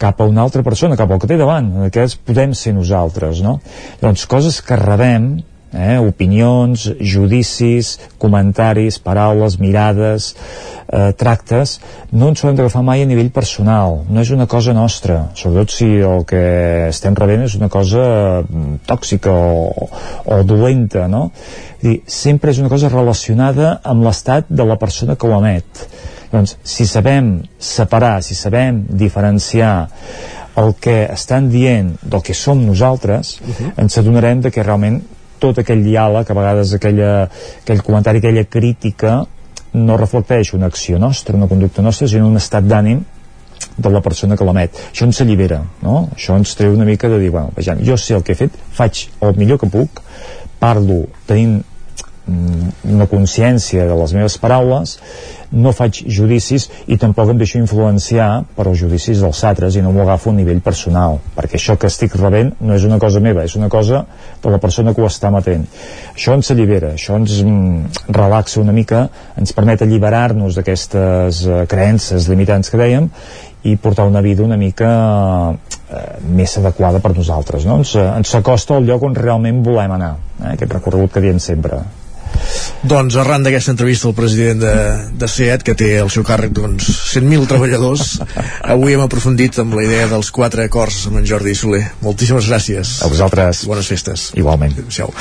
cap 0.00 0.20
a 0.20 0.26
una 0.26 0.42
altra 0.42 0.64
persona, 0.66 0.96
cap 0.98 1.10
al 1.12 1.20
que 1.22 1.30
té 1.30 1.36
davant, 1.38 1.70
en 1.76 1.88
aquest 1.88 2.20
podem 2.26 2.54
ser 2.58 2.74
nosaltres, 2.74 3.40
no? 3.44 3.60
Llavors, 4.00 4.26
coses 4.26 4.60
que 4.64 4.78
rebem 4.80 5.36
eh, 5.74 5.98
opinions, 5.98 6.86
judicis, 7.00 7.98
comentaris, 8.18 8.98
paraules, 9.02 9.58
mirades, 9.58 10.30
eh, 10.88 11.12
tractes, 11.18 11.78
no 12.12 12.30
ens 12.30 12.44
ho 12.44 12.48
hem 12.48 12.56
d'agafar 12.58 12.84
mai 12.86 13.02
a 13.02 13.08
nivell 13.10 13.30
personal, 13.34 14.02
no 14.08 14.22
és 14.22 14.30
una 14.34 14.46
cosa 14.46 14.74
nostra, 14.76 15.30
sobretot 15.34 15.74
si 15.74 15.90
el 15.98 16.24
que 16.28 16.44
estem 16.88 17.16
rebent 17.18 17.44
és 17.48 17.58
una 17.58 17.68
cosa 17.72 18.04
mm, 18.42 18.84
tòxica 18.86 19.34
o, 19.34 19.90
o 20.24 20.42
dolenta, 20.46 21.08
no? 21.10 21.28
Dir, 21.82 22.00
sempre 22.06 22.54
és 22.54 22.60
una 22.62 22.72
cosa 22.72 22.88
relacionada 22.92 23.78
amb 23.84 24.06
l'estat 24.06 24.48
de 24.48 24.64
la 24.64 24.78
persona 24.80 25.18
que 25.18 25.28
ho 25.28 25.36
emet. 25.36 25.86
Doncs, 26.32 26.56
si 26.66 26.86
sabem 26.90 27.36
separar, 27.62 28.22
si 28.24 28.34
sabem 28.34 28.86
diferenciar 28.88 29.74
el 30.56 30.72
que 30.80 31.04
estan 31.12 31.50
dient 31.50 31.94
del 32.02 32.22
que 32.22 32.34
som 32.34 32.64
nosaltres, 32.64 33.40
uh 33.40 33.48
-huh. 33.48 33.72
ens 33.76 33.98
adonarem 33.98 34.40
de 34.40 34.50
que 34.50 34.62
realment 34.62 35.02
tot 35.44 35.60
aquell 35.60 35.84
diàleg, 35.84 36.30
a 36.30 36.38
vegades 36.38 36.74
aquella, 36.76 37.10
aquell 37.62 37.82
comentari, 37.84 38.22
aquella 38.22 38.46
crítica 38.48 39.18
no 39.74 39.98
reflecteix 39.98 40.54
una 40.56 40.70
acció 40.70 41.00
nostra, 41.02 41.36
una 41.36 41.50
conducta 41.50 41.82
nostra, 41.82 42.08
sinó 42.08 42.30
un 42.30 42.40
estat 42.40 42.64
d'ànim 42.70 43.02
de 43.76 43.90
la 43.90 44.00
persona 44.00 44.38
que 44.38 44.46
l'emet. 44.46 44.78
Això 44.92 45.06
ens 45.08 45.20
allibera, 45.24 45.60
no? 45.82 46.08
Això 46.14 46.36
ens 46.38 46.54
treu 46.58 46.74
una 46.76 46.86
mica 46.88 47.10
de 47.10 47.18
dir, 47.20 47.30
bueno, 47.34 47.52
vejam, 47.56 47.82
jo 47.84 47.98
sé 47.98 48.14
el 48.16 48.22
que 48.24 48.34
he 48.34 48.40
fet, 48.44 48.56
faig 48.78 49.06
el 49.20 49.34
millor 49.40 49.60
que 49.60 49.70
puc, 49.70 50.02
parlo 50.62 51.02
tenint 51.28 51.58
mm, 51.60 52.70
una 52.94 53.08
consciència 53.10 53.88
de 53.88 53.98
les 53.98 54.14
meves 54.16 54.38
paraules 54.40 54.98
no 55.54 55.72
faig 55.72 56.02
judicis 56.10 56.66
i 56.90 56.98
tampoc 57.00 57.30
em 57.30 57.38
deixo 57.38 57.58
influenciar 57.60 58.44
per 58.56 58.66
als 58.66 58.80
judicis 58.80 59.22
dels 59.22 59.42
altres 59.46 59.76
i 59.78 59.82
no 59.84 59.92
m'ho 59.94 60.02
agafo 60.02 60.32
a 60.32 60.36
nivell 60.36 60.60
personal 60.64 61.20
perquè 61.36 61.58
això 61.60 61.78
que 61.78 61.90
estic 61.90 62.16
rebent 62.18 62.54
no 62.60 62.74
és 62.74 62.84
una 62.88 62.98
cosa 63.02 63.22
meva 63.22 63.44
és 63.46 63.54
una 63.56 63.70
cosa 63.72 64.04
de 64.42 64.50
la 64.50 64.58
persona 64.58 64.94
que 64.94 65.02
ho 65.02 65.08
està 65.08 65.30
matent 65.34 65.64
això 66.14 66.34
ens 66.34 66.50
allibera 66.50 66.94
això 66.98 67.18
ens 67.20 67.38
mm, 67.42 68.04
relaxa 68.18 68.60
una 68.60 68.74
mica 68.74 69.06
ens 69.38 69.54
permet 69.56 69.82
alliberar-nos 69.86 70.58
d'aquestes 70.58 71.44
eh, 71.46 71.64
creences 71.70 72.28
limitants 72.32 72.70
que 72.70 72.80
dèiem 72.80 73.10
i 73.64 73.78
portar 73.80 74.08
una 74.10 74.20
vida 74.20 74.44
una 74.44 74.58
mica 74.60 74.88
eh, 75.54 76.06
més 76.28 76.58
adequada 76.58 77.00
per 77.00 77.14
nosaltres 77.14 77.64
no? 77.64 77.78
ens, 77.80 77.94
ens 78.02 78.34
s'acosta 78.34 78.76
al 78.76 78.88
lloc 78.90 79.06
on 79.06 79.14
realment 79.14 79.62
volem 79.64 79.98
anar 79.98 80.16
eh? 80.42 80.56
aquest 80.56 80.80
recorregut 80.80 81.14
que 81.14 81.22
diem 81.24 81.38
sempre 81.42 81.84
doncs 82.84 83.16
arran 83.20 83.44
d'aquesta 83.44 83.72
entrevista 83.74 84.08
al 84.10 84.16
president 84.16 84.60
de, 84.60 84.74
de 85.20 85.28
SEAT, 85.30 85.64
que 85.66 85.76
té 85.78 85.90
al 86.00 86.10
seu 86.12 86.26
càrrec 86.26 86.52
doncs, 86.56 86.88
100.000 87.14 87.48
treballadors, 87.50 88.18
avui 88.74 88.96
hem 88.96 89.04
aprofundit 89.04 89.58
amb 89.62 89.76
la 89.78 89.86
idea 89.86 90.10
dels 90.10 90.30
quatre 90.34 90.66
acords 90.68 91.04
amb 91.08 91.22
en 91.22 91.28
Jordi 91.28 91.56
Soler. 91.58 91.84
Moltíssimes 92.04 92.50
gràcies. 92.50 92.98
A 93.04 93.10
vosaltres. 93.12 93.64
Bones 93.70 93.88
festes. 93.90 94.28
Igualment. 94.38 94.76
Adéu-siau. 94.76 95.14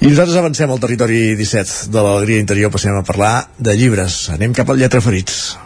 I 0.00 0.10
nosaltres 0.10 0.40
avancem 0.40 0.72
al 0.72 0.82
territori 0.82 1.20
17 1.36 1.92
de 1.92 2.02
l'Alegria 2.02 2.42
Interior, 2.44 2.72
passem 2.72 2.96
a 2.96 3.04
parlar 3.06 3.36
de 3.58 3.76
llibres. 3.76 4.26
Anem 4.36 4.56
cap 4.56 4.70
al 4.72 4.80
Lletra 4.80 5.04
Ferits. 5.04 5.65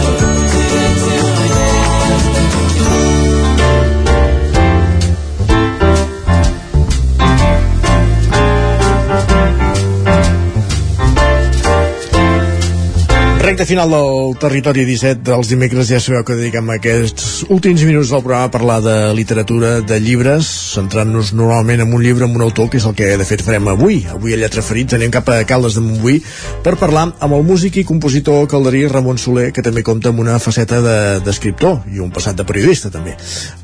Recte 13.41 13.65
final 13.65 13.89
del 13.89 14.35
territori 14.37 14.83
17 14.85 15.23
dels 15.25 15.49
dimecres 15.49 15.87
ja 15.89 15.97
sabeu 15.97 16.21
que 16.21 16.35
dediquem 16.37 16.67
aquests 16.75 17.47
últims 17.49 17.81
minuts 17.87 18.11
del 18.13 18.21
programa 18.21 18.45
a 18.45 18.51
parlar 18.53 18.75
de 18.85 18.93
literatura, 19.17 19.71
de 19.81 19.97
llibres, 19.97 20.45
centrant-nos 20.75 21.31
normalment 21.33 21.81
en 21.81 21.89
un 21.89 22.03
llibre, 22.05 22.27
en 22.29 22.35
un 22.37 22.43
autor, 22.45 22.69
que 22.69 22.77
és 22.77 22.85
el 22.85 22.93
que 22.93 23.07
de 23.17 23.25
fet 23.25 23.41
farem 23.41 23.71
avui. 23.71 24.03
Avui 24.13 24.35
a 24.35 24.37
Lletra 24.37 24.61
Ferits 24.61 24.93
anem 24.93 25.09
cap 25.09 25.31
a 25.33 25.39
Caldes 25.49 25.73
de 25.73 25.81
Montbui 25.81 26.19
per 26.61 26.75
parlar 26.77 27.07
amb 27.17 27.33
el 27.33 27.41
músic 27.47 27.79
i 27.81 27.83
compositor 27.87 28.45
calderí 28.51 28.83
Ramon 28.91 29.17
Soler, 29.17 29.47
que 29.55 29.63
també 29.65 29.81
compta 29.81 30.11
amb 30.13 30.21
una 30.21 30.37
faceta 30.37 30.77
d'escriptor 31.25 31.79
de, 31.87 31.95
i 31.95 32.03
un 32.05 32.11
passat 32.13 32.37
de 32.37 32.45
periodista 32.45 32.93
també. 32.93 33.15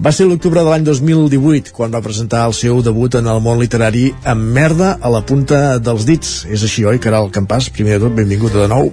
Va 0.01 0.09
ser 0.09 0.25
l'octubre 0.25 0.63
de 0.63 0.71
l'any 0.73 0.87
2018 0.89 1.69
quan 1.77 1.93
va 1.93 2.01
presentar 2.01 2.47
el 2.49 2.57
seu 2.57 2.81
debut 2.81 3.19
en 3.21 3.29
el 3.29 3.43
món 3.45 3.61
literari 3.61 4.07
amb 4.25 4.57
merda 4.57 4.95
a 4.97 5.13
la 5.13 5.21
punta 5.21 5.77
dels 5.77 6.09
dits. 6.09 6.33
És 6.49 6.65
així, 6.65 6.81
oi, 6.89 6.97
Caral 6.97 7.29
Campàs? 7.29 7.69
Primer 7.69 7.99
de 7.99 8.07
tot, 8.07 8.17
benvingut 8.17 8.57
de 8.57 8.65
nou. 8.73 8.89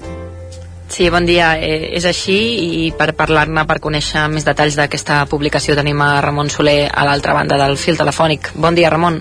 Sí, 0.94 1.08
bon 1.10 1.24
dia. 1.26 1.56
Eh, 1.58 1.88
és 1.98 2.04
així 2.06 2.36
i 2.62 2.82
per 2.94 3.08
parlar-ne, 3.18 3.64
per 3.66 3.80
conèixer 3.82 4.28
més 4.30 4.44
detalls 4.46 4.76
d'aquesta 4.78 5.24
publicació 5.26 5.74
tenim 5.74 5.98
a 6.04 6.20
Ramon 6.22 6.52
Soler 6.54 6.84
a 6.86 7.02
l'altra 7.08 7.34
banda 7.34 7.58
del 7.58 7.74
fil 7.82 7.98
telefònic. 7.98 8.52
Bon 8.54 8.78
dia, 8.78 8.92
Ramon. 8.94 9.18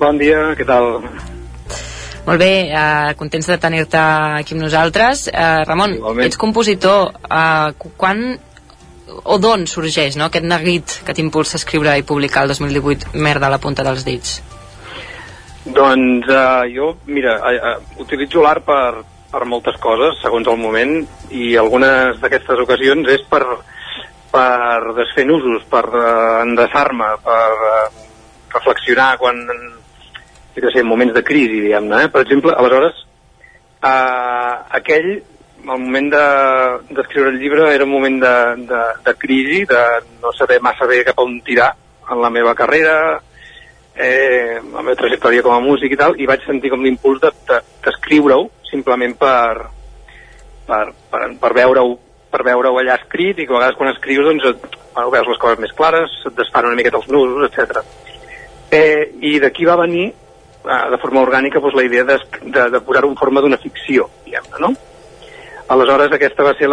Bon 0.00 0.18
dia, 0.18 0.40
què 0.58 0.66
tal? 0.66 0.88
Molt 2.24 2.40
bé, 2.42 2.50
eh, 2.66 3.14
contents 3.20 3.46
de 3.46 3.58
tenir-te 3.62 4.02
aquí 4.40 4.58
amb 4.58 4.64
nosaltres. 4.64 5.28
Eh, 5.28 5.62
Ramon, 5.68 5.94
Igualment. 6.00 6.26
ets 6.26 6.36
compositor. 6.36 7.12
Eh, 7.30 7.90
quan 7.96 8.40
o 9.22 9.38
d'on 9.38 9.68
sorgeix 9.70 10.16
no, 10.16 10.26
aquest 10.26 10.50
neguit 10.50 10.98
que 11.06 11.14
t'impulsa 11.14 11.54
a 11.54 11.62
escriure 11.62 11.96
i 11.96 12.02
publicar 12.02 12.42
el 12.42 12.48
2018 12.48 13.14
Merda 13.14 13.46
a 13.46 13.54
la 13.54 13.62
punta 13.62 13.84
dels 13.86 14.02
dits? 14.02 14.40
Doncs 15.64 16.26
uh, 16.26 16.66
jo, 16.74 16.96
mira, 17.06 17.38
uh, 17.38 17.76
uh, 17.76 18.00
utilitzo 18.02 18.42
l'art 18.42 18.64
per, 18.66 19.04
per 19.34 19.44
moltes 19.50 19.78
coses, 19.82 20.20
segons 20.22 20.46
el 20.50 20.60
moment, 20.62 21.00
i 21.34 21.54
algunes 21.58 22.20
d'aquestes 22.22 22.60
ocasions 22.62 23.08
és 23.10 23.24
per, 23.30 23.42
per 24.30 24.94
desfer 24.94 25.26
nusos, 25.26 25.64
per 25.70 25.84
uh, 25.90 26.42
endeçar-me, 26.44 27.10
per 27.24 27.50
uh, 27.70 28.04
reflexionar 28.54 29.16
quan, 29.18 29.42
jo 30.54 30.70
sé, 30.70 30.84
en 30.84 30.90
moments 30.90 31.16
de 31.16 31.24
crisi, 31.26 31.64
diguem-ne. 31.66 32.04
Eh? 32.06 32.12
Per 32.14 32.22
exemple, 32.22 32.54
aleshores, 32.54 33.02
uh, 33.82 34.54
aquell, 34.78 35.10
el 35.64 35.70
moment 35.80 36.10
de- 36.12 36.94
d'escriure 36.94 37.32
de, 37.32 37.34
el 37.34 37.42
llibre 37.42 37.68
era 37.74 37.86
un 37.88 37.94
moment 37.96 38.20
de, 38.22 38.34
de, 38.70 38.82
de 39.06 39.14
crisi, 39.18 39.64
de 39.66 39.84
no 40.22 40.30
saber 40.38 40.60
massa 40.62 40.86
bé 40.86 41.02
cap 41.08 41.22
on 41.24 41.40
tirar 41.42 41.72
en 42.12 42.20
la 42.22 42.30
meva 42.30 42.54
carrera, 42.54 42.98
eh, 43.96 44.60
la 44.60 44.82
meva 44.82 44.98
trajectòria 44.98 45.42
com 45.42 45.56
a 45.56 45.62
músic 45.64 45.94
i 45.94 45.98
tal, 45.98 46.18
i 46.20 46.28
vaig 46.28 46.44
sentir 46.46 46.70
com 46.70 46.84
l'impuls 46.84 47.22
d'escriure-ho, 47.24 48.44
de, 48.44 48.63
simplement 48.74 49.14
per, 49.20 49.68
per, 50.66 50.84
per, 51.10 51.22
per 51.40 51.52
veure-ho 51.56 51.94
per 52.34 52.42
veure-ho 52.42 52.80
allà 52.80 52.96
escrit 52.98 53.38
i 53.38 53.46
que 53.46 53.54
a 53.54 53.60
vegades 53.60 53.76
quan 53.78 53.92
escrius 53.92 54.26
doncs, 54.26 54.46
et, 54.50 54.78
bueno, 54.96 55.12
veus 55.14 55.28
les 55.30 55.38
coses 55.38 55.60
més 55.62 55.74
clares, 55.78 56.16
et 56.26 56.34
desfan 56.34 56.66
una 56.66 56.78
miqueta 56.78 56.98
els 56.98 57.06
nusos, 57.14 57.44
etc. 57.46 57.84
Eh, 58.74 59.12
I 59.30 59.36
d'aquí 59.44 59.68
va 59.68 59.76
venir 59.78 60.08
eh, 60.08 60.80
de 60.90 60.98
forma 61.02 61.22
orgànica 61.22 61.62
doncs, 61.62 61.76
la 61.78 61.84
idea 61.86 62.02
de, 62.08 62.18
de, 62.42 62.64
de 62.74 62.80
posar-ho 62.82 63.12
en 63.12 63.20
forma 63.20 63.44
d'una 63.44 63.60
ficció, 63.62 64.08
diguem-ne, 64.26 64.58
no? 64.66 64.72
Aleshores 65.74 66.12
aquesta 66.12 66.44
va 66.44 66.56
ser 66.58 66.68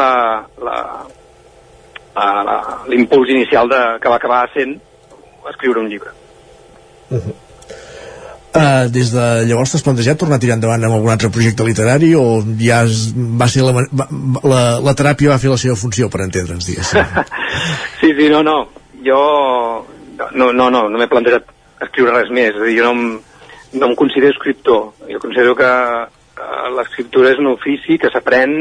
l'impuls 2.90 3.30
inicial 3.30 3.70
de, 3.70 3.84
que 4.02 4.10
va 4.10 4.18
acabar 4.18 4.42
sent 4.56 4.74
escriure 5.54 5.80
un 5.80 5.94
llibre. 5.94 6.10
Uh 7.12 7.22
-huh. 7.22 7.36
Uh, 8.52 8.90
des 8.92 9.08
de 9.14 9.26
llavors 9.48 9.72
t'has 9.72 9.84
plantejat 9.86 10.18
tornar 10.20 10.36
a 10.36 10.44
tirar 10.44 10.58
endavant 10.58 10.84
amb 10.84 10.98
algun 10.98 11.14
altre 11.14 11.30
projecte 11.32 11.64
literari 11.64 12.10
o 12.20 12.42
ja 12.60 12.82
es, 12.84 13.14
va 13.16 13.48
ser 13.48 13.64
la, 13.64 13.86
la, 14.44 14.64
la 14.84 14.94
teràpia 15.00 15.32
va 15.32 15.40
fer 15.40 15.54
la 15.54 15.60
seva 15.62 15.78
funció 15.80 16.10
per 16.12 16.26
entendre'ns, 16.26 16.68
diguéssim? 16.68 17.00
Sí, 18.02 18.10
sí, 18.18 18.28
no, 18.34 18.42
no. 18.44 18.58
Jo 19.06 19.22
no, 20.34 20.52
no, 20.52 20.68
no, 20.70 20.82
no 20.90 21.00
m'he 21.00 21.08
plantejat 21.08 21.48
escriure 21.86 22.16
res 22.16 22.32
més, 22.34 22.52
és 22.52 22.60
a 22.60 22.68
dir, 22.68 22.76
jo 22.80 22.90
no 22.90 22.92
em, 22.92 23.06
no 23.80 23.90
em 23.90 23.96
considero 23.96 24.34
escriptor. 24.36 24.92
Jo 25.10 25.22
considero 25.24 25.56
que 25.56 25.72
l'escriptura 26.76 27.32
és 27.32 27.40
un 27.40 27.54
ofici 27.54 27.98
que 28.02 28.12
s'aprèn 28.12 28.56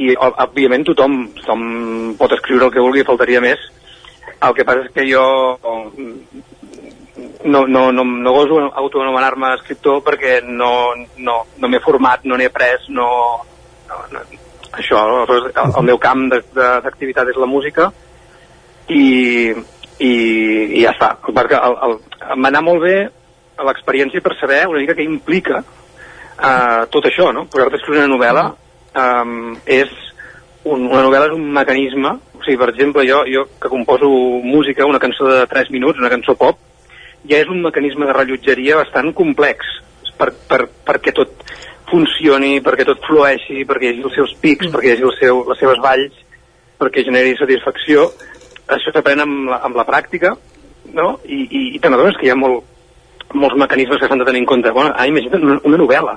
i 0.00 0.10
òbviament 0.18 0.86
tothom, 0.88 1.20
tothom 1.38 1.64
pot 2.18 2.34
escriure 2.34 2.66
el 2.68 2.74
que 2.74 2.82
vulgui, 2.82 3.06
faltaria 3.06 3.42
més. 3.44 3.62
El 4.42 4.54
que 4.56 4.66
passa 4.66 4.88
és 4.88 4.92
que 4.96 5.06
jo 5.06 5.24
no, 7.44 7.66
no, 7.66 7.92
no, 7.92 8.04
no 8.04 8.32
goso 8.32 8.60
autoanomenar-me 8.72 9.54
escriptor 9.58 10.00
perquè 10.06 10.40
no, 10.44 10.94
no, 11.16 11.36
no 11.60 11.68
m'he 11.68 11.80
format, 11.84 12.24
no 12.24 12.38
n'he 12.38 12.48
après, 12.48 12.88
no, 12.88 13.08
no, 13.90 14.00
no, 14.12 14.22
això, 14.72 15.02
el, 15.24 15.44
el 15.64 15.86
meu 15.90 16.00
camp 16.02 16.26
d'activitat 16.32 17.30
és 17.32 17.40
la 17.40 17.50
música 17.50 17.90
i, 18.88 19.04
i, 19.98 20.10
i 20.10 20.82
ja 20.82 20.94
està. 20.94 21.14
Perquè 21.28 21.60
m'anà 22.40 22.64
molt 22.64 22.82
bé 22.84 22.96
l'experiència 23.64 24.24
per 24.24 24.34
saber 24.40 24.64
una 24.66 24.82
mica 24.82 24.96
què 24.98 25.06
implica 25.06 25.60
uh, 25.62 26.82
tot 26.90 27.06
això, 27.06 27.30
no? 27.32 27.46
Posar-te 27.50 27.78
a 27.78 27.80
escriure 27.80 28.02
una 28.02 28.10
novel·la 28.16 28.48
um, 28.50 29.54
és 29.64 29.92
un, 30.64 30.88
una 30.88 31.04
novel·la 31.04 31.28
és 31.28 31.36
un 31.36 31.50
mecanisme 31.54 32.16
o 32.34 32.42
sigui, 32.44 32.58
per 32.60 32.68
exemple, 32.72 33.04
jo, 33.08 33.22
jo 33.30 33.46
que 33.60 33.70
composo 33.72 34.08
música, 34.44 34.84
una 34.84 35.00
cançó 35.00 35.28
de 35.30 35.46
3 35.48 35.70
minuts, 35.72 36.00
una 36.00 36.10
cançó 36.12 36.34
pop, 36.36 36.58
ja 37.30 37.40
és 37.40 37.50
un 37.50 37.62
mecanisme 37.64 38.06
de 38.08 38.16
rellotgeria 38.16 38.80
bastant 38.80 39.12
complex 39.16 39.70
per, 40.18 40.30
per, 40.48 40.64
perquè 40.86 41.14
tot 41.16 41.44
funcioni, 41.90 42.58
perquè 42.64 42.86
tot 42.88 43.02
flueixi, 43.06 43.64
perquè 43.68 43.88
hi 43.88 43.92
hagi 43.94 44.04
els 44.08 44.18
seus 44.18 44.34
pics, 44.40 44.66
mm. 44.66 44.74
perquè 44.74 44.90
hi 44.90 44.96
hagi 44.96 45.08
el 45.08 45.16
seu, 45.18 45.42
les 45.48 45.60
seves 45.60 45.80
valls, 45.84 46.20
perquè 46.80 47.04
generi 47.06 47.36
satisfacció. 47.38 48.08
Això 48.74 48.94
s'aprèn 48.94 49.24
amb, 49.24 49.48
la, 49.50 49.60
amb 49.68 49.76
la 49.78 49.86
pràctica, 49.88 50.34
no? 50.96 51.08
I, 51.24 51.42
i, 51.44 51.64
i 51.76 51.82
te 51.82 51.90
n'adones 51.92 52.16
que 52.20 52.28
hi 52.28 52.32
ha 52.32 52.38
molt, 52.38 52.64
molts 53.34 53.58
mecanismes 53.60 54.00
que 54.00 54.08
s'han 54.08 54.22
de 54.22 54.28
tenir 54.28 54.44
en 54.44 54.48
compte. 54.48 54.72
Bueno, 54.72 54.94
ah, 54.96 55.06
imagina't 55.10 55.44
una, 55.44 55.58
una 55.68 55.80
novel·la. 55.80 56.16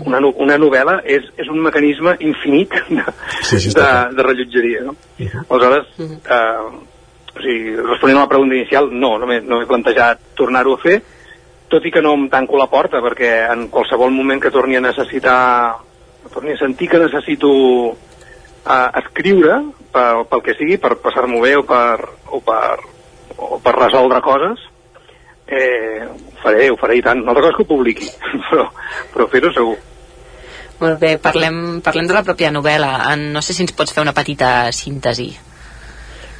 Una, 0.00 0.20
una 0.40 0.56
novel·la 0.56 0.94
és, 1.12 1.26
és 1.36 1.48
un 1.52 1.60
mecanisme 1.60 2.14
infinit 2.24 2.72
de, 2.88 3.04
sí, 3.42 3.58
sí, 3.60 3.74
de, 3.76 3.88
de 4.16 4.24
rellotgeria, 4.24 4.84
no? 4.86 4.94
Aleshores, 5.44 5.90
eh, 5.98 6.93
o 7.34 7.42
sigui, 7.42 7.74
responent 7.76 8.18
a 8.18 8.24
la 8.24 8.30
pregunta 8.30 8.54
inicial, 8.54 8.90
no, 8.92 9.16
no 9.18 9.26
m'he 9.26 9.40
no 9.42 9.60
plantejat 9.68 10.20
tornar-ho 10.38 10.76
a 10.76 10.82
fer, 10.82 10.98
tot 11.68 11.86
i 11.86 11.90
que 11.90 12.02
no 12.04 12.14
em 12.14 12.28
tanco 12.30 12.58
la 12.60 12.70
porta, 12.70 13.02
perquè 13.02 13.32
en 13.50 13.66
qualsevol 13.72 14.12
moment 14.14 14.42
que 14.42 14.52
torni 14.54 14.78
a 14.78 14.84
necessitar, 14.84 15.76
torni 16.32 16.54
a 16.54 16.60
sentir 16.60 16.88
que 16.92 17.00
necessito 17.02 17.50
uh, 17.90 18.90
escriure, 19.00 19.58
pel, 19.94 20.26
pel 20.30 20.44
que 20.44 20.54
sigui, 20.58 20.78
per 20.82 20.94
passar-m'ho 21.02 21.40
bé 21.42 21.56
o 21.58 21.64
per, 21.66 21.98
o, 22.30 22.40
per, 22.44 22.76
o 23.36 23.58
per 23.64 23.74
resoldre 23.80 24.22
coses, 24.22 24.62
eh, 25.46 26.04
ho 26.06 26.38
faré, 26.42 26.68
ho 26.70 26.78
faré 26.80 27.00
i 27.00 27.02
tant. 27.02 27.22
Una 27.22 27.34
altra 27.34 27.48
cosa 27.48 27.58
que 27.58 27.66
ho 27.66 27.72
publiqui, 27.74 28.08
però, 28.50 28.68
però 29.14 29.28
fer-ho 29.32 29.52
segur. 29.56 29.76
Molt 30.80 30.98
bé, 31.00 31.14
parlem, 31.22 31.80
parlem 31.84 32.08
de 32.10 32.16
la 32.16 32.24
pròpia 32.26 32.50
novel·la. 32.52 33.14
No 33.20 33.42
sé 33.42 33.54
si 33.54 33.62
ens 33.64 33.74
pots 33.76 33.94
fer 33.94 34.02
una 34.02 34.14
petita 34.16 34.72
síntesi. 34.74 35.30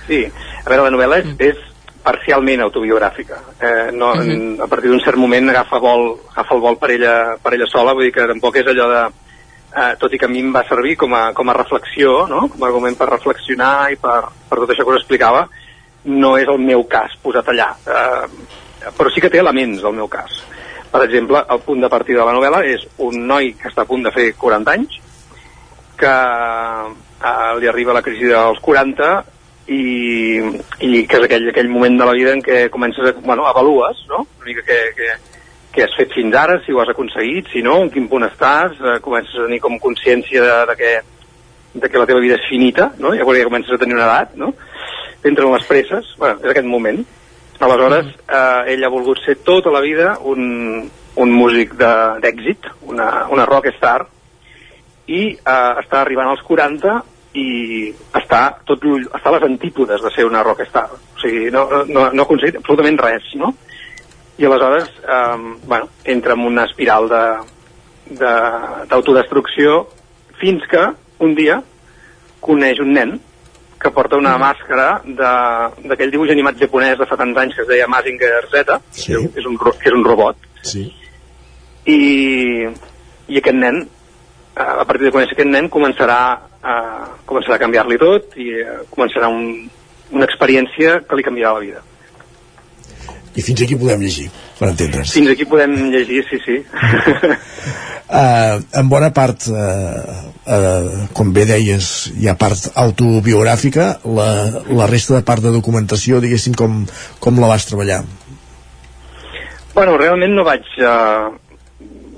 Sí, 0.04 0.24
a 0.64 0.70
veure, 0.70 0.84
la 0.86 0.92
novel·la 0.94 1.20
és, 1.20 1.32
és 1.52 1.62
parcialment 2.04 2.62
autobiogràfica. 2.64 3.40
Eh, 3.60 3.90
no, 3.92 4.12
uh 4.12 4.20
-huh. 4.20 4.62
A 4.62 4.66
partir 4.66 4.90
d'un 4.90 5.00
cert 5.00 5.16
moment 5.16 5.50
agafa, 5.50 5.78
vol, 5.78 6.18
agafa 6.32 6.54
el 6.54 6.60
vol 6.60 6.78
per 6.78 6.90
ella, 6.90 7.36
per 7.42 7.54
ella 7.54 7.66
sola, 7.66 7.92
vull 7.92 8.04
dir 8.04 8.12
que 8.12 8.26
tampoc 8.26 8.56
és 8.56 8.66
allò 8.66 8.88
de... 8.88 9.12
Eh, 9.76 9.96
tot 9.98 10.12
i 10.12 10.18
que 10.18 10.26
a 10.26 10.28
mi 10.28 10.38
em 10.38 10.52
va 10.52 10.68
servir 10.68 10.96
com 10.96 11.12
a, 11.14 11.32
com 11.32 11.48
a 11.48 11.52
reflexió, 11.52 12.28
no? 12.28 12.48
com 12.48 12.62
a 12.62 12.66
argument 12.66 12.96
per 12.96 13.08
reflexionar 13.08 13.90
i 13.90 13.96
per, 13.96 14.22
per 14.48 14.58
tot 14.58 14.70
això 14.70 14.84
que 14.84 14.90
us 14.90 15.00
explicava, 15.00 15.48
no 16.04 16.36
és 16.38 16.46
el 16.46 16.58
meu 16.58 16.84
cas 16.84 17.16
posat 17.22 17.48
allà. 17.48 17.74
Eh, 17.86 18.90
però 18.96 19.10
sí 19.10 19.20
que 19.20 19.30
té 19.30 19.38
elements, 19.38 19.82
el 19.82 19.92
meu 19.92 20.06
cas. 20.06 20.44
Per 20.92 21.02
exemple, 21.02 21.44
el 21.50 21.60
punt 21.60 21.80
de 21.80 21.88
partida 21.88 22.20
de 22.20 22.26
la 22.26 22.32
novel·la 22.32 22.64
és 22.64 22.86
un 22.98 23.26
noi 23.26 23.54
que 23.54 23.68
està 23.68 23.82
a 23.82 23.84
punt 23.84 24.04
de 24.04 24.12
fer 24.12 24.34
40 24.38 24.70
anys, 24.70 25.00
que 25.96 26.06
eh, 26.06 27.58
li 27.58 27.66
arriba 27.66 27.92
la 27.92 28.02
crisi 28.02 28.26
dels 28.26 28.60
40 28.60 29.24
i, 29.66 30.40
i 30.84 31.04
que 31.08 31.20
és 31.20 31.26
aquell, 31.26 31.48
aquell 31.50 31.70
moment 31.72 31.96
de 31.98 32.08
la 32.08 32.16
vida 32.16 32.34
en 32.36 32.42
què 32.44 32.66
comences 32.72 33.08
a, 33.08 33.14
bueno, 33.24 33.46
avalues, 33.48 34.04
no? 34.10 34.24
Una 34.40 34.50
mica 34.50 34.64
que, 34.66 34.78
que, 34.96 35.10
que 35.72 35.84
has 35.86 35.96
fet 35.96 36.12
fins 36.14 36.36
ara, 36.36 36.58
si 36.64 36.72
ho 36.72 36.82
has 36.82 36.92
aconseguit, 36.92 37.48
si 37.52 37.62
no, 37.64 37.80
en 37.82 37.90
quin 37.94 38.08
punt 38.10 38.26
estàs, 38.28 38.76
eh, 38.80 38.98
comences 39.04 39.38
a 39.38 39.48
tenir 39.48 39.60
com 39.64 39.78
consciència 39.80 40.44
de, 40.44 40.58
de, 40.70 40.76
que, 40.80 40.92
de 41.80 41.90
que 41.90 42.02
la 42.02 42.08
teva 42.10 42.22
vida 42.24 42.38
és 42.40 42.48
finita, 42.50 42.90
no? 43.00 43.14
Ja, 43.16 43.24
ja 43.24 43.48
comences 43.48 43.72
a 43.72 43.80
tenir 43.80 43.96
una 43.96 44.08
edat, 44.08 44.36
no? 44.40 44.52
Entren 45.24 45.54
les 45.54 45.64
presses, 45.68 46.12
bueno, 46.20 46.40
és 46.42 46.50
aquest 46.52 46.68
moment. 46.68 47.00
Aleshores, 47.64 48.10
eh, 48.28 48.74
ell 48.74 48.84
ha 48.84 48.92
volgut 48.92 49.22
ser 49.24 49.38
tota 49.46 49.72
la 49.72 49.80
vida 49.80 50.18
un, 50.28 50.84
un 51.16 51.32
músic 51.32 51.72
d'èxit, 51.78 52.68
una, 52.90 53.08
una 53.32 53.48
rockstar, 53.48 54.02
i 55.08 55.22
eh, 55.32 55.72
està 55.80 56.02
arribant 56.02 56.28
als 56.28 56.44
40 56.44 57.00
i 57.34 57.90
està, 58.14 58.42
tot, 58.66 58.84
està 58.86 59.28
a 59.30 59.34
les 59.36 59.46
antípodes 59.48 60.02
de 60.02 60.10
ser 60.14 60.24
una 60.28 60.42
rockstar. 60.46 60.86
O 60.94 61.20
sigui, 61.20 61.50
no, 61.54 61.66
no, 61.88 62.08
no 62.12 62.22
ha 62.22 62.26
aconseguit 62.26 62.60
absolutament 62.60 62.98
res, 63.02 63.26
no? 63.40 63.48
I 64.38 64.46
aleshores, 64.46 64.88
eh, 65.02 65.38
bueno, 65.66 65.88
entra 66.04 66.32
en 66.34 66.46
una 66.46 66.64
espiral 66.70 67.10
d'autodestrucció 68.08 69.88
fins 70.40 70.62
que 70.70 70.82
un 71.24 71.34
dia 71.34 71.60
coneix 72.44 72.80
un 72.82 72.92
nen 72.94 73.14
que 73.80 73.90
porta 73.92 74.16
una 74.16 74.36
mm. 74.36 74.40
màscara 74.40 74.86
d'aquell 75.88 76.12
dibuix 76.12 76.32
animat 76.32 76.58
japonès 76.60 76.96
de 76.98 77.06
fa 77.08 77.18
tants 77.20 77.38
anys 77.40 77.54
que 77.56 77.64
es 77.64 77.68
deia 77.68 77.88
Mazinger 77.90 78.46
Z, 78.52 78.78
sí. 78.90 79.12
que, 79.12 79.20
és 79.42 79.48
un, 79.48 79.58
que 79.58 79.90
és 79.90 79.96
un 79.96 80.04
robot. 80.06 80.48
Sí. 80.64 80.86
I, 81.84 81.98
i 83.28 83.40
aquest 83.42 83.58
nen, 83.58 83.82
a 84.54 84.84
partir 84.86 85.08
de 85.08 85.14
conèixer 85.14 85.34
aquest 85.34 85.50
nen, 85.50 85.70
començarà 85.72 86.18
eh, 86.64 87.06
començarà 87.28 87.58
a 87.58 87.62
canviar-li 87.64 87.98
tot 88.00 88.36
i 88.40 88.50
eh, 88.60 88.78
començarà 88.92 89.30
un, 89.32 89.66
una 90.14 90.28
experiència 90.28 91.00
que 91.08 91.18
li 91.18 91.26
canviarà 91.26 91.56
la 91.56 91.64
vida. 91.64 91.82
I 93.34 93.42
fins 93.42 93.64
aquí 93.64 93.74
podem 93.74 94.04
llegir, 94.04 94.28
per 94.60 94.68
entendre's. 94.70 95.12
Fins 95.16 95.32
aquí 95.32 95.46
podem 95.50 95.72
llegir, 95.90 96.20
sí, 96.28 96.38
sí. 96.44 96.60
uh, 96.62 98.60
en 98.80 98.90
bona 98.92 99.10
part, 99.16 99.48
uh, 99.50 100.28
uh, 100.46 101.08
com 101.18 101.32
bé 101.34 101.42
deies, 101.50 101.88
hi 102.14 102.30
ha 102.30 102.36
part 102.38 102.68
autobiogràfica, 102.78 103.88
la, 104.06 104.28
la 104.70 104.86
resta 104.86 105.18
de 105.18 105.24
part 105.26 105.42
de 105.42 105.50
documentació, 105.56 106.22
diguéssim, 106.22 106.54
com, 106.54 106.84
com 107.18 107.42
la 107.42 107.50
vas 107.50 107.66
treballar? 107.66 108.04
Bueno, 109.74 109.98
realment 109.98 110.38
no 110.38 110.46
vaig... 110.46 110.70
Uh, 110.78 111.34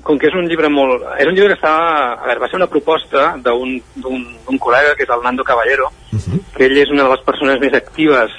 com 0.07 0.17
que 0.19 0.29
és 0.29 0.37
un 0.39 0.47
llibre 0.47 0.69
molt... 0.71 1.03
És 1.19 1.27
un 1.27 1.35
llibre 1.35 1.51
que 1.51 1.59
estava... 1.59 2.13
A 2.15 2.29
veure, 2.29 2.39
va 2.39 2.47
ser 2.49 2.59
una 2.61 2.69
proposta 2.71 3.33
d'un 3.43 4.59
col·lega, 4.63 4.95
que 4.95 5.03
és 5.03 5.13
el 5.13 5.23
Nando 5.25 5.43
Caballero, 5.47 5.91
uh 6.15 6.19
-huh. 6.19 6.39
que 6.55 6.65
ell 6.65 6.77
és 6.79 6.93
una 6.93 7.03
de 7.03 7.11
les 7.11 7.23
persones 7.27 7.59
més 7.59 7.73
actives 7.73 8.31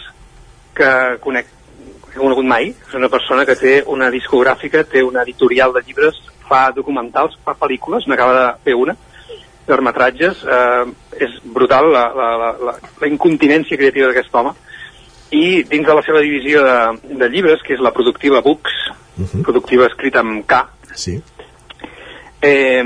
que 0.74 0.90
conec 1.20 1.46
que 2.08 2.16
he 2.16 2.22
conegut 2.22 2.44
mai. 2.44 2.72
És 2.88 2.94
una 2.94 3.08
persona 3.08 3.44
que 3.44 3.56
té 3.56 3.82
una 3.86 4.10
discogràfica, 4.10 4.84
té 4.84 5.02
una 5.02 5.22
editorial 5.22 5.72
de 5.72 5.82
llibres, 5.86 6.16
fa 6.48 6.70
documentals, 6.72 7.36
fa 7.44 7.54
pel·lícules, 7.54 8.06
n'acaba 8.06 8.32
de 8.40 8.46
fer 8.64 8.74
una, 8.74 8.96
llargmetratges. 9.68 10.44
Eh, 10.44 10.84
és 11.24 11.30
brutal 11.44 11.92
la, 11.92 12.12
la, 12.14 12.28
la, 12.42 12.50
la, 12.66 12.72
la 13.00 13.06
incontinència 13.06 13.76
creativa 13.76 14.06
d'aquest 14.06 14.34
home. 14.34 14.52
I 15.30 15.64
dins 15.64 15.86
de 15.86 15.94
la 15.94 16.02
seva 16.02 16.20
divisió 16.20 16.64
de, 16.64 16.78
de 17.20 17.28
llibres, 17.28 17.60
que 17.62 17.74
és 17.74 17.80
la 17.80 17.92
productiva 17.92 18.40
Books, 18.40 18.72
uh 19.18 19.24
-huh. 19.24 19.42
productiva 19.42 19.86
escrita 19.86 20.20
amb 20.20 20.46
K, 20.46 20.66
sí 20.94 21.22
eh, 22.42 22.82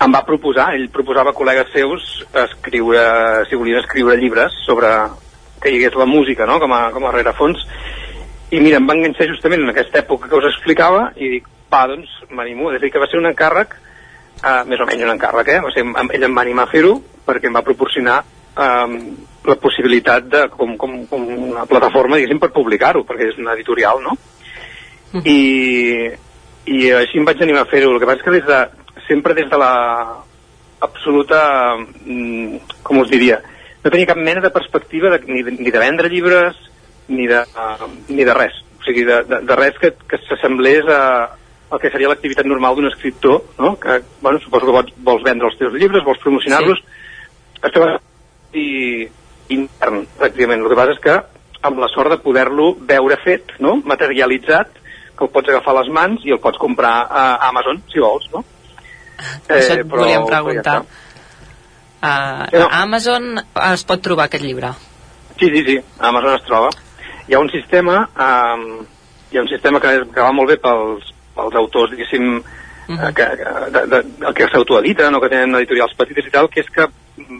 em 0.00 0.14
va 0.14 0.24
proposar, 0.26 0.74
ell 0.74 0.88
proposava 0.92 1.30
a 1.34 1.36
col·legues 1.36 1.72
seus 1.74 2.24
escriure, 2.46 3.02
si 3.48 3.58
volien 3.58 3.82
escriure 3.82 4.16
llibres 4.16 4.54
sobre 4.64 4.88
que 5.60 5.68
hi 5.70 5.76
hagués 5.80 5.98
la 6.00 6.06
música 6.08 6.46
no? 6.48 6.56
com, 6.58 6.72
a, 6.72 6.86
com 6.94 7.04
a 7.04 7.12
rerefons 7.12 7.60
i 8.50 8.58
mira, 8.60 8.80
em 8.80 8.86
va 8.88 8.96
enganxar 8.96 9.28
justament 9.30 9.62
en 9.62 9.70
aquesta 9.70 10.00
època 10.00 10.28
que 10.28 10.38
us 10.40 10.48
explicava 10.48 11.10
i 11.16 11.28
dic, 11.36 11.44
va, 11.70 11.84
doncs 11.86 12.10
m'animo. 12.34 12.72
És 12.72 12.80
a 12.80 12.82
dir, 12.82 12.90
que 12.90 12.98
va 12.98 13.06
ser 13.06 13.20
un 13.20 13.28
encàrrec, 13.30 13.76
eh, 14.42 14.62
més 14.66 14.80
o 14.82 14.86
menys 14.88 15.04
un 15.06 15.12
encàrrec, 15.12 15.52
eh? 15.54 15.60
Va 15.62 15.70
ser, 15.70 15.84
em- 15.86 16.10
ell 16.16 16.26
em 16.26 16.34
va 16.34 16.42
animar 16.42 16.64
a 16.66 16.72
fer-ho 16.72 16.96
perquè 17.26 17.46
em 17.46 17.54
va 17.54 17.62
proporcionar 17.62 18.16
eh, 18.24 18.96
la 19.46 19.56
possibilitat 19.62 20.26
de, 20.32 20.40
com, 20.56 20.74
com, 20.80 20.96
com 21.06 21.28
una 21.52 21.62
plataforma, 21.70 22.18
diguéssim, 22.18 22.40
per 22.42 22.50
publicar-ho, 22.56 23.04
perquè 23.06 23.30
és 23.30 23.38
una 23.38 23.54
editorial, 23.54 24.02
no? 24.02 24.16
I, 25.22 26.10
i 26.66 26.90
així 26.92 27.20
em 27.20 27.28
vaig 27.28 27.40
animar 27.42 27.64
a 27.64 27.70
fer-ho. 27.70 27.94
El 27.94 28.00
que 28.00 28.08
passa 28.08 28.20
és 28.20 28.26
que 28.26 28.36
des 28.36 28.48
de, 28.48 28.60
sempre 29.06 29.36
des 29.38 29.48
de 29.50 29.58
la 29.60 29.72
absoluta, 30.80 31.40
mm, 32.04 32.82
com 32.82 33.00
us 33.00 33.10
diria, 33.10 33.40
no 33.84 33.90
tenia 33.90 34.08
cap 34.08 34.20
mena 34.20 34.42
de 34.44 34.52
perspectiva 34.52 35.10
de, 35.12 35.20
ni, 35.26 35.42
de, 35.42 35.56
ni 35.56 35.70
de 35.70 35.82
vendre 35.82 36.08
llibres 36.08 36.56
ni 37.08 37.26
de, 37.26 37.40
uh, 37.42 37.88
ni 38.08 38.24
de 38.24 38.34
res. 38.34 38.56
O 38.78 38.84
sigui, 38.84 39.04
de, 39.04 39.22
de, 39.28 39.40
de 39.48 39.56
res 39.56 39.76
que, 39.80 39.92
que 40.08 40.20
s'assemblés 40.28 40.88
a, 40.88 41.00
el 41.70 41.80
que 41.82 41.90
seria 41.92 42.10
l'activitat 42.10 42.48
normal 42.48 42.76
d'un 42.76 42.88
escriptor, 42.90 43.42
no? 43.58 43.74
que, 43.80 44.00
bueno, 44.20 44.40
suposo 44.42 44.66
que 44.66 44.76
vols, 44.76 44.94
vols 45.06 45.26
vendre 45.26 45.48
els 45.50 45.58
teus 45.58 45.74
llibres, 45.76 46.04
vols 46.06 46.22
promocionar-los, 46.22 46.80
sí. 46.80 47.60
es 47.62 47.74
troba 47.74 47.98
i 48.58 49.06
intern, 49.54 50.04
pràcticament. 50.18 50.64
El 50.64 50.72
que 50.72 50.78
passa 50.78 50.96
és 50.96 51.04
que 51.04 51.16
amb 51.68 51.82
la 51.82 51.90
sort 51.92 52.14
de 52.14 52.18
poder-lo 52.24 52.72
veure 52.88 53.18
fet, 53.22 53.54
no? 53.62 53.76
materialitzat, 53.84 54.79
que 55.20 55.26
el 55.28 55.32
pots 55.34 55.52
agafar 55.52 55.74
a 55.76 55.80
les 55.82 55.90
mans 55.92 56.24
i 56.24 56.32
el 56.32 56.40
pots 56.40 56.58
comprar 56.58 56.94
a 57.04 57.24
Amazon, 57.50 57.82
si 57.92 58.00
vols, 58.00 58.26
no? 58.32 58.40
Això 59.52 59.76
et 59.76 59.84
volíem 59.84 60.24
però 60.24 60.38
ja 60.38 60.42
preguntar. 60.42 60.76
està. 60.80 61.08
Uh, 62.00 62.62
a 62.64 62.78
Amazon 62.80 63.34
es 63.66 63.82
pot 63.84 64.00
trobar 64.00 64.30
aquest 64.30 64.44
llibre. 64.46 64.70
Sí, 65.38 65.50
sí, 65.52 65.60
sí, 65.66 65.74
a 65.98 66.08
Amazon 66.08 66.38
es 66.38 66.46
troba. 66.48 66.70
Hi 67.28 67.36
ha 67.36 67.40
un 67.42 67.50
sistema, 67.52 67.98
um, 68.16 68.62
hi 69.30 69.36
ha 69.38 69.42
un 69.44 69.50
sistema 69.52 69.80
que, 69.80 69.92
que 70.14 70.24
va 70.24 70.32
molt 70.32 70.48
bé 70.48 70.56
pels, 70.62 71.12
pels 71.36 71.58
autors, 71.60 71.92
diguéssim, 71.92 72.38
uh 72.40 72.96
-huh. 72.96 73.12
que, 73.12 73.26
que, 73.36 73.52
de, 73.76 73.84
de, 73.92 74.02
de, 74.24 74.32
que 74.34 74.48
s'autoediten 74.48 75.14
o 75.14 75.20
que 75.20 75.28
tenen 75.28 75.54
editorials 75.60 75.94
petites 75.94 76.26
i 76.26 76.30
tal, 76.30 76.48
que 76.48 76.60
és 76.60 76.70
que 76.70 76.88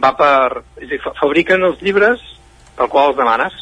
va 0.03 0.15
per... 0.15 0.61
És 0.77 0.89
dir, 0.89 1.01
fa- 1.01 1.13
fabriquen 1.19 1.63
els 1.63 1.81
llibres 1.81 2.19
tal 2.77 2.87
qual 2.87 3.09
els 3.09 3.17
demanes. 3.17 3.53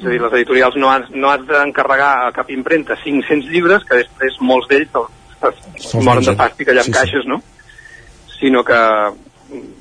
És 0.00 0.06
a 0.06 0.10
dir, 0.10 0.20
les 0.22 0.32
editorials 0.32 0.76
no 0.80 0.88
has, 0.88 1.08
no 1.12 1.28
has 1.28 1.42
d'encarregar 1.44 2.10
a 2.24 2.28
cap 2.32 2.48
impremta 2.50 2.96
500 2.96 3.50
llibres, 3.52 3.84
que 3.84 4.00
després 4.00 4.38
molts 4.40 4.68
d'ells 4.70 4.94
moren 6.00 6.24
de 6.24 6.36
fàstic 6.36 6.70
allà 6.72 6.84
en 6.84 6.88
Sí, 6.88 6.94
caixes, 6.94 7.26
no? 7.28 7.40
Sinó 8.38 8.62
que 8.64 8.78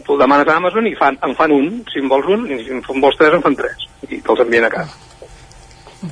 tu 0.05 0.15
el 0.15 0.19
demanes 0.19 0.47
a 0.47 0.57
Amazon 0.59 0.87
i 0.89 0.95
fan, 0.99 1.17
en 1.23 1.35
fan 1.39 1.53
un, 1.55 1.69
si 1.91 2.03
en 2.03 2.11
vols 2.11 2.27
un, 2.35 2.47
i 2.51 2.59
si 2.65 2.75
en 2.75 3.01
vols 3.03 3.15
tres, 3.19 3.37
en 3.37 3.45
fan 3.45 3.55
tres. 3.55 3.87
I 4.09 4.19
te'ls 4.19 4.43
envien 4.43 4.67
a 4.67 4.73
casa. 4.73 4.97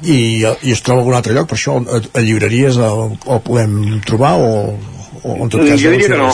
I, 0.03 0.17
i 0.43 0.71
es 0.71 0.83
troba 0.83 0.99
a 0.99 1.03
algun 1.03 1.19
altre 1.19 1.35
lloc, 1.35 1.47
per 1.51 1.59
això 1.59 1.77
a, 1.79 1.99
a 1.99 2.23
llibreries 2.23 2.79
el, 2.83 3.15
el 3.15 3.39
podem 3.43 3.77
trobar 4.07 4.35
o, 4.43 4.51
o 5.23 5.37
en 5.45 5.51
tot 5.51 5.63
cas 5.63 5.79
jo 5.83 5.93
diria 5.95 6.11
que 6.11 6.19
no. 6.19 6.31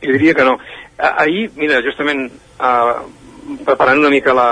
Jo 0.00 0.16
diria 0.16 0.36
que 0.36 0.48
no. 0.48 0.56
Ah, 0.96 1.16
Ahir, 1.24 1.50
mira, 1.56 1.80
justament 1.84 2.26
uh, 2.60 3.04
preparant 3.66 4.00
una 4.00 4.12
mica 4.12 4.32
la, 4.36 4.48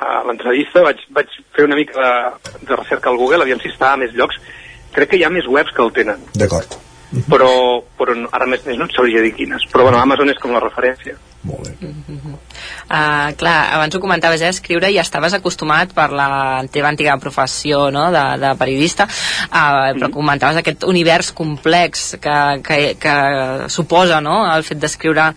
uh, 0.00 0.20
l'entrevista 0.28 0.82
vaig, 0.86 1.02
vaig 1.16 1.34
fer 1.56 1.66
una 1.68 1.78
mica 1.78 1.96
de, 2.00 2.60
de 2.66 2.76
recerca 2.76 3.10
al 3.10 3.18
Google, 3.20 3.44
aviam 3.44 3.60
si 3.62 3.70
està 3.72 3.92
a 3.94 4.00
més 4.00 4.14
llocs. 4.16 4.40
Crec 4.94 5.12
que 5.12 5.20
hi 5.20 5.24
ha 5.24 5.30
més 5.30 5.46
webs 5.46 5.70
que 5.76 5.84
el 5.84 5.92
tenen, 5.94 6.24
D'acord. 6.34 6.74
però, 7.30 7.50
però 7.98 8.16
ara 8.32 8.48
més, 8.50 8.64
més 8.66 8.78
no 8.78 8.88
et 8.90 8.96
sabria 8.96 9.22
dir 9.22 9.34
quines. 9.36 9.68
Però 9.70 9.86
bueno, 9.86 10.00
Amazon 10.02 10.32
és 10.32 10.40
com 10.42 10.56
la 10.56 10.62
referència. 10.64 11.14
Uh, 12.90 13.32
clar, 13.40 13.72
abans 13.72 13.94
ho 13.96 14.00
comentaves, 14.00 14.42
eh, 14.44 14.50
escriure 14.52 14.90
i 14.92 14.98
estaves 15.00 15.32
acostumat 15.36 15.94
per 15.96 16.10
la 16.12 16.28
teva 16.72 16.90
antiga 16.92 17.16
professió 17.22 17.86
no, 17.94 18.08
de, 18.12 18.24
de 18.42 18.50
periodista, 18.60 19.06
uh, 19.48 19.92
però 19.96 20.10
comentaves 20.12 20.60
aquest 20.60 20.84
univers 20.88 21.32
complex 21.36 22.16
que, 22.20 22.36
que, 22.66 22.78
que 23.00 23.16
suposa 23.72 24.20
no, 24.20 24.42
el 24.52 24.66
fet 24.68 24.82
d'escriure 24.82 25.30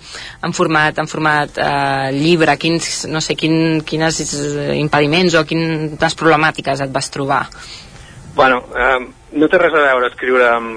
en 0.43 0.55
format, 0.55 0.99
en 0.99 1.07
format 1.07 1.61
uh, 1.61 2.11
llibre, 2.11 2.57
quins, 2.59 3.05
no 3.07 3.23
sé, 3.23 3.37
quin, 3.39 3.79
quines 3.87 4.19
impediments 4.75 5.39
o 5.39 5.47
quines 5.47 6.19
problemàtiques 6.19 6.83
et 6.83 6.93
vas 6.93 7.11
trobar. 7.13 7.45
Bueno, 8.35 8.63
eh, 8.73 8.99
no 9.37 9.49
té 9.49 9.59
res 9.61 9.73
a 9.77 9.83
veure 9.87 10.09
escriure 10.09 10.47
en, 10.57 10.69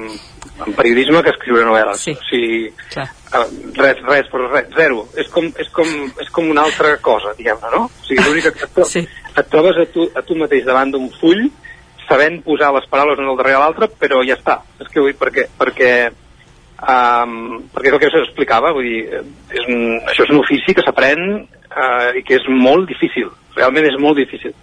en 0.67 0.75
periodisme 0.77 1.23
que 1.25 1.33
escriure 1.33 1.65
novel·les. 1.65 2.03
Sí. 2.03 2.13
O 2.17 2.27
sigui, 2.29 2.59
Clar. 2.93 3.07
eh, 3.09 3.45
res, 3.79 4.03
res, 4.09 4.29
però 4.33 4.51
res, 4.51 4.69
zero. 4.77 5.07
És 5.17 5.31
com, 5.33 5.49
és 5.61 5.71
com, 5.73 5.93
és 6.23 6.33
com 6.35 6.51
una 6.53 6.67
altra 6.69 6.97
cosa, 7.05 7.33
diguem-ne, 7.39 7.73
no? 7.73 7.87
O 7.89 8.09
sigui, 8.09 8.25
l'únic 8.27 8.51
que 8.53 8.69
et, 8.69 8.83
sí. 8.93 9.07
et 9.33 9.51
trobes 9.53 9.81
a 9.81 9.89
tu, 9.93 10.09
a 10.15 10.25
tu 10.27 10.37
mateix 10.41 10.69
davant 10.69 10.93
d'un 10.93 11.09
full, 11.21 11.47
sabent 12.07 12.39
posar 12.45 12.71
les 12.77 12.87
paraules 12.91 13.19
un 13.19 13.33
al 13.33 13.41
darrere 13.41 13.65
l'altre, 13.65 13.91
però 14.01 14.23
ja 14.27 14.39
està. 14.39 14.61
És 14.81 14.93
que 14.93 15.03
vull 15.03 15.13
dir, 15.13 15.19
perquè, 15.21 15.49
perquè, 15.59 15.91
um, 16.85 17.37
perquè 17.75 17.91
és 17.91 17.97
el 17.97 18.01
que 18.03 18.13
us 18.13 18.21
explicava, 18.23 18.73
vull 18.77 18.87
dir, 18.87 19.03
eh, 19.11 19.25
és 19.59 19.69
un, 19.73 19.85
això 20.05 20.27
és 20.27 20.33
un 20.33 20.43
ofici 20.45 20.77
que 20.77 20.85
s'aprèn 20.87 21.25
uh, 21.41 22.11
i 22.17 22.23
que 22.27 22.39
és 22.39 22.49
molt 22.53 22.89
difícil, 22.93 23.33
realment 23.57 23.89
és 23.89 23.99
molt 24.01 24.21
difícil. 24.21 24.55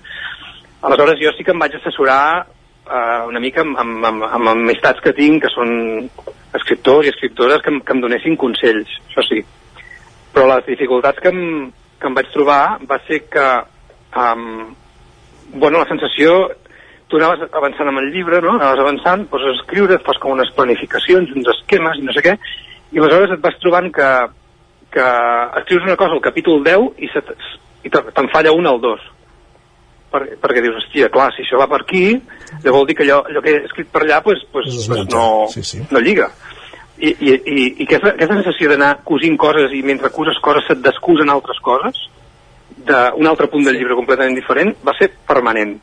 Aleshores 0.84 1.20
jo 1.22 1.32
sí 1.36 1.45
que 1.45 1.53
em 1.56 1.61
vaig 1.61 1.76
assessorar 1.78 2.45
uh, 2.88 3.27
una 3.30 3.39
mica 3.43 3.61
amb, 3.64 3.77
amb, 3.80 4.05
amb, 4.10 4.26
amb 4.27 4.51
amistats 4.53 5.01
que 5.03 5.14
tinc, 5.18 5.43
que 5.43 5.51
són 5.53 5.72
escriptors 6.57 7.07
i 7.07 7.14
escriptores 7.14 7.61
que, 7.65 7.73
que 7.85 7.95
em 7.95 8.01
donessin 8.03 8.38
consells, 8.39 8.91
això 9.10 9.26
sí. 9.27 9.41
Però 10.34 10.47
les 10.49 10.65
dificultats 10.68 11.22
que 11.22 11.31
em, 11.34 11.72
que 11.99 12.10
em 12.10 12.18
vaig 12.18 12.30
trobar 12.34 12.80
va 12.89 12.99
ser 13.07 13.23
que, 13.31 13.47
um, 14.19 14.76
bueno, 15.55 15.80
la 15.80 15.88
sensació, 15.89 16.35
tu 17.07 17.19
anaves 17.19 17.47
avançant 17.53 17.89
amb 17.91 18.01
el 18.01 18.11
llibre, 18.11 18.41
no? 18.41 18.57
Anaves 18.57 18.84
avançant, 18.84 19.27
poses 19.31 19.53
a 19.53 19.57
escriure, 19.61 19.99
fas 20.05 20.19
com 20.22 20.34
unes 20.35 20.51
planificacions, 20.57 21.31
uns 21.38 21.51
esquemes 21.57 21.99
i 21.99 22.07
no 22.07 22.15
sé 22.15 22.26
què, 22.26 22.38
i 22.93 23.01
aleshores 23.01 23.35
et 23.35 23.43
vas 23.43 23.60
trobant 23.61 23.89
que, 23.93 24.10
que 24.93 25.10
escrius 25.61 25.85
una 25.88 25.97
cosa 25.97 26.18
al 26.18 26.26
capítol 26.26 26.64
10 26.65 26.89
i, 27.01 27.10
se 27.14 27.23
i 27.84 27.91
te- 27.93 28.03
te'n 28.15 28.30
falla 28.34 28.53
un 28.53 28.68
al 28.69 28.81
2 28.81 29.10
per, 30.14 30.23
perquè 30.41 30.61
dius, 30.61 30.77
hòstia, 30.80 31.10
clar, 31.14 31.31
si 31.34 31.44
això 31.44 31.60
va 31.61 31.68
per 31.72 31.81
aquí, 31.84 32.06
llavors 32.61 32.77
vol 32.77 32.90
dir 32.90 32.95
que 32.98 33.06
allò, 33.07 33.22
allò 33.30 33.41
que 33.44 33.53
he 33.53 33.61
escrit 33.65 33.90
per 33.94 34.03
allà 34.03 34.22
pues, 34.26 34.44
pues, 34.52 34.69
pues 34.88 35.07
no, 35.10 35.27
sí, 35.52 35.64
sí. 35.65 35.81
no 35.90 36.02
lliga. 36.03 36.30
I, 36.98 37.10
i, 37.10 37.34
i, 37.34 37.64
i 37.81 37.88
aquesta, 37.88 38.14
aquesta 38.14 38.38
sensació 38.40 38.69
d'anar 38.72 38.91
cosint 39.07 39.35
coses 39.41 39.73
i 39.73 39.81
mentre 39.85 40.14
coses 40.14 40.38
coses 40.45 40.68
se't 40.69 40.84
descusen 40.85 41.31
altres 41.34 41.60
coses, 41.65 41.98
d'un 42.84 43.30
altre 43.30 43.49
punt 43.52 43.65
del 43.65 43.80
llibre 43.80 43.98
completament 43.98 44.38
diferent, 44.38 44.76
va 44.85 44.95
ser 44.99 45.10
permanent. 45.27 45.77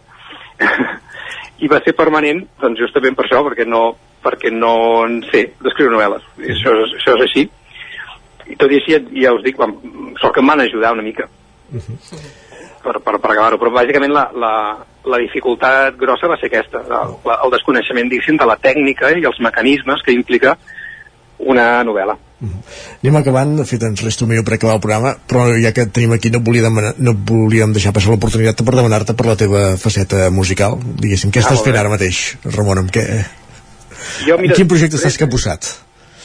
I 1.65 1.69
va 1.69 1.81
ser 1.85 1.93
permanent, 1.97 2.45
doncs 2.63 2.81
justament 2.81 3.17
per 3.19 3.27
això, 3.27 3.43
perquè 3.45 3.67
no, 3.69 3.83
perquè 4.25 4.53
no 4.55 4.75
en 5.05 5.21
sé 5.29 5.51
d'escriure 5.61 5.93
novel·les. 5.97 6.31
I 6.41 6.55
això, 6.55 6.77
és, 6.87 6.95
això 7.03 7.17
és 7.19 7.27
així. 7.27 7.49
I 8.51 8.57
tot 8.61 8.73
i 8.73 8.81
així, 8.81 8.95
ja, 8.95 9.03
ja 9.27 9.35
us 9.37 9.45
dic, 9.45 9.61
sort 10.23 10.35
que 10.35 10.43
em 10.43 10.55
van 10.55 10.63
ajudar 10.65 10.95
una 10.97 11.05
mica 11.07 11.29
per, 12.85 12.99
per, 13.05 13.19
per 13.21 13.31
acabar-ho, 13.33 13.59
però 13.61 13.71
bàsicament 13.75 14.13
la, 14.15 14.27
la, 14.35 14.53
la 15.11 15.19
dificultat 15.23 15.97
grossa 16.01 16.29
va 16.31 16.37
ser 16.41 16.51
aquesta, 16.51 16.83
el, 16.85 17.17
el 17.37 17.55
desconeixement, 17.57 18.09
diguéssim, 18.13 18.39
de 18.41 18.49
la 18.49 18.57
tècnica 18.61 19.13
i 19.17 19.25
els 19.29 19.41
mecanismes 19.45 20.03
que 20.07 20.15
implica 20.17 20.57
una 21.41 21.83
novel·la. 21.89 22.17
Anem 22.41 23.17
acabant, 23.21 23.53
de 23.57 23.65
fet 23.69 23.83
ens 23.85 24.01
resta 24.05 24.25
un 24.27 24.31
minut 24.33 24.45
per 24.49 24.55
acabar 24.57 24.75
el 24.77 24.83
programa, 24.85 25.15
però 25.29 25.47
ja 25.61 25.73
que 25.77 25.87
tenim 25.89 26.13
aquí 26.17 26.31
no, 26.33 26.41
volia 26.45 26.65
demanar, 26.67 26.95
no 27.01 27.15
volíem 27.15 27.73
deixar 27.77 27.93
passar 27.97 28.13
l'oportunitat 28.13 28.61
per 28.65 28.75
demanar-te 28.77 29.17
per 29.17 29.27
la 29.29 29.37
teva 29.41 29.63
faceta 29.81 30.29
musical, 30.33 30.77
diguéssim. 31.01 31.33
Què 31.33 31.41
Ah, 31.41 31.47
estàs 31.49 31.65
fent 31.65 31.77
ara 31.81 31.93
mateix, 31.93 32.21
Ramon? 32.45 32.83
Amb 32.85 32.93
què, 32.93 33.05
Jo, 34.25 34.37
en 34.41 34.53
quin 34.57 34.69
projecte 34.69 34.97
estàs 34.97 35.17
capbussat? 35.21 35.69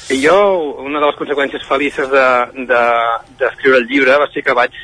Jo, 0.07 0.35
una 0.83 0.99
de 1.01 1.07
les 1.07 1.15
conseqüències 1.19 1.63
felices 1.67 2.11
d'escriure 2.11 2.67
de, 2.69 2.83
d'escriure 3.39 3.79
el 3.81 3.87
llibre 3.89 4.19
va 4.21 4.27
ser 4.31 4.43
que 4.45 4.53
vaig 4.55 4.75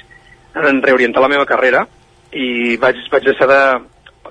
en 0.56 0.82
reorientar 0.84 1.23
la 1.23 1.32
meva 1.32 1.48
carrera 1.48 1.86
i 2.32 2.78
vaig, 2.82 2.99
vaig 3.11 3.26
deixar 3.28 3.48
de 3.49 3.61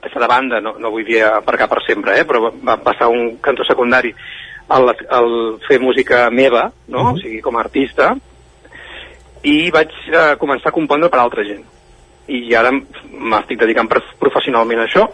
deixar 0.00 0.22
de 0.22 0.28
banda, 0.28 0.60
no, 0.64 0.76
no 0.80 0.90
vull 0.92 1.04
dir 1.04 1.20
aparcar 1.26 1.68
per 1.68 1.82
sempre, 1.84 2.14
eh, 2.16 2.24
però 2.24 2.48
va 2.64 2.78
passar 2.80 3.10
un 3.12 3.36
cantó 3.44 3.66
secundari 3.68 4.14
al, 4.72 4.94
al 5.10 5.30
fer 5.66 5.80
música 5.82 6.28
meva, 6.30 6.70
no? 6.88 7.10
o 7.12 7.18
sigui, 7.18 7.40
com 7.44 7.58
a 7.58 7.64
artista, 7.64 8.14
i 9.44 9.70
vaig 9.74 9.92
eh, 10.08 10.36
començar 10.40 10.70
a 10.70 10.76
compondre 10.76 11.10
per 11.12 11.20
altra 11.20 11.44
gent. 11.44 11.66
I 12.30 12.54
ara 12.54 12.70
m'estic 12.72 13.58
dedicant 13.60 13.90
prof- 13.90 14.14
professionalment 14.22 14.80
a 14.80 14.86
això, 14.88 15.08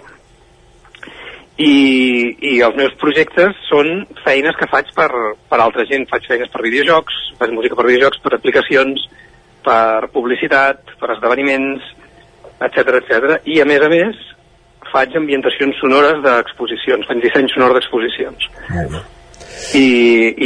i, 1.56 2.36
i 2.44 2.58
els 2.60 2.76
meus 2.76 2.92
projectes 3.00 3.56
són 3.70 4.04
feines 4.26 4.56
que 4.60 4.68
faig 4.68 4.90
per, 4.96 5.08
per 5.48 5.60
altra 5.62 5.86
gent. 5.88 6.04
Faig 6.10 6.26
feines 6.28 6.50
per 6.52 6.60
videojocs, 6.66 7.16
faig 7.40 7.54
música 7.56 7.78
per 7.78 7.86
videojocs, 7.88 8.20
per 8.20 8.34
aplicacions, 8.36 9.06
per 9.66 10.08
publicitat, 10.14 10.94
per 11.00 11.12
esdeveniments, 11.16 11.84
etc 12.62 13.00
etc. 13.00 13.36
I 13.50 13.60
a 13.60 13.66
més 13.68 13.82
a 13.84 13.90
més 13.92 14.22
faig 14.92 15.16
ambientacions 15.18 15.76
sonores 15.82 16.22
d'exposicions, 16.24 17.06
faig 17.08 17.20
disseny 17.24 17.50
sonor 17.52 17.74
d'exposicions. 17.76 18.46
I, 19.74 19.88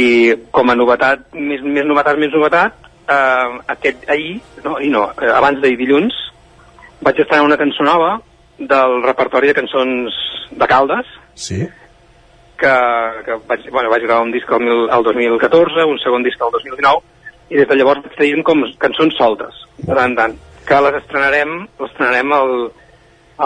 I 0.01 0.07
com 0.55 0.71
a 0.71 0.75
novetat, 0.75 1.27
més, 1.37 1.61
més 1.61 1.85
novetat, 1.87 2.17
més 2.19 2.33
novetat, 2.33 2.89
eh, 3.05 3.59
aquest 3.75 4.09
ahir, 4.09 4.39
no, 4.65 4.75
ahir 4.79 4.91
no, 4.93 5.05
eh, 5.21 5.29
abans 5.35 5.61
d'ahir 5.61 5.77
dilluns, 5.79 6.17
vaig 7.05 7.21
estar 7.21 7.39
en 7.39 7.47
una 7.51 7.59
cançó 7.61 7.85
nova 7.85 8.15
del 8.57 8.97
repertori 9.05 9.51
de 9.51 9.57
cançons 9.61 10.17
de 10.51 10.67
Caldes, 10.67 11.07
Sí. 11.35 11.61
que, 12.61 12.73
que 13.25 13.37
vaig, 13.47 13.69
bueno, 13.71 13.89
vaig 13.89 14.03
gravar 14.03 14.25
un 14.25 14.33
disc 14.33 14.49
el, 14.51 14.59
mil, 14.61 14.83
el 14.89 15.03
2014, 15.03 15.85
un 15.87 15.97
segon 16.03 16.23
disc 16.25 16.41
el 16.41 16.51
2019, 16.57 17.01
i 17.51 17.59
des 17.59 17.67
de 17.67 17.75
llavors 17.75 18.03
vaig 18.03 18.15
traient 18.15 18.43
com 18.47 18.63
cançons 18.79 19.17
soltes, 19.19 19.63
de 19.83 19.95
tant 19.97 20.15
tant, 20.15 20.37
que 20.67 20.83
les 20.85 20.99
estrenarem, 21.01 21.57
les 21.81 21.89
estrenarem 21.89 22.31
el, 22.37 22.53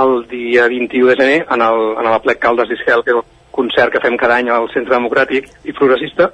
el 0.01 0.13
dia 0.29 0.67
21 0.69 1.09
de 1.11 1.15
gener 1.21 1.39
en 1.49 1.63
el, 1.65 1.81
en 1.97 2.11
el 2.11 2.19
plec 2.21 2.41
Caldes 2.43 2.69
Disquel, 2.69 3.01
que 3.05 3.15
és 3.15 3.21
el 3.21 3.25
concert 3.55 3.93
que 3.93 4.03
fem 4.03 4.17
cada 4.21 4.37
any 4.41 4.51
al 4.51 4.69
Centre 4.73 4.93
Democràtic 4.93 5.49
i 5.65 5.73
Progressista 5.73 6.31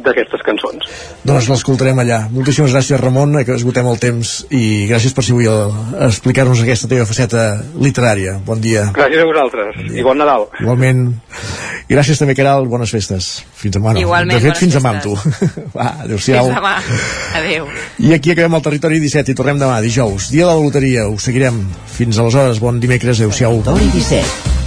d'aquestes 0.00 0.40
cançons. 0.46 0.86
Doncs 1.26 1.48
l'escoltarem 1.50 1.98
allà. 2.02 2.22
Moltíssimes 2.32 2.72
gràcies, 2.72 3.00
Ramon, 3.00 3.36
que 3.44 3.56
esgotem 3.58 3.88
el 3.90 3.98
temps 4.02 4.34
i 4.50 4.86
gràcies 4.90 5.14
per 5.14 5.24
ser 5.26 5.34
avui 5.36 5.48
a, 5.50 5.56
a 5.98 6.08
explicar-nos 6.08 6.62
aquesta 6.64 6.88
teva 6.90 7.06
faceta 7.08 7.44
literària. 7.76 8.38
Bon 8.46 8.60
dia. 8.62 8.88
Gràcies 8.96 9.22
a 9.22 9.28
vosaltres 9.28 9.82
i 9.92 10.04
bon 10.06 10.18
Nadal. 10.22 10.48
Igualment. 10.62 11.04
I 11.88 11.96
gràcies 11.96 12.20
també, 12.20 12.36
Caral. 12.38 12.66
Bones 12.70 12.94
festes. 12.94 13.30
Fins 13.58 13.76
demà. 13.76 13.92
No. 13.92 14.04
Igualment, 14.06 14.38
de 14.38 14.46
fet, 14.46 14.62
fins 14.62 14.78
demà 14.78 14.94
amb 14.96 15.04
tu. 15.04 15.16
Va, 15.76 15.90
adéu-siau. 16.06 16.48
Fins 16.48 16.60
demà. 16.62 16.74
Adéu. 17.42 17.68
I 18.06 18.16
aquí 18.16 18.32
acabem 18.32 18.58
el 18.58 18.64
Territori 18.64 19.02
17 19.02 19.34
i 19.34 19.38
tornem 19.38 19.60
demà, 19.60 19.80
dijous. 19.84 20.30
Dia 20.32 20.48
de 20.48 20.54
la 20.54 20.58
loteria. 20.62 21.06
Ho 21.10 21.20
seguirem. 21.20 21.60
Fins 21.98 22.22
aleshores. 22.22 22.62
Bon 22.64 22.80
dimecres. 22.80 23.20
Adéu-siau. 23.20 23.60
Territori 23.66 23.92
17, 23.98 24.51